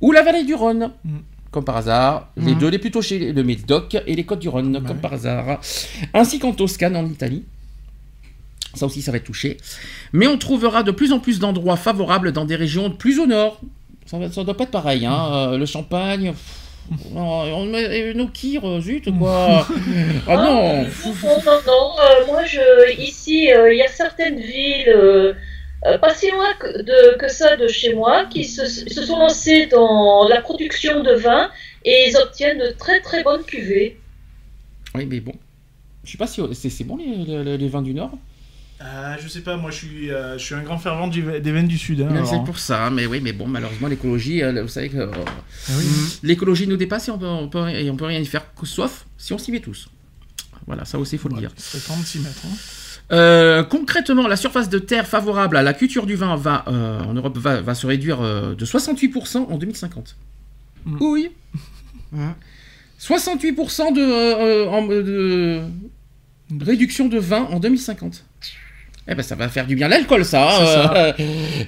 ou 0.00 0.12
la 0.12 0.22
vallée 0.22 0.44
du 0.44 0.54
Rhône. 0.54 0.90
Mm. 1.04 1.18
Comme 1.50 1.64
par 1.64 1.76
hasard, 1.76 2.28
les 2.36 2.54
Mm. 2.54 2.58
deux 2.58 2.68
les 2.68 2.78
plus 2.78 2.90
touchés, 2.92 3.32
le 3.32 3.42
Médoc 3.42 3.96
et 4.06 4.14
les 4.14 4.24
Côtes 4.24 4.38
du 4.38 4.48
Rhône, 4.48 4.82
comme 4.86 4.98
par 4.98 5.14
hasard, 5.14 5.58
ainsi 6.14 6.38
qu'en 6.38 6.52
Toscane 6.52 6.96
en 6.96 7.04
Italie. 7.06 7.44
Ça 8.74 8.86
aussi, 8.86 9.02
ça 9.02 9.10
va 9.10 9.16
être 9.16 9.24
touché. 9.24 9.56
Mais 10.12 10.28
on 10.28 10.38
trouvera 10.38 10.84
de 10.84 10.92
plus 10.92 11.12
en 11.12 11.18
plus 11.18 11.40
d'endroits 11.40 11.76
favorables 11.76 12.30
dans 12.30 12.44
des 12.44 12.54
régions 12.54 12.88
plus 12.90 13.18
au 13.18 13.26
nord. 13.26 13.60
Ça 14.06 14.16
ne 14.18 14.28
doit 14.44 14.56
pas 14.56 14.62
être 14.64 14.70
pareil, 14.70 15.04
hein. 15.06 15.28
euh, 15.32 15.58
le 15.58 15.66
Champagne. 15.66 16.32
pff, 16.32 17.12
non, 17.12 17.42
on 17.56 17.66
met- 17.66 17.98
et 18.10 18.14
nos 18.14 18.28
kirs, 18.28 18.80
zut 18.80 19.10
quoi. 19.18 19.66
ah 20.28 20.36
non. 20.36 20.82
non, 20.84 20.84
non, 21.24 21.60
non, 21.66 21.90
euh, 22.00 22.26
moi, 22.28 22.44
je, 22.44 23.00
ici, 23.00 23.52
euh, 23.52 23.72
il 23.72 23.78
y 23.78 23.82
a 23.82 23.88
certaines 23.88 24.38
villes, 24.38 25.36
euh, 25.86 25.98
pas 25.98 26.14
si 26.14 26.30
loin 26.30 26.52
que, 26.58 26.82
de, 26.82 27.16
que 27.18 27.28
ça 27.28 27.56
de 27.56 27.68
chez 27.68 27.94
moi, 27.94 28.26
qui 28.26 28.44
se, 28.44 28.66
se 28.66 29.02
sont 29.04 29.18
lancées 29.18 29.66
dans 29.66 30.28
la 30.28 30.40
production 30.40 31.02
de 31.02 31.12
vin 31.14 31.50
et 31.84 32.06
ils 32.08 32.16
obtiennent 32.16 32.58
de 32.58 32.70
très 32.78 33.00
très 33.00 33.22
bonnes 33.24 33.44
cuvées. 33.44 33.98
Oui, 34.94 35.06
mais 35.06 35.20
bon. 35.20 35.32
Je 36.04 36.12
sais 36.12 36.18
pas 36.18 36.26
si 36.26 36.40
c'est 36.54 36.70
c'est 36.70 36.84
bon 36.84 36.96
les, 36.96 37.44
les- 37.44 37.58
les 37.58 37.68
vins 37.68 37.82
du 37.82 37.94
Nord? 37.94 38.12
Euh, 38.82 39.14
je 39.20 39.28
sais 39.28 39.42
pas, 39.42 39.56
moi 39.58 39.70
je 39.70 39.76
suis, 39.76 40.10
euh, 40.10 40.38
je 40.38 40.44
suis 40.44 40.54
un 40.54 40.62
grand 40.62 40.78
fervent 40.78 41.06
du- 41.08 41.22
des 41.40 41.52
veines 41.52 41.68
du 41.68 41.76
Sud. 41.76 42.00
Hein, 42.00 42.24
c'est 42.24 42.42
pour 42.46 42.58
ça, 42.58 42.88
mais 42.88 43.04
oui, 43.04 43.20
mais 43.22 43.32
bon, 43.34 43.46
malheureusement 43.46 43.88
l'écologie, 43.88 44.42
euh, 44.42 44.62
vous 44.62 44.68
savez 44.68 44.88
que 44.88 44.96
euh, 44.96 45.10
Ah 45.68 45.72
oui. 45.78 45.84
l'écologie 46.22 46.66
nous 46.66 46.78
dépasse 46.78 47.08
et 47.08 47.10
on 47.10 47.18
peut, 47.18 47.26
on 47.26 47.48
peut, 47.48 47.68
et 47.68 47.90
on 47.90 47.96
peut 47.96 48.06
rien 48.06 48.20
y 48.20 48.24
faire, 48.26 48.46
sauf 48.64 49.04
si 49.18 49.34
on 49.34 49.38
s'y 49.38 49.52
met 49.52 49.60
tous. 49.60 49.88
Voilà, 50.66 50.86
ça 50.86 50.98
aussi 50.98 51.16
il 51.16 51.18
faut 51.18 51.28
le 51.28 51.36
dire. 51.38 51.50
serait 51.58 51.80
temps 51.86 52.00
de 52.00 52.06
s'y 52.06 52.20
mettre. 52.20 52.40
hein. 52.46 52.56
Euh, 53.12 53.64
concrètement, 53.64 54.28
la 54.28 54.36
surface 54.36 54.68
de 54.68 54.78
terre 54.78 55.06
favorable 55.06 55.56
à 55.56 55.62
la 55.62 55.72
culture 55.74 56.06
du 56.06 56.14
vin 56.14 56.36
va, 56.36 56.64
euh, 56.68 57.00
en 57.02 57.12
Europe 57.14 57.36
va, 57.38 57.60
va 57.60 57.74
se 57.74 57.86
réduire 57.86 58.20
euh, 58.20 58.54
de 58.54 58.64
68% 58.64 59.46
en 59.50 59.56
2050. 59.58 60.16
Mm. 60.86 60.96
Oui. 61.00 61.28
Mm. 62.12 62.28
68% 63.00 63.92
de, 63.94 64.00
euh, 64.00 64.68
en- 64.68 64.86
de 64.86 65.62
réduction 66.64 67.08
de 67.08 67.18
vin 67.18 67.48
en 67.50 67.58
2050. 67.58 68.24
Eh 69.08 69.14
ben 69.16 69.22
ça 69.22 69.34
va 69.34 69.48
faire 69.48 69.66
du 69.66 69.74
bien 69.74 69.88
l'alcool 69.88 70.24
ça. 70.24 70.46
hein, 70.48 70.66
ça. 70.66 70.94
euh, 70.94 71.12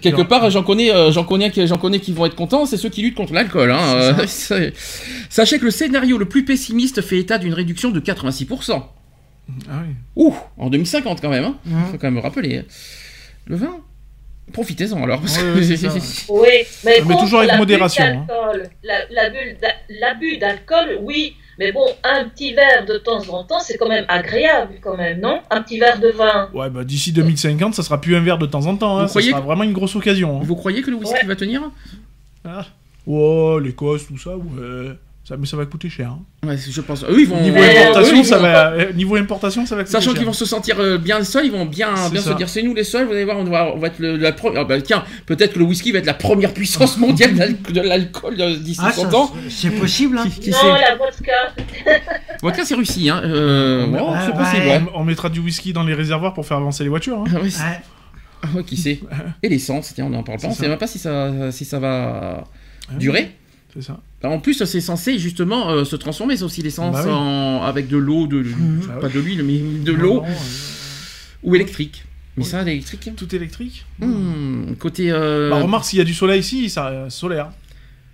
quelque 0.00 0.22
part 0.22 0.48
j'en 0.50 0.62
connais, 0.62 0.92
euh, 0.94 1.10
j'en 1.10 1.24
connais, 1.24 1.50
qui- 1.50 1.66
j'en 1.66 1.78
connais 1.78 1.98
qui 1.98 2.12
vont 2.12 2.26
être 2.26 2.36
contents, 2.36 2.66
c'est 2.66 2.76
ceux 2.76 2.88
qui 2.90 3.02
luttent 3.02 3.16
contre 3.16 3.32
l'alcool. 3.32 3.72
hein, 3.72 3.80
euh, 3.96 4.26
Sachez 5.30 5.58
que 5.58 5.64
le 5.64 5.70
scénario 5.72 6.18
le 6.18 6.26
plus 6.26 6.44
pessimiste 6.44 7.00
fait 7.00 7.18
état 7.18 7.38
d'une 7.38 7.54
réduction 7.54 7.90
de 7.90 7.98
86%. 7.98 8.82
Ah 9.68 9.82
oui. 9.86 9.94
Ouh, 10.16 10.34
en 10.58 10.70
2050 10.70 11.20
quand 11.20 11.28
même. 11.30 11.44
Hein. 11.44 11.56
Mhm. 11.64 11.84
Faut 11.86 11.92
quand 11.98 12.06
même 12.06 12.14
me 12.14 12.20
rappeler. 12.20 12.64
Le 13.46 13.56
vin 13.56 13.76
Profitez-en 14.52 15.02
alors. 15.02 15.20
parce 15.20 15.38
que-. 15.38 16.28
Oui, 16.30 16.40
mais, 16.84 16.98
Mais 16.98 17.00
contre 17.02 17.20
toujours 17.24 17.40
avec 17.40 17.56
modération, 17.56 18.04
hein. 18.04 18.26
l'abus 19.10 19.56
d'a- 19.60 19.68
L'abus 20.00 20.36
d'alcool, 20.38 20.98
oui, 21.02 21.36
mais 21.58 21.70
bon, 21.72 21.84
un 22.02 22.28
petit 22.28 22.52
verre 22.52 22.84
de 22.84 22.98
temps 22.98 23.22
en 23.28 23.44
temps, 23.44 23.60
c'est 23.60 23.78
quand 23.78 23.88
même 23.88 24.04
agréable, 24.08 24.74
quand 24.82 24.96
même, 24.96 25.20
non? 25.20 25.40
Un 25.50 25.62
petit 25.62 25.78
verre 25.78 26.00
de 26.00 26.08
vin. 26.08 26.50
Ouais, 26.52 26.68
bah 26.70 26.84
d'ici 26.84 27.12
2050, 27.12 27.74
ça 27.74 27.82
sera 27.82 28.00
plus 28.00 28.16
un 28.16 28.20
verre 28.20 28.38
de 28.38 28.46
temps 28.46 28.66
en 28.66 28.76
temps. 28.76 28.98
Hein, 28.98 29.08
ça 29.08 29.20
sera 29.20 29.40
que- 29.40 29.46
vraiment 29.46 29.64
une 29.64 29.72
grosse 29.72 29.94
occasion. 29.96 30.38
hein. 30.40 30.44
Vous 30.44 30.56
croyez 30.56 30.82
que 30.82 30.90
le 30.90 30.96
whisky 30.96 31.14
Ouais. 31.14 31.24
va 31.26 31.36
tenir? 31.36 31.62
Ah. 32.44 32.66
Oh, 33.06 33.58
l'Écosse, 33.62 34.06
tout 34.06 34.18
ça, 34.18 34.36
ouais. 34.36 34.92
Ça, 35.32 35.38
mais 35.38 35.46
ça 35.46 35.56
va 35.56 35.64
coûter 35.64 35.88
cher. 35.88 36.10
hein. 36.10 36.46
Ouais, 36.46 36.56
je 36.58 36.80
pense. 36.82 37.04
Eux, 37.04 37.20
ils 37.20 37.26
vont. 37.26 37.40
Niveau 37.40 37.56
importation, 37.58 38.16
eux, 38.16 38.18
ils 38.18 38.24
ça 38.26 38.36
vont- 38.36 38.42
va. 38.42 38.70
euh, 38.72 38.92
Niveau 38.92 39.16
importation, 39.16 39.64
ça 39.64 39.76
va 39.76 39.82
coûter 39.84 39.92
Sachant 39.92 40.12
qu'ils 40.12 40.26
vont 40.26 40.34
se 40.34 40.44
sentir 40.44 40.78
euh, 40.78 40.98
bien 40.98 41.24
seuls, 41.24 41.46
ils 41.46 41.52
vont 41.52 41.64
bien, 41.64 41.96
se 41.96 42.34
dire 42.34 42.50
c'est 42.50 42.62
nous 42.62 42.74
les 42.74 42.84
seuls, 42.84 43.06
vous 43.06 43.12
allez 43.12 43.24
voir, 43.24 43.38
on 43.38 43.44
va, 43.44 43.72
on 43.74 43.78
va 43.78 43.86
être 43.86 43.98
le- 43.98 44.16
la 44.18 44.32
première. 44.32 44.66
bah, 44.66 44.78
tiens, 44.82 45.04
peut-être 45.24 45.54
que 45.54 45.58
le 45.58 45.64
whisky 45.64 45.90
va 45.90 46.00
être 46.00 46.06
la 46.06 46.12
première 46.12 46.52
puissance 46.52 46.98
mondiale 46.98 47.34
de 47.34 47.80
l'alcool 47.80 48.36
euh, 48.38 48.56
d'ici 48.58 48.80
Ah, 48.84 48.92
100 48.92 49.10
ça, 49.10 49.16
ans. 49.16 49.32
c'est 49.48 49.70
possible. 49.70 50.18
Hein. 50.18 50.24
Qui, 50.28 50.40
qui 50.40 50.50
non, 50.50 50.74
la 50.74 50.96
vodka. 50.96 51.32
Vodka, 52.42 52.64
c'est 52.66 52.74
Russie, 52.74 53.08
hein. 53.08 53.22
Euh, 53.24 53.86
Ouais, 53.86 54.00
ouais, 54.00 54.06
c'est 54.26 54.36
possible, 54.36 54.66
ouais. 54.66 54.80
On, 54.94 55.00
on 55.00 55.04
mettra 55.04 55.30
du 55.30 55.40
whisky 55.40 55.72
dans 55.72 55.84
les 55.84 55.94
réservoirs 55.94 56.34
pour 56.34 56.44
faire 56.44 56.58
avancer 56.58 56.82
les 56.82 56.90
voitures. 56.90 57.20
hein. 57.20 57.24
Ah 57.34 57.40
Ouais. 57.40 57.48
ah 58.42 58.46
ouais, 58.56 58.64
qui 58.64 58.76
sait 58.76 59.00
Et 59.42 59.48
l'essence, 59.48 59.92
tiens, 59.94 60.08
on 60.10 60.14
en 60.14 60.22
parle 60.22 60.40
pas. 60.40 60.48
On 60.48 60.50
ça. 60.52 60.60
sait 60.64 60.68
même 60.68 60.76
pas 60.78 60.86
si 60.88 60.98
ça, 60.98 61.50
si 61.52 61.64
ça 61.64 61.78
va 61.78 62.44
Ah, 62.90 62.94
durer. 62.98 63.30
C'est 63.74 63.82
ça. 63.82 64.00
En 64.22 64.38
plus, 64.38 64.62
c'est 64.64 64.80
censé 64.82 65.18
justement 65.18 65.70
euh, 65.70 65.84
se 65.84 65.96
transformer, 65.96 66.36
c'est 66.36 66.42
aussi 66.44 66.62
l'essence 66.62 66.92
Bah 66.94 67.02
oui. 67.06 67.10
en- 67.10 67.62
avec 67.62 67.88
de 67.88 67.96
l'eau, 67.96 68.26
de. 68.26 68.42
Bah 68.86 68.94
pas 69.00 69.06
oui. 69.06 69.12
de 69.14 69.20
l'huile, 69.20 69.42
mais 69.44 69.58
de 69.84 69.92
l'eau 69.92 70.22
euh, 70.22 70.28
ou 71.42 71.54
électrique. 71.54 72.04
Mais 72.36 72.44
Oui. 72.44 72.50
ça, 72.50 72.62
l'électrique. 72.62 73.10
Tout 73.16 73.34
électrique. 73.34 73.84
Hmm, 73.98 74.74
côté. 74.78 75.10
euh, 75.10 75.50
Bah, 75.50 75.60
remarque, 75.62 75.84
s'il 75.86 75.98
y 75.98 76.02
a 76.02 76.04
du 76.04 76.14
soleil 76.14 76.40
ici, 76.40 76.68
ça 76.70 76.88
euh, 76.88 77.10
solaire. 77.10 77.50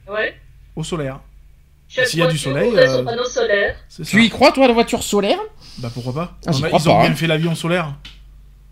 Ouais. 0.09 0.35
Au 0.77 0.85
solaire. 0.85 1.21
S'il 1.89 2.19
y 2.19 2.23
a 2.23 2.27
du 2.27 2.37
soleil, 2.39 2.71
euh, 2.77 3.03
solaire. 3.25 3.77
Tu 4.05 4.23
y 4.25 4.29
crois, 4.29 4.53
toi, 4.53 4.65
à 4.67 4.69
la 4.69 4.75
voiture 4.75 5.03
solaire? 5.03 5.39
Bah 5.79 5.91
pourquoi 5.93 6.13
pas 6.15 6.39
Ah, 6.47 6.51
crois 6.53 6.69
Ils 6.69 6.89
ont 6.89 6.95
pas, 6.97 7.03
bien 7.03 7.11
hein. 7.13 7.15
fait 7.15 7.27
l'avion 7.27 7.55
solaire. 7.55 7.97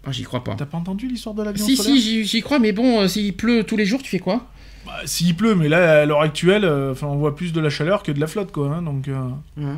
Ah, 0.06 0.12
j'y 0.12 0.22
crois 0.22 0.44
pas. 0.44 0.54
T'as 0.54 0.66
pas 0.66 0.76
entendu 0.78 1.08
l'histoire 1.08 1.34
de 1.34 1.42
l'avion 1.42 1.64
Si, 1.64 1.76
solaire? 1.76 1.94
si, 1.94 2.00
j'y 2.02 2.24
j'y 2.24 2.42
crois, 2.42 2.58
mais 2.58 2.72
bon, 2.72 3.00
euh, 3.00 3.08
s'il 3.08 3.34
pleut 3.34 3.64
tous 3.64 3.76
les 3.76 3.86
jours, 3.86 4.02
tu 4.02 4.10
fais 4.10 4.18
quoi? 4.18 4.46
Bah, 4.86 5.00
S'il 5.04 5.34
pleut, 5.34 5.54
mais 5.54 5.68
là, 5.68 6.02
à 6.02 6.06
l'heure 6.06 6.20
actuelle, 6.22 6.64
euh, 6.64 6.92
enfin, 6.92 7.08
on 7.08 7.16
voit 7.16 7.34
plus 7.36 7.52
de 7.52 7.60
la 7.60 7.68
chaleur 7.70 8.02
que 8.02 8.12
de 8.12 8.20
la 8.20 8.26
flotte, 8.26 8.52
quoi. 8.52 8.68
hein, 8.76 8.82
donc, 8.82 9.08
euh, 9.08 9.20
Ouais. 9.56 9.74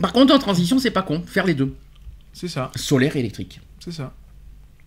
Par 0.00 0.12
contre, 0.12 0.34
en 0.34 0.38
transition, 0.38 0.78
c'est 0.78 0.90
pas 0.90 1.02
con. 1.02 1.22
Faire 1.26 1.46
les 1.46 1.54
deux. 1.54 1.74
c'est 2.32 2.48
ça, 2.48 2.70
Solaire 2.76 3.16
et 3.16 3.20
électrique. 3.20 3.60
c'est 3.80 3.92
ça. 3.92 4.12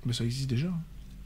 Mais 0.06 0.14
ça 0.14 0.24
existe 0.24 0.50
déjà. 0.50 0.68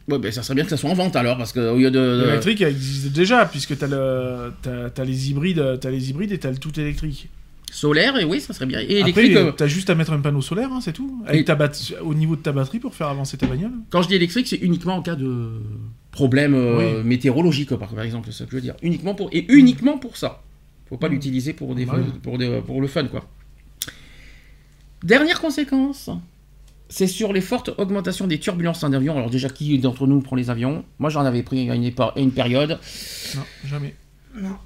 Ouais, 0.07 0.19
ben 0.19 0.31
ça 0.31 0.43
serait 0.43 0.53
bien 0.55 0.63
que 0.65 0.69
ça 0.69 0.77
soit 0.77 0.89
en 0.89 0.93
vente 0.93 1.15
alors, 1.15 1.35
parce 1.37 1.51
que 1.51 1.59
au 1.71 1.77
lieu 1.77 1.89
de. 1.89 1.97
de- 1.99 2.25
L'électrique, 2.25 2.61
elle 2.61 2.69
existe 2.73 3.07
déjà, 3.11 3.45
puisque 3.45 3.75
t'as 3.77 3.87
le, 3.87 4.53
t'as, 4.61 4.89
t'as 4.91 5.03
les 5.03 5.31
hybrides, 5.31 5.79
t'as 5.81 5.89
les 5.89 6.09
hybrides 6.11 6.31
et 6.31 6.37
t'as 6.37 6.51
le 6.51 6.57
tout 6.57 6.77
électrique. 6.79 7.29
Solaire, 7.71 8.15
et 8.17 8.23
oui, 8.23 8.39
ça 8.39 8.53
serait 8.53 8.67
bien. 8.67 8.79
Et 8.79 8.83
Après, 8.83 8.99
électrique, 9.01 9.35
euh, 9.35 9.47
euh, 9.47 9.51
t'as 9.51 9.67
juste 9.67 9.89
à 9.89 9.95
mettre 9.95 10.13
un 10.13 10.19
panneau 10.19 10.41
solaire, 10.41 10.71
hein, 10.71 10.79
c'est 10.81 10.93
tout. 10.93 11.23
Avec 11.25 11.41
Et- 11.41 11.45
ta 11.45 11.55
bat- 11.55 11.71
au 12.01 12.13
niveau 12.13 12.35
de 12.35 12.41
ta 12.41 12.51
batterie 12.51 12.79
pour 12.79 12.93
faire 12.93 13.07
avancer 13.07 13.35
ta 13.37 13.47
bagnole. 13.47 13.71
quand 13.89 14.01
je 14.03 14.07
dis 14.09 14.15
électrique, 14.15 14.47
c'est 14.47 14.57
uniquement 14.57 14.95
en 14.95 15.01
cas 15.01 15.15
de 15.15 15.49
problème 16.15 16.53
euh, 16.55 17.01
Oui. 17.01 17.07
météorologique, 17.07 17.75
par, 17.75 17.89
par 17.89 18.03
exemple, 18.03 18.27
c'est 18.31 18.37
ça 18.39 18.45
que 18.45 18.51
je 18.51 18.55
veux 18.55 18.61
dire. 18.61 18.75
Uniquement 18.81 19.13
pour, 19.15 19.29
et 19.31 19.45
uniquement 19.53 19.97
pour 19.97 20.17
ça. 20.17 20.41
Faut 20.89 20.97
pas 20.97 21.09
Mm. 21.09 21.13
l'utiliser 21.13 21.53
pour, 21.53 21.75
des, 21.75 21.85
Bah 21.85 21.97
pour, 22.23 22.37
des- 22.37 22.61
pour 22.65 22.81
le 22.81 22.87
fun, 22.87 23.05
quoi. 23.05 23.23
Dernière 25.03 25.39
conséquence, 25.41 26.09
c'est 26.89 27.07
sur 27.07 27.33
les 27.33 27.41
fortes 27.41 27.69
augmentations 27.77 28.27
des 28.27 28.39
turbulences 28.39 28.83
en 28.83 28.93
avion. 28.93 29.15
Alors 29.17 29.29
déjà, 29.29 29.49
qui 29.49 29.77
d'entre 29.79 30.07
nous 30.07 30.21
prend 30.21 30.35
les 30.35 30.49
avions? 30.49 30.83
Moi, 30.99 31.09
j'en 31.09 31.25
avais 31.25 31.43
pris 31.43 31.69
à 31.69 31.75
une, 31.75 32.31
période. 32.31 32.79
Non, 33.35 33.41
jamais. 33.65 33.93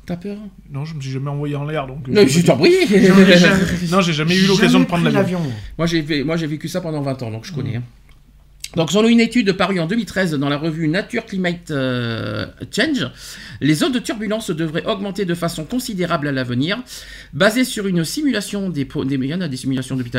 T'as 0.06 0.16
peur? 0.18 0.38
Non, 0.72 0.84
je 0.86 0.96
me 0.96 1.02
suis 1.02 1.12
jamais 1.12 1.30
envoyé 1.30 1.56
en 1.56 1.66
l'air, 1.66 1.86
donc. 1.88 2.08
euh, 2.10 2.14
Non, 2.14 2.26
je 2.28 2.42
t'en 2.42 2.58
prie 2.58 2.72
Non, 3.92 4.02
j'ai 4.02 4.14
jamais 4.14 4.36
eu 4.36 4.46
l'occasion 4.48 4.80
de 4.80 4.86
prendre 4.86 5.08
l'avion. 5.10 5.42
Moi, 5.78 5.86
j'ai 5.88 6.02
vé- 6.02 6.24
moi, 6.24 6.38
j'ai 6.38 6.48
vécu 6.48 6.68
ça 6.68 6.82
pendant 6.82 7.02
20 7.02 7.22
ans, 7.24 7.32
donc 7.32 7.46
je 7.46 7.54
connais. 7.54 7.76
hein. 7.78 7.84
Donc, 8.76 8.92
selon 8.92 9.08
une 9.08 9.20
étude 9.20 9.52
parue 9.54 9.80
en 9.80 9.88
2013 9.88 10.36
dans 10.36 10.48
la 10.48 10.58
revue 10.58 10.88
Nature 10.88 11.26
Climate 11.26 11.72
euh, 11.72 12.46
Change, 12.72 13.10
les 13.62 13.74
zones 13.74 13.92
de 13.92 14.00
turbulence 14.00 14.52
devraient 14.52 14.86
augmenter 14.86 15.26
de 15.26 15.34
façon 15.34 15.66
considérable 15.66 16.28
à 16.28 16.32
l'avenir, 16.32 16.78
basée 17.34 17.64
sur 17.64 17.88
une 17.88 18.04
simulation 18.06 18.70
des, 18.70 18.86
des 18.86 19.58
simulations 19.58 19.96
depuis 19.96 20.12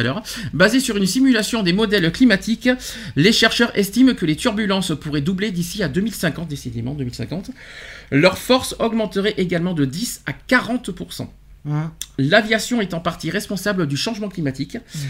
basée 0.52 0.80
sur 0.80 0.96
une 0.96 1.06
simulation 1.06 1.62
des 1.62 1.72
modèles 1.72 2.10
climatiques. 2.10 2.68
Les 3.14 3.32
chercheurs 3.32 3.70
estiment 3.78 4.14
que 4.14 4.26
les 4.26 4.36
turbulences 4.36 4.92
pourraient 5.00 5.20
doubler 5.20 5.52
d'ici 5.52 5.82
à 5.84 5.88
2050, 5.88 6.48
décidément 6.48 6.94
2050. 6.94 7.50
Leur 8.10 8.36
force 8.36 8.74
augmenterait 8.80 9.34
également 9.36 9.74
de 9.74 9.84
10 9.84 10.22
à 10.26 10.32
40 10.32 10.90
Hein. 11.68 11.92
L'aviation 12.16 12.80
est 12.80 12.94
en 12.94 13.00
partie 13.00 13.30
responsable 13.30 13.86
du 13.86 13.96
changement 13.96 14.28
climatique. 14.28 14.76
Mhm. 14.76 15.00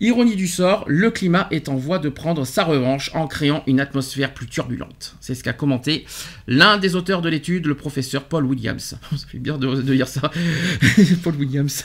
Ironie 0.00 0.36
du 0.36 0.48
sort, 0.48 0.84
le 0.88 1.10
climat 1.10 1.46
est 1.50 1.68
en 1.68 1.76
voie 1.76 1.98
de 1.98 2.08
prendre 2.08 2.44
sa 2.44 2.64
revanche 2.64 3.10
en 3.14 3.26
créant 3.26 3.62
une 3.66 3.80
atmosphère 3.80 4.34
plus 4.34 4.46
turbulente. 4.46 5.14
C'est 5.20 5.34
ce 5.34 5.44
qu'a 5.44 5.52
commenté 5.52 6.04
l'un 6.48 6.78
des 6.78 6.96
auteurs 6.96 7.22
de 7.22 7.28
l'étude, 7.28 7.66
le 7.66 7.74
professeur 7.74 8.24
Paul 8.24 8.44
Williams. 8.44 8.96
Ça 9.10 9.26
fait 9.26 9.38
bien 9.38 9.56
de, 9.56 9.82
de 9.82 9.94
dire 9.94 10.08
ça. 10.08 10.30
Paul 11.22 11.36
Williams. 11.36 11.84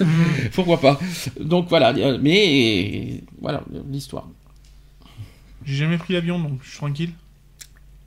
Pourquoi 0.54 0.80
pas 0.80 1.00
Donc 1.40 1.70
voilà, 1.70 1.94
euh, 1.96 2.18
mais 2.22 3.22
voilà 3.40 3.64
l'histoire. 3.92 4.28
J'ai 5.66 5.76
jamais 5.76 5.98
pris 5.98 6.14
l'avion, 6.14 6.40
donc 6.40 6.60
je 6.64 6.70
suis 6.70 6.78
tranquille. 6.78 7.12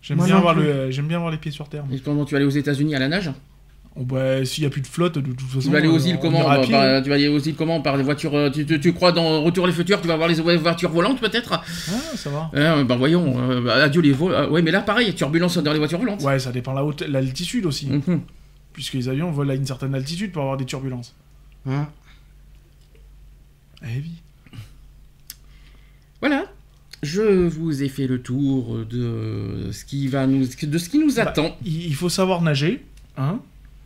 J'aime 0.02 0.18
Moi 0.18 0.26
bien, 0.26 0.36
avoir 0.36 0.54
le, 0.54 0.62
euh, 0.64 1.02
bien 1.02 1.16
avoir 1.16 1.30
les 1.30 1.38
pieds 1.38 1.50
sur 1.50 1.68
terre. 1.68 1.84
Et 1.92 1.98
comment 1.98 2.24
tu 2.24 2.36
aller 2.36 2.44
aux 2.44 2.50
États-Unis 2.50 2.94
à 2.94 2.98
la 2.98 3.08
nage? 3.08 3.30
Bah, 4.04 4.44
s'il 4.44 4.64
y 4.64 4.66
a 4.66 4.70
plus 4.70 4.80
de 4.80 4.86
flotte, 4.86 5.18
de 5.18 5.32
toute 5.32 5.40
façon. 5.48 5.60
Tu 5.60 5.70
vas 5.70 5.78
aller 5.78 5.88
aux 5.88 5.98
euh, 5.98 6.08
îles 6.08 6.18
comment 6.20 6.44
bah, 6.44 6.58
bah, 6.70 7.00
Tu 7.02 7.08
vas 7.08 7.14
aller 7.16 7.28
aux 7.28 7.38
îles 7.38 7.54
comment 7.56 7.80
Par 7.80 7.96
des 7.96 8.02
voitures 8.02 8.34
euh, 8.34 8.50
tu, 8.50 8.64
tu- 8.66 8.78
tu 8.80 8.92
crois 8.92 9.12
dans 9.12 9.42
Retour 9.42 9.66
les 9.66 9.72
futurs, 9.72 10.00
tu 10.00 10.08
vas 10.08 10.16
voir 10.16 10.28
les 10.28 10.34
voitures 10.56 10.90
volantes 10.90 11.20
peut-être? 11.20 11.52
Ah, 11.54 11.62
ça 12.16 12.30
va. 12.30 12.50
Euh, 12.54 12.84
Ben 12.84 12.96
voyons, 12.96 13.34
euh, 13.50 13.60
bah, 13.60 13.74
adieu 13.82 14.00
les 14.00 14.12
vols. 14.12 14.32
euh, 14.34 14.48
ouais, 14.48 14.62
mais 14.62 14.70
là 14.70 14.80
pareil, 14.82 15.14
turbulence 15.14 15.58
dans 15.58 15.72
les 15.72 15.78
voitures 15.78 15.98
volantes. 15.98 16.22
Ouais, 16.22 16.38
ça 16.38 16.52
dépend 16.52 16.72
la 16.72 16.84
haute- 16.84 17.02
l'altitude 17.02 17.66
aussi. 17.66 17.86
Mhm. 17.88 18.20
Puisque 18.72 18.94
les 18.94 19.08
avions 19.08 19.30
volent 19.32 19.50
à 19.50 19.54
une 19.56 19.66
certaine 19.66 19.94
altitude 19.94 20.30
pour 20.32 20.42
avoir 20.42 20.56
des 20.56 20.64
turbulences. 20.64 21.14
Hein? 21.68 21.88
Eh 23.82 23.86
oui. 23.96 24.12
Voilà. 26.20 26.44
Je 27.02 27.46
vous 27.46 27.82
ai 27.84 27.88
fait 27.88 28.06
le 28.08 28.20
tour 28.20 28.78
de 28.84 29.68
ce 29.72 29.84
qui 29.84 30.08
va 30.08 30.26
nous, 30.26 30.44
de 30.62 30.78
ce 30.78 30.88
qui 30.88 30.98
nous 30.98 31.14
Bah, 31.14 31.22
attend. 31.22 31.56
il 31.64 31.86
il 31.86 31.94
faut 31.94 32.08
savoir 32.08 32.42
nager, 32.42 32.84
hein. 33.16 33.38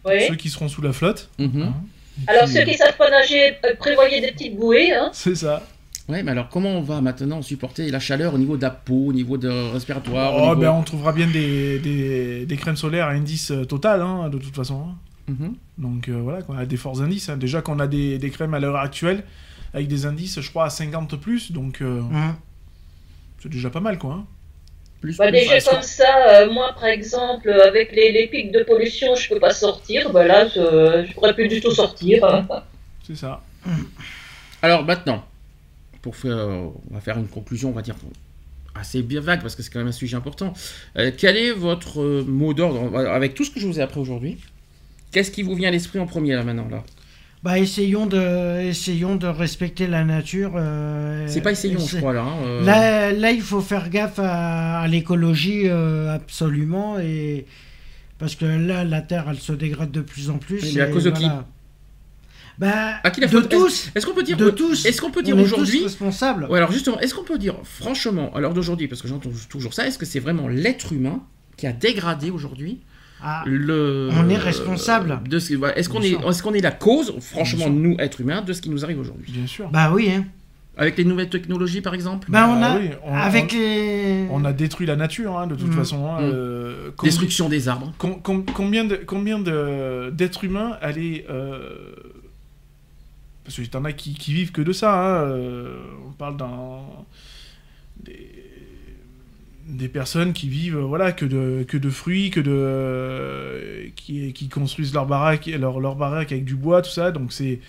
Oui. 0.04 0.26
Ceux 0.28 0.34
qui 0.36 0.50
seront 0.50 0.68
sous 0.68 0.82
la 0.82 0.92
flotte. 0.92 1.30
Mhm. 1.38 1.62
hein. 1.62 1.74
Alors 2.26 2.44
puis, 2.44 2.52
ceux 2.54 2.64
qui 2.64 2.74
savent 2.74 2.96
pas 2.96 3.10
nager, 3.10 3.54
euh, 3.64 3.74
prévoyez 3.78 4.20
des 4.20 4.32
petites 4.32 4.56
bouées. 4.56 4.92
Hein. 4.92 5.10
C'est 5.12 5.34
ça. 5.34 5.62
Ouais, 6.08 6.22
mais 6.22 6.32
alors 6.32 6.48
comment 6.48 6.70
on 6.70 6.82
va 6.82 7.00
maintenant 7.00 7.40
supporter 7.42 7.88
la 7.90 8.00
chaleur 8.00 8.34
au 8.34 8.38
niveau 8.38 8.56
de 8.56 8.62
la 8.62 8.70
peau, 8.70 9.06
au 9.06 9.12
niveau 9.12 9.38
de 9.38 9.48
respiratoire 9.72 10.34
au 10.34 10.38
Oh, 10.38 10.40
niveau- 10.50 10.60
ben 10.60 10.70
on 10.72 10.82
trouvera 10.82 11.12
bien 11.12 11.28
des, 11.28 11.78
des, 11.78 12.44
des 12.44 12.56
crèmes 12.56 12.76
solaires 12.76 13.06
à 13.06 13.10
indice 13.12 13.52
euh, 13.52 13.64
total, 13.64 14.02
hein, 14.02 14.28
de 14.28 14.36
toute 14.38 14.54
façon. 14.54 14.86
Mhm. 15.28 15.54
Donc 15.78 16.08
euh, 16.08 16.20
voilà, 16.20 16.42
quoi, 16.42 16.58
à 16.58 16.66
des 16.66 16.76
forts 16.76 17.00
indices. 17.00 17.28
hein. 17.28 17.36
Déjà 17.36 17.62
qu'on 17.62 17.78
a 17.78 17.86
des, 17.86 18.18
des 18.18 18.30
crèmes 18.30 18.52
à 18.54 18.58
l'heure 18.60 18.76
actuelle 18.76 19.22
avec 19.72 19.86
des 19.88 20.04
indices, 20.04 20.40
je 20.40 20.50
crois, 20.50 20.64
à 20.66 20.70
50 20.70 21.16
plus, 21.20 21.52
donc 21.52 21.80
euh, 21.80 22.02
Hein. 22.12 22.36
c'est 23.40 23.48
déjà 23.48 23.70
pas 23.70 23.80
mal, 23.80 23.96
quoi. 23.98 24.24
Plus, 25.02 25.16
Bah, 25.18 25.28
plus. 25.28 25.40
déjà 25.40 25.58
que- 25.60 25.68
comme 25.68 25.82
ça, 25.82 26.28
euh, 26.42 26.50
moi 26.50 26.72
par 26.74 26.86
exemple, 26.86 27.50
avec 27.50 27.92
les, 27.92 28.10
les 28.12 28.26
pics 28.28 28.50
de 28.52 28.62
pollution, 28.62 29.14
je 29.16 29.28
peux 29.28 29.38
pas 29.40 29.50
sortir. 29.52 30.10
Bah 30.12 30.24
là, 30.26 30.46
je, 30.48 31.04
je 31.06 31.12
pourrais 31.12 31.34
plus 31.34 31.48
du 31.48 31.60
tout 31.60 31.72
sortir. 31.72 32.46
C'est 33.06 33.16
ça. 33.16 33.42
Alors 34.62 34.84
maintenant, 34.84 35.24
pour 36.02 36.16
faire, 36.16 36.36
on 36.36 36.72
va 36.94 37.00
faire 37.00 37.18
une 37.18 37.26
conclusion, 37.28 37.70
on 37.70 37.72
va 37.72 37.82
dire 37.82 37.96
assez 38.74 39.02
bien 39.02 39.20
vague 39.20 39.42
parce 39.42 39.54
que 39.54 39.62
c'est 39.62 39.70
quand 39.70 39.80
même 39.80 39.88
un 39.88 39.92
sujet 39.92 40.16
important. 40.16 40.54
Euh, 40.96 41.10
quel 41.16 41.36
est 41.36 41.50
votre 41.50 42.00
euh, 42.00 42.24
mot 42.26 42.54
d'ordre 42.54 42.96
avec 42.96 43.34
tout 43.34 43.44
ce 43.44 43.50
que 43.50 43.60
je 43.60 43.66
vous 43.66 43.78
ai 43.78 43.82
appris 43.82 44.00
aujourd'hui 44.00 44.38
Qu'est-ce 45.10 45.30
qui 45.30 45.42
vous 45.42 45.54
vient 45.54 45.68
à 45.68 45.72
l'esprit 45.72 45.98
en 45.98 46.06
premier 46.06 46.34
là 46.34 46.42
maintenant 46.42 46.68
là? 46.70 46.82
Bah, 47.42 47.58
essayons 47.58 48.06
de, 48.06 48.60
essayons 48.60 49.16
de 49.16 49.26
respecter 49.26 49.88
la 49.88 50.04
nature. 50.04 50.52
euh, 50.56 51.26
C'est 51.26 51.40
pas 51.40 51.50
essayons, 51.52 51.80
je 51.80 51.96
crois 51.96 52.12
là. 52.12 52.20
hein, 52.22 52.36
euh. 52.44 52.64
Là, 52.64 53.10
là, 53.12 53.32
il 53.32 53.42
faut 53.42 53.60
faire 53.60 53.90
gaffe 53.90 54.20
à, 54.20 54.80
à 54.80 54.86
l'écologie 54.86 55.62
euh, 55.66 56.14
absolument 56.14 57.00
et 57.00 57.46
parce 58.18 58.36
que 58.36 58.44
là, 58.44 58.84
la 58.84 59.00
terre, 59.00 59.26
elle 59.28 59.40
se 59.40 59.52
dégrade 59.52 59.90
de 59.90 60.02
plus 60.02 60.30
en 60.30 60.38
plus. 60.38 60.62
Mais 60.76 60.82
à 60.82 60.88
et 60.88 60.92
cause 60.92 61.02
de 61.02 61.10
qui 61.10 61.26
Bah, 62.58 63.00
À 63.02 63.10
qui 63.10 63.20
la 63.20 63.26
de 63.26 63.40
tous. 63.40 63.90
Est-ce 63.96 64.06
qu'on 64.06 64.14
peut 64.14 64.22
dire 64.22 64.36
De 64.36 64.50
tous. 64.50 64.86
Est-ce 64.86 65.00
qu'on 65.00 65.10
peut 65.10 65.24
dire 65.24 65.36
aujourd'hui 65.36 65.82
responsables. 65.82 66.46
Ouais, 66.48 66.58
alors 66.58 66.70
justement, 66.70 67.00
est-ce 67.00 67.12
qu'on 67.12 67.24
peut 67.24 67.38
dire 67.38 67.56
franchement, 67.64 68.32
à 68.36 68.40
l'heure 68.40 68.54
d'aujourd'hui, 68.54 68.86
parce 68.86 69.02
que 69.02 69.08
j'entends 69.08 69.30
toujours 69.48 69.74
ça, 69.74 69.88
est-ce 69.88 69.98
que 69.98 70.06
c'est 70.06 70.20
vraiment 70.20 70.46
l'être 70.46 70.92
humain 70.92 71.20
qui 71.56 71.66
a 71.66 71.72
dégradé 71.72 72.30
aujourd'hui 72.30 72.80
Ah, 73.24 73.42
le 73.46 74.08
On 74.18 74.28
est 74.28 74.36
responsable. 74.36 75.20
de 75.28 75.38
ce 75.38 75.54
voilà, 75.54 75.78
est-ce 75.78 75.88
qu'on 75.88 76.02
est 76.02 76.12
est-ce 76.28 76.42
qu'on 76.42 76.54
est 76.54 76.60
la 76.60 76.70
cause 76.72 77.14
franchement 77.20 77.70
nous 77.70 77.96
êtres 77.98 78.20
humains 78.20 78.42
de 78.42 78.52
ce 78.52 78.60
qui 78.60 78.68
nous 78.70 78.84
arrive 78.84 78.98
aujourd'hui? 78.98 79.30
Bien 79.32 79.46
sûr. 79.46 79.68
bah 79.70 79.90
oui. 79.92 80.10
Hein. 80.10 80.24
avec 80.74 80.96
les 80.96 81.04
nouvelles 81.04 81.28
technologies 81.28 81.82
par 81.82 81.92
exemple? 81.92 82.28
Bah, 82.30 82.48
on 82.48 82.58
Bah 82.58 82.72
a 82.72 82.78
oui, 82.78 82.88
on- 83.04 83.14
avec 83.14 83.52
on- 83.52 83.58
les. 83.58 84.26
On 84.30 84.42
a 84.46 84.52
détruit 84.54 84.86
la 84.86 84.96
nature, 84.96 85.38
hein, 85.38 85.46
de 85.46 85.54
toute 85.54 85.68
Mm. 85.68 85.72
façon. 85.72 86.06
hein, 86.06 86.22
Mm. 86.22 86.30
euh, 86.32 86.90
combi- 86.96 87.08
destruction 87.08 87.48
des 87.50 87.68
arbres 87.68 87.92
com- 87.98 88.20
com- 88.22 88.44
combien 88.54 88.84
de 88.86 88.96
combien 88.96 89.38
de 89.38 90.08
d'êtres 90.10 90.44
humains 90.44 90.78
allaient 90.80 91.26
euh, 91.28 91.60
parce 93.44 93.56
que 93.56 93.62
t'en 93.66 93.84
as 93.84 93.92
qui, 93.92 94.14
qui 94.14 94.32
vivent 94.32 94.52
que 94.52 94.62
de 94.62 94.72
ça 94.72 94.94
hein, 94.94 95.24
euh, 95.26 95.76
on 96.08 96.12
parle 96.12 96.38
d'un 96.38 96.80
des, 98.02 98.31
des 99.66 99.88
personnes 99.88 100.32
qui 100.32 100.48
vivent 100.48 100.78
euh, 100.78 100.82
voilà 100.82 101.12
que 101.12 101.24
de 101.24 101.64
que 101.66 101.76
de 101.76 101.90
fruits 101.90 102.30
que 102.30 102.40
de 102.40 102.50
euh, 102.52 103.88
qui, 103.96 104.32
qui 104.32 104.48
construisent 104.48 104.92
leur 104.92 105.06
baraque 105.06 105.48
avec 105.48 106.44
du 106.44 106.56
bois 106.56 106.82
tout 106.82 106.90
ça 106.90 107.10
donc 107.12 107.32
c'est 107.32 107.60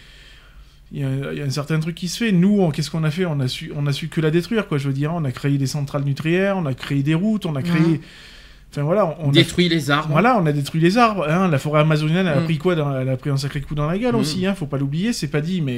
il 0.94 1.00
y, 1.00 1.42
a, 1.42 1.44
un 1.44 1.50
certain 1.50 1.80
truc 1.80 1.96
qui 1.96 2.08
se 2.08 2.24
fait. 2.24 2.32
Nous, 2.32 2.70
qu'est-ce 2.70 2.92
qu'on 2.92 3.04
a 3.04 3.10
fait? 3.10 3.26
On 3.26 3.40
a 3.40 3.48
su, 3.48 3.72
on 3.76 3.88
a 3.88 3.92
su 3.92 4.10
que 4.10 4.22
la 4.22 4.30
détruire, 4.30 4.68
quoi. 4.68 4.78
Je 4.78 4.88
veux 4.88 4.94
dire, 4.94 5.12
on 5.12 5.26
a 5.26 5.32
créé 5.32 5.58
des 5.58 5.66
centrales 5.66 6.04
nucléaires, 6.04 6.56
on 6.56 6.68
a 6.68 6.76
créé 6.76 7.02
des 7.02 7.16
routes, 7.16 7.48
on 7.48 7.56
a 7.56 7.64
créé. 7.64 7.82
Mhm. 7.82 8.00
Enfin 8.76 8.82
voilà, 8.82 9.06
on, 9.20 9.28
on 9.28 9.30
a 9.30 9.34
détruit 9.34 9.70
les 9.70 9.92
arbres 9.92 10.10
voilà, 10.12 10.36
on 10.42 10.46
a 10.48 10.52
détruit 10.52 10.82
les 10.82 10.98
arbres. 10.98 11.28
hein. 11.30 11.48
La 11.48 11.60
forêt 11.60 11.82
amazonienne, 11.82 12.26
elle 12.26 12.38
a 12.38 12.42
Mm. 12.42 12.46
pris 12.46 12.58
quoi 12.58 12.74
dans- 12.76 13.00
Elle 13.00 13.10
a 13.10 13.18
pris 13.18 13.30
un 13.30 13.38
sacré 13.38 13.62
coup 13.62 13.76
dans 13.76 13.86
la 13.88 13.98
gueule 14.00 14.14
Mm. 14.16 14.20
aussi. 14.20 14.46
Hein. 14.48 14.56
Faut 14.56 14.66
pas 14.66 14.78
l'oublier. 14.78 15.14
C'est 15.14 15.28
pas 15.28 15.42
dit, 15.42 15.62
mais 15.62 15.76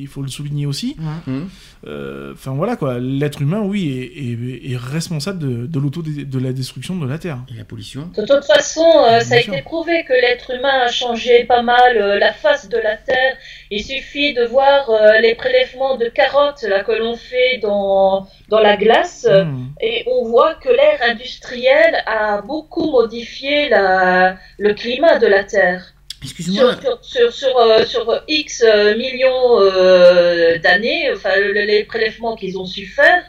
il 0.00 0.06
faut 0.08 0.20
le 0.22 0.28
souligner 0.28 0.66
aussi. 0.66 0.96
Hum. 1.28 1.48
Euh, 1.86 2.32
Enfin 2.32 2.52
voilà 2.52 2.76
quoi. 2.76 2.98
L'être 2.98 3.42
humain, 3.42 3.60
oui, 3.62 3.88
est, 3.90 4.70
est- 4.70 4.72
est 4.72 4.76
responsable 4.76 5.38
de, 5.38 5.66
de 5.66 5.78
l'auto 5.78 6.02
de 6.02 6.38
la 6.38 6.52
destruction 6.52 6.96
de 6.96 7.06
la 7.06 7.18
terre. 7.18 7.38
et 7.54 7.56
la 7.58 7.64
pollution 7.64 8.10
De 8.16 8.24
toute 8.26 8.44
façon, 8.44 8.84
euh, 9.08 9.20
ça 9.20 9.34
a 9.36 9.38
été 9.38 9.62
prouvé 9.62 10.04
que 10.08 10.12
l'être 10.14 10.50
humain 10.58 10.86
a 10.86 10.90
changé 10.90 11.44
pas 11.44 11.62
mal 11.62 11.96
euh, 11.96 12.18
la 12.18 12.32
face 12.32 12.68
de 12.68 12.76
la 12.78 12.96
Terre. 12.96 13.36
Il 13.76 13.82
suffit 13.94 14.30
de 14.40 14.44
voir 14.56 14.80
euh, 14.90 15.18
les 15.26 15.34
prélèvements 15.42 15.96
de 16.02 16.06
carottes 16.20 16.62
là, 16.72 16.78
que 16.88 16.92
l'on 17.02 17.16
fait 17.30 17.52
dans, 17.66 18.26
dans 18.52 18.60
la 18.68 18.76
glace. 18.84 19.26
Mm. 19.30 19.66
Et 19.88 19.96
on 20.14 20.20
voit 20.32 20.54
que 20.62 20.70
l'ère 20.78 21.00
industrielle 21.12 21.96
a 22.06 22.40
beaucoup 22.52 22.86
modifié 22.98 23.68
la, 23.74 24.36
le 24.66 24.72
climat 24.74 25.16
de 25.24 25.28
la 25.36 25.42
Terre. 25.54 25.82
excuse-moi 26.22 26.62
Sur, 26.72 26.80
sur, 26.82 26.96
sur, 27.12 27.28
sur, 27.40 27.54
euh, 27.58 27.84
sur 27.92 28.04
X 28.28 28.62
euh, 28.62 28.96
millions 29.04 29.46
euh, 29.60 30.58
d'années, 30.64 31.02
enfin 31.14 31.34
le- 31.36 31.52
les 31.72 31.82
prélèvements 31.92 32.36
qu'ils 32.40 32.56
ont 32.62 32.66
su 32.76 32.86
faire, 32.98 33.22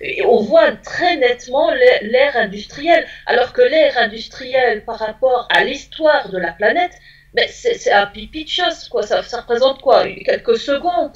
et 0.00 0.22
on 0.24 0.40
voit 0.50 0.70
très 0.92 1.12
nettement 1.26 1.68
l'ère 2.14 2.36
industrielle. 2.46 3.04
Alors 3.26 3.50
que 3.56 3.62
l'ère 3.72 3.96
industrielle, 4.06 4.78
par 4.90 4.98
rapport 5.06 5.46
à 5.56 5.58
l'histoire 5.68 6.24
de 6.34 6.38
la 6.46 6.52
planète, 6.60 6.94
ben, 7.34 7.46
c'est 7.50 7.92
un 7.92 8.06
pipi 8.06 8.44
de 8.44 8.48
chasse, 8.48 8.88
quoi. 8.88 9.02
Ça, 9.02 9.22
ça 9.22 9.40
représente 9.42 9.80
quoi? 9.80 10.04
Quelques 10.24 10.56
secondes. 10.58 11.12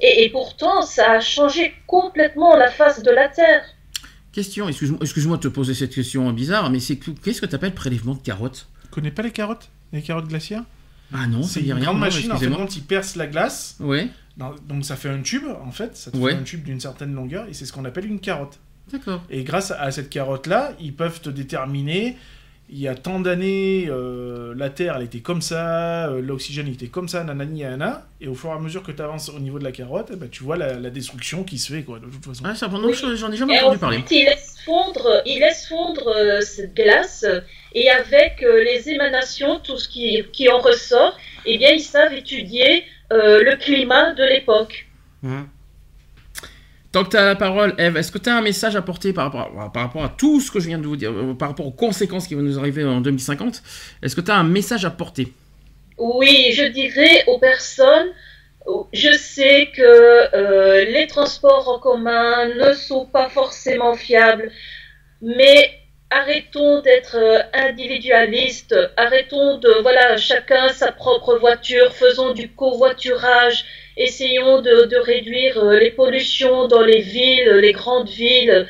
Et, 0.00 0.24
et 0.24 0.30
pourtant, 0.30 0.82
ça 0.82 1.12
a 1.12 1.20
changé 1.20 1.72
complètement 1.86 2.56
la 2.56 2.70
face 2.70 3.02
de 3.02 3.10
la 3.10 3.28
Terre. 3.28 3.62
question 4.32 4.68
excuse-moi 4.68 5.36
de 5.36 5.42
te 5.42 5.48
poser 5.48 5.74
cette 5.74 5.94
question 5.94 6.28
bizarre 6.32 6.68
mais 6.70 6.80
c'est 6.80 6.96
qu'est-ce 6.96 7.40
que 7.40 7.46
tu 7.46 7.54
appelles 7.54 7.74
prélèvement 7.74 8.14
de 8.14 8.20
carottes? 8.20 8.66
Tu 8.82 8.88
connais 8.88 9.12
pas 9.12 9.22
les 9.22 9.30
carottes? 9.30 9.68
Les 9.92 10.02
carottes 10.02 10.26
glaciaires? 10.26 10.64
Ah 11.12 11.28
non 11.28 11.44
C'est 11.44 11.60
une 11.60 11.72
rien 11.74 11.84
grande 11.84 12.00
machine 12.00 12.32
en 12.32 12.36
fait, 12.38 12.50
quand 12.50 12.76
ils 12.76 12.82
percent 12.82 13.16
la 13.16 13.26
glace. 13.28 13.76
ouais 13.80 14.08
donc 14.36 14.84
ça 14.84 14.96
fait 14.96 15.10
un 15.10 15.22
tube 15.22 15.44
en 15.64 15.70
fait. 15.70 15.96
Ça 15.96 16.10
te 16.10 16.16
Ouais. 16.16 16.32
fait 16.32 16.38
un 16.38 16.42
tube 16.42 16.64
d'une 16.64 16.80
certaine 16.80 17.14
longueur 17.14 17.46
et 17.48 17.54
c'est 17.54 17.64
ce 17.66 17.72
qu'on 17.72 17.84
appelle 17.84 18.06
une 18.06 18.18
carotte. 18.18 18.58
d'accord 18.90 19.22
Et 19.30 19.44
grâce 19.44 19.70
à 19.70 19.92
cette 19.92 20.10
carotte-là, 20.10 20.72
ils 20.80 20.92
peuvent 20.92 21.20
te 21.20 21.30
déterminer, 21.30 22.16
il 22.74 22.80
y 22.80 22.88
a 22.88 22.96
tant 22.96 23.20
d'années, 23.20 23.86
euh, 23.88 24.52
la 24.56 24.68
Terre, 24.68 24.96
elle 24.96 25.04
était 25.04 25.20
comme 25.20 25.42
ça, 25.42 26.08
euh, 26.08 26.20
l'oxygène 26.20 26.66
était 26.66 26.88
comme 26.88 27.08
ça, 27.08 27.22
nanani, 27.22 27.62
nanana, 27.62 28.04
et 28.20 28.26
au 28.26 28.34
fur 28.34 28.50
et 28.50 28.54
à 28.54 28.58
mesure 28.58 28.82
que 28.82 28.90
tu 28.90 29.00
avances 29.00 29.28
au 29.28 29.38
niveau 29.38 29.60
de 29.60 29.64
la 29.64 29.70
carotte, 29.70 30.08
eh 30.12 30.16
ben, 30.16 30.28
tu 30.28 30.42
vois 30.42 30.56
la, 30.56 30.74
la 30.74 30.90
destruction 30.90 31.44
qui 31.44 31.58
se 31.58 31.72
fait, 31.72 31.82
quoi, 31.84 32.00
de 32.00 32.06
toute 32.06 32.24
façon. 32.26 32.42
ah 32.44 32.56
ça 32.56 32.68
Oui. 32.72 32.92
j'en 33.14 33.30
ai 33.30 33.36
jamais 33.36 33.54
Et 33.54 33.58
entendu 33.60 33.68
ensuite, 33.68 33.80
parler 33.80 34.04
il 34.10 34.24
laisse 34.24 34.56
fondre, 34.64 35.22
il 35.24 35.38
laisse 35.38 35.68
fondre 35.68 36.08
euh, 36.08 36.40
cette 36.40 36.74
glace 36.74 37.24
et 37.74 37.90
avec 37.90 38.42
euh, 38.42 38.64
les 38.64 38.88
émanations, 38.88 39.60
tout 39.60 39.78
ce 39.78 39.88
qui, 39.88 40.24
qui 40.32 40.48
en 40.48 40.58
ressort, 40.58 41.16
eh 41.46 41.56
bien, 41.58 41.70
ils 41.70 41.80
savent 41.80 42.12
étudier 42.12 42.82
euh, 43.12 43.44
le 43.44 43.54
climat 43.56 44.14
de 44.14 44.24
l'époque. 44.24 44.88
Hein. 45.24 45.46
Tant 46.94 47.02
que 47.02 47.10
tu 47.10 47.16
as 47.16 47.24
la 47.24 47.34
parole, 47.34 47.74
Eve, 47.76 47.96
est-ce 47.96 48.12
que 48.12 48.18
tu 48.18 48.30
as 48.30 48.36
un 48.36 48.40
message 48.40 48.76
à 48.76 48.82
porter 48.82 49.12
par 49.12 49.24
rapport 49.24 49.60
à, 49.60 49.72
par 49.72 49.82
rapport 49.82 50.04
à 50.04 50.08
tout 50.08 50.40
ce 50.40 50.52
que 50.52 50.60
je 50.60 50.68
viens 50.68 50.78
de 50.78 50.86
vous 50.86 50.94
dire, 50.94 51.10
euh, 51.10 51.34
par 51.34 51.48
rapport 51.48 51.66
aux 51.66 51.72
conséquences 51.72 52.28
qui 52.28 52.36
vont 52.36 52.42
nous 52.42 52.56
arriver 52.56 52.84
en 52.84 53.00
2050 53.00 53.64
Est-ce 54.00 54.14
que 54.14 54.20
tu 54.20 54.30
as 54.30 54.36
un 54.36 54.44
message 54.44 54.84
à 54.84 54.90
porter? 54.90 55.32
Oui, 55.98 56.52
je 56.52 56.62
dirais 56.62 57.24
aux 57.26 57.40
personnes, 57.40 58.12
je 58.92 59.10
sais 59.10 59.70
que 59.74 59.82
euh, 59.82 60.84
les 60.84 61.08
transports 61.08 61.68
en 61.68 61.80
commun 61.80 62.54
ne 62.54 62.72
sont 62.74 63.06
pas 63.06 63.28
forcément 63.28 63.94
fiables, 63.94 64.52
mais 65.20 65.72
arrêtons 66.10 66.80
d'être 66.80 67.16
euh, 67.16 67.42
individualistes, 67.54 68.76
arrêtons 68.96 69.58
de, 69.58 69.82
voilà, 69.82 70.16
chacun 70.16 70.68
sa 70.68 70.92
propre 70.92 71.38
voiture, 71.38 71.92
faisons 71.92 72.34
du 72.34 72.52
covoiturage, 72.52 73.64
essayons 73.96 74.60
de, 74.60 74.96
réduire 74.96 75.58
euh, 75.58 75.78
les 75.78 75.90
pollutions 75.90 76.68
dans 76.68 76.82
les 76.82 77.00
villes, 77.00 77.50
les 77.62 77.72
grandes 77.72 78.08
villes, 78.08 78.66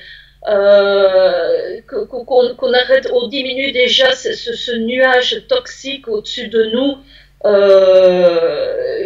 euh, 0.46 1.80
qu'on 1.86 2.72
arrête, 2.74 3.08
on 3.12 3.28
diminue 3.28 3.72
déjà 3.72 4.12
ce, 4.12 4.76
nuage 4.76 5.46
toxique 5.48 6.06
au-dessus 6.08 6.48
de 6.48 6.64
nous, 6.64 6.96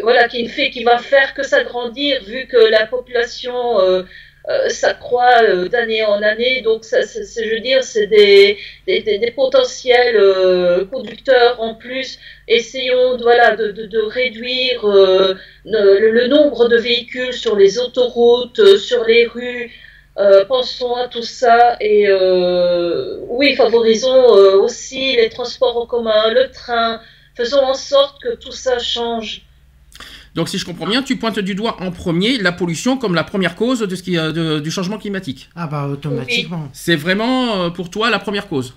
voilà, 0.02 0.28
qui, 0.28 0.48
fait, 0.48 0.70
qui 0.70 0.84
va 0.84 0.98
faire 0.98 1.34
que 1.34 1.42
s'agrandir, 1.42 2.22
vu 2.24 2.46
que 2.46 2.56
la 2.56 2.86
population 2.86 3.80
euh, 3.80 4.02
ça 4.68 4.94
croît 4.94 5.42
euh, 5.42 5.68
d'année 5.68 6.04
en 6.04 6.22
année. 6.22 6.62
Donc, 6.62 6.84
ça, 6.84 7.00
je 7.02 7.54
veux 7.54 7.60
dire, 7.60 7.82
c'est 7.84 8.06
des, 8.06 8.56
potentiels 9.36 10.16
euh, 10.16 10.84
conducteurs 10.86 11.60
en 11.60 11.74
plus. 11.74 12.18
Essayons 12.46 13.16
voilà, 13.18 13.56
de, 13.56 14.02
réduire 14.06 14.86
le, 14.86 16.26
nombre 16.28 16.68
de 16.68 16.76
véhicules 16.78 17.34
sur 17.34 17.56
les 17.56 17.78
autoroutes, 17.78 18.76
sur 18.78 19.04
les 19.04 19.26
rues. 19.26 19.70
pensons 20.48 20.94
à 20.94 21.08
tout 21.08 21.22
ça 21.22 21.76
et 21.80 22.08
oui, 23.28 23.54
favorisons 23.54 24.24
aussi 24.64 25.16
les 25.16 25.28
transports 25.28 25.76
en 25.76 25.86
commun, 25.86 26.32
le 26.32 26.50
train. 26.50 27.00
Faisons 27.36 27.62
en 27.62 27.74
sorte 27.74 28.20
que 28.22 28.34
tout 28.34 28.52
ça 28.52 28.78
change. 28.78 29.47
Donc, 30.34 30.48
si 30.48 30.58
je 30.58 30.64
comprends 30.64 30.86
bien, 30.86 31.02
tu 31.02 31.16
pointes 31.16 31.38
du 31.38 31.54
doigt 31.54 31.76
en 31.80 31.90
premier 31.90 32.38
la 32.38 32.52
pollution 32.52 32.96
comme 32.96 33.14
la 33.14 33.24
première 33.24 33.56
cause 33.56 33.80
de 33.80 33.96
ce 33.96 34.02
qui, 34.02 34.18
euh, 34.18 34.60
du 34.60 34.70
changement 34.70 34.98
climatique. 34.98 35.48
Ah 35.56 35.66
bah 35.66 35.86
automatiquement. 35.86 36.68
C'est 36.72 36.96
vraiment 36.96 37.64
euh, 37.64 37.70
pour 37.70 37.90
toi 37.90 38.10
la 38.10 38.18
première 38.18 38.48
cause. 38.48 38.74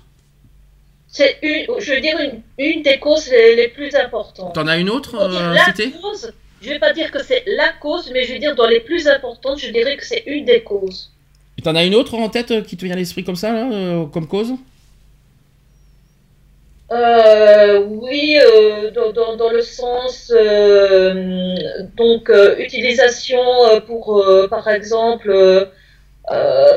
C'est 1.08 1.38
une, 1.42 1.66
je 1.78 1.92
veux 1.92 2.00
dire 2.00 2.16
une, 2.58 2.82
des 2.82 2.98
causes 2.98 3.28
les, 3.30 3.68
plus 3.68 3.94
importantes. 3.94 4.54
T'en 4.54 4.66
as 4.66 4.78
une 4.78 4.88
autre 4.88 5.14
euh, 5.14 5.52
la 5.52 5.72
cause, 6.00 6.32
Je 6.62 6.70
vais 6.70 6.78
pas 6.78 6.94
dire 6.94 7.10
que 7.10 7.22
c'est 7.22 7.44
la 7.46 7.68
cause, 7.80 8.10
mais 8.12 8.24
je 8.24 8.32
veux 8.32 8.38
dire 8.38 8.54
dans 8.56 8.66
les 8.66 8.80
plus 8.80 9.06
importantes, 9.06 9.58
je 9.58 9.70
dirais 9.70 9.96
que 9.96 10.06
c'est 10.06 10.24
une 10.26 10.46
des 10.46 10.62
causes. 10.62 11.10
T'en 11.62 11.76
as 11.76 11.84
une 11.84 11.94
autre 11.94 12.14
en 12.14 12.28
tête 12.28 12.66
qui 12.66 12.76
te 12.76 12.84
vient 12.84 12.94
à 12.94 12.98
l'esprit 12.98 13.24
comme 13.24 13.36
ça, 13.36 13.52
comme 14.12 14.26
cause? 14.26 14.54
Euh, 16.92 17.86
oui, 17.88 18.36
euh, 18.38 18.90
dans, 18.90 19.36
dans, 19.36 19.50
le 19.50 19.62
sens 19.62 20.30
euh, 20.34 21.54
donc 21.96 22.30
utilisation 22.58 23.40
pour 23.86 24.22
par 24.50 24.68
exemple 24.68 25.68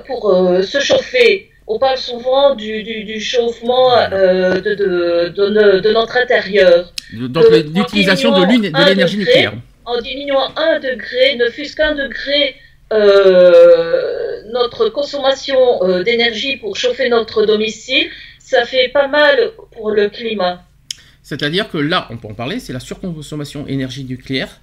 pour 0.08 0.48
se 0.64 0.80
chauffer. 0.80 1.50
On 1.68 1.80
parle 1.80 1.98
souvent 1.98 2.54
du, 2.56 2.84
du, 2.84 3.20
chauffement 3.20 3.90
de, 4.10 4.60
de, 4.60 5.30
de, 5.30 5.80
de, 5.80 5.92
notre 5.92 6.16
intérieur. 6.18 6.94
Donc 7.14 7.46
l'utilisation 7.50 8.32
de 8.40 8.46
l'énergie 8.90 9.18
nucléaire. 9.18 9.54
En 9.84 10.00
diminuant 10.00 10.50
un 10.56 10.80
degré, 10.80 11.36
ne 11.36 11.50
fût-ce 11.50 11.76
qu'un 11.76 11.96
degré 11.96 12.56
notre 14.54 14.90
consommation 14.90 16.04
d'énergie 16.04 16.56
pour 16.58 16.78
chauffer 16.78 17.10
notre 17.10 17.46
domicile, 17.46 18.08
ça 18.46 18.64
fait 18.66 18.90
pas 18.90 19.08
mal 19.08 19.54
pour 19.72 19.90
le 19.90 20.10
climat. 20.10 20.64
C'est-à-dire 21.24 21.70
que 21.70 21.80
là, 21.80 22.08
on 22.12 22.18
peut 22.18 22.28
en 22.28 22.36
parler, 22.36 22.60
c'est 22.60 22.74
la 22.74 22.80
surconsommation 22.80 23.66
énergie 23.68 24.06
nucléaire. 24.06 24.62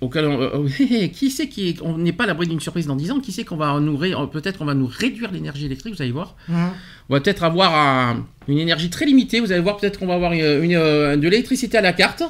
Auquel 0.00 0.26
on, 0.26 0.40
euh, 0.40 0.68
qui 1.12 1.28
sait 1.28 1.48
qui 1.48 1.76
on 1.82 1.98
n'est 1.98 2.12
pas 2.12 2.22
à 2.22 2.26
l'abri 2.28 2.46
d'une 2.46 2.60
surprise 2.60 2.86
dans 2.86 2.94
10 2.94 3.10
ans 3.10 3.18
Qui 3.18 3.32
sait 3.32 3.42
qu'on 3.42 3.56
va 3.56 3.80
nous 3.80 3.98
peut-être 4.28 4.62
on 4.62 4.64
va 4.64 4.74
nous 4.74 4.86
réduire 4.86 5.32
l'énergie 5.32 5.66
électrique 5.66 5.92
Vous 5.96 6.02
allez 6.02 6.12
voir. 6.12 6.36
On 6.48 7.14
va 7.14 7.20
peut-être 7.20 7.42
avoir 7.42 8.16
une 8.46 8.58
énergie 8.58 8.90
très 8.90 9.06
limitée. 9.06 9.40
Vous 9.40 9.50
allez 9.50 9.60
voir 9.60 9.78
peut-être 9.78 9.98
qu'on 9.98 10.06
va 10.06 10.14
avoir 10.14 10.32
une, 10.32 10.76
euh, 10.76 11.16
de 11.16 11.28
l'électricité 11.28 11.76
à 11.78 11.80
la 11.80 11.92
carte. 11.92 12.22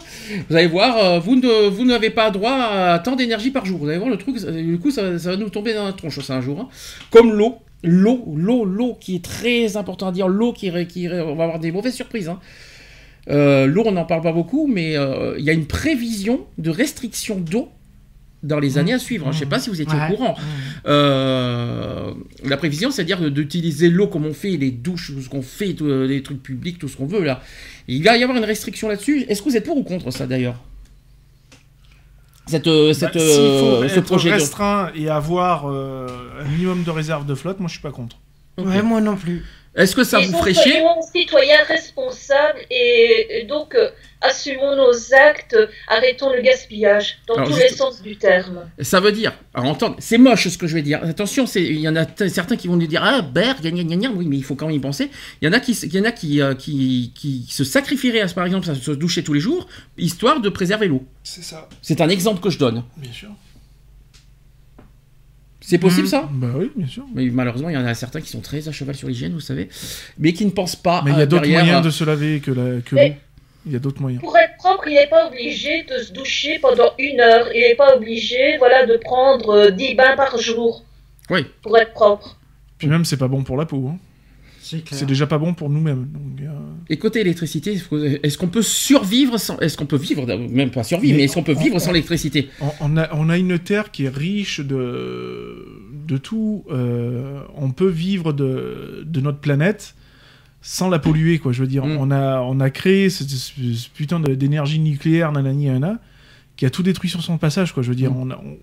Vous 0.48 0.56
allez 0.56 0.68
voir, 0.68 0.96
euh, 0.96 1.18
vous 1.18 1.36
ne 1.36 1.68
vous 1.68 1.84
n'avez 1.84 2.08
pas 2.08 2.30
droit 2.30 2.54
à 2.54 2.98
tant 3.00 3.16
d'énergie 3.16 3.50
par 3.50 3.66
jour. 3.66 3.80
Vous 3.80 3.88
allez 3.90 3.98
voir 3.98 4.08
le 4.08 4.16
truc. 4.16 4.38
Du 4.38 4.78
coup, 4.78 4.90
ça, 4.90 5.10
va 5.10 5.36
nous 5.36 5.50
tomber 5.50 5.74
dans 5.74 5.84
la 5.84 5.92
tronche 5.92 6.20
ça 6.20 6.36
un 6.36 6.40
jour. 6.40 6.60
Hein. 6.60 6.68
Comme 7.10 7.34
l'eau 7.34 7.58
l'eau, 7.82 8.24
l'eau, 8.36 8.64
l'eau 8.64 8.96
qui 9.00 9.16
est 9.16 9.24
très 9.24 9.76
important 9.76 10.08
à 10.08 10.12
dire, 10.12 10.28
l'eau 10.28 10.52
qui, 10.52 10.70
qui, 10.86 11.08
on 11.08 11.34
va 11.34 11.44
avoir 11.44 11.58
des 11.58 11.72
mauvaises 11.72 11.94
surprises. 11.94 12.28
Hein. 12.28 12.40
Euh, 13.30 13.66
l'eau, 13.66 13.82
on 13.86 13.92
n'en 13.92 14.04
parle 14.04 14.22
pas 14.22 14.32
beaucoup, 14.32 14.66
mais 14.66 14.96
euh, 14.96 15.36
il 15.38 15.44
y 15.44 15.50
a 15.50 15.52
une 15.52 15.66
prévision 15.66 16.46
de 16.56 16.70
restriction 16.70 17.38
d'eau 17.38 17.68
dans 18.42 18.60
les 18.60 18.70
mmh. 18.70 18.78
années 18.78 18.92
à 18.94 18.98
suivre. 18.98 19.26
Je 19.32 19.36
ne 19.36 19.40
sais 19.40 19.48
pas 19.48 19.58
si 19.58 19.68
vous 19.68 19.80
étiez 19.80 19.96
au 19.96 20.14
courant. 20.14 20.36
Euh, 20.86 22.12
la 22.44 22.56
prévision, 22.56 22.90
c'est-à-dire 22.90 23.30
d'utiliser 23.30 23.90
l'eau 23.90 24.06
comme 24.06 24.26
on 24.26 24.32
fait 24.32 24.56
les 24.56 24.70
douches, 24.70 25.12
tout 25.12 25.20
ce 25.20 25.28
qu'on 25.28 25.42
fait, 25.42 25.74
les 25.80 26.22
trucs 26.22 26.42
publics, 26.42 26.78
tout 26.78 26.88
ce 26.88 26.96
qu'on 26.96 27.06
veut 27.06 27.24
là. 27.24 27.42
il 27.88 28.02
va 28.02 28.16
y 28.16 28.22
avoir 28.22 28.38
une 28.38 28.44
restriction 28.44 28.88
là-dessus. 28.88 29.24
Est-ce 29.28 29.42
que 29.42 29.50
vous 29.50 29.56
êtes 29.56 29.64
pour 29.64 29.76
ou 29.76 29.82
contre 29.82 30.10
ça 30.10 30.26
d'ailleurs? 30.26 30.62
Cette, 32.48 32.66
euh, 32.66 32.92
cette, 32.92 33.14
bah, 33.14 33.20
euh, 33.20 33.88
ce 33.88 34.00
projet 34.00 34.32
restreint 34.32 34.90
et 34.94 35.08
avoir 35.08 35.70
euh, 35.70 36.06
un 36.40 36.44
minimum 36.44 36.82
de 36.82 36.90
réserve 36.90 37.26
de 37.26 37.34
flotte, 37.34 37.60
moi 37.60 37.68
je 37.68 37.74
suis 37.74 37.82
pas 37.82 37.90
contre. 37.90 38.16
Ouais, 38.58 38.82
moi 38.82 39.00
non 39.00 39.16
plus. 39.16 39.44
Est-ce 39.78 39.94
que 39.94 40.04
ça 40.04 40.18
vous 40.18 40.36
ferait 40.36 40.54
chier 40.54 40.82
citoyens 41.12 41.62
responsables 41.66 42.60
et, 42.70 43.46
donc 43.48 43.74
euh, 43.74 43.90
assumons 44.20 44.76
nos 44.76 45.14
actes, 45.14 45.56
arrêtons 45.86 46.32
le 46.32 46.42
gaspillage 46.42 47.18
dans 47.26 47.44
tous 47.44 47.56
les 47.56 47.68
sens 47.68 48.02
du 48.02 48.16
terme. 48.16 48.68
Ça 48.80 49.00
veut 49.00 49.12
dire, 49.12 49.32
alors 49.54 49.70
entendre, 49.70 49.96
c'est 50.00 50.18
moche 50.18 50.48
ce 50.48 50.58
que 50.58 50.66
je 50.66 50.74
vais 50.74 50.82
dire. 50.82 51.00
Attention, 51.02 51.44
il 51.54 51.78
y 51.78 51.88
en 51.88 51.96
a 51.96 52.04
certains 52.28 52.56
qui 52.56 52.66
vont 52.68 52.76
nous 52.76 52.86
dire 52.86 53.02
ah 53.04 53.22
Berg, 53.22 53.60
gna, 53.62 53.70
gna, 53.70 53.96
gna, 53.96 54.10
oui, 54.10 54.26
mais 54.26 54.36
il 54.36 54.44
faut 54.44 54.56
quand 54.56 54.66
même 54.66 54.76
y 54.76 54.80
penser. 54.80 55.10
Il 55.40 55.46
y 55.46 55.48
en 55.48 55.52
a 55.52 55.60
qui, 55.60 55.72
il 55.72 55.94
y 55.94 56.00
en 56.00 56.04
a 56.04 56.12
qui, 56.12 56.40
euh, 56.40 56.54
qui, 56.54 57.12
qui, 57.14 57.46
se 57.48 57.64
sacrifieraient, 57.64 58.26
par 58.34 58.46
exemple, 58.46 58.68
à 58.70 58.74
se 58.74 58.90
doucher 58.90 59.22
tous 59.22 59.32
les 59.32 59.40
jours, 59.40 59.68
histoire 59.96 60.40
de 60.40 60.48
préserver 60.48 60.88
l'eau. 60.88 61.04
C'est 61.22 61.44
ça. 61.44 61.68
C'est 61.82 62.00
un 62.00 62.08
exemple 62.08 62.40
que 62.40 62.50
je 62.50 62.58
donne. 62.58 62.82
Bien 62.96 63.12
sûr. 63.12 63.30
C'est 65.68 65.76
possible 65.76 66.06
mmh. 66.06 66.10
ça 66.10 66.26
Bah 66.32 66.46
oui, 66.56 66.72
bien 66.74 66.86
sûr. 66.86 67.04
Mais 67.14 67.26
malheureusement, 67.26 67.68
il 67.68 67.74
y 67.74 67.76
en 67.76 67.84
a 67.84 67.92
certains 67.92 68.22
qui 68.22 68.30
sont 68.30 68.40
très 68.40 68.68
à 68.68 68.72
cheval 68.72 68.94
sur 68.94 69.06
l'hygiène, 69.06 69.34
vous 69.34 69.40
savez, 69.40 69.68
mais 70.18 70.32
qui 70.32 70.46
ne 70.46 70.50
pensent 70.50 70.76
pas. 70.76 71.02
Mais 71.04 71.10
il 71.10 71.18
y 71.18 71.20
a 71.20 71.26
d'autres 71.26 71.46
moyens 71.46 71.84
de 71.84 71.90
se 71.90 72.04
laver 72.04 72.40
que 72.40 72.52
la 72.52 72.80
que 72.80 72.96
Il 73.66 73.72
y 73.72 73.76
a 73.76 73.78
d'autres 73.78 74.00
moyens. 74.00 74.22
Pour 74.22 74.34
être 74.38 74.56
propre, 74.56 74.88
il 74.88 74.94
n'est 74.94 75.08
pas 75.08 75.26
obligé 75.26 75.82
de 75.82 75.98
se 75.98 76.10
doucher 76.14 76.58
pendant 76.58 76.92
une 76.98 77.20
heure. 77.20 77.48
Il 77.54 77.60
n'est 77.60 77.74
pas 77.74 77.94
obligé, 77.94 78.56
voilà, 78.56 78.86
de 78.86 78.96
prendre 78.96 79.68
10 79.68 79.94
bains 79.94 80.16
par 80.16 80.38
jour. 80.38 80.86
Oui. 81.28 81.44
Pour 81.60 81.76
être 81.76 81.92
propre. 81.92 82.38
Puis 82.78 82.88
même, 82.88 83.04
c'est 83.04 83.18
pas 83.18 83.28
bon 83.28 83.42
pour 83.42 83.58
la 83.58 83.66
peau. 83.66 83.90
Hein. 83.92 83.98
C'est 84.90 85.06
déjà 85.06 85.26
pas 85.26 85.38
bon 85.38 85.54
pour 85.54 85.70
nous-mêmes. 85.70 86.08
Euh... 86.40 86.48
Et 86.88 86.96
côté 86.96 87.20
électricité, 87.20 87.80
est-ce 88.22 88.38
qu'on 88.38 88.48
peut 88.48 88.62
survivre 88.62 89.38
sans. 89.38 89.58
Est-ce 89.58 89.76
qu'on 89.76 89.86
peut 89.86 89.96
vivre, 89.96 90.26
même 90.26 90.70
pas 90.70 90.84
survivre, 90.84 91.16
mais, 91.16 91.24
est-ce 91.24 91.34
qu'on 91.34 91.42
peut 91.42 91.54
vivre 91.54 91.78
sans 91.78 91.90
électricité 91.90 92.48
on, 92.80 92.96
a, 92.96 93.14
on, 93.14 93.28
a, 93.28 93.38
une 93.38 93.58
terre 93.58 93.90
qui 93.90 94.04
est 94.04 94.08
riche 94.08 94.60
de, 94.60 95.66
de 96.06 96.16
tout. 96.16 96.64
Euh, 96.70 97.42
on 97.56 97.70
peut 97.70 97.88
vivre 97.88 98.32
de, 98.32 99.04
de, 99.06 99.20
notre 99.20 99.38
planète 99.38 99.94
sans 100.60 100.88
la 100.88 100.98
polluer, 100.98 101.38
quoi. 101.38 101.52
Je 101.52 101.62
veux 101.62 101.68
dire, 101.68 101.86
mm. 101.86 101.96
on, 101.98 102.10
a, 102.10 102.40
on 102.40 102.60
a 102.60 102.70
créé 102.70 103.10
ce, 103.10 103.24
putain 103.94 104.20
d'énergie 104.20 104.80
nucléaire, 104.80 105.32
nanani, 105.32 105.66
nanana, 105.66 105.98
qui 106.56 106.66
a 106.66 106.70
tout 106.70 106.82
détruit 106.82 107.10
sur 107.10 107.22
son 107.22 107.38
passage, 107.38 107.72
quoi. 107.72 107.82
Je 107.82 107.88
veux 107.88 107.94
dire, 107.96 108.12
mm. 108.12 108.32
on, 108.32 108.58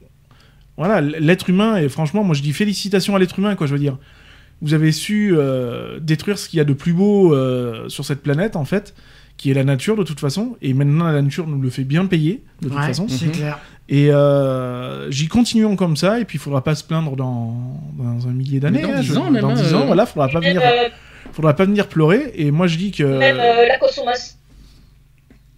voilà, 0.78 1.02
l'être 1.02 1.50
humain, 1.50 1.78
et 1.78 1.88
franchement, 1.88 2.24
moi 2.24 2.36
je 2.36 2.42
dis 2.42 2.52
félicitations 2.52 3.16
à 3.16 3.20
l'être 3.20 3.40
humain, 3.40 3.56
quoi. 3.56 3.66
Je 3.68 3.74
veux 3.74 3.80
dire 3.80 3.98
vous 4.62 4.74
avez 4.74 4.92
su 4.92 5.34
euh, 5.36 6.00
détruire 6.00 6.38
ce 6.38 6.50
qu'il 6.50 6.58
y 6.58 6.62
a 6.62 6.66
de 6.66 6.74
plus 6.74 6.94
beau 6.94 7.34
euh, 7.34 7.90
sur 7.90 8.06
cette 8.06 8.22
planète, 8.22 8.56
en 8.56 8.66
fait, 8.66 8.94
qui 9.38 9.52
est 9.52 9.54
la 9.54 9.64
nature 9.64 9.96
de 9.96 10.04
toute 10.04 10.20
façon. 10.20 10.58
Et 10.62 10.74
maintenant, 10.74 11.06
la 11.06 11.22
nature 11.22 11.48
nous 11.48 11.62
le 11.62 11.70
fait 11.70 11.84
bien 11.84 12.06
payer, 12.06 12.44
de 12.62 12.70
toute 12.70 12.78
façon. 12.78 13.08
C'est 13.08 13.26
mhm. 13.26 13.32
clair. 13.32 13.60
Et 13.88 14.12
euh, 14.12 15.12
j'y 15.12 15.28
continuons 15.28 15.76
comme 15.76 15.96
ça, 15.96 16.20
et 16.20 16.26
puis 16.26 16.38
il 16.38 16.42
faudra 16.42 16.64
pas 16.64 16.74
se 16.74 16.84
plaindre 16.84 17.16
dans, 17.16 17.80
dans 17.98 18.28
un 18.28 18.32
millier 18.32 18.60
d'années. 18.60 18.82
Dans 18.82 19.00
10 19.00 19.18
hein, 19.18 19.22
ans, 19.22 19.32
même. 19.32 19.42
Dans 19.42 19.54
10 19.54 19.74
ans, 19.76 19.86
voilà, 19.86 20.06
faudra 20.06 20.30
pas 20.30 20.40
venir. 20.40 20.62
faudra 21.34 21.56
pas 21.56 21.66
venir 21.66 21.88
pleurer. 21.88 22.32
Et 22.36 22.50
moi, 22.50 22.68
je 22.68 22.78
dis 22.78 22.92
que. 22.92 23.04
Même 23.04 23.38
la 23.38 23.78
consommation. 23.78 24.36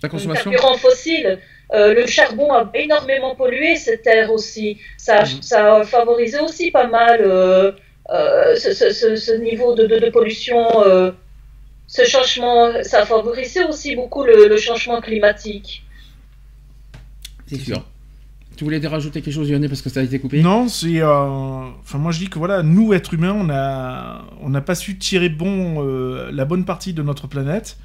La 0.03 0.10
consommation. 0.10 0.52
carburant 0.52 0.78
fossile. 0.78 1.40
le 1.72 2.06
charbon 2.07 2.52
a 2.52 2.69
énormément 2.74 3.36
pollué 3.36 3.76
cette 3.76 4.02
terre 4.02 4.32
aussi. 4.32 4.80
Ça, 4.98 5.22
mhm. 5.22 5.41
ça 5.41 5.76
a 5.76 5.84
favorisé 5.84 6.40
aussi 6.40 6.72
pas 6.72 6.88
mal 6.88 7.22
euh, 7.22 7.72
ce, 8.10 9.38
niveau 9.42 9.76
de, 9.76 10.10
pollution, 10.10 10.66
euh, 10.86 11.12
ce 11.88 12.06
changement, 12.06 12.72
ça 12.84 13.02
a 13.02 13.06
favorisé 13.06 13.64
aussi 13.66 13.96
beaucoup 13.96 14.24
le, 14.24 14.56
changement 14.58 15.02
climatique. 15.02 15.84
C'est 17.48 17.60
sûr. 17.60 17.84
Tu 18.56 18.64
voulais 18.64 18.86
rajouter 18.86 19.22
quelque 19.22 19.34
chose, 19.34 19.50
Yonné, 19.50 19.68
parce 19.68 19.84
que 19.84 19.90
ça 19.90 20.00
a 20.00 20.04
été 20.04 20.20
coupé? 20.20 20.42
Non, 20.42 20.68
c'est. 20.68 21.00
Euh, 21.00 21.68
enfin, 21.80 22.00
moi 22.00 22.12
je 22.12 22.18
dis 22.18 22.28
que 22.28 22.40
voilà, 22.40 22.64
nous, 22.64 22.92
êtres 22.92 23.14
humains, 23.14 23.34
on 23.34 23.44
n'a 23.44 24.24
on 24.42 24.50
n'a 24.50 24.62
pas 24.62 24.74
su 24.74 24.98
tirer 24.98 25.30
bon 25.30 25.84
la 26.32 26.46
bonne 26.46 26.66
partie 26.66 26.94
de 26.94 27.04
notre 27.04 27.28
planète. 27.28 27.78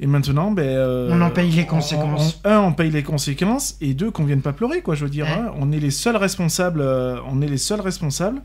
Et 0.00 0.06
maintenant, 0.06 0.50
ben, 0.50 1.08
on 1.10 1.20
en 1.20 1.30
paye 1.30 1.50
les 1.50 1.64
conséquences. 1.64 2.40
un, 2.44 2.58
on 2.58 2.72
paye 2.72 2.90
les 2.90 3.02
conséquences, 3.04 3.76
et 3.80 3.94
deux, 3.94 4.10
qu'on 4.10 4.24
vienne 4.24 4.42
pas 4.42 4.52
pleurer, 4.52 4.82
quoi. 4.82 4.94
Je 4.96 5.04
veux 5.04 5.10
dire, 5.10 5.26
hein. 5.28 5.54
on 5.58 5.72
est 5.72 5.78
les 5.78 5.92
seuls 5.92 6.16
responsables. 6.16 6.82
on 7.26 7.40
est 7.40 7.46
les 7.46 7.56
seuls 7.56 7.80
responsables 7.80 8.42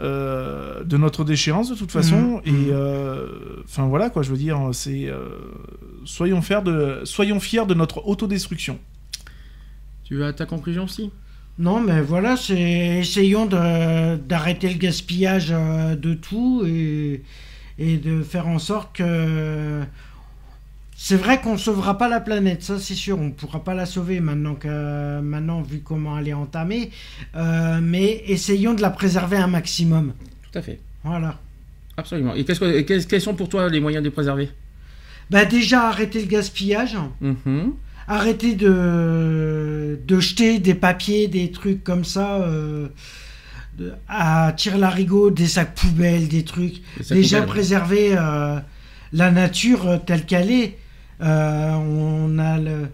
euh, 0.00 0.82
de 0.84 0.96
notre 0.96 1.24
déchéance 1.24 1.70
de 1.70 1.74
toute 1.76 1.92
façon. 1.92 2.16
Mhm. 2.16 2.40
Et 2.46 2.70
euh, 2.72 3.26
enfin 3.64 3.86
voilà 3.86 4.10
quoi, 4.10 4.22
je 4.22 4.30
veux 4.30 4.36
dire, 4.36 4.58
c'est 4.72 5.06
euh, 5.08 5.28
soyons 6.04 6.42
fiers 6.42 6.62
de 6.62 7.00
soyons 7.04 7.40
fiers 7.40 7.66
de 7.66 7.74
notre 7.74 8.06
autodestruction. 8.06 8.78
Tu 10.04 10.22
as 10.24 10.32
ta 10.32 10.46
conclusion 10.46 10.84
aussi 10.84 11.10
Non, 11.58 11.80
mais 11.80 12.00
voilà, 12.02 12.36
c'est 12.36 12.98
essayons 13.00 13.46
de- 13.46 14.16
d'arrêter 14.16 14.68
le 14.68 14.78
gaspillage 14.78 15.48
de 15.50 16.14
tout 16.14 16.62
et, 16.66 17.22
et 17.78 17.96
de 17.96 18.22
faire 18.22 18.48
en 18.48 18.58
sorte 18.58 18.96
que. 18.96 19.80
C'est 20.96 21.16
vrai 21.16 21.40
qu'on 21.40 21.54
ne 21.54 21.58
sauvera 21.58 21.98
pas 21.98 22.08
la 22.08 22.20
planète, 22.20 22.62
ça 22.62 22.78
c'est 22.78 22.94
sûr, 22.94 23.18
on 23.18 23.24
ne 23.26 23.30
pourra 23.32 23.62
pas 23.64 23.74
la 23.74 23.84
sauver 23.84 24.20
maintenant, 24.20 24.54
que, 24.54 25.20
maintenant 25.20 25.60
vu 25.60 25.80
comment 25.80 26.16
elle 26.18 26.28
est 26.28 26.32
entamée, 26.34 26.90
euh, 27.36 27.80
mais 27.82 28.22
essayons 28.28 28.74
de 28.74 28.80
la 28.80 28.90
préserver 28.90 29.36
un 29.36 29.48
maximum. 29.48 30.12
Tout 30.50 30.58
à 30.58 30.62
fait. 30.62 30.78
Voilà. 31.02 31.38
Absolument. 31.96 32.34
Et 32.34 32.44
qu'est-ce 32.44 32.60
que- 32.60 32.76
et 32.78 32.84
quels, 32.84 33.04
quels 33.06 33.20
sont 33.20 33.34
pour 33.34 33.48
toi 33.48 33.68
les 33.68 33.80
moyens 33.80 34.02
de 34.04 34.08
préserver? 34.08 34.50
Bah 35.30 35.44
déjà 35.44 35.88
arrêter 35.88 36.20
le 36.20 36.26
gaspillage, 36.26 36.96
Mhm. 37.20 37.72
arrêter 38.06 38.54
de, 38.54 39.98
de 40.06 40.20
jeter 40.20 40.58
des 40.58 40.74
papiers, 40.74 41.28
des 41.28 41.50
trucs 41.50 41.82
comme 41.82 42.04
ça 42.04 42.36
euh, 42.36 42.88
à 44.08 44.52
tire 44.56 44.78
larigot, 44.78 45.30
des 45.30 45.46
sacs 45.48 45.74
poubelles, 45.74 46.28
des 46.28 46.44
trucs. 46.44 46.82
Déjà 47.10 47.38
poubelles. 47.38 47.48
préserver 47.48 48.16
euh, 48.16 48.58
la 49.12 49.30
nature 49.32 50.00
telle 50.06 50.24
qu'elle 50.24 50.50
est. 50.52 50.78
Euh, 51.20 51.72
on 51.74 52.38
a 52.38 52.58
le 52.58 52.88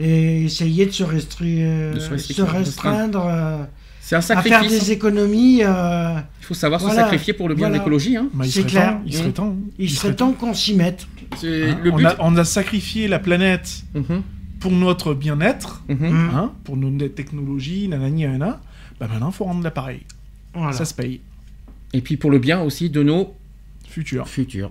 et 0.00 0.44
essayer 0.44 0.86
de 0.86 0.92
se, 0.92 1.02
restri- 1.02 1.58
euh, 1.60 1.92
De 1.94 1.98
se 1.98 2.10
restri- 2.10 2.34
se 2.34 2.42
restreindre 2.42 3.26
euh, 3.26 3.64
C'est 4.00 4.14
un 4.14 4.20
à 4.20 4.22
faire 4.22 4.42
sacrifice. 4.60 4.78
des 4.84 4.92
économies. 4.92 5.62
euh, 5.64 6.14
Il 6.40 6.44
faut 6.46 6.54
savoir 6.54 6.80
se 6.80 6.86
Voilà. 6.86 7.02
sacrifier 7.02 7.32
pour 7.32 7.48
le 7.48 7.56
bien 7.56 7.68
de 7.68 7.74
l'écologie. 7.74 8.16
Hein. 8.16 8.28
Bah, 8.32 8.44
il 8.46 8.52
C'est 8.52 8.62
clair. 8.64 8.92
temps, 8.92 9.02
il 9.06 9.12
serait 9.14 9.32
temps. 9.32 9.56
il 9.78 9.90
serait 9.90 10.14
temps 10.14 10.32
qu'on 10.32 10.54
s'y 10.54 10.74
mette. 10.74 11.08
Hein, 11.32 11.36
le 11.82 11.90
on, 11.92 12.04
a, 12.04 12.14
on 12.20 12.36
a 12.36 12.44
sacrifié 12.44 13.08
la 13.08 13.18
planète 13.18 13.82
Mhm. 13.94 14.22
pour 14.60 14.70
notre 14.70 15.14
bien-être, 15.14 15.82
Mhm. 15.88 15.96
Mm. 16.08 16.30
hein, 16.34 16.52
pour 16.64 16.76
nos 16.76 17.08
technologies, 17.08 17.88
nanani, 17.88 18.22
nanana. 18.22 18.60
Bah 19.00 19.08
maintenant, 19.10 19.30
faut 19.32 19.44
rendre 19.44 19.64
l'appareil. 19.64 20.02
Voilà. 20.54 20.72
Ça 20.72 20.84
se 20.84 20.94
paye. 20.94 21.20
Et 21.92 22.00
puis 22.02 22.16
pour 22.16 22.30
le 22.30 22.38
bien 22.38 22.60
aussi 22.62 22.88
de 22.88 23.02
nos 23.02 23.34
Futur. 23.88 24.28
futurs. 24.28 24.70